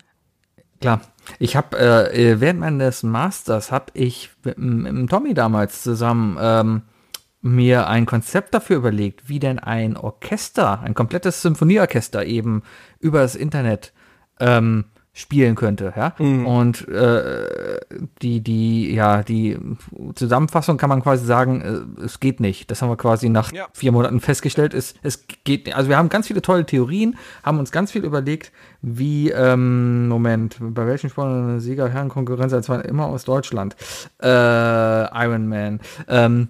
Klar. 0.83 1.01
Ich 1.39 1.57
habe 1.57 1.79
äh, 1.79 2.41
während 2.41 2.61
meines 2.61 3.03
Masters 3.05 3.73
habe 3.73 3.87
ich 3.95 4.31
mit, 4.45 4.59
mit 4.59 5.09
Tommy 5.09 5.33
damals 5.33 5.83
zusammen 5.83 6.37
ähm, 6.39 6.83
mir 7.43 7.89
ein 7.89 8.07
Konzept 8.07 8.55
dafür 8.55 8.77
überlegt, 8.77 9.29
wie 9.29 9.41
denn 9.41 9.59
ein 9.59 9.97
Orchester, 9.97 10.81
ein 10.81 10.95
komplettes 10.95 11.43
Symphonieorchester 11.43 12.25
eben 12.25 12.63
über 13.01 13.21
das 13.21 13.35
Internet 13.35 13.93
ähm, 14.41 14.85
spielen 15.15 15.57
könnte, 15.57 15.93
ja. 15.95 16.15
Und 16.19 16.89
äh, 16.89 17.81
die 18.23 18.41
die 18.41 18.95
ja 18.95 19.23
die 19.23 19.59
Zusammenfassung 20.15 20.79
kann 20.79 20.89
man 20.89 21.03
quasi 21.03 21.27
sagen, 21.27 21.61
äh, 21.99 22.03
es 22.03 22.19
geht 22.19 22.41
nicht. 22.41 22.71
Das 22.71 22.81
haben 22.81 22.89
wir 22.89 22.97
quasi 22.97 23.29
nach 23.29 23.53
Ja. 23.53 23.67
vier 23.75 23.93
Monaten 23.93 24.21
festgestellt. 24.21 24.73
Es 24.73 24.95
es 25.03 25.27
geht 25.45 25.67
nicht. 25.67 25.77
Also 25.77 25.91
wir 25.91 25.99
haben 25.99 26.09
ganz 26.09 26.29
viele 26.29 26.41
tolle 26.41 26.65
Theorien, 26.65 27.17
haben 27.43 27.59
uns 27.59 27.71
ganz 27.73 27.93
viel 27.93 28.05
überlegt, 28.07 28.53
wie 28.81 29.31
ähm, 29.31 30.09
Moment 30.09 30.57
bei 30.61 30.87
welchen 30.87 31.11
Sportlern 31.11 31.61
Sieger 31.61 31.91
Herrenkonkurrenz 31.91 32.55
als 32.55 32.71
war 32.71 32.83
immer 32.83 33.05
aus 33.07 33.25
Deutschland. 33.25 33.77
Äh, 34.23 34.27
Iron 34.29 35.47
Man. 35.47 35.81
Ähm, 36.09 36.49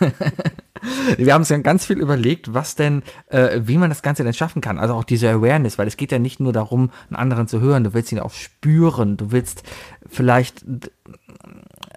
wir 1.16 1.32
haben 1.32 1.42
uns 1.42 1.48
dann 1.48 1.62
ganz 1.62 1.86
viel 1.86 1.98
überlegt, 1.98 2.52
was 2.54 2.74
denn, 2.74 3.02
äh, 3.28 3.60
wie 3.64 3.78
man 3.78 3.90
das 3.90 4.02
Ganze 4.02 4.24
denn 4.24 4.34
schaffen 4.34 4.60
kann. 4.60 4.78
Also 4.78 4.94
auch 4.94 5.04
diese 5.04 5.30
Awareness, 5.30 5.78
weil 5.78 5.86
es 5.86 5.96
geht 5.96 6.12
ja 6.12 6.18
nicht 6.18 6.40
nur 6.40 6.52
darum, 6.52 6.90
einen 7.08 7.16
anderen 7.16 7.48
zu 7.48 7.60
hören, 7.60 7.84
du 7.84 7.94
willst 7.94 8.12
ihn 8.12 8.18
auch 8.18 8.32
spüren, 8.32 9.16
du 9.16 9.32
willst 9.32 9.62
vielleicht 10.06 10.64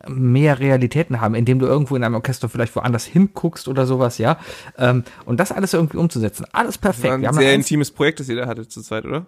mehr 0.08 0.60
Realitäten 0.60 1.22
haben, 1.22 1.36
indem 1.36 1.60
du 1.60 1.66
irgendwo 1.66 1.96
in 1.96 2.04
einem 2.04 2.16
Orchester 2.16 2.50
vielleicht 2.50 2.76
woanders 2.76 3.06
hinguckst 3.06 3.68
oder 3.68 3.86
sowas, 3.86 4.18
ja. 4.18 4.40
Ähm, 4.78 5.04
und 5.26 5.40
das 5.40 5.52
alles 5.52 5.74
irgendwie 5.74 5.98
umzusetzen. 5.98 6.46
Alles 6.54 6.76
War 6.78 6.92
perfekt. 6.92 7.14
ein 7.14 7.22
Wir 7.22 7.28
haben 7.28 7.38
sehr 7.38 7.54
intimes 7.54 7.92
Projekt, 7.92 8.20
das 8.20 8.30
ihr 8.30 8.38
da 8.38 8.48
hattet 8.48 8.72
zu 8.72 8.82
zweit, 8.82 9.06
oder? 9.06 9.26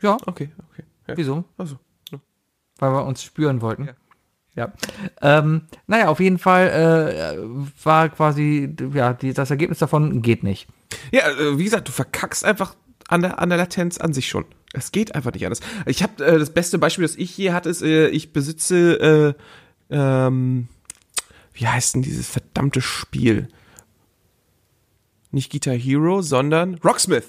ja, 0.00 0.16
Okay, 0.26 0.50
okay. 0.70 0.84
Ja. 1.06 1.16
wieso? 1.16 1.44
Also, 1.56 1.78
weil 2.78 2.92
wir 2.92 3.04
uns 3.04 3.22
spüren 3.22 3.60
wollten. 3.60 3.86
Ja. 3.86 3.92
Ähm, 5.20 5.62
naja, 5.86 6.08
auf 6.08 6.20
jeden 6.20 6.38
Fall 6.38 6.68
äh, 6.68 7.84
war 7.84 8.08
quasi, 8.08 8.74
ja, 8.92 9.12
die, 9.12 9.32
das 9.32 9.50
Ergebnis 9.50 9.78
davon 9.78 10.22
geht 10.22 10.44
nicht. 10.44 10.68
ja, 11.10 11.28
äh, 11.28 11.58
wie 11.58 11.64
gesagt, 11.64 11.88
du 11.88 11.92
verkackst 11.92 12.44
einfach 12.44 12.76
an 13.08 13.22
der, 13.22 13.38
an 13.38 13.48
der 13.48 13.58
Latenz 13.58 13.98
an 13.98 14.12
sich 14.12 14.28
schon. 14.28 14.44
Es 14.72 14.92
geht 14.92 15.14
einfach 15.14 15.32
nicht 15.32 15.44
anders. 15.44 15.60
Ich 15.86 16.02
habe 16.02 16.24
äh, 16.24 16.38
das 16.38 16.50
beste 16.50 16.78
Beispiel, 16.78 17.04
das 17.04 17.16
ich 17.16 17.36
je 17.36 17.52
hatte, 17.52 17.68
ist, 17.68 17.82
äh, 17.82 18.08
ich 18.08 18.32
besitze, 18.32 19.34
äh, 19.90 19.94
ähm, 19.94 20.68
wie 21.52 21.66
heißt 21.66 21.94
denn 21.94 22.02
dieses 22.02 22.28
verdammte 22.28 22.80
Spiel? 22.80 23.48
Nicht 25.30 25.50
Guitar 25.52 25.74
Hero, 25.74 26.22
sondern 26.22 26.74
Rocksmith. 26.76 27.24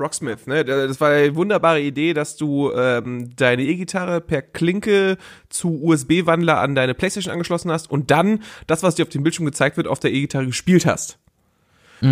Rocksmith, 0.00 0.46
ne? 0.46 0.64
Das 0.64 1.00
war 1.00 1.10
eine 1.10 1.34
wunderbare 1.34 1.80
Idee, 1.80 2.14
dass 2.14 2.36
du 2.36 2.72
ähm, 2.72 3.34
deine 3.36 3.62
E-Gitarre 3.62 4.20
per 4.20 4.42
Klinke 4.42 5.16
zu 5.48 5.82
USB-Wandler 5.82 6.58
an 6.58 6.74
deine 6.74 6.94
Playstation 6.94 7.32
angeschlossen 7.32 7.70
hast 7.70 7.90
und 7.90 8.10
dann 8.10 8.42
das, 8.66 8.82
was 8.82 8.94
dir 8.94 9.04
auf 9.04 9.08
dem 9.08 9.22
Bildschirm 9.22 9.46
gezeigt 9.46 9.76
wird, 9.76 9.88
auf 9.88 10.00
der 10.00 10.12
E-Gitarre 10.12 10.46
gespielt 10.46 10.86
hast. 10.86 11.18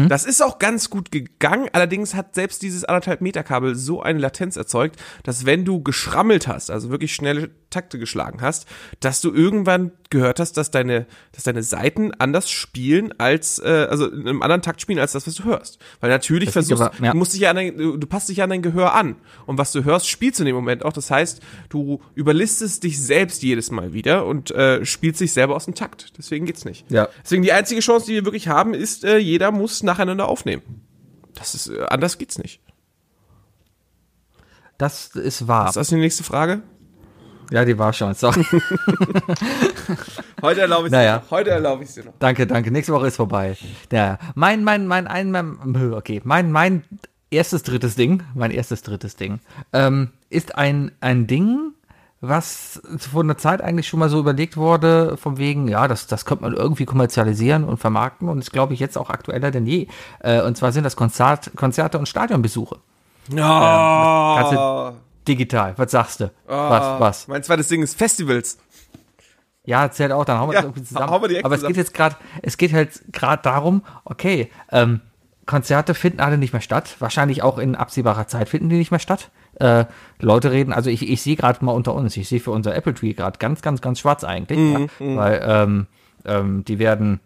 Das 0.09 0.25
ist 0.25 0.43
auch 0.43 0.59
ganz 0.59 0.91
gut 0.91 1.13
gegangen, 1.13 1.69
allerdings 1.73 2.15
hat 2.15 2.35
selbst 2.35 2.63
dieses 2.63 2.85
anderthalb 2.85 3.21
Meter 3.21 3.45
Kabel 3.45 3.77
so 3.77 4.03
eine 4.03 4.19
Latenz 4.19 4.57
erzeugt, 4.57 5.01
dass 5.23 5.47
wenn 5.47 5.65
du 5.65 5.81
geschrammelt 5.83 6.49
hast, 6.49 6.73
also 6.73 6.91
wirklich 6.91 7.15
schnelle 7.15 7.51
Takte 7.77 7.99
geschlagen 7.99 8.41
hast, 8.41 8.67
dass 9.01 9.21
du 9.21 9.33
irgendwann 9.35 9.93
gehört 10.09 10.41
hast, 10.41 10.57
dass 10.57 10.71
deine, 10.71 11.07
dass 11.33 11.43
deine 11.43 11.63
Seiten 11.63 12.13
anders 12.15 12.51
spielen 12.51 13.13
als, 13.19 13.59
äh, 13.59 13.87
also 13.91 14.07
in 14.09 14.27
einem 14.27 14.41
anderen 14.43 14.63
Takt 14.63 14.81
spielen 14.81 14.99
als 14.99 15.13
das, 15.13 15.27
was 15.27 15.35
du 15.35 15.45
hörst. 15.45 15.79
Weil 16.01 16.09
natürlich 16.11 16.47
Das 16.47 16.53
versuchst, 16.55 16.83
aber- 16.83 17.05
ja. 17.05 17.13
du 17.13 17.19
musst 17.19 17.35
dich 17.35 17.41
ja 17.43 17.51
an 17.51 17.57
dein, 17.57 17.77
du, 17.77 17.97
du 17.99 18.07
passt 18.07 18.29
dich 18.31 18.39
ja 18.39 18.45
an 18.45 18.51
dein 18.51 18.63
Gehör 18.63 18.95
an. 18.95 19.17
Und 19.45 19.59
was 19.59 19.73
du 19.73 19.85
hörst, 19.85 20.09
spielst 20.09 20.39
du 20.39 20.45
in 20.45 20.47
dem 20.47 20.57
Moment 20.57 20.85
auch. 20.85 20.93
Das 20.93 21.11
heißt, 21.11 21.41
du 21.69 22.01
überlistest 22.15 22.83
dich 22.85 23.01
selbst 23.03 23.43
jedes 23.43 23.71
Mal 23.71 23.93
wieder 23.93 24.25
und 24.27 24.51
äh, 24.53 24.85
spielst 24.87 25.21
dich 25.21 25.33
selber 25.33 25.55
aus 25.57 25.67
dem 25.67 25.75
Takt. 25.75 26.13
Deswegen 26.17 26.47
geht's 26.47 26.65
nicht. 26.65 26.91
Ja. 26.91 27.09
Deswegen 27.25 27.43
die 27.43 27.53
einzige 27.53 27.81
Chance, 27.81 28.07
die 28.07 28.13
wir 28.15 28.25
wirklich 28.25 28.49
haben, 28.49 28.73
ist, 28.75 29.05
äh, 29.05 29.19
jeder 29.19 29.51
muss 29.53 29.83
nacheinander 29.83 30.29
aufnehmen. 30.29 30.63
Das 31.35 31.55
ist, 31.55 31.69
äh, 31.69 31.85
anders 31.91 32.17
geht's 32.19 32.39
nicht. 32.39 32.61
Das 34.79 35.09
ist 35.17 35.49
wahr. 35.49 35.69
Ist 35.69 35.77
das 35.77 35.89
die 35.89 35.95
nächste 35.97 36.23
Frage? 36.25 36.63
Ja, 37.51 37.65
die 37.65 37.79
war 37.79 37.93
schon. 37.93 38.15
Sorry. 38.15 38.45
Heute 40.43 40.61
erlaube 40.63 40.87
ich 40.89 40.93
Naja. 40.93 41.19
dir 41.19 41.23
noch. 41.25 41.31
Heute 41.31 41.51
erlaube 41.51 41.85
ich 41.85 41.93
dir 41.93 42.05
noch. 42.05 42.13
danke, 42.19 42.47
danke. 42.47 42.71
Nächste 42.71 42.93
Woche 42.93 43.07
ist 43.07 43.17
vorbei. 43.17 43.57
Ja, 43.93 44.19
mein, 44.35 44.65
mein, 44.65 44.87
mein, 44.87 45.07
ein, 45.07 45.31
mein, 45.31 45.93
okay, 45.95 46.21
mein, 46.25 46.53
mein 46.53 46.85
erstes 47.31 47.63
drittes 47.63 47.95
Ding, 47.97 48.23
mein 48.35 48.51
erstes 48.51 48.83
drittes 48.83 49.17
Ding, 49.17 49.41
ähm, 49.73 50.11
ist 50.31 50.57
ein, 50.57 50.93
ein 51.01 51.27
Ding, 51.27 51.73
was 52.21 52.81
vor 53.13 53.23
einer 53.23 53.37
Zeit 53.37 53.61
eigentlich 53.61 53.87
schon 53.89 54.01
mal 54.01 54.09
so 54.09 54.19
überlegt 54.19 54.57
wurde, 54.57 55.17
von 55.17 55.37
wegen, 55.39 55.69
ja, 55.69 55.87
das, 55.87 56.07
das 56.07 56.25
könnte 56.25 56.45
man 56.45 56.55
irgendwie 56.55 56.85
kommerzialisieren 56.87 57.65
und 57.65 57.79
vermarkten 57.79 58.29
und 58.29 58.39
ist, 58.39 58.53
glaube 58.53 58.75
ich, 58.75 58.81
jetzt 58.81 58.97
auch 58.99 59.11
aktueller 59.11 59.51
denn 59.51 59.67
je. 59.67 59.87
Äh, 60.21 60.43
und 60.43 60.57
zwar 60.57 60.73
sind 60.73 60.85
das 60.85 60.97
Konzert, 60.97 61.53
Konzerte 61.57 61.99
und 61.99 62.09
Stadionbesuche. 62.09 62.79
Ja. 63.29 64.35
Kannst 64.39 64.53
du 64.53 64.93
digital, 65.29 65.75
was 65.77 65.91
sagst 65.91 66.21
du? 66.21 66.31
Was, 66.47 67.01
was? 67.01 67.29
Mein 67.29 67.43
zweites 67.43 67.69
Ding 67.69 67.83
ist 67.83 67.97
Festivals. 67.99 68.59
Ja, 69.65 69.91
zählt 69.91 70.13
auch, 70.13 70.25
dann 70.25 70.39
hauen 70.39 70.49
wir 70.51 70.55
Ja, 70.55 70.61
das 70.61 70.67
irgendwie 70.71 70.85
zusammen. 70.85 71.11
hauen 71.11 71.23
wir 71.23 71.29
direkt 71.29 71.45
Aber 71.45 71.55
es 71.55 71.61
zusammen. 71.61 71.75
geht 71.75 71.85
jetzt 71.85 71.95
gerade, 71.95 72.17
es 72.43 72.57
geht 72.57 72.73
halt 72.73 73.01
gerade 73.13 73.43
darum, 73.43 73.83
okay, 74.05 74.51
ähm, 74.71 75.01
Konzerte 75.45 75.95
finden 75.95 76.21
alle 76.21 76.39
nicht 76.39 76.53
mehr 76.53 76.63
statt. 76.63 76.97
Wahrscheinlich 76.99 77.43
auch 77.43 77.59
in 77.59 77.75
absehbarer 77.77 78.27
Zeit 78.27 78.49
finden 78.49 78.69
die 78.69 78.77
nicht 78.77 78.91
mehr 78.91 79.01
statt. 79.01 79.31
Äh, 79.61 79.85
Leute 80.21 80.51
reden, 80.53 80.73
also 80.73 80.91
ich, 80.91 81.09
ich 81.09 81.23
sehe 81.23 81.37
gerade 81.37 81.65
mal 81.65 81.73
unter 81.73 81.95
uns, 81.95 82.17
ich 82.17 82.29
sehe 82.29 82.41
für 82.41 82.51
unser 82.51 82.75
Apple 82.75 82.95
Tree 82.95 83.13
gerade 83.13 83.39
ganz, 83.39 83.63
ganz, 83.63 83.81
ganz 83.81 84.01
schwarz 84.01 84.23
eigentlich. 84.25 84.59
Mhm, 84.59 84.89
ja, 85.01 85.17
weil 85.17 85.43
ähm, 85.47 85.87
ähm, 86.25 86.65
die 86.65 86.79
werden 86.79 87.21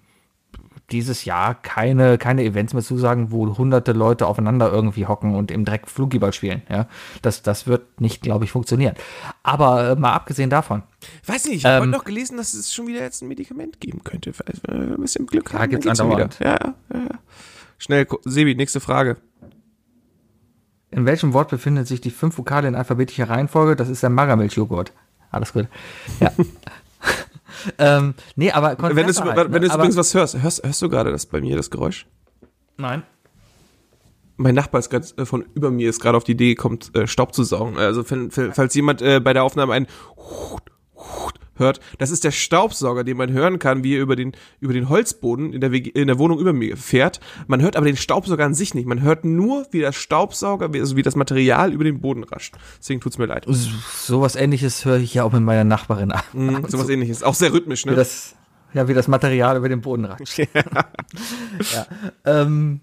dieses 0.92 1.24
Jahr 1.24 1.54
keine, 1.54 2.18
keine 2.18 2.44
Events 2.44 2.74
mehr 2.74 2.82
zusagen, 2.82 3.30
wo 3.30 3.56
hunderte 3.56 3.92
Leute 3.92 4.26
aufeinander 4.26 4.70
irgendwie 4.72 5.06
hocken 5.06 5.34
und 5.34 5.50
im 5.50 5.64
Dreck 5.64 5.88
Flugball 5.88 6.32
spielen. 6.32 6.62
Ja, 6.68 6.86
das, 7.22 7.42
das 7.42 7.66
wird 7.66 8.00
nicht, 8.00 8.22
glaube 8.22 8.44
ich, 8.44 8.50
funktionieren. 8.52 8.94
Aber 9.42 9.90
äh, 9.90 9.96
mal 9.96 10.12
abgesehen 10.12 10.50
davon, 10.50 10.82
Weiß 11.26 11.46
nicht, 11.46 11.56
ich 11.56 11.64
habe 11.64 11.76
Ähm, 11.76 11.80
heute 11.82 11.90
noch 11.92 12.04
gelesen, 12.04 12.36
dass 12.36 12.52
es 12.52 12.74
schon 12.74 12.86
wieder 12.86 13.00
jetzt 13.00 13.22
ein 13.22 13.28
Medikament 13.28 13.80
geben 13.80 14.04
könnte. 14.04 14.32
Vielleicht, 14.32 14.60
wenn 14.68 14.88
wir 14.88 14.94
ein 14.96 15.00
bisschen 15.00 15.26
Glück 15.26 15.50
Ja, 15.52 15.60
haben. 15.60 15.70
gibt's 15.70 15.86
dann 15.86 15.96
schon 15.96 16.10
wieder. 16.10 16.28
Ja, 16.40 16.50
ja, 16.50 16.74
ja. 16.92 17.08
Schnell, 17.78 18.06
Sebi, 18.24 18.54
nächste 18.54 18.80
Frage. 18.80 19.16
In 20.90 21.06
welchem 21.06 21.32
Wort 21.32 21.48
befinden 21.50 21.84
sich 21.86 22.00
die 22.00 22.10
fünf 22.10 22.36
Vokale 22.36 22.68
in 22.68 22.74
alphabetischer 22.74 23.30
Reihenfolge? 23.30 23.76
Das 23.76 23.88
ist 23.88 24.02
der 24.02 24.10
Magermilchjoghurt. 24.10 24.92
Alles 25.30 25.52
gut. 25.52 25.68
Ja. 26.18 26.32
ähm, 27.78 28.14
nee, 28.36 28.50
aber 28.50 28.76
Konzerte 28.76 28.96
Wenn, 28.96 29.06
du, 29.06 29.20
halt, 29.20 29.52
wenn 29.52 29.62
du 29.62 29.68
ne? 29.68 29.74
aber, 29.74 29.82
übrigens 29.82 29.96
was 29.96 30.14
hörst, 30.14 30.42
hörst, 30.42 30.64
hörst 30.64 30.82
du 30.82 30.88
gerade 30.88 31.10
das 31.10 31.26
bei 31.26 31.40
mir, 31.40 31.56
das 31.56 31.70
Geräusch? 31.70 32.06
Nein. 32.76 33.02
Mein 34.36 34.54
Nachbar 34.54 34.78
ist 34.78 34.90
gerade 34.90 35.06
äh, 35.16 35.26
von 35.26 35.44
über 35.54 35.70
mir 35.70 35.90
ist 35.90 36.00
gerade 36.00 36.16
auf 36.16 36.24
die 36.24 36.32
Idee 36.32 36.54
gekommen, 36.54 36.78
äh, 36.94 37.06
Staub 37.06 37.34
zu 37.34 37.44
saugen. 37.44 37.76
Also 37.76 38.08
wenn, 38.10 38.30
falls 38.30 38.74
jemand 38.74 39.02
äh, 39.02 39.20
bei 39.20 39.32
der 39.32 39.44
Aufnahme 39.44 39.74
ein 39.74 39.86
Hut, 40.16 40.62
Hut 40.94 41.34
hört, 41.60 41.78
das 41.98 42.10
ist 42.10 42.24
der 42.24 42.32
Staubsauger, 42.32 43.04
den 43.04 43.16
man 43.16 43.30
hören 43.30 43.60
kann, 43.60 43.84
wie 43.84 43.94
er 43.94 44.02
über 44.02 44.16
den 44.16 44.32
über 44.58 44.72
den 44.72 44.88
Holzboden 44.88 45.52
in 45.52 45.60
der, 45.60 45.70
WG, 45.70 45.90
in 45.90 46.08
der 46.08 46.18
Wohnung 46.18 46.40
über 46.40 46.52
mir 46.52 46.76
fährt. 46.76 47.20
Man 47.46 47.62
hört 47.62 47.76
aber 47.76 47.86
den 47.86 47.96
Staubsauger 47.96 48.44
an 48.44 48.54
sich 48.54 48.74
nicht. 48.74 48.86
Man 48.86 49.00
hört 49.02 49.24
nur, 49.24 49.66
wie 49.70 49.78
der 49.78 49.92
Staubsauger, 49.92 50.72
wie- 50.74 50.80
also 50.80 50.96
wie 50.96 51.02
das 51.02 51.14
Material 51.14 51.72
über 51.72 51.84
den 51.84 52.00
Boden 52.00 52.24
rascht. 52.24 52.54
Deswegen 52.80 53.00
tut's 53.00 53.18
mir 53.18 53.26
leid. 53.26 53.46
Sowas 53.48 54.34
ähnliches 54.34 54.84
höre 54.84 54.96
ich 54.98 55.14
ja 55.14 55.22
auch 55.22 55.32
mit 55.32 55.42
meiner 55.42 55.64
Nachbarin 55.64 56.10
an. 56.10 56.22
Mhm, 56.32 56.64
sowas 56.68 56.88
ähnliches. 56.88 57.22
Auch 57.22 57.34
sehr 57.34 57.52
rhythmisch, 57.52 57.84
Wie 57.84 57.90
ne? 57.90 57.96
das, 57.96 58.34
ja, 58.72 58.88
wie 58.88 58.94
das 58.94 59.06
Material 59.06 59.56
über 59.56 59.68
den 59.68 59.80
Boden 59.82 60.06
ratscht. 60.06 60.38
ja. 61.74 61.86
Ähm, 62.24 62.80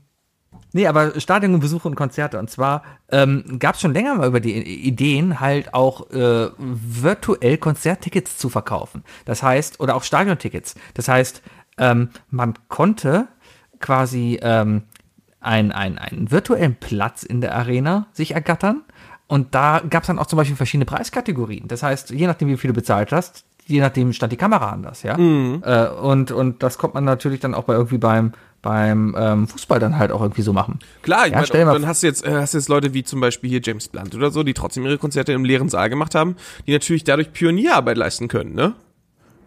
nee, 0.73 0.87
aber 0.87 1.19
Stadion 1.19 1.53
und 1.53 1.59
Besuche 1.59 1.87
und 1.87 1.95
Konzerte. 1.95 2.39
Und 2.39 2.49
zwar 2.49 2.83
ähm, 3.09 3.57
gab 3.59 3.75
es 3.75 3.81
schon 3.81 3.93
länger 3.93 4.15
mal 4.15 4.27
über 4.27 4.39
die 4.39 4.55
Ideen, 4.87 5.39
halt 5.39 5.73
auch 5.73 6.09
äh, 6.11 6.49
virtuell 6.57 7.57
Konzerttickets 7.57 8.37
zu 8.37 8.49
verkaufen. 8.49 9.03
Das 9.25 9.43
heißt, 9.43 9.79
oder 9.79 9.95
auch 9.95 10.03
Stadiontickets. 10.03 10.75
Das 10.93 11.07
heißt, 11.07 11.41
ähm, 11.77 12.09
man 12.29 12.53
konnte 12.67 13.27
quasi 13.79 14.39
ähm, 14.41 14.83
ein, 15.39 15.71
ein, 15.71 15.97
einen 15.97 16.31
virtuellen 16.31 16.75
Platz 16.75 17.23
in 17.23 17.41
der 17.41 17.55
Arena 17.55 18.07
sich 18.11 18.31
ergattern. 18.31 18.83
Und 19.27 19.55
da 19.55 19.81
gab 19.89 20.03
es 20.03 20.07
dann 20.07 20.19
auch 20.19 20.25
zum 20.25 20.37
Beispiel 20.37 20.55
verschiedene 20.55 20.85
Preiskategorien. 20.85 21.67
Das 21.67 21.83
heißt, 21.83 22.11
je 22.11 22.27
nachdem, 22.27 22.47
wie 22.47 22.57
viel 22.57 22.69
du 22.69 22.73
bezahlt 22.73 23.11
hast, 23.11 23.45
je 23.65 23.81
nachdem 23.81 24.13
stand 24.13 24.31
die 24.31 24.37
Kamera 24.37 24.69
anders, 24.71 25.03
ja. 25.03 25.17
Äh, 25.63 25.89
und, 25.89 26.31
und 26.31 26.63
das 26.63 26.77
kommt 26.77 26.93
man 26.93 27.03
natürlich 27.03 27.41
dann 27.41 27.53
auch 27.53 27.65
bei 27.65 27.73
irgendwie 27.73 27.97
beim, 27.97 28.31
beim 28.61 29.15
ähm, 29.17 29.47
Fußball 29.47 29.79
dann 29.79 29.97
halt 29.97 30.11
auch 30.11 30.21
irgendwie 30.21 30.41
so 30.41 30.53
machen. 30.53 30.79
Klar, 31.01 31.27
ich 31.27 31.33
Ja, 31.33 31.43
meine, 31.53 31.71
dann 31.71 31.87
hast 31.87 32.03
du 32.03 32.07
jetzt 32.07 32.25
äh, 32.25 32.33
hast 32.33 32.53
jetzt 32.53 32.69
Leute 32.69 32.93
wie 32.93 33.03
zum 33.03 33.19
Beispiel 33.19 33.49
hier 33.49 33.61
James 33.63 33.87
Blunt 33.87 34.15
oder 34.15 34.31
so, 34.31 34.43
die 34.43 34.53
trotzdem 34.53 34.85
ihre 34.85 34.97
Konzerte 34.97 35.33
im 35.33 35.45
leeren 35.45 35.69
Saal 35.69 35.89
gemacht 35.89 36.15
haben, 36.15 36.35
die 36.65 36.73
natürlich 36.73 37.03
dadurch 37.03 37.31
Pionierarbeit 37.33 37.97
leisten 37.97 38.27
können, 38.27 38.53
ne? 38.53 38.73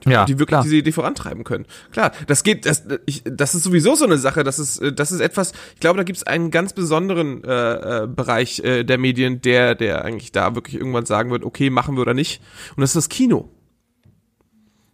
Ja, 0.06 0.24
die 0.24 0.34
wirklich 0.34 0.48
klar. 0.48 0.62
diese 0.62 0.76
Idee 0.76 0.92
vorantreiben 0.92 1.44
können. 1.44 1.66
Klar, 1.92 2.12
das 2.26 2.42
geht, 2.42 2.64
das, 2.64 2.84
ich, 3.04 3.22
das 3.24 3.54
ist 3.54 3.64
sowieso 3.64 3.94
so 3.94 4.06
eine 4.06 4.16
Sache, 4.16 4.44
das 4.44 4.58
ist, 4.58 4.78
äh, 4.78 4.92
das 4.92 5.12
ist 5.12 5.20
etwas, 5.20 5.52
ich 5.74 5.80
glaube, 5.80 5.98
da 5.98 6.04
gibt 6.04 6.16
es 6.16 6.26
einen 6.26 6.50
ganz 6.50 6.72
besonderen 6.72 7.44
äh, 7.44 8.04
äh, 8.04 8.06
Bereich 8.06 8.60
äh, 8.60 8.84
der 8.84 8.96
Medien, 8.96 9.42
der, 9.42 9.74
der 9.74 10.04
eigentlich 10.04 10.32
da 10.32 10.54
wirklich 10.54 10.76
irgendwann 10.76 11.06
sagen 11.06 11.30
wird, 11.30 11.44
okay, 11.44 11.70
machen 11.70 11.96
wir 11.96 12.02
oder 12.02 12.14
nicht. 12.14 12.40
Und 12.76 12.80
das 12.80 12.90
ist 12.90 12.96
das 12.96 13.08
Kino. 13.10 13.50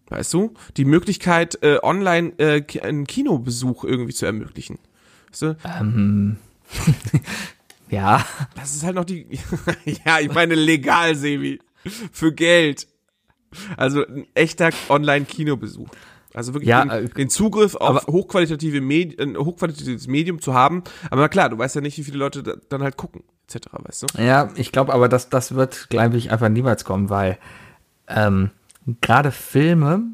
Weißt 0.08 0.32
du? 0.34 0.54
Die 0.76 0.84
Möglichkeit, 0.84 1.58
äh, 1.62 1.78
online 1.82 2.32
äh, 2.38 2.62
einen 2.80 3.06
Kinobesuch 3.06 3.84
irgendwie 3.84 4.14
zu 4.14 4.26
ermöglichen. 4.26 4.78
Weißt 5.30 5.42
du? 5.42 5.56
Ja, 7.88 8.24
Das 8.56 8.74
ist 8.74 8.82
halt 8.84 8.96
noch 8.96 9.04
die. 9.04 9.26
ja, 10.04 10.18
ich 10.20 10.32
meine 10.32 10.54
legal, 10.54 11.14
Sebi. 11.14 11.60
Für 12.10 12.32
Geld. 12.32 12.88
Also 13.76 14.04
ein 14.04 14.26
echter 14.34 14.70
Online-Kinobesuch. 14.88 15.88
Also 16.34 16.52
wirklich 16.52 16.68
Ja, 16.68 16.84
den, 16.84 17.06
äh, 17.06 17.08
den 17.08 17.30
Zugriff 17.30 17.76
auf 17.76 18.06
hochqualitative 18.08 18.80
Medi 18.80 19.22
ein 19.22 19.36
hochqualitatives 19.36 20.08
Medium 20.08 20.40
zu 20.40 20.52
haben. 20.52 20.82
Aber 21.10 21.22
na 21.22 21.28
klar, 21.28 21.48
du 21.48 21.56
weißt 21.58 21.76
ja 21.76 21.80
nicht, 21.80 21.96
wie 21.96 22.02
viele 22.02 22.18
Leute 22.18 22.42
da, 22.42 22.54
dann 22.68 22.82
halt 22.82 22.96
gucken, 22.96 23.22
etc., 23.48 23.68
weißt 23.72 24.02
du? 24.02 24.22
Ja, 24.22 24.50
ich 24.56 24.72
glaube 24.72 24.92
aber, 24.92 25.08
dass 25.08 25.30
das 25.30 25.54
wird, 25.54 25.88
glaube 25.88 26.16
ich, 26.16 26.30
einfach 26.32 26.48
niemals 26.48 26.84
kommen, 26.84 27.08
weil 27.08 27.38
ähm, 28.08 28.50
gerade 29.00 29.32
Filme, 29.32 30.12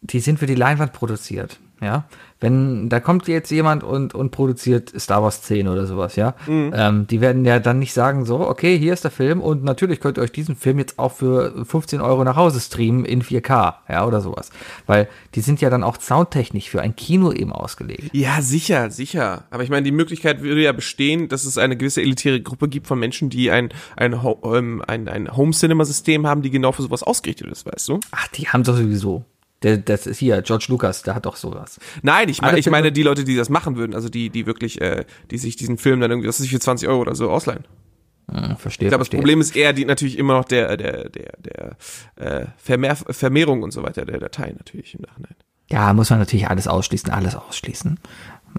die 0.00 0.20
sind 0.20 0.38
für 0.38 0.46
die 0.46 0.54
Leinwand 0.54 0.92
produziert. 0.92 1.60
Ja, 1.82 2.04
wenn 2.40 2.88
da 2.88 3.00
kommt 3.00 3.26
jetzt 3.28 3.50
jemand 3.50 3.82
und 3.82 4.14
und 4.14 4.30
produziert 4.30 4.92
Star 4.98 5.22
Wars 5.22 5.42
10 5.42 5.66
oder 5.68 5.86
sowas, 5.86 6.14
ja, 6.16 6.34
ähm, 6.48 7.06
die 7.08 7.20
werden 7.20 7.44
ja 7.44 7.58
dann 7.58 7.78
nicht 7.80 7.92
sagen 7.92 8.24
so, 8.24 8.40
okay, 8.40 8.78
hier 8.78 8.92
ist 8.92 9.02
der 9.04 9.10
Film 9.10 9.40
und 9.40 9.64
natürlich 9.64 9.98
könnt 10.00 10.16
ihr 10.16 10.22
euch 10.22 10.30
diesen 10.32 10.54
Film 10.56 10.78
jetzt 10.78 10.98
auch 10.98 11.12
für 11.12 11.64
15 11.66 12.00
Euro 12.00 12.22
nach 12.24 12.36
Hause 12.36 12.60
streamen 12.60 13.04
in 13.04 13.22
4K, 13.22 13.74
ja 13.88 14.06
oder 14.06 14.20
sowas, 14.20 14.50
weil 14.86 15.08
die 15.34 15.40
sind 15.40 15.60
ja 15.60 15.70
dann 15.70 15.82
auch 15.82 16.00
soundtechnisch 16.00 16.70
für 16.70 16.80
ein 16.80 16.94
Kino 16.94 17.32
eben 17.32 17.52
ausgelegt. 17.52 18.10
Ja, 18.14 18.40
sicher, 18.42 18.90
sicher. 18.92 19.44
Aber 19.50 19.62
ich 19.64 19.70
meine, 19.70 19.82
die 19.82 19.92
Möglichkeit 19.92 20.42
würde 20.42 20.62
ja 20.62 20.72
bestehen, 20.72 21.28
dass 21.28 21.44
es 21.44 21.58
eine 21.58 21.76
gewisse 21.76 22.00
elitäre 22.00 22.40
Gruppe 22.40 22.68
gibt 22.68 22.86
von 22.86 22.98
Menschen, 22.98 23.28
die 23.28 23.50
ein, 23.50 23.70
ein, 23.96 24.22
Ho- 24.22 24.40
ähm, 24.54 24.82
ein, 24.86 25.08
ein 25.08 25.36
Home-Cinema-System 25.36 26.26
haben, 26.26 26.42
die 26.42 26.50
genau 26.50 26.70
für 26.72 26.82
sowas 26.82 27.02
ausgerichtet 27.02 27.48
ist, 27.48 27.66
weißt 27.66 27.88
du? 27.88 27.98
Ach, 28.12 28.28
die 28.28 28.48
haben 28.48 28.62
doch 28.62 28.76
sowieso. 28.76 29.24
Der, 29.62 29.78
das 29.78 30.06
ist 30.06 30.18
hier 30.18 30.42
George 30.42 30.66
Lucas, 30.68 31.02
der 31.02 31.14
hat 31.14 31.26
doch 31.26 31.36
sowas. 31.36 31.78
Nein, 32.02 32.28
ich, 32.28 32.42
meine, 32.42 32.58
ich 32.58 32.68
meine 32.68 32.92
die 32.92 33.02
Leute, 33.02 33.24
die 33.24 33.36
das 33.36 33.48
machen 33.48 33.76
würden, 33.76 33.94
also 33.94 34.08
die, 34.08 34.30
die 34.30 34.46
wirklich, 34.46 34.80
äh, 34.80 35.04
die 35.30 35.38
sich 35.38 35.56
diesen 35.56 35.78
Film 35.78 36.00
dann 36.00 36.10
irgendwie, 36.10 36.28
was 36.28 36.40
ist 36.40 36.48
für 36.48 36.60
20 36.60 36.88
Euro 36.88 37.00
oder 37.00 37.14
so 37.14 37.30
ausleihen. 37.30 37.64
Hm, 38.30 38.56
verstehe. 38.56 38.88
Ich 38.88 38.90
glaube, 38.90 39.04
das. 39.04 39.10
Problem 39.10 39.40
ist 39.40 39.56
eher 39.56 39.72
die 39.72 39.84
natürlich 39.84 40.18
immer 40.18 40.34
noch 40.34 40.44
der, 40.44 40.76
der, 40.76 41.08
der, 41.08 41.32
der 41.38 41.76
äh, 42.16 42.46
Vermehr, 42.56 42.96
Vermehrung 42.96 43.62
und 43.62 43.72
so 43.72 43.82
weiter 43.82 44.04
der 44.04 44.18
Dateien 44.18 44.56
natürlich 44.56 44.94
im 44.94 45.02
Nachhinein. 45.02 45.34
Ja, 45.70 45.92
muss 45.92 46.10
man 46.10 46.18
natürlich 46.18 46.48
alles 46.48 46.68
ausschließen, 46.68 47.10
alles 47.10 47.34
ausschließen. 47.34 47.98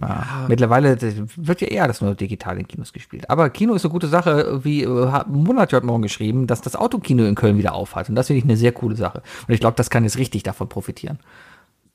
Ja. 0.01 0.45
Mittlerweile 0.47 0.95
das 0.95 1.13
wird 1.37 1.61
ja 1.61 1.67
eher 1.67 1.83
alles 1.83 2.01
nur 2.01 2.15
digital 2.15 2.57
in 2.57 2.67
Kinos 2.67 2.93
gespielt. 2.93 3.29
Aber 3.29 3.49
Kino 3.49 3.73
ist 3.73 3.85
eine 3.85 3.91
gute 3.91 4.07
Sache, 4.07 4.63
wie 4.63 4.83
äh, 4.83 5.23
Monat 5.27 5.73
heute 5.73 5.85
Morgen 5.85 6.01
geschrieben, 6.01 6.47
dass 6.47 6.61
das 6.61 6.75
Autokino 6.75 7.25
in 7.25 7.35
Köln 7.35 7.57
wieder 7.57 7.73
aufhat. 7.73 8.09
Und 8.09 8.15
das 8.15 8.27
finde 8.27 8.39
ich 8.39 8.43
eine 8.43 8.57
sehr 8.57 8.71
coole 8.71 8.95
Sache. 8.95 9.21
Und 9.47 9.53
ich 9.53 9.59
glaube, 9.59 9.77
das 9.77 9.89
kann 9.89 10.03
jetzt 10.03 10.17
richtig 10.17 10.43
davon 10.43 10.69
profitieren. 10.69 11.19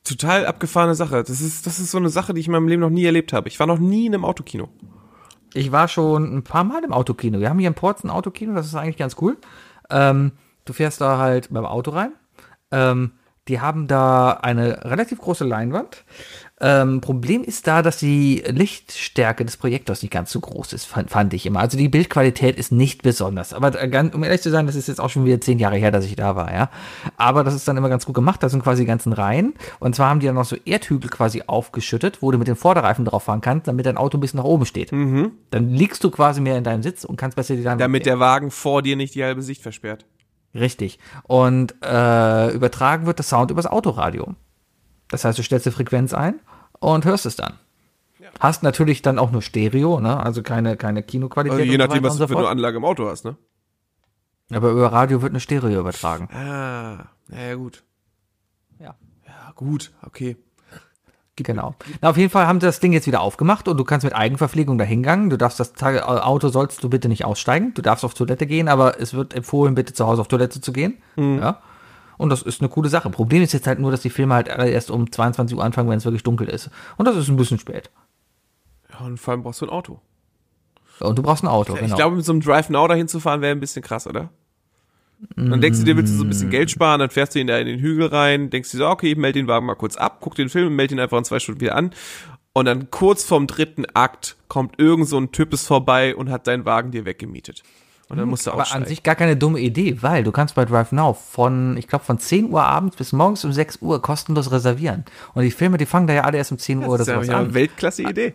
Total 0.05 0.47
abgefahrene 0.47 0.95
Sache. 0.95 1.23
Das 1.23 1.41
ist, 1.41 1.67
das 1.67 1.79
ist 1.79 1.91
so 1.91 1.99
eine 1.99 2.09
Sache, 2.09 2.33
die 2.33 2.41
ich 2.41 2.47
in 2.47 2.53
meinem 2.53 2.69
Leben 2.69 2.81
noch 2.81 2.91
nie 2.91 3.05
erlebt 3.05 3.33
habe. 3.33 3.49
Ich 3.49 3.59
war 3.61 3.67
noch 3.67 3.79
nie 3.79 4.07
in 4.07 4.15
einem 4.15 4.25
Autokino. 4.25 4.69
Ich 5.55 5.73
war 5.73 5.89
schon 5.89 6.37
ein 6.37 6.45
paar 6.45 6.65
Mal 6.65 6.85
im 6.85 6.93
Autokino. 6.93 7.41
Wir 7.41 7.51
haben 7.51 7.59
hier 7.59 7.69
in 7.69 7.75
Ports 7.75 8.05
ein 8.05 8.11
Autokino, 8.11 8.55
das 8.55 8.67
ist 8.67 8.75
eigentlich 8.75 8.97
ganz 8.97 9.17
cool. 9.21 9.37
Ähm, 9.91 10.33
du 10.65 10.73
fährst 10.73 11.01
da 11.01 11.19
halt 11.19 11.49
beim 11.51 11.65
Auto 11.65 11.91
rein. 11.91 12.13
Ähm, 12.71 13.13
die 13.49 13.61
haben 13.61 13.87
da 13.87 14.33
eine 14.33 14.85
relativ 14.85 15.21
große 15.21 15.45
Leinwand. 15.45 16.05
Ähm, 16.61 17.01
Problem 17.01 17.45
ist 17.45 17.69
da, 17.69 17.83
dass 17.83 17.99
die 17.99 18.43
Lichtstärke 18.47 19.45
des 19.45 19.57
Projektors 19.57 20.03
nicht 20.03 20.11
ganz 20.11 20.33
so 20.33 20.41
groß 20.41 20.73
ist, 20.73 20.87
fand, 20.87 21.09
fand 21.09 21.33
ich 21.33 21.47
immer. 21.47 21.61
Also 21.61 21.79
die 21.79 21.89
Bildqualität 21.89 22.57
ist 22.57 22.73
nicht 22.73 23.03
besonders. 23.03 23.53
Aber 23.53 23.81
äh, 23.81 23.89
ganz, 23.89 24.15
um 24.15 24.25
ehrlich 24.25 24.43
zu 24.43 24.51
sein, 24.51 24.67
das 24.67 24.75
ist 24.75 24.89
jetzt 24.89 25.01
auch 25.01 25.11
schon 25.11 25.25
wieder 25.25 25.41
zehn 25.41 25.61
Jahre 25.61 25.77
her, 25.77 25.93
dass 25.93 26.05
ich 26.05 26.17
da 26.17 26.35
war, 26.35 26.53
ja. 26.53 26.71
Aber 27.17 27.45
das 27.45 27.55
ist 27.55 27.69
dann 27.69 27.77
immer 27.77 27.89
ganz 27.89 28.07
gut 28.07 28.15
gemacht. 28.15 28.43
Da 28.43 28.49
sind 28.49 28.65
quasi 28.65 28.83
die 28.83 28.87
ganzen 28.87 29.13
Reihen. 29.13 29.55
Und 29.79 29.95
zwar 29.95 30.09
haben 30.09 30.19
die 30.19 30.27
dann 30.27 30.35
noch 30.35 30.45
so 30.45 30.57
Erdhügel 30.65 31.11
quasi 31.11 31.45
aufgeschüttet, 31.47 32.23
wo 32.23 32.33
du 32.33 32.39
mit 32.39 32.49
den 32.49 32.57
Vorderreifen 32.57 33.05
drauf 33.05 33.23
fahren 33.25 33.41
kannst, 33.41 33.69
damit 33.69 33.87
dein 33.87 33.97
Auto 33.97 34.19
ein 34.19 34.21
bisschen 34.21 34.39
nach 34.39 34.45
oben 34.45 34.67
steht. 34.67 34.91
Dann 34.91 35.71
liegst 35.71 36.03
du 36.03 36.11
quasi 36.11 36.41
mehr 36.41 36.59
in 36.59 36.65
deinem 36.65 36.83
Sitz 36.83 37.05
und 37.05 37.17
kannst 37.17 37.37
besser 37.37 37.55
die 37.55 37.63
Leinwand 37.63 37.83
Damit 37.83 38.07
der 38.07 38.19
Wagen 38.19 38.51
vor 38.51 38.83
dir 38.83 38.97
nicht 38.97 39.15
die 39.15 39.23
halbe 39.23 39.43
Sicht 39.43 39.63
versperrt. 39.63 40.07
Richtig. 40.55 40.99
Und 41.25 41.77
äh, 41.85 42.53
übertragen 42.53 43.07
wird 43.07 43.19
der 43.19 43.25
Sound 43.25 43.51
übers 43.53 43.67
Autoradio. 43.67 44.35
Das 45.11 45.25
heißt, 45.25 45.39
du 45.39 45.43
stellst 45.43 45.67
die 45.67 45.71
Frequenz 45.71 46.13
ein 46.13 46.41
und 46.81 47.05
hörst 47.05 47.27
es 47.27 47.37
dann. 47.37 47.55
Hast 48.41 48.63
natürlich 48.63 49.03
dann 49.03 49.19
auch 49.19 49.31
nur 49.31 49.43
Stereo, 49.43 50.01
ne? 50.01 50.23
Also 50.23 50.43
keine, 50.43 50.77
keine 50.77 51.03
Kinoqualität. 51.03 51.61
Also 51.61 51.71
je 51.73 51.79
nachdem, 51.79 52.03
was 52.05 52.19
du 52.19 52.29
für 52.29 52.37
eine. 52.37 52.49
Anlage 52.49 52.77
im 52.77 52.85
Auto 52.85 53.09
hast, 53.09 53.25
ne? 53.25 53.37
Aber 54.53 54.71
über 54.71 54.93
Radio 54.93 55.23
wird 55.23 55.33
eine 55.33 55.41
Stereo 55.41 55.81
übertragen. 55.81 56.29
Ah, 56.33 57.07
naja, 57.27 57.55
gut. 57.55 57.83
Ja. 58.79 58.95
Ja, 59.27 59.53
gut, 59.55 59.93
okay. 60.07 60.37
Genau. 61.37 61.75
Na, 62.01 62.11
auf 62.11 62.17
jeden 62.17 62.31
Fall 62.31 62.47
haben 62.47 62.61
sie 62.61 62.67
das 62.67 62.81
Ding 62.81 62.93
jetzt 62.93 63.07
wieder 63.07 63.21
aufgemacht 63.21 63.69
und 63.69 63.77
du 63.77 63.85
kannst 63.85 64.05
mit 64.05 64.15
Eigenverpflegung 64.15 64.77
dahingegangen. 64.79 65.31
Du 65.31 65.37
darfst 65.37 65.61
das 65.61 65.73
Auto 65.83 66.49
sollst 66.49 66.83
du 66.83 66.91
bitte 66.91 67.09
nicht 67.09 67.25
aussteigen. 67.25 67.75
Du 67.75 67.83
darfst 67.83 68.05
auf 68.05 68.15
Toilette 68.15 68.47
gehen, 68.47 68.69
aber 68.69 69.01
es 69.01 69.15
wird 69.15 69.35
empfohlen, 69.35 69.75
bitte 69.75 69.93
zu 69.93 70.07
Hause 70.07 70.21
auf 70.21 70.29
Toilette 70.29 70.61
zu 70.61 70.73
gehen. 70.73 70.99
Ja. 71.17 71.63
Und 72.19 72.29
das 72.31 72.43
ist 72.43 72.61
eine 72.61 72.69
coole 72.69 72.89
Sache. 72.91 73.09
Problem 73.11 73.43
ist 73.43 73.53
jetzt 73.53 73.67
halt 73.67 73.79
nur, 73.79 73.91
dass 73.91 74.03
die 74.03 74.11
Filme 74.11 74.35
halt 74.35 74.51
alle 74.51 74.69
erst 74.69 74.91
um 74.91 75.11
22 75.11 75.57
Uhr 75.57 75.65
anfangen, 75.65 75.89
wenn 75.89 75.99
es 75.99 76.05
wirklich 76.05 76.25
dunkel 76.25 76.49
ist. 76.49 76.69
Und 76.97 77.07
das 77.07 77.17
ist 77.17 77.29
ein 77.29 77.37
bisschen 77.37 77.59
spät. 77.59 77.91
Ja, 78.93 79.07
und 79.07 79.19
vor 79.19 79.33
allem 79.33 79.43
brauchst 79.43 79.63
du 79.63 79.67
ein 79.67 79.71
Auto. 79.71 80.01
Und 81.01 81.17
du 81.17 81.23
brauchst 81.23 81.45
ein 81.45 81.49
Auto, 81.49 81.75
Ich 81.75 81.81
genau. 81.81 81.97
glaube, 81.97 82.17
mit 82.17 82.25
so 82.25 82.33
einem 82.33 82.41
Drive 82.41 82.71
Now 82.71 82.89
dahin 82.89 83.09
zu 83.09 83.21
fahren, 83.21 83.41
wäre 83.41 83.53
ein 83.53 83.61
bisschen 83.61 83.83
krass, 83.83 84.07
oder? 84.07 84.31
Dann 85.35 85.61
denkst 85.61 85.81
du 85.81 85.85
dir, 85.85 85.97
willst 85.97 86.13
du 86.13 86.19
so 86.19 86.25
ein 86.25 86.29
bisschen 86.29 86.51
Geld 86.51 86.71
sparen, 86.71 87.01
dann 87.01 87.11
fährst 87.11 87.35
du 87.35 87.41
ihn 87.41 87.49
da 87.49 87.59
in 87.59 87.67
den 87.67 87.81
Hügel 87.81 88.07
rein, 88.07 88.51
denkst 88.51 88.71
dir 88.71 88.79
so, 88.79 88.87
okay, 88.87 89.13
ich 89.13 89.17
melde 89.17 89.41
den 89.41 89.49
Wagen 89.49 89.67
mal 89.67 89.75
kurz 89.75 89.97
ab, 89.97 90.19
guck 90.21 90.37
den 90.37 90.49
Film, 90.49 90.77
melde 90.77 90.95
ihn 90.95 91.01
einfach 91.01 91.19
in 91.19 91.25
zwei 91.25 91.41
Stunden 91.41 91.61
wieder 91.61 91.75
an. 91.75 91.91
Und 92.53 92.67
dann 92.67 92.91
kurz 92.91 93.25
vorm 93.25 93.47
dritten 93.47 93.85
Akt 93.95 94.37
kommt 94.49 94.79
irgend 94.79 95.09
so 95.09 95.19
ein 95.19 95.33
Types 95.33 95.67
vorbei 95.67 96.15
und 96.15 96.31
hat 96.31 96.47
deinen 96.47 96.65
Wagen 96.65 96.93
dir 96.93 97.05
weggemietet. 97.05 97.63
Und 98.09 98.17
dann 98.17 98.29
musst 98.29 98.47
du 98.47 98.53
Aber 98.53 98.63
aussteigen. 98.63 98.85
an 98.85 98.89
sich 98.89 99.03
gar 99.03 99.15
keine 99.17 99.37
dumme 99.37 99.61
Idee, 99.61 99.99
weil 100.03 100.25
du 100.25 100.33
kannst 100.33 100.55
bei 100.55 100.65
Drive 100.65 100.93
Now 100.93 101.13
von, 101.13 101.77
ich 101.77 101.87
glaube, 101.89 102.05
von 102.07 102.19
10 102.19 102.51
Uhr 102.51 102.63
abends 102.63 102.97
bis 102.97 103.13
morgens 103.13 103.45
um 103.45 103.53
6 103.53 103.79
Uhr 103.83 104.01
kostenlos 104.01 104.51
reservieren. 104.51 105.05
Und 105.35 105.43
die 105.43 105.51
Filme, 105.51 105.77
die 105.77 105.85
fangen 105.87 106.07
da 106.07 106.15
ja 106.15 106.23
alle 106.25 106.39
erst 106.39 106.51
um 106.53 106.59
10 106.59 106.79
Uhr 106.79 106.89
oder 106.89 107.05
das 107.05 107.09
ist 107.09 107.29
ja 107.29 107.39
eine 107.39 107.53
Weltklasse-Idee. 107.53 108.35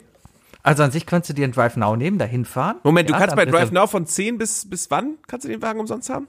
Also 0.62 0.84
an 0.84 0.92
sich 0.92 1.06
könntest 1.08 1.32
du 1.32 1.34
dir 1.34 1.44
einen 1.46 1.54
Drive 1.54 1.76
Now 1.76 1.96
nehmen, 1.96 2.20
dahin 2.20 2.46
fahren. 2.46 2.78
Moment, 2.84 3.10
du 3.10 3.14
Ja, 3.14 3.20
kannst 3.20 3.32
dann 3.32 3.38
bei 3.38 3.46
Drive 3.52 3.70
reserv- 3.70 3.74
Now 3.74 3.88
von 3.88 4.06
10 4.06 4.38
bis, 4.38 4.70
bis 4.70 4.92
wann 4.92 5.16
kannst 5.28 5.46
du 5.46 5.50
den 5.50 5.62
Wagen 5.62 5.80
umsonst 5.80 6.10
haben? 6.10 6.28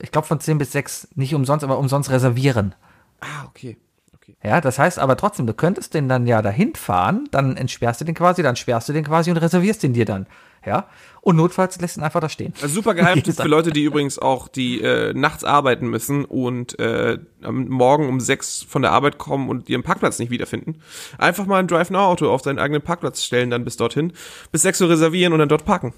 Ich 0.00 0.10
glaube 0.10 0.26
von 0.26 0.40
10 0.40 0.58
bis 0.58 0.72
6, 0.72 1.08
nicht 1.14 1.34
umsonst, 1.34 1.62
aber 1.62 1.78
umsonst 1.78 2.10
reservieren. 2.10 2.74
Ah, 3.20 3.44
okay. 3.48 3.76
okay. 4.14 4.36
Ja, 4.42 4.60
das 4.60 4.78
heißt 4.80 4.98
aber 4.98 5.16
trotzdem, 5.16 5.46
du 5.46 5.54
könntest 5.54 5.94
den 5.94 6.08
dann 6.08 6.26
ja 6.26 6.42
dahin 6.42 6.74
fahren, 6.74 7.28
dann 7.30 7.56
entsperrst 7.56 8.00
du 8.00 8.04
den 8.04 8.14
quasi, 8.16 8.42
dann 8.42 8.56
sperrst 8.56 8.88
du 8.88 8.92
den 8.92 9.04
quasi 9.04 9.30
und 9.30 9.36
reservierst 9.36 9.82
den 9.82 9.92
dir 9.92 10.04
dann. 10.06 10.26
Ja. 10.64 10.86
Und 11.22 11.36
notfalls 11.36 11.80
lässt 11.80 11.96
ihn 11.96 12.02
einfach 12.02 12.20
da 12.20 12.28
stehen. 12.28 12.54
Also 12.62 12.74
super 12.74 12.94
Geheimtipp 12.94 13.34
für 13.40 13.48
Leute, 13.48 13.70
die 13.70 13.84
übrigens 13.84 14.18
auch 14.18 14.48
die 14.48 14.80
äh, 14.80 15.12
nachts 15.14 15.44
arbeiten 15.44 15.88
müssen 15.88 16.24
und 16.24 16.78
äh, 16.78 17.18
am 17.42 17.68
Morgen 17.68 18.08
um 18.08 18.20
sechs 18.20 18.62
von 18.62 18.82
der 18.82 18.92
Arbeit 18.92 19.18
kommen 19.18 19.48
und 19.48 19.68
ihren 19.68 19.82
Parkplatz 19.82 20.18
nicht 20.18 20.30
wiederfinden. 20.30 20.80
Einfach 21.18 21.46
mal 21.46 21.58
ein 21.58 21.68
Drive 21.68 21.90
Now 21.90 22.06
Auto 22.06 22.30
auf 22.30 22.42
seinen 22.42 22.58
eigenen 22.58 22.82
Parkplatz 22.82 23.22
stellen, 23.22 23.50
dann 23.50 23.64
bis 23.64 23.76
dorthin, 23.76 24.12
bis 24.50 24.62
sechs 24.62 24.80
Uhr 24.80 24.88
reservieren 24.88 25.32
und 25.32 25.38
dann 25.38 25.48
dort 25.48 25.64
parken. 25.64 25.92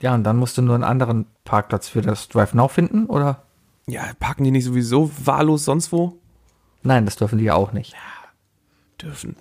Ja, 0.00 0.14
und 0.14 0.24
dann 0.24 0.36
musst 0.36 0.56
du 0.56 0.62
nur 0.62 0.74
einen 0.74 0.84
anderen 0.84 1.26
Parkplatz 1.44 1.88
für 1.88 2.02
das 2.02 2.28
Drive 2.28 2.54
Now 2.54 2.68
finden, 2.68 3.06
oder? 3.06 3.42
Ja, 3.86 4.02
parken 4.20 4.44
die 4.44 4.50
nicht 4.50 4.64
sowieso 4.64 5.10
wahllos 5.24 5.64
sonst 5.64 5.92
wo? 5.92 6.18
Nein, 6.82 7.04
das 7.04 7.16
dürfen 7.16 7.38
die 7.38 7.46
ja 7.46 7.54
auch 7.54 7.72
nicht. 7.72 7.94
Dürfen. 9.00 9.36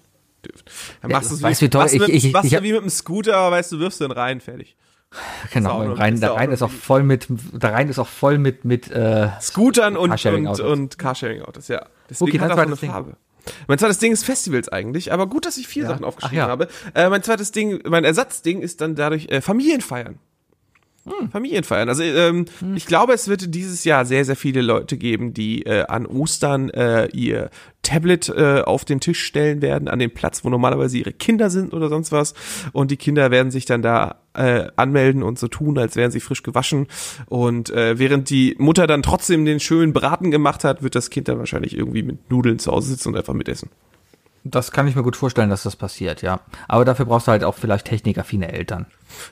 Dann 1.02 1.12
machst 1.12 1.32
wie, 1.32 1.44
du, 1.44 1.62
wie 1.62 1.70
toll- 1.70 1.82
machst 1.82 1.94
du 1.94 1.98
ich- 1.98 2.02
mit, 2.08 2.10
ich- 2.24 2.34
machst 2.34 2.46
ich 2.46 2.52
du 2.52 2.58
hab- 2.58 2.64
wie 2.64 2.74
mit 2.74 2.82
dem 2.82 2.90
Scooter, 2.90 3.52
weißt 3.52 3.72
du, 3.72 3.80
wirfst 3.80 4.00
du 4.02 4.06
den 4.08 4.12
rein, 4.12 4.40
fertig. 4.42 4.76
Genau, 5.54 5.82
ist 5.94 6.22
der 6.22 6.34
auch 6.34 6.38
Rhein 6.38 6.52
ist 6.52 6.62
auch 6.62 6.70
voll 6.72 7.04
mit, 7.04 7.28
der 7.30 7.74
Rhein 7.74 7.88
ist 7.90 7.98
auch 8.00 8.08
voll 8.08 8.38
mit, 8.38 8.66
mit, 8.66 8.92
äh, 8.92 9.30
Scootern 9.42 9.96
und, 9.96 10.04
und, 10.04 10.10
Carsharing-Autos. 10.10 10.60
und 10.72 10.98
Carsharing-Autos, 11.00 11.68
ja. 11.70 11.86
Deswegen 12.10 12.30
Okay, 12.32 12.40
hat 12.42 12.50
er 12.52 12.56
auch 12.56 12.60
eine 12.62 12.76
Ding. 12.76 12.92
Farbe. 12.92 13.16
Mein 13.68 13.80
zweites 13.80 14.00
Ding 14.00 14.12
ist 14.12 14.26
Festivals 14.26 14.68
eigentlich, 14.68 15.14
aber 15.14 15.28
gut, 15.28 15.46
dass 15.46 15.58
ich 15.58 15.68
vier 15.70 15.84
Ja. 15.84 15.90
Sachen 15.90 16.04
aufgeschrieben 16.04 16.38
ja. 16.40 16.48
habe. 16.48 16.68
Äh, 16.94 17.08
mein 17.10 17.24
zweites 17.24 17.52
Ding, 17.54 17.80
mein 17.88 18.04
Ersatzding 18.04 18.60
ist 18.62 18.82
dann 18.82 18.96
dadurch 18.96 19.30
äh, 19.30 19.40
Familienfeiern. 19.40 20.20
Hm. 21.08 21.32
Familienfeiern. 21.32 21.90
Also 21.90 22.04
ähm, 22.04 22.46
ich 22.76 22.86
glaube, 22.86 23.14
es 23.14 23.28
wird 23.28 23.54
dieses 23.54 23.84
Jahr 23.84 24.06
sehr, 24.06 24.26
sehr 24.26 24.36
viele 24.36 24.62
Leute 24.62 24.98
geben, 24.98 25.34
die 25.34 25.66
äh, 25.66 25.86
an 25.86 26.06
Ostern 26.06 26.70
äh, 26.70 27.08
ihr 27.08 27.50
Tablet 27.82 28.30
äh, 28.30 28.62
auf 28.62 28.84
den 28.84 29.00
Tisch 29.00 29.24
stellen 29.24 29.62
werden, 29.62 29.88
an 29.88 30.00
den 30.00 30.14
Platz, 30.14 30.44
wo 30.44 30.50
normalerweise 30.50 30.98
ihre 30.98 31.14
Kinder 31.14 31.50
sind 31.50 31.74
oder 31.74 31.88
sonst 31.88 32.12
was. 32.12 32.34
Und 32.74 32.92
die 32.92 32.98
Kinder 32.98 33.32
werden 33.32 33.50
sich 33.50 33.66
dann 33.66 33.82
da 33.82 34.16
äh, 34.34 34.68
anmelden 34.76 35.24
und 35.24 35.40
so 35.40 35.48
tun, 35.48 35.78
als 35.78 35.96
wären 35.96 36.12
sie 36.12 36.20
frisch 36.20 36.44
gewaschen. 36.44 36.88
Und 37.28 37.70
äh, 37.70 37.98
während 37.98 38.30
die 38.30 38.56
Mutter 38.58 38.88
dann 38.88 39.04
trotzdem 39.04 39.46
den 39.46 39.60
schönen 39.60 39.94
Braten 39.94 40.32
gemacht 40.32 40.64
hat, 40.64 40.84
wird 40.84 40.96
das 40.96 41.10
Kind 41.10 41.30
dann 41.30 41.40
wahrscheinlich 41.40 41.78
irgendwie 41.78 42.04
mit 42.04 42.30
Nudeln 42.30 42.60
zu 42.60 42.72
Hause 42.72 42.90
sitzen 42.90 43.10
und 43.10 43.18
einfach 43.18 43.34
mitessen. 43.34 43.70
Das 44.44 44.72
kann 44.72 44.88
ich 44.88 44.96
mir 44.96 45.04
gut 45.04 45.16
vorstellen, 45.16 45.50
dass 45.50 45.64
das 45.64 45.76
passiert, 45.76 46.22
ja. 46.22 46.40
Aber 46.68 46.86
dafür 46.86 47.06
brauchst 47.06 47.28
du 47.28 47.32
halt 47.32 47.44
auch 47.44 47.56
vielleicht 47.56 47.86
technikaffine 47.86 48.52
Eltern. 48.52 48.86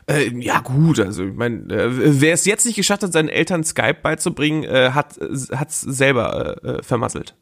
Äh, 0.08 0.30
ja 0.40 0.60
gut, 0.60 1.00
also 1.00 1.26
ich 1.26 1.34
meine, 1.34 1.74
äh, 1.74 2.22
wer 2.22 2.34
es 2.34 2.46
jetzt 2.46 2.66
nicht 2.66 2.76
geschafft 2.76 3.04
hat, 3.04 3.14
seinen 3.14 3.30
Eltern 3.30 3.64
Skype 3.64 3.98
beizubringen, 4.02 4.64
äh, 4.64 4.92
hat 4.92 5.18
es 5.18 5.82
selber 5.82 6.64
äh, 6.64 6.70
äh, 6.70 6.84
vermasselt. 6.84 7.36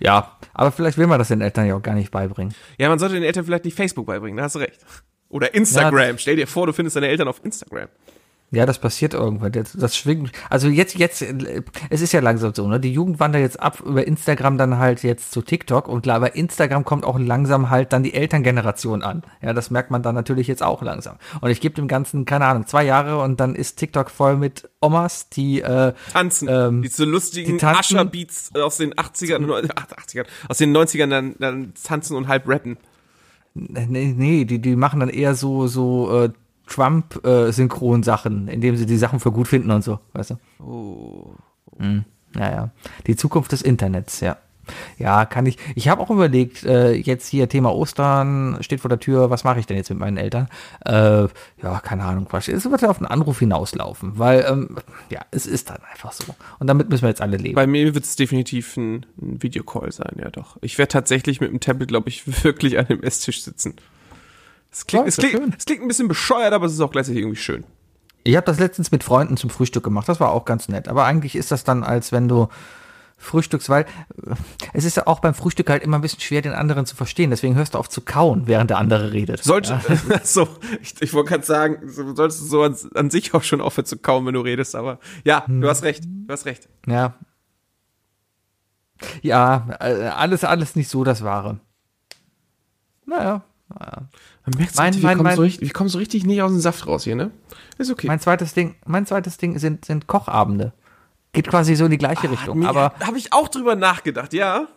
Ja, 0.00 0.36
aber 0.52 0.72
vielleicht 0.72 0.98
will 0.98 1.06
man 1.06 1.18
das 1.18 1.28
den 1.28 1.40
Eltern 1.40 1.66
ja 1.66 1.76
auch 1.76 1.82
gar 1.82 1.94
nicht 1.94 2.10
beibringen. 2.10 2.54
Ja, 2.78 2.88
man 2.88 2.98
sollte 2.98 3.14
den 3.14 3.24
Eltern 3.24 3.44
vielleicht 3.44 3.64
nicht 3.64 3.76
Facebook 3.76 4.06
beibringen, 4.06 4.36
da 4.36 4.44
hast 4.44 4.54
du 4.54 4.60
recht. 4.60 4.80
Oder 5.28 5.54
Instagram. 5.54 6.18
Stell 6.18 6.36
dir 6.36 6.46
vor, 6.46 6.66
du 6.66 6.72
findest 6.72 6.96
deine 6.96 7.08
Eltern 7.08 7.28
auf 7.28 7.44
Instagram. 7.44 7.88
Ja, 8.54 8.66
das 8.66 8.78
passiert 8.78 9.14
irgendwann. 9.14 9.52
Das, 9.52 9.72
das 9.72 9.96
schwingt. 9.96 10.30
Also 10.50 10.68
jetzt, 10.68 10.94
jetzt, 10.96 11.22
es 11.90 12.00
ist 12.00 12.12
ja 12.12 12.20
langsam 12.20 12.54
so, 12.54 12.66
ne? 12.68 12.78
Die 12.80 12.92
Jugend 12.92 13.20
wandert 13.20 13.42
jetzt 13.42 13.60
ab 13.60 13.80
über 13.84 14.06
Instagram 14.06 14.58
dann 14.58 14.78
halt 14.78 15.02
jetzt 15.02 15.32
zu 15.32 15.42
TikTok 15.42 15.88
und 15.88 16.02
klar, 16.02 16.20
bei 16.20 16.28
Instagram 16.28 16.84
kommt 16.84 17.04
auch 17.04 17.18
langsam 17.18 17.70
halt 17.70 17.92
dann 17.92 18.02
die 18.02 18.14
Elterngeneration 18.14 19.02
an. 19.02 19.22
Ja, 19.42 19.52
das 19.52 19.70
merkt 19.70 19.90
man 19.90 20.02
dann 20.02 20.14
natürlich 20.14 20.46
jetzt 20.46 20.62
auch 20.62 20.82
langsam. 20.82 21.16
Und 21.40 21.50
ich 21.50 21.60
gebe 21.60 21.74
dem 21.74 21.88
Ganzen, 21.88 22.24
keine 22.24 22.46
Ahnung, 22.46 22.66
zwei 22.66 22.84
Jahre 22.84 23.20
und 23.20 23.40
dann 23.40 23.54
ist 23.54 23.76
TikTok 23.76 24.10
voll 24.10 24.36
mit 24.36 24.68
Omas, 24.80 25.28
die 25.30 25.60
äh, 25.62 25.92
Tanzen. 26.12 26.48
Ähm, 26.50 26.82
Diese 26.82 27.04
lustigen 27.04 27.58
die 27.58 27.64
Ascher-Beats 27.64 28.52
aus 28.54 28.76
den 28.76 28.94
80ern, 28.94 29.38
neun- 29.40 29.68
ach, 29.74 29.86
80ern, 29.86 30.26
aus 30.48 30.58
den 30.58 30.76
90ern 30.76 31.08
dann, 31.08 31.34
dann 31.38 31.72
tanzen 31.82 32.16
und 32.16 32.28
halb 32.28 32.48
rappen. 32.48 32.76
Nee, 33.54 34.14
nee, 34.16 34.44
die, 34.44 34.58
die 34.58 34.74
machen 34.74 34.98
dann 35.00 35.08
eher 35.08 35.34
so, 35.36 35.68
so 35.68 36.24
äh, 36.24 36.30
Trump-Synchron-Sachen, 36.66 38.48
indem 38.48 38.76
sie 38.76 38.86
die 38.86 38.96
Sachen 38.96 39.20
für 39.20 39.32
gut 39.32 39.48
finden 39.48 39.70
und 39.70 39.84
so, 39.84 40.00
weißt 40.12 40.30
du? 40.30 40.62
Oh. 40.62 41.34
Mhm. 41.78 42.04
Ja, 42.36 42.50
ja. 42.50 42.70
Die 43.06 43.16
Zukunft 43.16 43.52
des 43.52 43.62
Internets, 43.62 44.20
ja. 44.20 44.36
Ja, 44.98 45.26
kann 45.26 45.46
ich. 45.46 45.58
Ich 45.74 45.88
habe 45.88 46.00
auch 46.00 46.10
überlegt, 46.10 46.64
äh, 46.64 46.92
jetzt 46.92 47.28
hier 47.28 47.48
Thema 47.48 47.74
Ostern 47.74 48.58
steht 48.60 48.80
vor 48.80 48.88
der 48.88 49.00
Tür, 49.00 49.30
was 49.30 49.44
mache 49.44 49.60
ich 49.60 49.66
denn 49.66 49.76
jetzt 49.76 49.90
mit 49.90 49.98
meinen 49.98 50.16
Eltern? 50.16 50.48
Äh, 50.84 51.28
ja, 51.62 51.80
keine 51.82 52.04
Ahnung, 52.04 52.26
Quatsch. 52.26 52.48
Es 52.48 52.68
wird 52.70 52.84
auf 52.84 52.98
einen 52.98 53.06
Anruf 53.06 53.38
hinauslaufen, 53.40 54.18
weil, 54.18 54.44
ähm, 54.48 54.76
ja, 55.10 55.20
es 55.30 55.46
ist 55.46 55.70
dann 55.70 55.80
einfach 55.92 56.12
so. 56.12 56.34
Und 56.58 56.66
damit 56.66 56.88
müssen 56.88 57.02
wir 57.02 57.08
jetzt 57.08 57.20
alle 57.20 57.36
leben. 57.36 57.54
Bei 57.54 57.66
mir 57.66 57.94
wird 57.94 58.04
es 58.04 58.16
definitiv 58.16 58.76
ein, 58.76 59.06
ein 59.20 59.42
Videocall 59.42 59.92
sein, 59.92 60.16
ja 60.18 60.30
doch. 60.30 60.56
Ich 60.62 60.78
werde 60.78 60.92
tatsächlich 60.92 61.40
mit 61.40 61.50
dem 61.50 61.60
Tablet, 61.60 61.88
glaube 61.88 62.08
ich, 62.08 62.44
wirklich 62.44 62.78
an 62.78 62.86
dem 62.86 63.02
Esstisch 63.02 63.42
sitzen. 63.42 63.74
Es 64.74 64.86
klingt, 64.86 65.04
Ja, 65.04 65.08
es, 65.08 65.16
klingt, 65.16 65.32
schön. 65.32 65.54
es 65.56 65.64
klingt 65.64 65.82
ein 65.82 65.88
bisschen 65.88 66.08
bescheuert, 66.08 66.52
aber 66.52 66.66
es 66.66 66.72
ist 66.72 66.80
auch 66.80 66.90
gleichzeitig 66.90 67.20
irgendwie 67.22 67.40
schön. 67.40 67.64
Ich 68.24 68.34
habe 68.34 68.44
das 68.44 68.58
letztens 68.58 68.90
mit 68.90 69.04
Freunden 69.04 69.36
zum 69.36 69.50
Frühstück 69.50 69.84
gemacht. 69.84 70.08
Das 70.08 70.18
war 70.18 70.32
auch 70.32 70.44
ganz 70.44 70.68
nett. 70.68 70.88
Aber 70.88 71.04
eigentlich 71.04 71.36
ist 71.36 71.52
das 71.52 71.62
dann, 71.62 71.84
als 71.84 72.10
wenn 72.10 72.26
du 72.26 72.48
frühstückst, 73.18 73.68
weil 73.68 73.84
äh, 73.84 74.34
es 74.72 74.84
ist 74.84 74.96
ja 74.96 75.06
auch 75.06 75.20
beim 75.20 75.34
Frühstück 75.34 75.70
halt 75.70 75.84
immer 75.84 75.98
ein 75.98 76.00
bisschen 76.00 76.20
schwer, 76.20 76.42
den 76.42 76.54
anderen 76.54 76.86
zu 76.86 76.96
verstehen. 76.96 77.30
Deswegen 77.30 77.54
hörst 77.54 77.74
du 77.74 77.78
auf 77.78 77.88
zu 77.88 78.00
kauen, 78.00 78.48
während 78.48 78.70
der 78.70 78.78
andere 78.78 79.12
redet. 79.12 79.44
Sollte, 79.44 79.80
so, 80.24 80.48
ich, 80.82 81.00
ich 81.00 81.12
wollte 81.14 81.30
gerade 81.30 81.44
sagen, 81.44 81.88
so, 81.88 82.12
solltest 82.16 82.42
du 82.42 82.46
so 82.46 82.62
an, 82.64 82.76
an 82.94 83.10
sich 83.10 83.32
auch 83.32 83.44
schon 83.44 83.60
aufhören 83.60 83.86
zu 83.86 83.98
kauen, 83.98 84.26
wenn 84.26 84.34
du 84.34 84.40
redest, 84.40 84.74
aber 84.74 84.98
ja, 85.22 85.44
du 85.46 85.68
hast 85.68 85.84
recht, 85.84 86.02
du 86.04 86.32
hast 86.32 86.46
recht. 86.46 86.68
Ja. 86.88 87.14
Ja, 89.22 89.68
äh, 89.78 90.08
alles, 90.08 90.42
alles 90.42 90.74
nicht 90.74 90.88
so 90.88 91.04
das 91.04 91.22
Wahre. 91.22 91.60
Naja. 93.06 93.44
naja. 93.68 94.08
Man 94.46 94.58
merkt, 94.58 94.76
Mein- 94.76 94.94
wir, 94.94 95.02
mein- 95.02 95.16
kommen 95.16 95.24
mein- 95.24 95.36
so 95.36 95.42
richtig, 95.42 95.68
wir 95.68 95.72
kommen 95.72 95.88
so 95.88 95.98
richtig 95.98 96.26
nicht 96.26 96.42
aus 96.42 96.50
dem 96.50 96.60
Saft 96.60 96.86
raus 96.86 97.04
hier, 97.04 97.16
ne? 97.16 97.30
Ist 97.78 97.90
okay. 97.90 98.06
Mein 98.06 98.20
zweites 98.20 98.52
Ding, 98.54 98.76
mein 98.86 99.06
zweites 99.06 99.38
Ding 99.38 99.58
sind, 99.58 99.84
sind 99.84 100.06
Kochabende. 100.06 100.72
Geht 101.32 101.48
quasi 101.48 101.74
so 101.74 101.86
in 101.86 101.90
die 101.90 101.98
gleiche 101.98 102.30
Richtung. 102.30 102.64
Aber 102.66 102.92
habe 103.04 103.18
ich 103.18 103.32
auch 103.32 103.48
drüber 103.48 103.74
nachgedacht, 103.74 104.32
ja. 104.32 104.68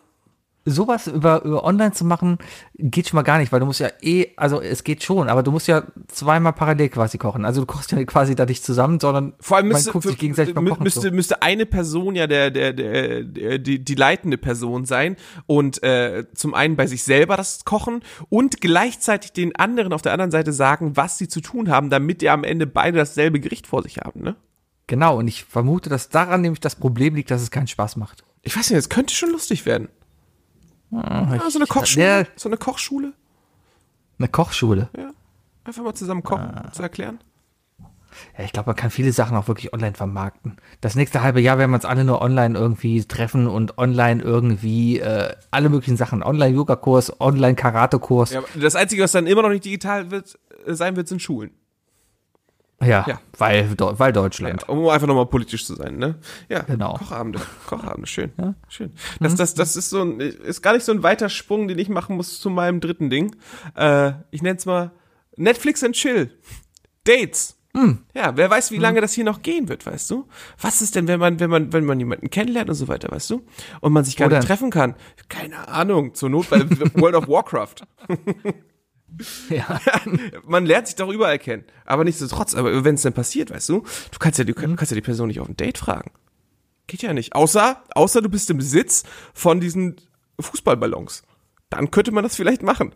Sowas 0.64 1.06
über, 1.06 1.42
über 1.44 1.64
online 1.64 1.92
zu 1.92 2.04
machen, 2.04 2.36
geht 2.74 3.08
schon 3.08 3.16
mal 3.16 3.22
gar 3.22 3.38
nicht, 3.38 3.52
weil 3.52 3.60
du 3.60 3.66
musst 3.66 3.80
ja 3.80 3.88
eh, 4.02 4.26
also 4.36 4.60
es 4.60 4.84
geht 4.84 5.02
schon, 5.02 5.28
aber 5.30 5.42
du 5.42 5.50
musst 5.50 5.66
ja 5.66 5.84
zweimal 6.08 6.52
parallel 6.52 6.90
quasi 6.90 7.16
kochen. 7.16 7.44
Also 7.46 7.62
du 7.62 7.66
kochst 7.66 7.90
ja 7.92 8.04
quasi 8.04 8.34
da 8.34 8.44
nicht 8.44 8.62
zusammen, 8.64 9.00
sondern 9.00 9.32
Vor 9.40 9.56
allem 9.56 9.68
man 9.68 9.76
müsste, 9.76 9.92
guckt 9.92 10.02
sich 10.04 10.12
für- 10.12 10.18
gegenseitig 10.18 10.54
beim 10.54 10.68
Kochen 10.68 10.82
müsste, 10.82 11.08
zu. 11.08 11.10
müsste 11.10 11.40
eine 11.42 11.64
Person 11.64 12.14
ja 12.14 12.26
der, 12.26 12.50
der, 12.50 12.72
der, 12.74 13.22
der 13.24 13.58
die, 13.58 13.82
die 13.82 13.94
leitende 13.94 14.36
Person 14.36 14.84
sein 14.84 15.16
und 15.46 15.82
äh, 15.82 16.26
zum 16.34 16.52
einen 16.54 16.76
bei 16.76 16.86
sich 16.86 17.02
selber 17.02 17.36
das 17.36 17.64
kochen 17.64 18.02
und 18.28 18.60
gleichzeitig 18.60 19.32
den 19.32 19.56
anderen 19.56 19.92
auf 19.94 20.02
der 20.02 20.12
anderen 20.12 20.30
Seite 20.30 20.52
sagen, 20.52 20.96
was 20.96 21.16
sie 21.16 21.28
zu 21.28 21.40
tun 21.40 21.70
haben, 21.70 21.88
damit 21.88 22.22
ihr 22.22 22.32
am 22.34 22.44
Ende 22.44 22.66
beide 22.66 22.98
dasselbe 22.98 23.40
Gericht 23.40 23.66
vor 23.66 23.82
sich 23.82 23.98
haben, 23.98 24.20
ne? 24.22 24.36
Genau, 24.86 25.18
und 25.18 25.28
ich 25.28 25.44
vermute, 25.44 25.90
dass 25.90 26.08
daran 26.08 26.40
nämlich 26.40 26.60
das 26.60 26.74
Problem 26.74 27.14
liegt, 27.14 27.30
dass 27.30 27.42
es 27.42 27.50
keinen 27.50 27.66
Spaß 27.66 27.96
macht. 27.96 28.24
Ich 28.42 28.56
weiß 28.56 28.70
nicht, 28.70 28.78
es 28.78 28.88
könnte 28.88 29.14
schon 29.14 29.30
lustig 29.32 29.66
werden. 29.66 29.88
Ah, 30.92 31.34
Ja, 31.34 31.50
so 31.50 31.58
eine 31.58 31.66
Kochschule. 31.66 32.04
Der- 32.04 32.26
so 32.36 32.48
eine 32.48 32.56
Kochschule. 32.56 33.12
Eine 34.18 34.28
Kochschule. 34.28 34.88
Einfach 35.64 35.82
mal 35.84 35.94
zusammen 35.94 36.22
kochen, 36.22 36.50
Ah. 36.54 36.72
zu 36.72 36.82
erklären. 36.82 37.18
Ja, 38.38 38.44
ich 38.44 38.52
glaube, 38.52 38.68
man 38.70 38.76
kann 38.76 38.90
viele 38.90 39.12
Sachen 39.12 39.36
auch 39.36 39.48
wirklich 39.48 39.72
online 39.74 39.94
vermarkten. 39.94 40.56
Das 40.80 40.94
nächste 40.96 41.22
halbe 41.22 41.40
Jahr 41.42 41.58
werden 41.58 41.70
wir 41.70 41.74
uns 41.76 41.84
alle 41.84 42.04
nur 42.04 42.22
online 42.22 42.58
irgendwie 42.58 43.04
treffen 43.04 43.46
und 43.46 43.76
online 43.76 44.22
irgendwie 44.22 44.98
äh, 44.98 45.34
alle 45.50 45.68
möglichen 45.68 45.98
Sachen. 45.98 46.22
Online-Yoga-Kurs, 46.22 47.20
Online-Karate-Kurs. 47.20 48.32
Ja, 48.32 48.42
das 48.58 48.76
Einzige, 48.76 49.02
was 49.02 49.12
dann 49.12 49.26
immer 49.26 49.42
noch 49.42 49.50
nicht 49.50 49.64
digital 49.66 50.10
wird, 50.10 50.38
äh, 50.66 50.72
sein 50.72 50.96
wird, 50.96 51.06
sind 51.06 51.20
Schulen. 51.20 51.50
Ja, 52.80 53.04
Ja. 53.08 53.20
Weil, 53.36 53.68
weil 53.76 54.12
Deutschland. 54.12 54.62
Ja, 54.62 54.68
um 54.68 54.86
einfach 54.88 55.06
nochmal 55.06 55.26
politisch 55.26 55.66
zu 55.66 55.74
sein, 55.74 55.96
ne? 55.96 56.16
Ja, 56.48 56.60
Genau. 56.60 56.94
Kochabende, 56.94 57.40
Kochabende, 57.66 58.06
schön, 58.06 58.32
schön. 58.68 58.92
Das, 59.20 59.34
das, 59.34 59.54
das 59.54 59.74
ist 59.76 59.90
so 59.90 60.02
ein, 60.02 60.20
ist 60.20 60.62
gar 60.62 60.74
nicht 60.74 60.84
so 60.84 60.92
ein 60.92 61.02
weiter 61.02 61.28
Sprung, 61.28 61.66
den 61.68 61.78
ich 61.78 61.88
machen 61.88 62.16
muss 62.16 62.40
zu 62.40 62.50
meinem 62.50 62.80
dritten 62.80 63.10
Ding. 63.10 63.34
Äh, 63.74 64.12
ich 64.30 64.42
nenne 64.42 64.58
es 64.58 64.66
mal 64.66 64.92
Netflix 65.36 65.82
and 65.82 65.94
Chill. 65.94 66.30
Dates. 67.04 67.56
Hm. 67.74 67.98
Ja, 68.14 68.36
wer 68.36 68.48
weiß, 68.48 68.70
wie 68.70 68.78
lange 68.78 69.00
das 69.00 69.12
hier 69.12 69.24
noch 69.24 69.42
gehen 69.42 69.68
wird, 69.68 69.84
weißt 69.84 70.10
du? 70.10 70.26
Was 70.60 70.80
ist 70.80 70.94
denn, 70.94 71.06
wenn 71.06 71.20
man, 71.20 71.38
wenn 71.38 71.50
man, 71.50 71.72
wenn 71.72 71.84
man 71.84 71.98
jemanden 71.98 72.30
kennenlernt 72.30 72.70
und 72.70 72.74
so 72.76 72.88
weiter, 72.88 73.10
weißt 73.10 73.30
du? 73.30 73.44
Und 73.80 73.92
man 73.92 74.04
sich 74.04 74.16
gar 74.16 74.30
Wo 74.30 74.34
nicht 74.34 74.46
treffen 74.46 74.70
kann? 74.70 74.94
Keine 75.28 75.68
Ahnung, 75.68 76.14
zur 76.14 76.30
Not 76.30 76.48
bei 76.50 76.60
World 76.94 77.14
of 77.14 77.28
Warcraft. 77.28 77.86
Ja. 79.50 79.80
man 80.46 80.66
lernt 80.66 80.86
sich 80.86 80.96
doch 80.96 81.10
überall 81.10 81.38
kennen. 81.38 81.64
Aber 81.84 82.04
nichtsdestotrotz, 82.04 82.54
aber 82.54 82.84
wenn 82.84 82.94
es 82.96 83.02
denn 83.02 83.12
passiert, 83.12 83.50
weißt 83.50 83.68
du, 83.68 83.80
du 84.10 84.18
kannst 84.18 84.38
ja, 84.38 84.44
du 84.44 84.52
Mhm. 84.52 84.76
kannst 84.76 84.90
ja 84.92 84.94
die 84.94 85.00
Person 85.02 85.28
nicht 85.28 85.40
auf 85.40 85.48
ein 85.48 85.56
Date 85.56 85.78
fragen. 85.78 86.10
Geht 86.86 87.02
ja 87.02 87.12
nicht. 87.12 87.34
Außer, 87.34 87.82
außer 87.94 88.22
du 88.22 88.28
bist 88.28 88.48
im 88.50 88.56
Besitz 88.58 89.04
von 89.34 89.60
diesen 89.60 89.96
Fußballballons. 90.40 91.22
Dann 91.70 91.90
könnte 91.90 92.12
man 92.12 92.24
das 92.24 92.36
vielleicht 92.36 92.62
machen. 92.62 92.94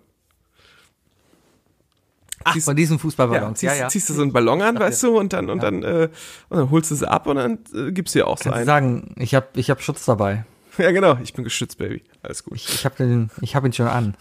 Ach, 2.45 2.57
von 2.59 2.75
diesen 2.75 2.99
Fußballballons. 2.99 3.61
ziehst, 3.61 3.75
Ja, 3.77 3.83
ja. 3.83 3.89
ziehst 3.89 4.09
du 4.09 4.15
so 4.15 4.23
einen 4.23 4.33
Ballon 4.33 4.63
an, 4.63 4.79
weißt 4.79 5.03
du, 5.05 5.19
und 5.19 5.33
dann, 5.33 5.49
und 5.49 5.63
dann, 5.63 5.83
äh, 5.85 6.09
und 6.49 6.59
dann 6.59 6.71
holst 6.71 6.91
du 6.91 6.95
sie 6.97 7.09
ab 7.09 7.27
und 7.29 7.37
dann 7.37 7.59
äh, 7.75 7.93
gibst 7.93 8.15
du 8.15 8.21
dir 8.21 8.27
auch 8.27 8.39
so 8.39 8.45
Kannst 8.45 8.57
einen. 8.57 8.67
sagen, 8.67 9.15
ich 9.19 9.35
habe 9.35 9.47
ich 9.55 9.71
hab 9.71 9.81
Schutz 9.83 10.05
dabei. 10.05 10.45
Ja, 10.79 10.91
genau. 10.91 11.19
Ich 11.23 11.35
bin 11.35 11.45
geschützt, 11.45 11.79
Baby. 11.79 12.03
Alles 12.23 12.43
gut. 12.45 12.55
Ich 12.57 12.83
den, 12.99 13.31
ich 13.43 13.55
hab 13.55 13.65
ihn 13.65 13.73
schon 13.75 13.87
an. 13.89 14.17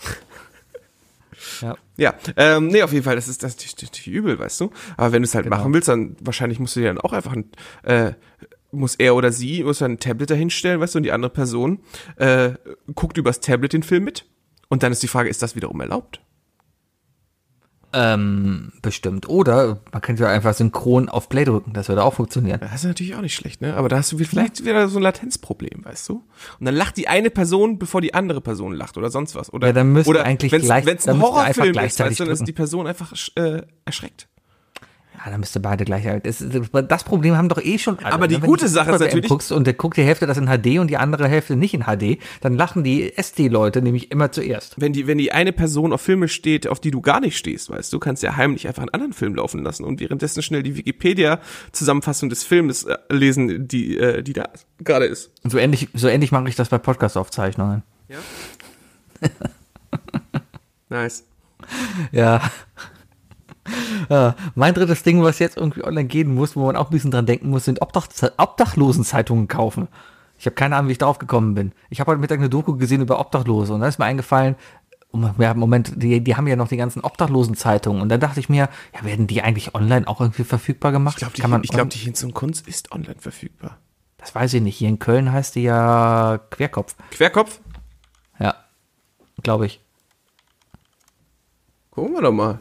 Ja. 1.62 1.76
Ja, 1.98 2.16
ähm, 2.36 2.68
nee, 2.68 2.82
auf 2.82 2.92
jeden 2.94 3.04
Fall, 3.04 3.16
das 3.16 3.28
ist 3.28 3.44
das 3.44 3.52
ist 3.56 3.58
natürlich, 3.60 3.92
natürlich 3.94 4.08
übel, 4.18 4.40
weißt 4.40 4.60
du. 4.62 4.72
Aber 4.98 5.12
wenn 5.12 5.22
du 5.22 5.28
es 5.28 5.36
halt 5.36 5.46
Genau. 5.46 5.58
machen 5.58 5.74
willst, 5.74 5.88
dann 5.88 6.16
wahrscheinlich 6.22 6.60
musst 6.60 6.76
du 6.76 6.80
dir 6.80 6.88
dann 6.88 6.98
auch 7.00 7.14
einfach 7.14 7.34
ein, 7.34 7.52
äh, 7.84 8.14
muss 8.72 8.96
er 8.96 9.16
oder 9.16 9.32
sie, 9.32 9.64
muss 9.64 9.80
dann 9.80 9.92
ein 9.94 10.00
Tablet 10.00 10.30
dahinstellen, 10.32 10.80
weißt 10.80 10.96
du, 10.96 11.00
und 11.00 11.04
die 11.04 11.12
andere 11.12 11.32
Person 11.32 11.80
äh, 12.16 12.52
guckt 12.96 13.18
übers 13.18 13.40
Tablet 13.42 13.74
den 13.74 13.84
Film 13.84 14.04
mit. 14.06 14.26
Und 14.70 14.84
dann 14.84 14.92
ist 14.92 15.04
die 15.04 15.08
Frage, 15.08 15.30
ist 15.30 15.42
das 15.42 15.56
wiederum 15.56 15.80
erlaubt? 15.82 16.22
Ähm, 17.94 18.72
bestimmt. 18.82 19.28
Oder 19.28 19.80
man 19.92 20.02
könnte 20.02 20.24
ja 20.24 20.30
einfach 20.30 20.54
synchron 20.54 21.10
auf 21.10 21.28
Play 21.30 21.44
drücken. 21.46 21.74
Das 21.74 21.90
würde 21.90 22.04
auch 22.04 22.14
funktionieren. 22.14 22.60
Das 22.62 22.74
ist 22.76 22.84
natürlich 22.86 23.16
auch 23.16 23.22
nicht 23.22 23.36
schlecht, 23.36 23.62
ne? 23.62 23.76
Aber 23.76 23.90
da 23.90 23.98
hast 23.98 24.12
du 24.12 24.18
vielleicht 24.18 24.64
wieder 24.66 24.88
so 24.88 24.98
ein 25.00 25.04
Latenzproblem, 25.04 25.84
weißt 25.84 26.08
du? 26.10 26.24
Und 26.60 26.66
dann 26.66 26.76
lacht 26.76 26.96
die 26.98 27.08
eine 27.08 27.30
Person, 27.30 27.80
bevor 27.80 28.00
die 28.02 28.14
andere 28.14 28.40
Person 28.42 28.74
lacht 28.74 28.98
oder 28.98 29.10
sonst 29.10 29.36
was. 29.36 29.52
Oder, 29.52 29.68
Ja, 29.68 29.74
dann 29.74 29.92
müsste 29.92 30.10
oder 30.10 30.24
eigentlich 30.24 30.52
wenn's, 30.52 30.66
gleich- 30.66 30.86
wenn's 30.86 31.08
ein 31.08 31.22
Horrorfilm 31.22 31.78
ist, 31.80 32.00
weißt 32.00 32.20
du, 32.20 32.24
dann 32.24 32.34
ist 32.34 32.48
die 32.48 32.54
Person 32.54 32.88
einfach 32.88 33.14
äh, 33.36 33.62
erschreckt. 33.86 34.28
Ja, 35.24 35.30
dann 35.30 35.40
müsste 35.40 35.60
beide 35.60 35.86
gleich 35.86 36.08
alt. 36.08 36.26
Das, 36.26 36.44
das 36.88 37.04
Problem 37.04 37.38
haben 37.38 37.48
doch 37.48 37.62
eh 37.62 37.78
schon 37.78 38.00
alle. 38.00 38.12
Aber 38.14 38.28
die 38.28 38.36
ne? 38.38 38.42
Wenn 38.42 38.50
gute 38.50 38.68
Sache 38.68 38.92
ist 38.92 39.00
natürlich- 39.02 39.28
Guckst 39.30 39.52
und 39.52 39.68
der 39.68 39.76
guckt 39.76 39.98
die 39.98 40.04
Hälfte 40.04 40.26
das 40.26 40.38
in 40.38 40.48
HD 40.48 40.80
und 40.80 40.88
die 40.88 40.98
andere 40.98 41.28
Hälfte 41.28 41.56
nicht 41.56 41.76
in 41.76 41.84
HD, 41.84 42.18
dann 42.42 42.56
lachen 42.56 42.84
die 42.84 43.16
SD-Leute 43.16 43.84
nämlich 43.84 44.10
immer 44.10 44.32
zuerst. 44.32 44.82
wenn 44.82 44.94
die, 44.94 45.06
wenn 45.06 45.20
die 45.20 45.32
eine 45.32 45.54
Person 45.54 45.94
auf 45.94 46.02
Filme 46.02 46.28
steht, 46.28 46.68
auf 46.68 46.80
die 46.80 46.90
du 46.90 47.02
gar 47.02 47.20
nicht 47.20 47.38
stehst, 47.38 47.70
weißt 47.70 47.94
du, 47.94 48.00
kannst 48.00 48.24
ja 48.24 48.36
heimlich 48.36 48.68
einfach 48.68 48.82
einen 48.82 48.90
anderen 48.90 49.14
Film 49.14 49.36
laufen 49.36 49.62
lassen 49.64 49.84
und 49.84 50.00
währenddessen 50.00 50.42
schnell 50.42 50.64
die 50.64 50.76
Wikipedia-Zusammenfassung 50.76 52.30
des 52.30 52.44
Filmes 52.44 52.86
äh, 52.86 52.98
lesen, 53.10 53.68
die, 53.68 53.98
äh, 54.00 54.24
die 54.24 54.34
da 54.34 54.50
gerade 54.80 55.06
ist. 55.06 55.30
Und 55.44 55.52
so 55.52 55.60
ähnlich, 55.60 55.90
so 55.94 56.08
ähnlich 56.08 56.32
mache 56.32 56.50
ich 56.50 56.56
das 56.56 56.70
bei 56.70 56.80
Podcast-Aufzeichnungen. 56.80 57.84
Nice. 60.90 61.24
Ja. 62.12 62.42
Ja, 64.12 64.36
mein 64.56 64.74
drittes 64.74 65.04
Ding, 65.04 65.24
was 65.24 65.40
jetzt 65.40 65.56
irgendwie 65.56 65.86
online 65.86 66.10
gehen 66.10 66.36
muss, 66.36 66.58
wo 66.58 66.66
man 66.66 66.76
auch 66.76 66.90
ein 66.90 66.92
bisschen 66.92 67.12
dran 67.12 67.26
denken 67.26 67.50
muss, 67.50 67.64
sind 67.64 67.82
Obdach 67.82 68.10
Obdachlosenzeitungen 68.36 69.48
kaufen. 69.48 69.88
Ich 70.38 70.46
habe 70.46 70.54
keine 70.54 70.76
Ahnung, 70.76 70.90
wie 70.90 70.92
ich 70.92 70.98
darauf 70.98 71.18
gekommen 71.18 71.54
bin. 71.56 71.72
Ich 71.90 72.02
habe 72.02 72.12
heute 72.12 72.20
Mittag 72.20 72.40
eine 72.40 72.50
Doku 72.50 72.76
gesehen 72.76 73.00
über 73.00 73.22
Obdachlose 73.22 73.74
und 73.74 73.80
da 73.80 73.88
ist 73.88 74.00
mir 74.00 74.06
eingefallen, 74.06 74.58
ja, 75.40 75.54
Moment, 75.54 75.94
die, 75.96 76.22
die 76.22 76.36
haben 76.36 76.46
ja 76.48 76.58
noch 76.58 76.68
die 76.68 76.76
ganzen 76.76 77.06
Obdachlosenzeitungen 77.06 78.02
und 78.02 78.10
dann 78.10 78.20
dachte 78.20 78.42
ich 78.42 78.50
mir, 78.50 78.68
ja, 78.94 79.06
werden 79.06 79.28
die 79.28 79.44
eigentlich 79.44 79.76
online 79.76 80.06
auch 80.06 80.20
irgendwie 80.20 80.44
verfügbar 80.44 80.92
gemacht? 80.92 81.16
Ich 81.16 81.20
glaube, 81.20 81.36
die, 81.36 81.42
Kann 81.42 81.52
man 81.52 81.64
ich 81.64 81.70
glaub, 81.70 81.90
die 81.90 82.00
Hinz 82.00 82.22
und 82.22 82.34
Kunst 82.34 82.68
ist 82.68 82.92
online 82.92 83.18
verfügbar. 83.18 83.78
das 84.18 84.36
weiß 84.36 84.54
ich 84.56 84.62
nicht. 84.62 84.76
Hier 84.76 84.90
in 84.90 85.00
Köln 85.00 85.32
heißt 85.32 85.56
die 85.56 85.64
ja 85.64 86.38
Querkopf. 86.50 86.98
Querkopf? 87.12 87.62
Ja, 88.40 88.56
glaube 89.42 89.68
ich. 89.68 89.80
Gucken 91.92 92.14
wir 92.14 92.22
doch 92.22 92.34
mal. 92.34 92.60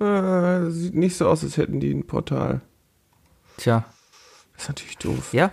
Äh, 0.00 0.70
sieht 0.70 0.94
nicht 0.94 1.16
so 1.16 1.28
aus, 1.28 1.44
als 1.44 1.56
hätten 1.56 1.80
die 1.80 1.92
ein 1.92 2.06
Portal. 2.06 2.60
Tja. 3.56 3.84
Das 4.54 4.64
ist 4.64 4.68
natürlich 4.68 4.98
doof. 4.98 5.32
Ja. 5.32 5.52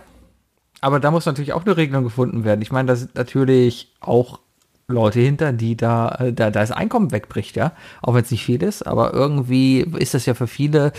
Aber 0.80 1.00
da 1.00 1.10
muss 1.10 1.26
natürlich 1.26 1.52
auch 1.52 1.64
eine 1.64 1.76
Regelung 1.76 2.04
gefunden 2.04 2.44
werden. 2.44 2.62
Ich 2.62 2.70
meine, 2.70 2.88
da 2.88 2.96
sind 2.96 3.14
natürlich 3.14 3.94
auch 4.00 4.40
Leute 4.88 5.20
hinter, 5.20 5.52
die 5.52 5.76
da, 5.76 6.08
äh, 6.20 6.32
da, 6.32 6.50
da 6.50 6.60
das 6.60 6.70
Einkommen 6.70 7.12
wegbricht, 7.12 7.56
ja. 7.56 7.72
Auch 8.02 8.14
wenn 8.14 8.22
es 8.22 8.30
nicht 8.30 8.44
viel 8.44 8.62
ist, 8.62 8.86
aber 8.86 9.12
irgendwie 9.12 9.80
ist 9.80 10.14
das 10.14 10.26
ja 10.26 10.34
für 10.34 10.46
viele. 10.46 10.92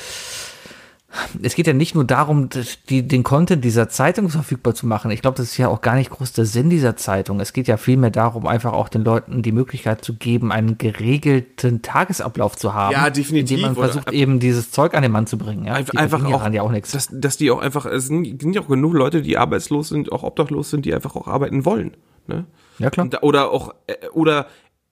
Es 1.41 1.55
geht 1.55 1.67
ja 1.67 1.73
nicht 1.73 1.95
nur 1.95 2.05
darum, 2.05 2.49
die, 2.89 3.07
den 3.07 3.23
Content 3.23 3.63
dieser 3.63 3.89
Zeitung 3.89 4.29
verfügbar 4.29 4.75
zu 4.75 4.87
machen. 4.87 5.11
Ich 5.11 5.21
glaube, 5.21 5.37
das 5.37 5.47
ist 5.47 5.57
ja 5.57 5.67
auch 5.67 5.81
gar 5.81 5.95
nicht 5.95 6.09
groß 6.09 6.33
der 6.33 6.45
Sinn 6.45 6.69
dieser 6.69 6.95
Zeitung. 6.95 7.39
Es 7.39 7.53
geht 7.53 7.67
ja 7.67 7.77
vielmehr 7.77 8.09
darum, 8.09 8.47
einfach 8.47 8.73
auch 8.73 8.89
den 8.89 9.03
Leuten 9.03 9.41
die 9.41 9.51
Möglichkeit 9.51 10.03
zu 10.03 10.15
geben, 10.15 10.51
einen 10.51 10.77
geregelten 10.77 11.81
Tagesablauf 11.81 12.55
zu 12.55 12.73
haben. 12.73 12.93
Ja, 12.93 13.09
definitiv. 13.09 13.57
Indem 13.57 13.73
man 13.73 13.75
versucht, 13.75 14.11
eben 14.11 14.39
dieses 14.39 14.71
Zeug 14.71 14.93
an 14.93 15.03
den 15.03 15.11
Mann 15.11 15.27
zu 15.27 15.37
bringen. 15.37 15.65
Ja? 15.65 15.73
Einfach, 15.73 15.91
Die 15.91 15.97
einfach 15.97 16.23
auch, 16.23 16.49
ja 16.51 16.61
auch 16.61 16.71
nichts. 16.71 16.91
Dass, 16.91 17.09
dass 17.11 17.37
die 17.37 17.51
auch 17.51 17.59
einfach, 17.59 17.85
es 17.85 18.07
sind, 18.07 18.41
sind 18.41 18.53
ja 18.53 18.61
auch 18.61 18.67
genug 18.67 18.93
Leute, 18.93 19.21
die 19.21 19.37
arbeitslos 19.37 19.89
sind, 19.89 20.11
auch 20.11 20.23
obdachlos 20.23 20.69
sind, 20.69 20.85
die 20.85 20.93
einfach 20.93 21.15
auch 21.15 21.27
arbeiten 21.27 21.65
wollen. 21.65 21.95
Ne? 22.27 22.45
Ja, 22.79 22.89
klar. 22.89 23.05
Und, 23.05 23.23
oder 23.23 23.51
auch, 23.51 23.73
äh, 23.87 24.07
oder 24.13 24.47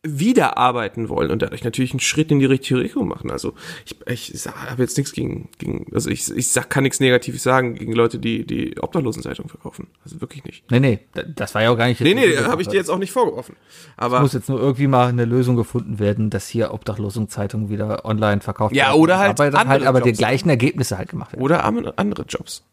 wieder 0.08 0.58
arbeiten 0.58 1.10
wollen 1.10 1.32
und 1.32 1.42
dadurch 1.42 1.64
natürlich 1.64 1.92
einen 1.92 2.00
Schritt 2.00 2.32
in 2.32 2.40
die 2.40 2.46
richtige 2.46 2.80
Richtung 2.80 3.08
machen. 3.08 3.32
Also 3.32 3.54
ich, 3.86 4.34
ich 4.34 4.46
habe 4.48 4.82
jetzt 4.84 4.98
nichts 4.98 5.12
gegen, 5.14 5.50
gegen 5.58 5.88
also 5.94 6.10
ich, 6.10 6.30
ich 6.32 6.50
sag, 6.50 6.70
kann 6.70 6.84
nichts 6.84 7.00
Negatives 7.00 7.44
sagen 7.44 7.76
gegen 7.76 7.94
Leute, 7.94 8.20
die 8.20 8.46
die 8.46 8.80
Obdachlosenzeitung 8.80 9.50
verkaufen. 9.50 9.88
Also 10.04 10.22
wirklich 10.22 10.44
nicht. 10.44 10.70
Nee, 10.72 10.80
nee, 10.80 11.00
das 11.36 11.56
war 11.56 11.64
ja 11.64 11.72
auch 11.72 11.78
gar 11.78 11.88
nicht. 11.88 12.00
Nee, 12.02 12.14
nee, 12.14 12.38
habe 12.38 12.62
ich 12.62 12.68
dir 12.68 12.78
jetzt 12.78 12.90
auch 12.90 13.00
nicht 13.00 13.12
vorgeworfen. 13.12 13.56
Aber 13.98 14.22
muss 14.22 14.34
jetzt 14.34 14.50
nur 14.50 14.60
irgendwie 14.60 14.88
mal 14.88 15.08
eine 15.10 15.26
Lösung 15.26 15.56
gefunden 15.56 16.00
werden, 16.00 16.30
dass 16.30 16.48
hier 16.48 16.74
Obdachlosenzeitungen 16.74 17.70
wieder 17.70 18.06
online 18.06 18.42
verkauft 18.42 18.76
Ja, 18.76 18.90
werden. 18.90 19.02
oder 19.02 19.20
halt 19.20 19.32
aber, 19.32 19.44
halt 19.46 19.56
andere 19.56 19.88
aber 19.88 20.02
die 20.02 20.10
Jobs. 20.10 20.20
gleichen 20.20 20.50
Ergebnisse 20.50 20.98
halt 20.98 21.10
gemacht 21.10 21.34
werden. 21.34 21.44
oder 21.44 21.66
andere 21.66 22.26
Jobs. 22.28 22.64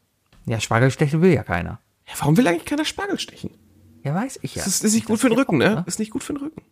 Ja, 0.46 0.60
Spargelstechen 0.60 1.22
will 1.22 1.32
ja 1.32 1.42
keiner. 1.44 1.80
Ja, 2.06 2.14
warum 2.18 2.36
will 2.36 2.46
eigentlich 2.46 2.64
keiner 2.64 2.84
Spargel 2.84 3.18
stechen? 3.18 3.50
Ja, 4.04 4.14
weiß 4.14 4.40
ich 4.42 4.56
ja. 4.56 4.64
Das 4.64 4.74
ist, 4.74 4.84
ist 4.84 4.94
nicht 4.94 5.06
gut 5.06 5.20
für 5.20 5.28
den 5.28 5.38
Rücken, 5.38 5.58
ne? 5.58 5.84
Ist 5.86 5.98
nicht 6.00 6.10
gut 6.10 6.24
für 6.24 6.32
den 6.32 6.42
Rücken. 6.42 6.62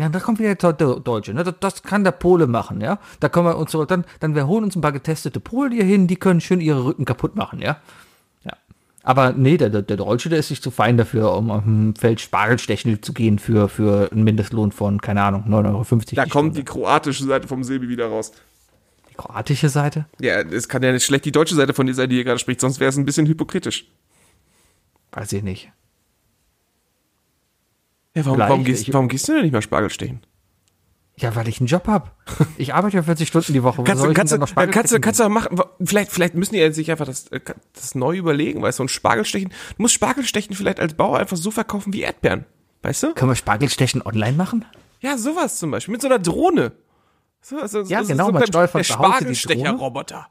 Ja, 0.00 0.08
da 0.08 0.18
kommt 0.18 0.38
wieder 0.38 0.54
der 0.54 0.72
Deutsche. 0.72 1.34
Ne? 1.34 1.44
Das, 1.44 1.54
das 1.60 1.82
kann 1.82 2.04
der 2.04 2.12
Pole 2.12 2.46
machen, 2.46 2.80
ja. 2.80 2.98
Da 3.20 3.28
können 3.28 3.44
wir 3.44 3.58
uns 3.58 3.72
dann, 3.86 4.06
dann 4.18 4.34
wir 4.34 4.46
holen 4.46 4.64
uns 4.64 4.74
ein 4.74 4.80
paar 4.80 4.92
getestete 4.92 5.40
Polen 5.40 5.72
hier 5.72 5.84
hin, 5.84 6.06
die 6.06 6.16
können 6.16 6.40
schön 6.40 6.62
ihre 6.62 6.86
Rücken 6.86 7.04
kaputt 7.04 7.36
machen, 7.36 7.60
ja. 7.60 7.76
Ja. 8.42 8.52
Aber 9.02 9.34
nee, 9.34 9.58
der, 9.58 9.68
der, 9.68 9.96
Deutsche, 9.98 10.30
der 10.30 10.38
ist 10.38 10.48
nicht 10.48 10.62
zu 10.62 10.70
fein 10.70 10.96
dafür, 10.96 11.34
um 11.34 11.50
auf 11.50 11.64
dem 11.64 11.94
Feld 11.96 12.18
Spargelstechen 12.22 13.02
zu 13.02 13.12
gehen 13.12 13.38
für, 13.38 13.68
für 13.68 14.10
einen 14.10 14.24
Mindestlohn 14.24 14.72
von, 14.72 15.02
keine 15.02 15.20
Ahnung, 15.22 15.44
9,50 15.46 15.52
Euro. 15.52 15.84
Da 16.14 16.24
die 16.24 16.30
kommt 16.30 16.30
Stunde. 16.30 16.52
die 16.52 16.64
kroatische 16.64 17.24
Seite 17.24 17.46
vom 17.46 17.62
Silbi 17.62 17.90
wieder 17.90 18.06
raus. 18.06 18.32
die 19.10 19.14
kroatische 19.16 19.68
Seite. 19.68 20.06
Ja, 20.18 20.40
es 20.40 20.66
kann 20.66 20.82
ja 20.82 20.92
nicht 20.92 21.04
schlecht 21.04 21.26
die 21.26 21.32
deutsche 21.32 21.54
Seite 21.56 21.74
von 21.74 21.86
dir 21.86 21.94
sein, 21.94 22.08
die 22.08 22.16
hier 22.16 22.24
gerade 22.24 22.38
spricht, 22.38 22.62
sonst 22.62 22.80
wäre 22.80 22.88
es 22.88 22.96
ein 22.96 23.04
bisschen 23.04 23.26
hypokritisch. 23.26 23.84
Weiß 25.12 25.30
ich 25.34 25.42
nicht. 25.42 25.70
Ja, 28.14 28.24
warum, 28.26 28.38
warum, 28.38 28.64
gehst, 28.64 28.88
ich- 28.88 28.94
warum 28.94 29.08
gehst 29.08 29.28
du 29.28 29.32
denn 29.34 29.42
nicht 29.42 29.52
mal 29.52 29.62
Spargel 29.62 29.90
stechen? 29.90 30.20
Ja, 31.16 31.36
weil 31.36 31.48
ich 31.48 31.60
einen 31.60 31.66
Job 31.66 31.86
hab. 31.86 32.16
Ich 32.56 32.72
arbeite 32.74 32.96
ja 32.96 33.02
40 33.02 33.28
Stunden 33.28 33.52
die 33.52 33.62
Woche. 33.62 33.78
Wo 33.78 33.82
Kannst 33.84 34.02
du, 34.04 34.12
kannst, 34.14 34.36
noch 34.38 34.48
Spargel 34.48 34.72
kannst, 34.72 34.88
stechen 34.90 35.02
kannst 35.02 35.20
du 35.20 35.24
auch 35.24 35.28
machen, 35.28 35.60
vielleicht, 35.84 36.10
vielleicht 36.10 36.34
müssen 36.34 36.54
die 36.54 36.72
sich 36.72 36.90
einfach 36.90 37.04
das, 37.06 37.28
äh, 37.28 37.40
das 37.74 37.94
neu 37.94 38.16
überlegen, 38.16 38.62
weißt 38.62 38.78
du, 38.78 38.84
und 38.84 38.90
Spargelstechen, 38.90 39.50
du 39.50 39.82
musst 39.82 39.94
Spargelstechen 39.94 40.56
vielleicht 40.56 40.80
als 40.80 40.94
Bauer 40.94 41.18
einfach 41.18 41.36
so 41.36 41.50
verkaufen 41.50 41.92
wie 41.92 42.00
Erdbeeren, 42.02 42.46
weißt 42.82 43.02
du? 43.02 43.14
Können 43.14 43.30
wir 43.32 43.36
Spargelstechen 43.36 44.02
online 44.02 44.36
machen? 44.36 44.64
Ja, 45.00 45.16
sowas 45.18 45.58
zum 45.58 45.70
Beispiel, 45.70 45.92
mit 45.92 46.00
so 46.02 46.08
einer 46.08 46.18
Drohne. 46.18 46.72
So, 47.42 47.66
so, 47.66 47.82
Ja, 47.82 48.02
so, 48.02 48.08
genau, 48.08 48.26
so 48.26 48.32
man 48.32 48.40
beim- 48.40 48.46
steuert 48.48 48.70
von 48.70 48.78
der 48.80 48.84
Spargelstecher-Roboter. 48.84 50.26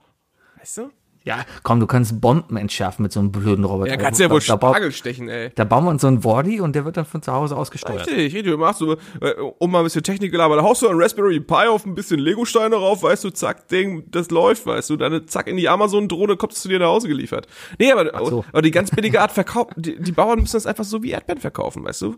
Weißt 0.59 0.77
du? 0.77 0.89
Ja, 1.29 1.45
komm, 1.61 1.79
du 1.79 1.85
kannst 1.85 2.19
Bomben 2.19 2.57
entschärfen 2.57 3.03
mit 3.03 3.11
so 3.11 3.19
einem 3.19 3.31
blöden 3.31 3.63
Roboter. 3.63 3.91
Ja, 3.91 3.97
kannst 3.97 4.19
ja 4.19 4.31
wohl 4.31 4.39
da, 4.39 4.55
Spargel 4.55 4.91
stechen, 4.91 5.29
ey. 5.29 5.51
da 5.53 5.63
bauen 5.63 5.83
wir 5.83 5.91
uns 5.91 6.01
so 6.01 6.07
einen 6.07 6.23
Wardy 6.23 6.59
und 6.59 6.75
der 6.75 6.85
wird 6.85 6.97
dann 6.97 7.05
von 7.05 7.21
zu 7.21 7.31
Hause 7.31 7.55
aus 7.55 7.69
gesteuert. 7.69 8.07
Richtig, 8.07 8.33
richtig. 8.33 8.45
Du 8.45 8.57
machst 8.57 8.79
so, 8.79 8.93
äh, 8.93 9.33
um 9.59 9.69
mal 9.69 9.79
ein 9.79 9.83
bisschen 9.83 10.01
Technik 10.01 10.31
gelabert, 10.31 10.57
da 10.57 10.63
haust 10.63 10.81
du 10.81 10.89
einen 10.89 10.99
Raspberry 10.99 11.39
Pi 11.39 11.67
auf 11.67 11.85
ein 11.85 11.93
bisschen 11.93 12.19
Lego-Steine 12.19 12.75
rauf, 12.75 13.03
weißt 13.03 13.25
du, 13.25 13.29
zack, 13.29 13.67
Ding, 13.67 14.05
das 14.09 14.31
läuft, 14.31 14.65
weißt 14.65 14.89
du, 14.89 14.97
dann 14.97 15.27
zack 15.27 15.45
in 15.45 15.57
die 15.57 15.69
Amazon-Drohne 15.69 16.35
kommst 16.35 16.57
du 16.57 16.61
zu 16.61 16.67
dir 16.67 16.79
nach 16.79 16.87
Hause 16.87 17.07
geliefert. 17.07 17.45
Nee, 17.77 17.91
aber, 17.91 18.25
so. 18.25 18.43
aber 18.51 18.63
die 18.63 18.71
ganz 18.71 18.89
billige 18.89 19.21
Art 19.21 19.31
verkaufen, 19.31 19.79
die, 19.79 20.01
die 20.01 20.11
Bauern 20.11 20.39
müssen 20.39 20.57
das 20.57 20.65
einfach 20.65 20.83
so 20.83 21.03
wie 21.03 21.11
Erdbeeren 21.11 21.41
verkaufen, 21.41 21.85
weißt 21.85 22.01
du? 22.01 22.15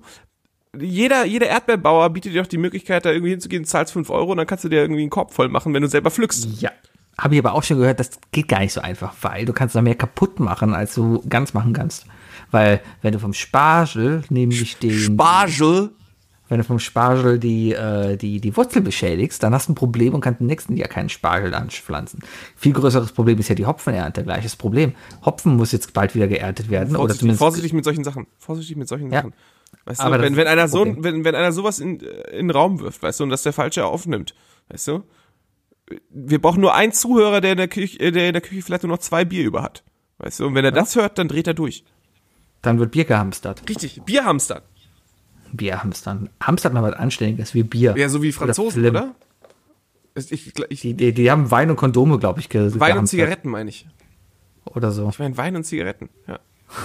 Jeder, 0.80 1.26
jeder 1.26 1.48
Erdbeerbauer 1.48 2.10
bietet 2.12 2.34
dir 2.34 2.42
doch 2.42 2.48
die 2.48 2.58
Möglichkeit, 2.58 3.04
da 3.04 3.12
irgendwie 3.12 3.32
hinzugehen, 3.32 3.66
zahlst 3.66 3.92
5 3.92 4.10
Euro 4.10 4.32
und 4.32 4.38
dann 4.38 4.48
kannst 4.48 4.64
du 4.64 4.70
dir 4.70 4.80
irgendwie 4.80 5.02
einen 5.02 5.10
Korb 5.10 5.34
voll 5.34 5.50
machen, 5.50 5.74
wenn 5.74 5.82
du 5.82 5.90
selber 5.90 6.12
pflückst. 6.12 6.62
Ja. 6.62 6.72
Habe 7.22 7.36
ich 7.36 7.40
aber 7.40 7.54
auch 7.54 7.62
schon 7.62 7.78
gehört, 7.78 8.00
das 8.00 8.10
geht 8.32 8.48
gar 8.48 8.62
nicht 8.62 8.74
so 8.74 8.82
einfach, 8.82 9.14
weil 9.22 9.46
du 9.46 9.54
kannst 9.54 9.76
da 9.76 9.82
mehr 9.84 9.94
kaputt 9.94 10.40
machen, 10.40 10.74
als 10.74 10.96
du 10.96 11.24
ganz 11.30 11.54
machen 11.54 11.72
kannst. 11.72 12.08
Weil, 12.50 12.82
wenn 13.04 13.14
du 13.14 13.20
vom 13.20 13.34
Spargel, 13.34 14.24
nämlich 14.30 14.78
den, 14.78 14.92
Spargel. 14.92 15.92
wenn 16.50 16.58
du 16.58 16.64
vom 16.64 16.80
Spargel 16.80 17.38
die, 17.38 17.74
äh, 17.74 18.18
die, 18.18 18.42
die 18.42 18.58
Wurzel 18.58 18.82
beschädigst, 18.82 19.44
dann 19.44 19.54
hast 19.54 19.68
du 19.68 19.74
ein 19.74 19.76
Problem 19.76 20.16
und 20.16 20.22
kannst 20.22 20.42
im 20.42 20.48
nächsten 20.48 20.76
Jahr 20.76 20.90
keinen 20.90 21.10
Spargel 21.10 21.54
anpflanzen. 21.54 22.22
Viel 22.56 22.74
größeres 22.74 23.12
Problem 23.12 23.38
ist 23.38 23.50
ja 23.50 23.56
die 23.56 23.68
Hopfenernte, 23.68 24.24
gleiches 24.24 24.56
Problem. 24.56 24.94
Hopfen 25.24 25.56
muss 25.56 25.72
jetzt 25.74 25.94
bald 25.94 26.16
wieder 26.16 26.28
geerntet 26.28 26.72
werden. 26.72 26.96
oder 26.96 26.98
Vorsichtig, 26.98 27.20
zumindest 27.20 27.40
vorsichtig 27.40 27.74
mit 27.74 27.86
solchen 27.86 28.04
Sachen. 28.04 28.26
Vorsichtig 28.40 28.78
mit 28.78 28.88
solchen 28.88 29.12
Ja. 29.12 29.20
Sachen. 29.20 29.34
Weißt 29.86 30.02
du, 30.02 30.04
Aber 30.06 30.18
das 30.18 30.26
wenn, 30.26 30.36
wenn 30.36 30.48
einer 30.48 30.68
so, 30.68 30.86
wenn, 30.86 31.24
wenn 31.24 31.36
einer 31.36 31.52
sowas 31.52 31.80
in, 31.80 32.00
in 32.00 32.48
den 32.48 32.50
Raum 32.52 32.80
wirft, 32.80 33.02
weißt 33.04 33.20
du, 33.20 33.26
und 33.26 33.30
das 33.30 33.44
der 33.44 33.54
Falsche 33.54 33.86
aufnimmt, 33.86 34.34
weißt 34.70 34.88
du, 34.90 35.04
wir 36.10 36.42
brauchen 36.42 36.62
nur 36.62 36.74
einen 36.74 36.92
Zuhörer, 36.94 37.42
der 37.42 37.52
in 37.52 37.58
der 37.58 37.68
Küche, 37.68 38.00
äh, 38.00 38.12
der 38.12 38.28
in 38.28 38.34
der 38.34 38.42
Küche 38.42 38.62
vielleicht 38.62 38.84
nur 38.84 38.92
noch 38.92 39.00
zwei 39.00 39.26
Bier 39.26 39.44
über 39.44 39.62
hat. 39.62 39.84
Weißt 40.20 40.40
du, 40.40 40.48
und 40.48 40.56
wenn 40.56 40.66
er 40.66 40.72
das 40.72 40.96
hört, 40.96 41.18
dann 41.18 41.28
dreht 41.28 41.48
er 41.48 41.54
durch. 41.54 41.84
dann 42.62 42.78
wird 42.80 42.92
Bier 42.92 43.06
gehamstert. 43.06 43.64
Richtig, 43.68 44.02
Bierhamster. 44.04 44.62
Bier 45.52 45.84
hamstern. 45.84 46.30
Hamstert 46.40 46.74
mal 46.74 46.84
was 46.84 46.94
Anständiges 46.94 47.54
wie 47.54 47.64
Bier. 47.64 47.96
Ja, 47.98 48.08
so 48.08 48.22
wie 48.22 48.32
Franzosen, 48.32 48.82
Flim. 48.84 48.96
oder? 48.96 49.16
Ich, 50.16 50.32
ich, 50.32 50.80
Die, 50.82 50.94
die, 50.94 51.14
die 51.14 51.32
haben 51.32 51.52
Wein 51.52 51.70
und 51.70 51.76
Kondome, 51.78 52.20
glaube 52.20 52.40
ich, 52.40 52.50
ge 52.50 52.72
Wein 52.80 52.98
und. 52.98 53.08
Zigaretten 53.08 53.50
meine 53.50 53.70
ich. 53.70 53.88
Oder 54.66 54.92
so. 54.92 55.10
Ich 55.10 55.20
meine 55.20 55.36
Wein 55.38 55.56
und 55.56 55.64
Zigaretten, 55.66 56.10
ja. 56.28 56.40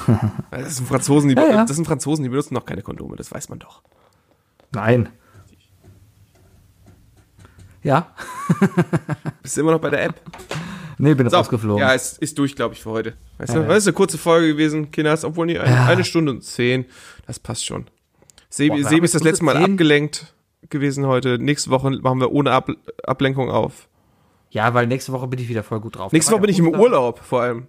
Das 0.50 0.76
sind 0.76 0.88
Franzosen, 0.88 1.28
die, 1.28 1.36
Ja, 1.36 1.46
ja. 1.48 1.64
das 1.64 1.76
sind 1.76 1.84
Franzosen, 1.84 2.22
die 2.24 2.28
benutzen 2.28 2.54
noch 2.54 2.64
keine 2.64 2.82
Kondome, 2.82 3.16
das 3.16 3.30
weiß 3.30 3.48
man 3.50 3.58
doch. 3.60 3.82
Nein. 4.72 5.10
Ja. 7.86 8.08
Bist 9.42 9.56
du 9.56 9.60
immer 9.60 9.70
noch 9.70 9.80
bei 9.80 9.90
der 9.90 10.02
App? 10.06 10.20
Nee, 10.98 11.14
bin 11.14 11.28
So, 11.30 11.36
rausgeflogen. 11.36 11.80
Ja, 11.80 11.94
es 11.94 12.18
ist 12.18 12.36
durch, 12.36 12.56
glaube 12.56 12.74
ich, 12.74 12.82
für 12.82 12.90
heute. 12.90 13.14
Weißt 13.38 13.54
du, 13.54 13.62
das 13.62 13.78
ist 13.78 13.86
eine 13.86 13.94
kurze 13.94 14.18
Folge 14.18 14.48
gewesen, 14.48 14.90
Kinders, 14.90 15.24
obwohl 15.24 15.46
nicht 15.46 15.60
eine, 15.60 15.82
eine 15.82 16.04
Stunde 16.04 16.32
und 16.32 16.42
zehn. 16.42 16.86
Das 17.28 17.38
passt 17.38 17.64
schon. 17.64 17.86
Sebi, 18.48 18.82
Boah, 18.82 18.88
Sebi 18.88 19.04
ist 19.04 19.14
das 19.14 19.22
letzte 19.22 19.44
Mal 19.44 19.54
zehn. 19.54 19.72
abgelenkt 19.72 20.34
gewesen 20.68 21.06
heute. 21.06 21.38
Nächste 21.38 21.70
Woche 21.70 21.90
machen 21.90 22.18
wir 22.20 22.32
ohne 22.32 22.50
Ab 22.50 22.70
Ablenkung 23.04 23.50
auf. 23.50 23.86
Ja, 24.50 24.74
weil 24.74 24.88
nächste 24.88 25.12
Woche 25.12 25.28
bin 25.28 25.38
ich 25.38 25.48
wieder 25.48 25.62
voll 25.62 25.80
gut 25.80 25.96
drauf. 25.96 26.10
Nächste 26.10 26.32
Woche 26.32 26.40
bin 26.40 26.50
ich 26.50 26.58
im. 26.58 26.68
Urlaub, 26.68 27.20
vor 27.20 27.42
allem. 27.42 27.66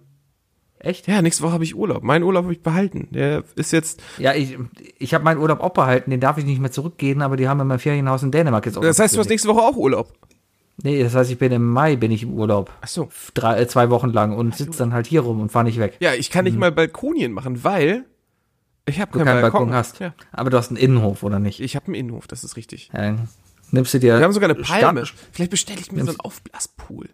Echt? 0.80 1.08
Ja, 1.08 1.22
nächste 1.22 1.42
Woche 1.42 1.52
habe 1.52 1.64
ich 1.64 1.74
Urlaub. 1.74 2.02
Meinen 2.02 2.22
Urlaub 2.22 2.44
habe 2.44 2.52
ich 2.52 2.62
behalten. 2.62 3.08
Der 3.10 3.42
ist 3.56 3.72
jetzt. 3.72 4.00
Ja, 4.18 4.34
ich, 4.34 4.56
ich 4.98 5.12
habe 5.14 5.24
meinen 5.24 5.38
Urlaub 5.38 5.60
auch 5.60 5.70
behalten, 5.72 6.10
den 6.10 6.20
darf 6.20 6.38
ich 6.38 6.44
nicht 6.44 6.60
mehr 6.60 6.70
zurückgehen, 6.70 7.20
aber 7.22 7.36
die 7.36 7.48
haben 7.48 7.60
in 7.60 7.66
meinem 7.66 7.78
Ferienhaus 7.80 8.22
in 8.22 8.30
Dänemark 8.30 8.64
jetzt 8.66 8.78
auch 8.78 8.82
Das 8.82 8.98
heißt, 8.98 9.14
du 9.16 9.20
hast 9.20 9.28
nächste 9.28 9.48
Woche 9.48 9.60
auch 9.62 9.76
Urlaub. 9.76 10.12
Nee, 10.84 11.02
das 11.02 11.14
heißt, 11.16 11.30
ich 11.32 11.38
bin 11.38 11.50
im 11.50 11.68
Mai, 11.68 11.96
bin 11.96 12.12
ich 12.12 12.22
im 12.22 12.32
Urlaub. 12.32 12.70
Ach 12.80 12.86
so. 12.86 13.08
Drei, 13.34 13.60
äh, 13.60 13.66
zwei 13.66 13.90
Wochen 13.90 14.10
lang 14.10 14.32
und 14.36 14.54
sitze 14.54 14.78
dann 14.78 14.92
halt 14.92 15.08
hier 15.08 15.22
rum 15.22 15.40
und 15.40 15.50
fahre 15.50 15.64
nicht 15.64 15.80
weg. 15.80 15.96
Ja, 15.98 16.14
ich 16.14 16.30
kann 16.30 16.44
nicht 16.44 16.56
mal 16.56 16.70
Balkonien 16.70 17.32
machen, 17.32 17.64
weil 17.64 18.04
ich 18.86 19.00
habe 19.00 19.10
du 19.18 19.24
keinen 19.24 19.42
Balkon, 19.42 19.72
hast. 19.72 19.98
Ja. 19.98 20.14
Aber 20.30 20.50
du 20.50 20.56
hast 20.56 20.68
einen 20.68 20.76
Innenhof, 20.76 21.24
oder 21.24 21.40
nicht? 21.40 21.58
Ich 21.60 21.74
habe 21.74 21.86
einen 21.86 21.96
Innenhof, 21.96 22.28
das 22.28 22.44
ist 22.44 22.56
richtig. 22.56 22.90
Ja, 22.94 23.16
nimmst 23.72 23.92
du 23.92 23.98
dir. 23.98 24.18
Wir 24.18 24.24
haben 24.24 24.32
sogar 24.32 24.48
eine 24.50 24.60
Palme. 24.62 25.04
Start- 25.04 25.18
Vielleicht 25.32 25.50
bestelle 25.50 25.80
ich 25.80 25.90
mir 25.90 26.04
so 26.04 26.10
einen 26.12 26.20
Aufblaspool. 26.20 27.08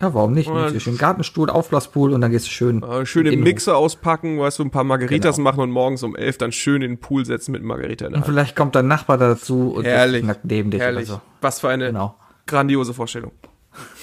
Ja, 0.00 0.12
warum 0.12 0.32
nicht? 0.32 0.50
Nimmst 0.52 0.74
du 0.74 0.80
schön 0.80 0.98
Gartenstuhl, 0.98 1.48
Aufblaspool 1.48 2.12
und 2.12 2.20
dann 2.20 2.30
gehst 2.30 2.46
du 2.46 2.50
schön. 2.50 2.82
Äh, 2.82 3.06
schön 3.06 3.24
den. 3.24 3.42
Mixer 3.42 3.76
auspacken, 3.78 4.38
weißt 4.38 4.58
du, 4.58 4.64
ein 4.64 4.70
paar 4.70 4.84
Margaritas 4.84 5.36
Genau. 5.36 5.44
machen 5.50 5.60
und 5.60 5.70
morgens 5.70 6.02
um 6.02 6.14
elf 6.14 6.36
dann 6.36 6.52
schön 6.52 6.82
in 6.82 6.92
den 6.92 6.98
Pool 7.00 7.24
setzen 7.24 7.52
mit 7.52 7.62
Margarita 7.62 8.04
in 8.06 8.12
der 8.12 8.20
Und 8.20 8.26
vielleicht 8.26 8.56
kommt 8.56 8.74
dein 8.74 8.88
Nachbar 8.88 9.16
dazu 9.16 9.72
und 9.74 9.84
Herrlich. 9.84 10.24
neben 10.42 10.70
dich 10.70 10.80
Herrlich. 10.82 11.08
oder 11.08 11.22
Was 11.40 11.60
für 11.60 11.70
eine 11.70 11.86
Genau. 11.86 12.14
grandiose 12.46 12.92
Vorstellung. 12.92 13.32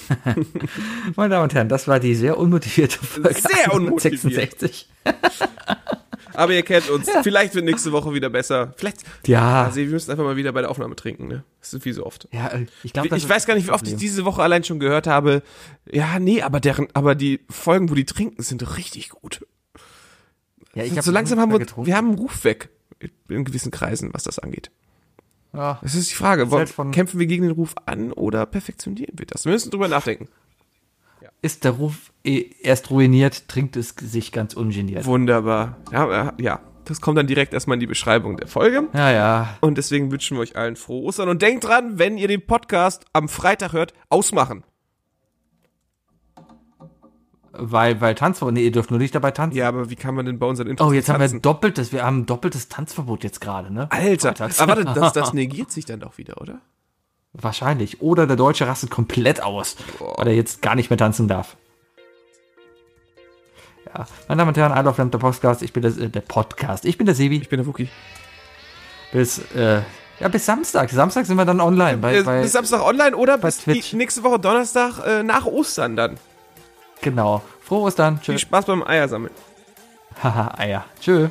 Meine 1.16 1.34
Damen 1.34 1.44
und 1.44 1.54
Herren, 1.54 1.68
das 1.68 1.88
war 1.88 2.00
die 2.00 2.14
sehr 2.14 2.38
unmotivierte 2.38 2.98
Folge. 2.98 3.34
Sehr 3.34 3.72
unmotiviert. 3.72 4.58
66. 4.58 4.88
Aber 6.34 6.52
ihr 6.52 6.62
kennt 6.62 6.90
uns. 6.90 7.08
Vielleicht 7.22 7.54
wird 7.54 7.64
nächste 7.64 7.92
Woche 7.92 8.12
wieder 8.12 8.28
besser. 8.28 8.74
Vielleicht. 8.76 9.04
Ja. 9.26 9.64
Also, 9.64 9.76
wir 9.76 9.86
müssen 9.86 10.10
einfach 10.10 10.24
mal 10.24 10.36
wieder 10.36 10.52
bei 10.52 10.62
der 10.62 10.70
Aufnahme 10.70 10.96
trinken, 10.96 11.28
ne? 11.28 11.44
Das 11.60 11.72
ist 11.72 11.84
wie 11.84 11.92
so 11.92 12.04
oft. 12.04 12.28
Ja, 12.32 12.48
äh, 12.48 12.66
ich 12.82 12.92
glaube, 12.92 13.16
Ich 13.16 13.28
weiß 13.28 13.46
gar 13.46 13.54
nicht, 13.54 13.68
wie 13.68 13.70
oft 13.70 13.86
ich 13.86 13.96
diese 13.96 14.24
Woche 14.24 14.42
allein 14.42 14.64
schon 14.64 14.80
gehört 14.80 15.06
habe. 15.06 15.42
Ja, 15.90 16.18
nee, 16.18 16.42
aber 16.42 16.60
deren, 16.60 16.88
aber 16.92 17.14
die 17.14 17.40
Folgen, 17.48 17.88
wo 17.88 17.94
die 17.94 18.04
trinken, 18.04 18.42
sind 18.42 18.76
richtig 18.76 19.10
gut. 19.10 19.46
ja, 20.74 20.82
ich 20.82 20.96
hab 20.96 21.04
so 21.04 21.12
langsam 21.12 21.38
haben 21.38 21.52
wir, 21.52 21.60
getrunken. 21.60 21.86
wir 21.86 21.96
haben 21.96 22.08
einen 22.08 22.18
Ruf 22.18 22.44
weg. 22.44 22.68
In 23.28 23.44
gewissen 23.44 23.70
Kreisen, 23.70 24.10
was 24.12 24.24
das 24.24 24.38
angeht. 24.38 24.70
Ja. 25.54 25.78
Das 25.82 25.94
ist 25.94 26.10
die 26.10 26.14
Frage. 26.14 26.42
Ist 26.42 26.52
halt 26.52 26.68
von- 26.68 26.90
kämpfen 26.90 27.18
wir 27.20 27.26
gegen 27.26 27.42
den 27.44 27.52
Ruf 27.52 27.74
an 27.86 28.12
oder 28.12 28.44
perfektionieren 28.46 29.18
wir 29.18 29.26
das? 29.26 29.44
Wir 29.44 29.52
müssen 29.52 29.70
drüber 29.70 29.88
nachdenken. 29.88 30.28
Ist 31.42 31.64
der 31.64 31.72
Ruf 31.72 32.10
eh 32.24 32.46
erst 32.62 32.90
ruiniert, 32.90 33.48
trinkt 33.48 33.76
es 33.76 33.90
sich 34.00 34.32
ganz 34.32 34.54
ungeniert. 34.54 35.04
Wunderbar. 35.04 35.76
Ja, 35.92 36.28
äh, 36.28 36.32
ja, 36.42 36.60
das 36.86 37.00
kommt 37.02 37.18
dann 37.18 37.26
direkt 37.26 37.52
erstmal 37.52 37.74
in 37.76 37.80
die 37.80 37.86
Beschreibung 37.86 38.38
der 38.38 38.46
Folge. 38.46 38.88
Ja, 38.94 39.10
ja. 39.10 39.58
Und 39.60 39.76
deswegen 39.76 40.10
wünschen 40.10 40.36
wir 40.38 40.42
euch 40.42 40.56
allen 40.56 40.76
frohe 40.76 41.04
Ostern. 41.04 41.28
Und 41.28 41.42
denkt 41.42 41.64
dran, 41.64 41.98
wenn 41.98 42.16
ihr 42.16 42.28
den 42.28 42.46
Podcast 42.46 43.04
am 43.12 43.28
Freitag 43.28 43.72
hört, 43.74 43.92
ausmachen. 44.08 44.64
Weil, 47.56 48.00
weil 48.00 48.14
Tanzverbot, 48.14 48.54
nee, 48.54 48.64
ihr 48.64 48.72
dürft 48.72 48.90
nur 48.90 48.98
nicht 48.98 49.14
dabei 49.14 49.30
tanzen. 49.30 49.56
Ja, 49.56 49.68
aber 49.68 49.88
wie 49.90 49.96
kann 49.96 50.14
man 50.14 50.26
denn 50.26 50.38
bei 50.38 50.46
unseren 50.46 50.66
Intros 50.68 50.88
Oh, 50.88 50.92
jetzt 50.92 51.08
haben 51.08 51.20
wir 51.20 51.40
doppeltes, 51.40 51.92
wir 51.92 52.04
haben 52.04 52.20
ein 52.20 52.26
doppeltes 52.26 52.68
Tanzverbot 52.68 53.22
jetzt 53.22 53.40
gerade, 53.40 53.72
ne? 53.72 53.86
Alter, 53.90 54.34
aber 54.58 54.68
warte, 54.68 54.84
das, 54.84 55.12
das 55.12 55.32
negiert 55.34 55.70
sich 55.70 55.84
dann 55.84 56.00
doch 56.00 56.18
wieder, 56.18 56.40
oder? 56.40 56.60
Wahrscheinlich. 57.32 58.00
Oder 58.00 58.26
der 58.26 58.36
Deutsche 58.36 58.66
rastet 58.66 58.90
komplett 58.90 59.42
aus, 59.42 59.76
weil 60.16 60.28
er 60.28 60.34
jetzt 60.34 60.62
gar 60.62 60.74
nicht 60.74 60.90
mehr 60.90 60.96
tanzen 60.96 61.28
darf. 61.28 61.56
Ja, 63.86 64.06
meine 64.28 64.38
Damen 64.40 64.48
und 64.48 64.56
Herren, 64.56 64.72
I 64.76 64.84
Love 64.84 64.98
Lamp, 64.98 65.12
der 65.12 65.18
Podcast, 65.18 65.62
ich 65.62 65.72
bin 65.72 65.82
das, 65.82 65.96
äh, 65.96 66.08
der 66.08 66.20
Podcast, 66.22 66.84
ich 66.84 66.98
bin 66.98 67.06
der 67.06 67.14
Sebi. 67.14 67.36
Ich 67.38 67.48
bin 67.48 67.58
der 67.58 67.66
Wookie. 67.66 67.88
Bis, 69.12 69.38
äh, 69.54 69.82
ja, 70.20 70.28
bis 70.28 70.46
Samstag. 70.46 70.90
Samstag 70.90 71.26
sind 71.26 71.36
wir 71.36 71.44
dann 71.44 71.60
online 71.60 71.98
bei, 71.98 72.16
Äh, 72.16 72.22
bei 72.22 72.42
bis 72.42 72.52
Samstag 72.52 72.82
online 72.84 73.16
oder 73.16 73.36
bei 73.38 73.48
bis 73.48 73.58
Twitch. 73.58 73.92
nächste 73.92 74.22
Woche 74.24 74.38
Donnerstag 74.40 75.04
äh, 75.06 75.22
nach 75.22 75.46
Ostern 75.46 75.94
dann. 75.96 76.16
Genau. 77.04 77.42
Frohe 77.60 77.82
Ostern. 77.82 78.18
Viel 78.18 78.34
Tschüss. 78.34 78.42
Spaß 78.42 78.64
beim 78.64 78.82
Eiersammeln. 78.82 79.32
Haha, 80.22 80.54
Eier. 80.58 80.84
Tschö. 81.00 81.28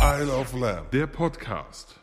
Isle 0.00 0.32
of 0.32 0.52
Lamb, 0.54 0.90
der 0.90 1.06
Podcast. 1.06 1.94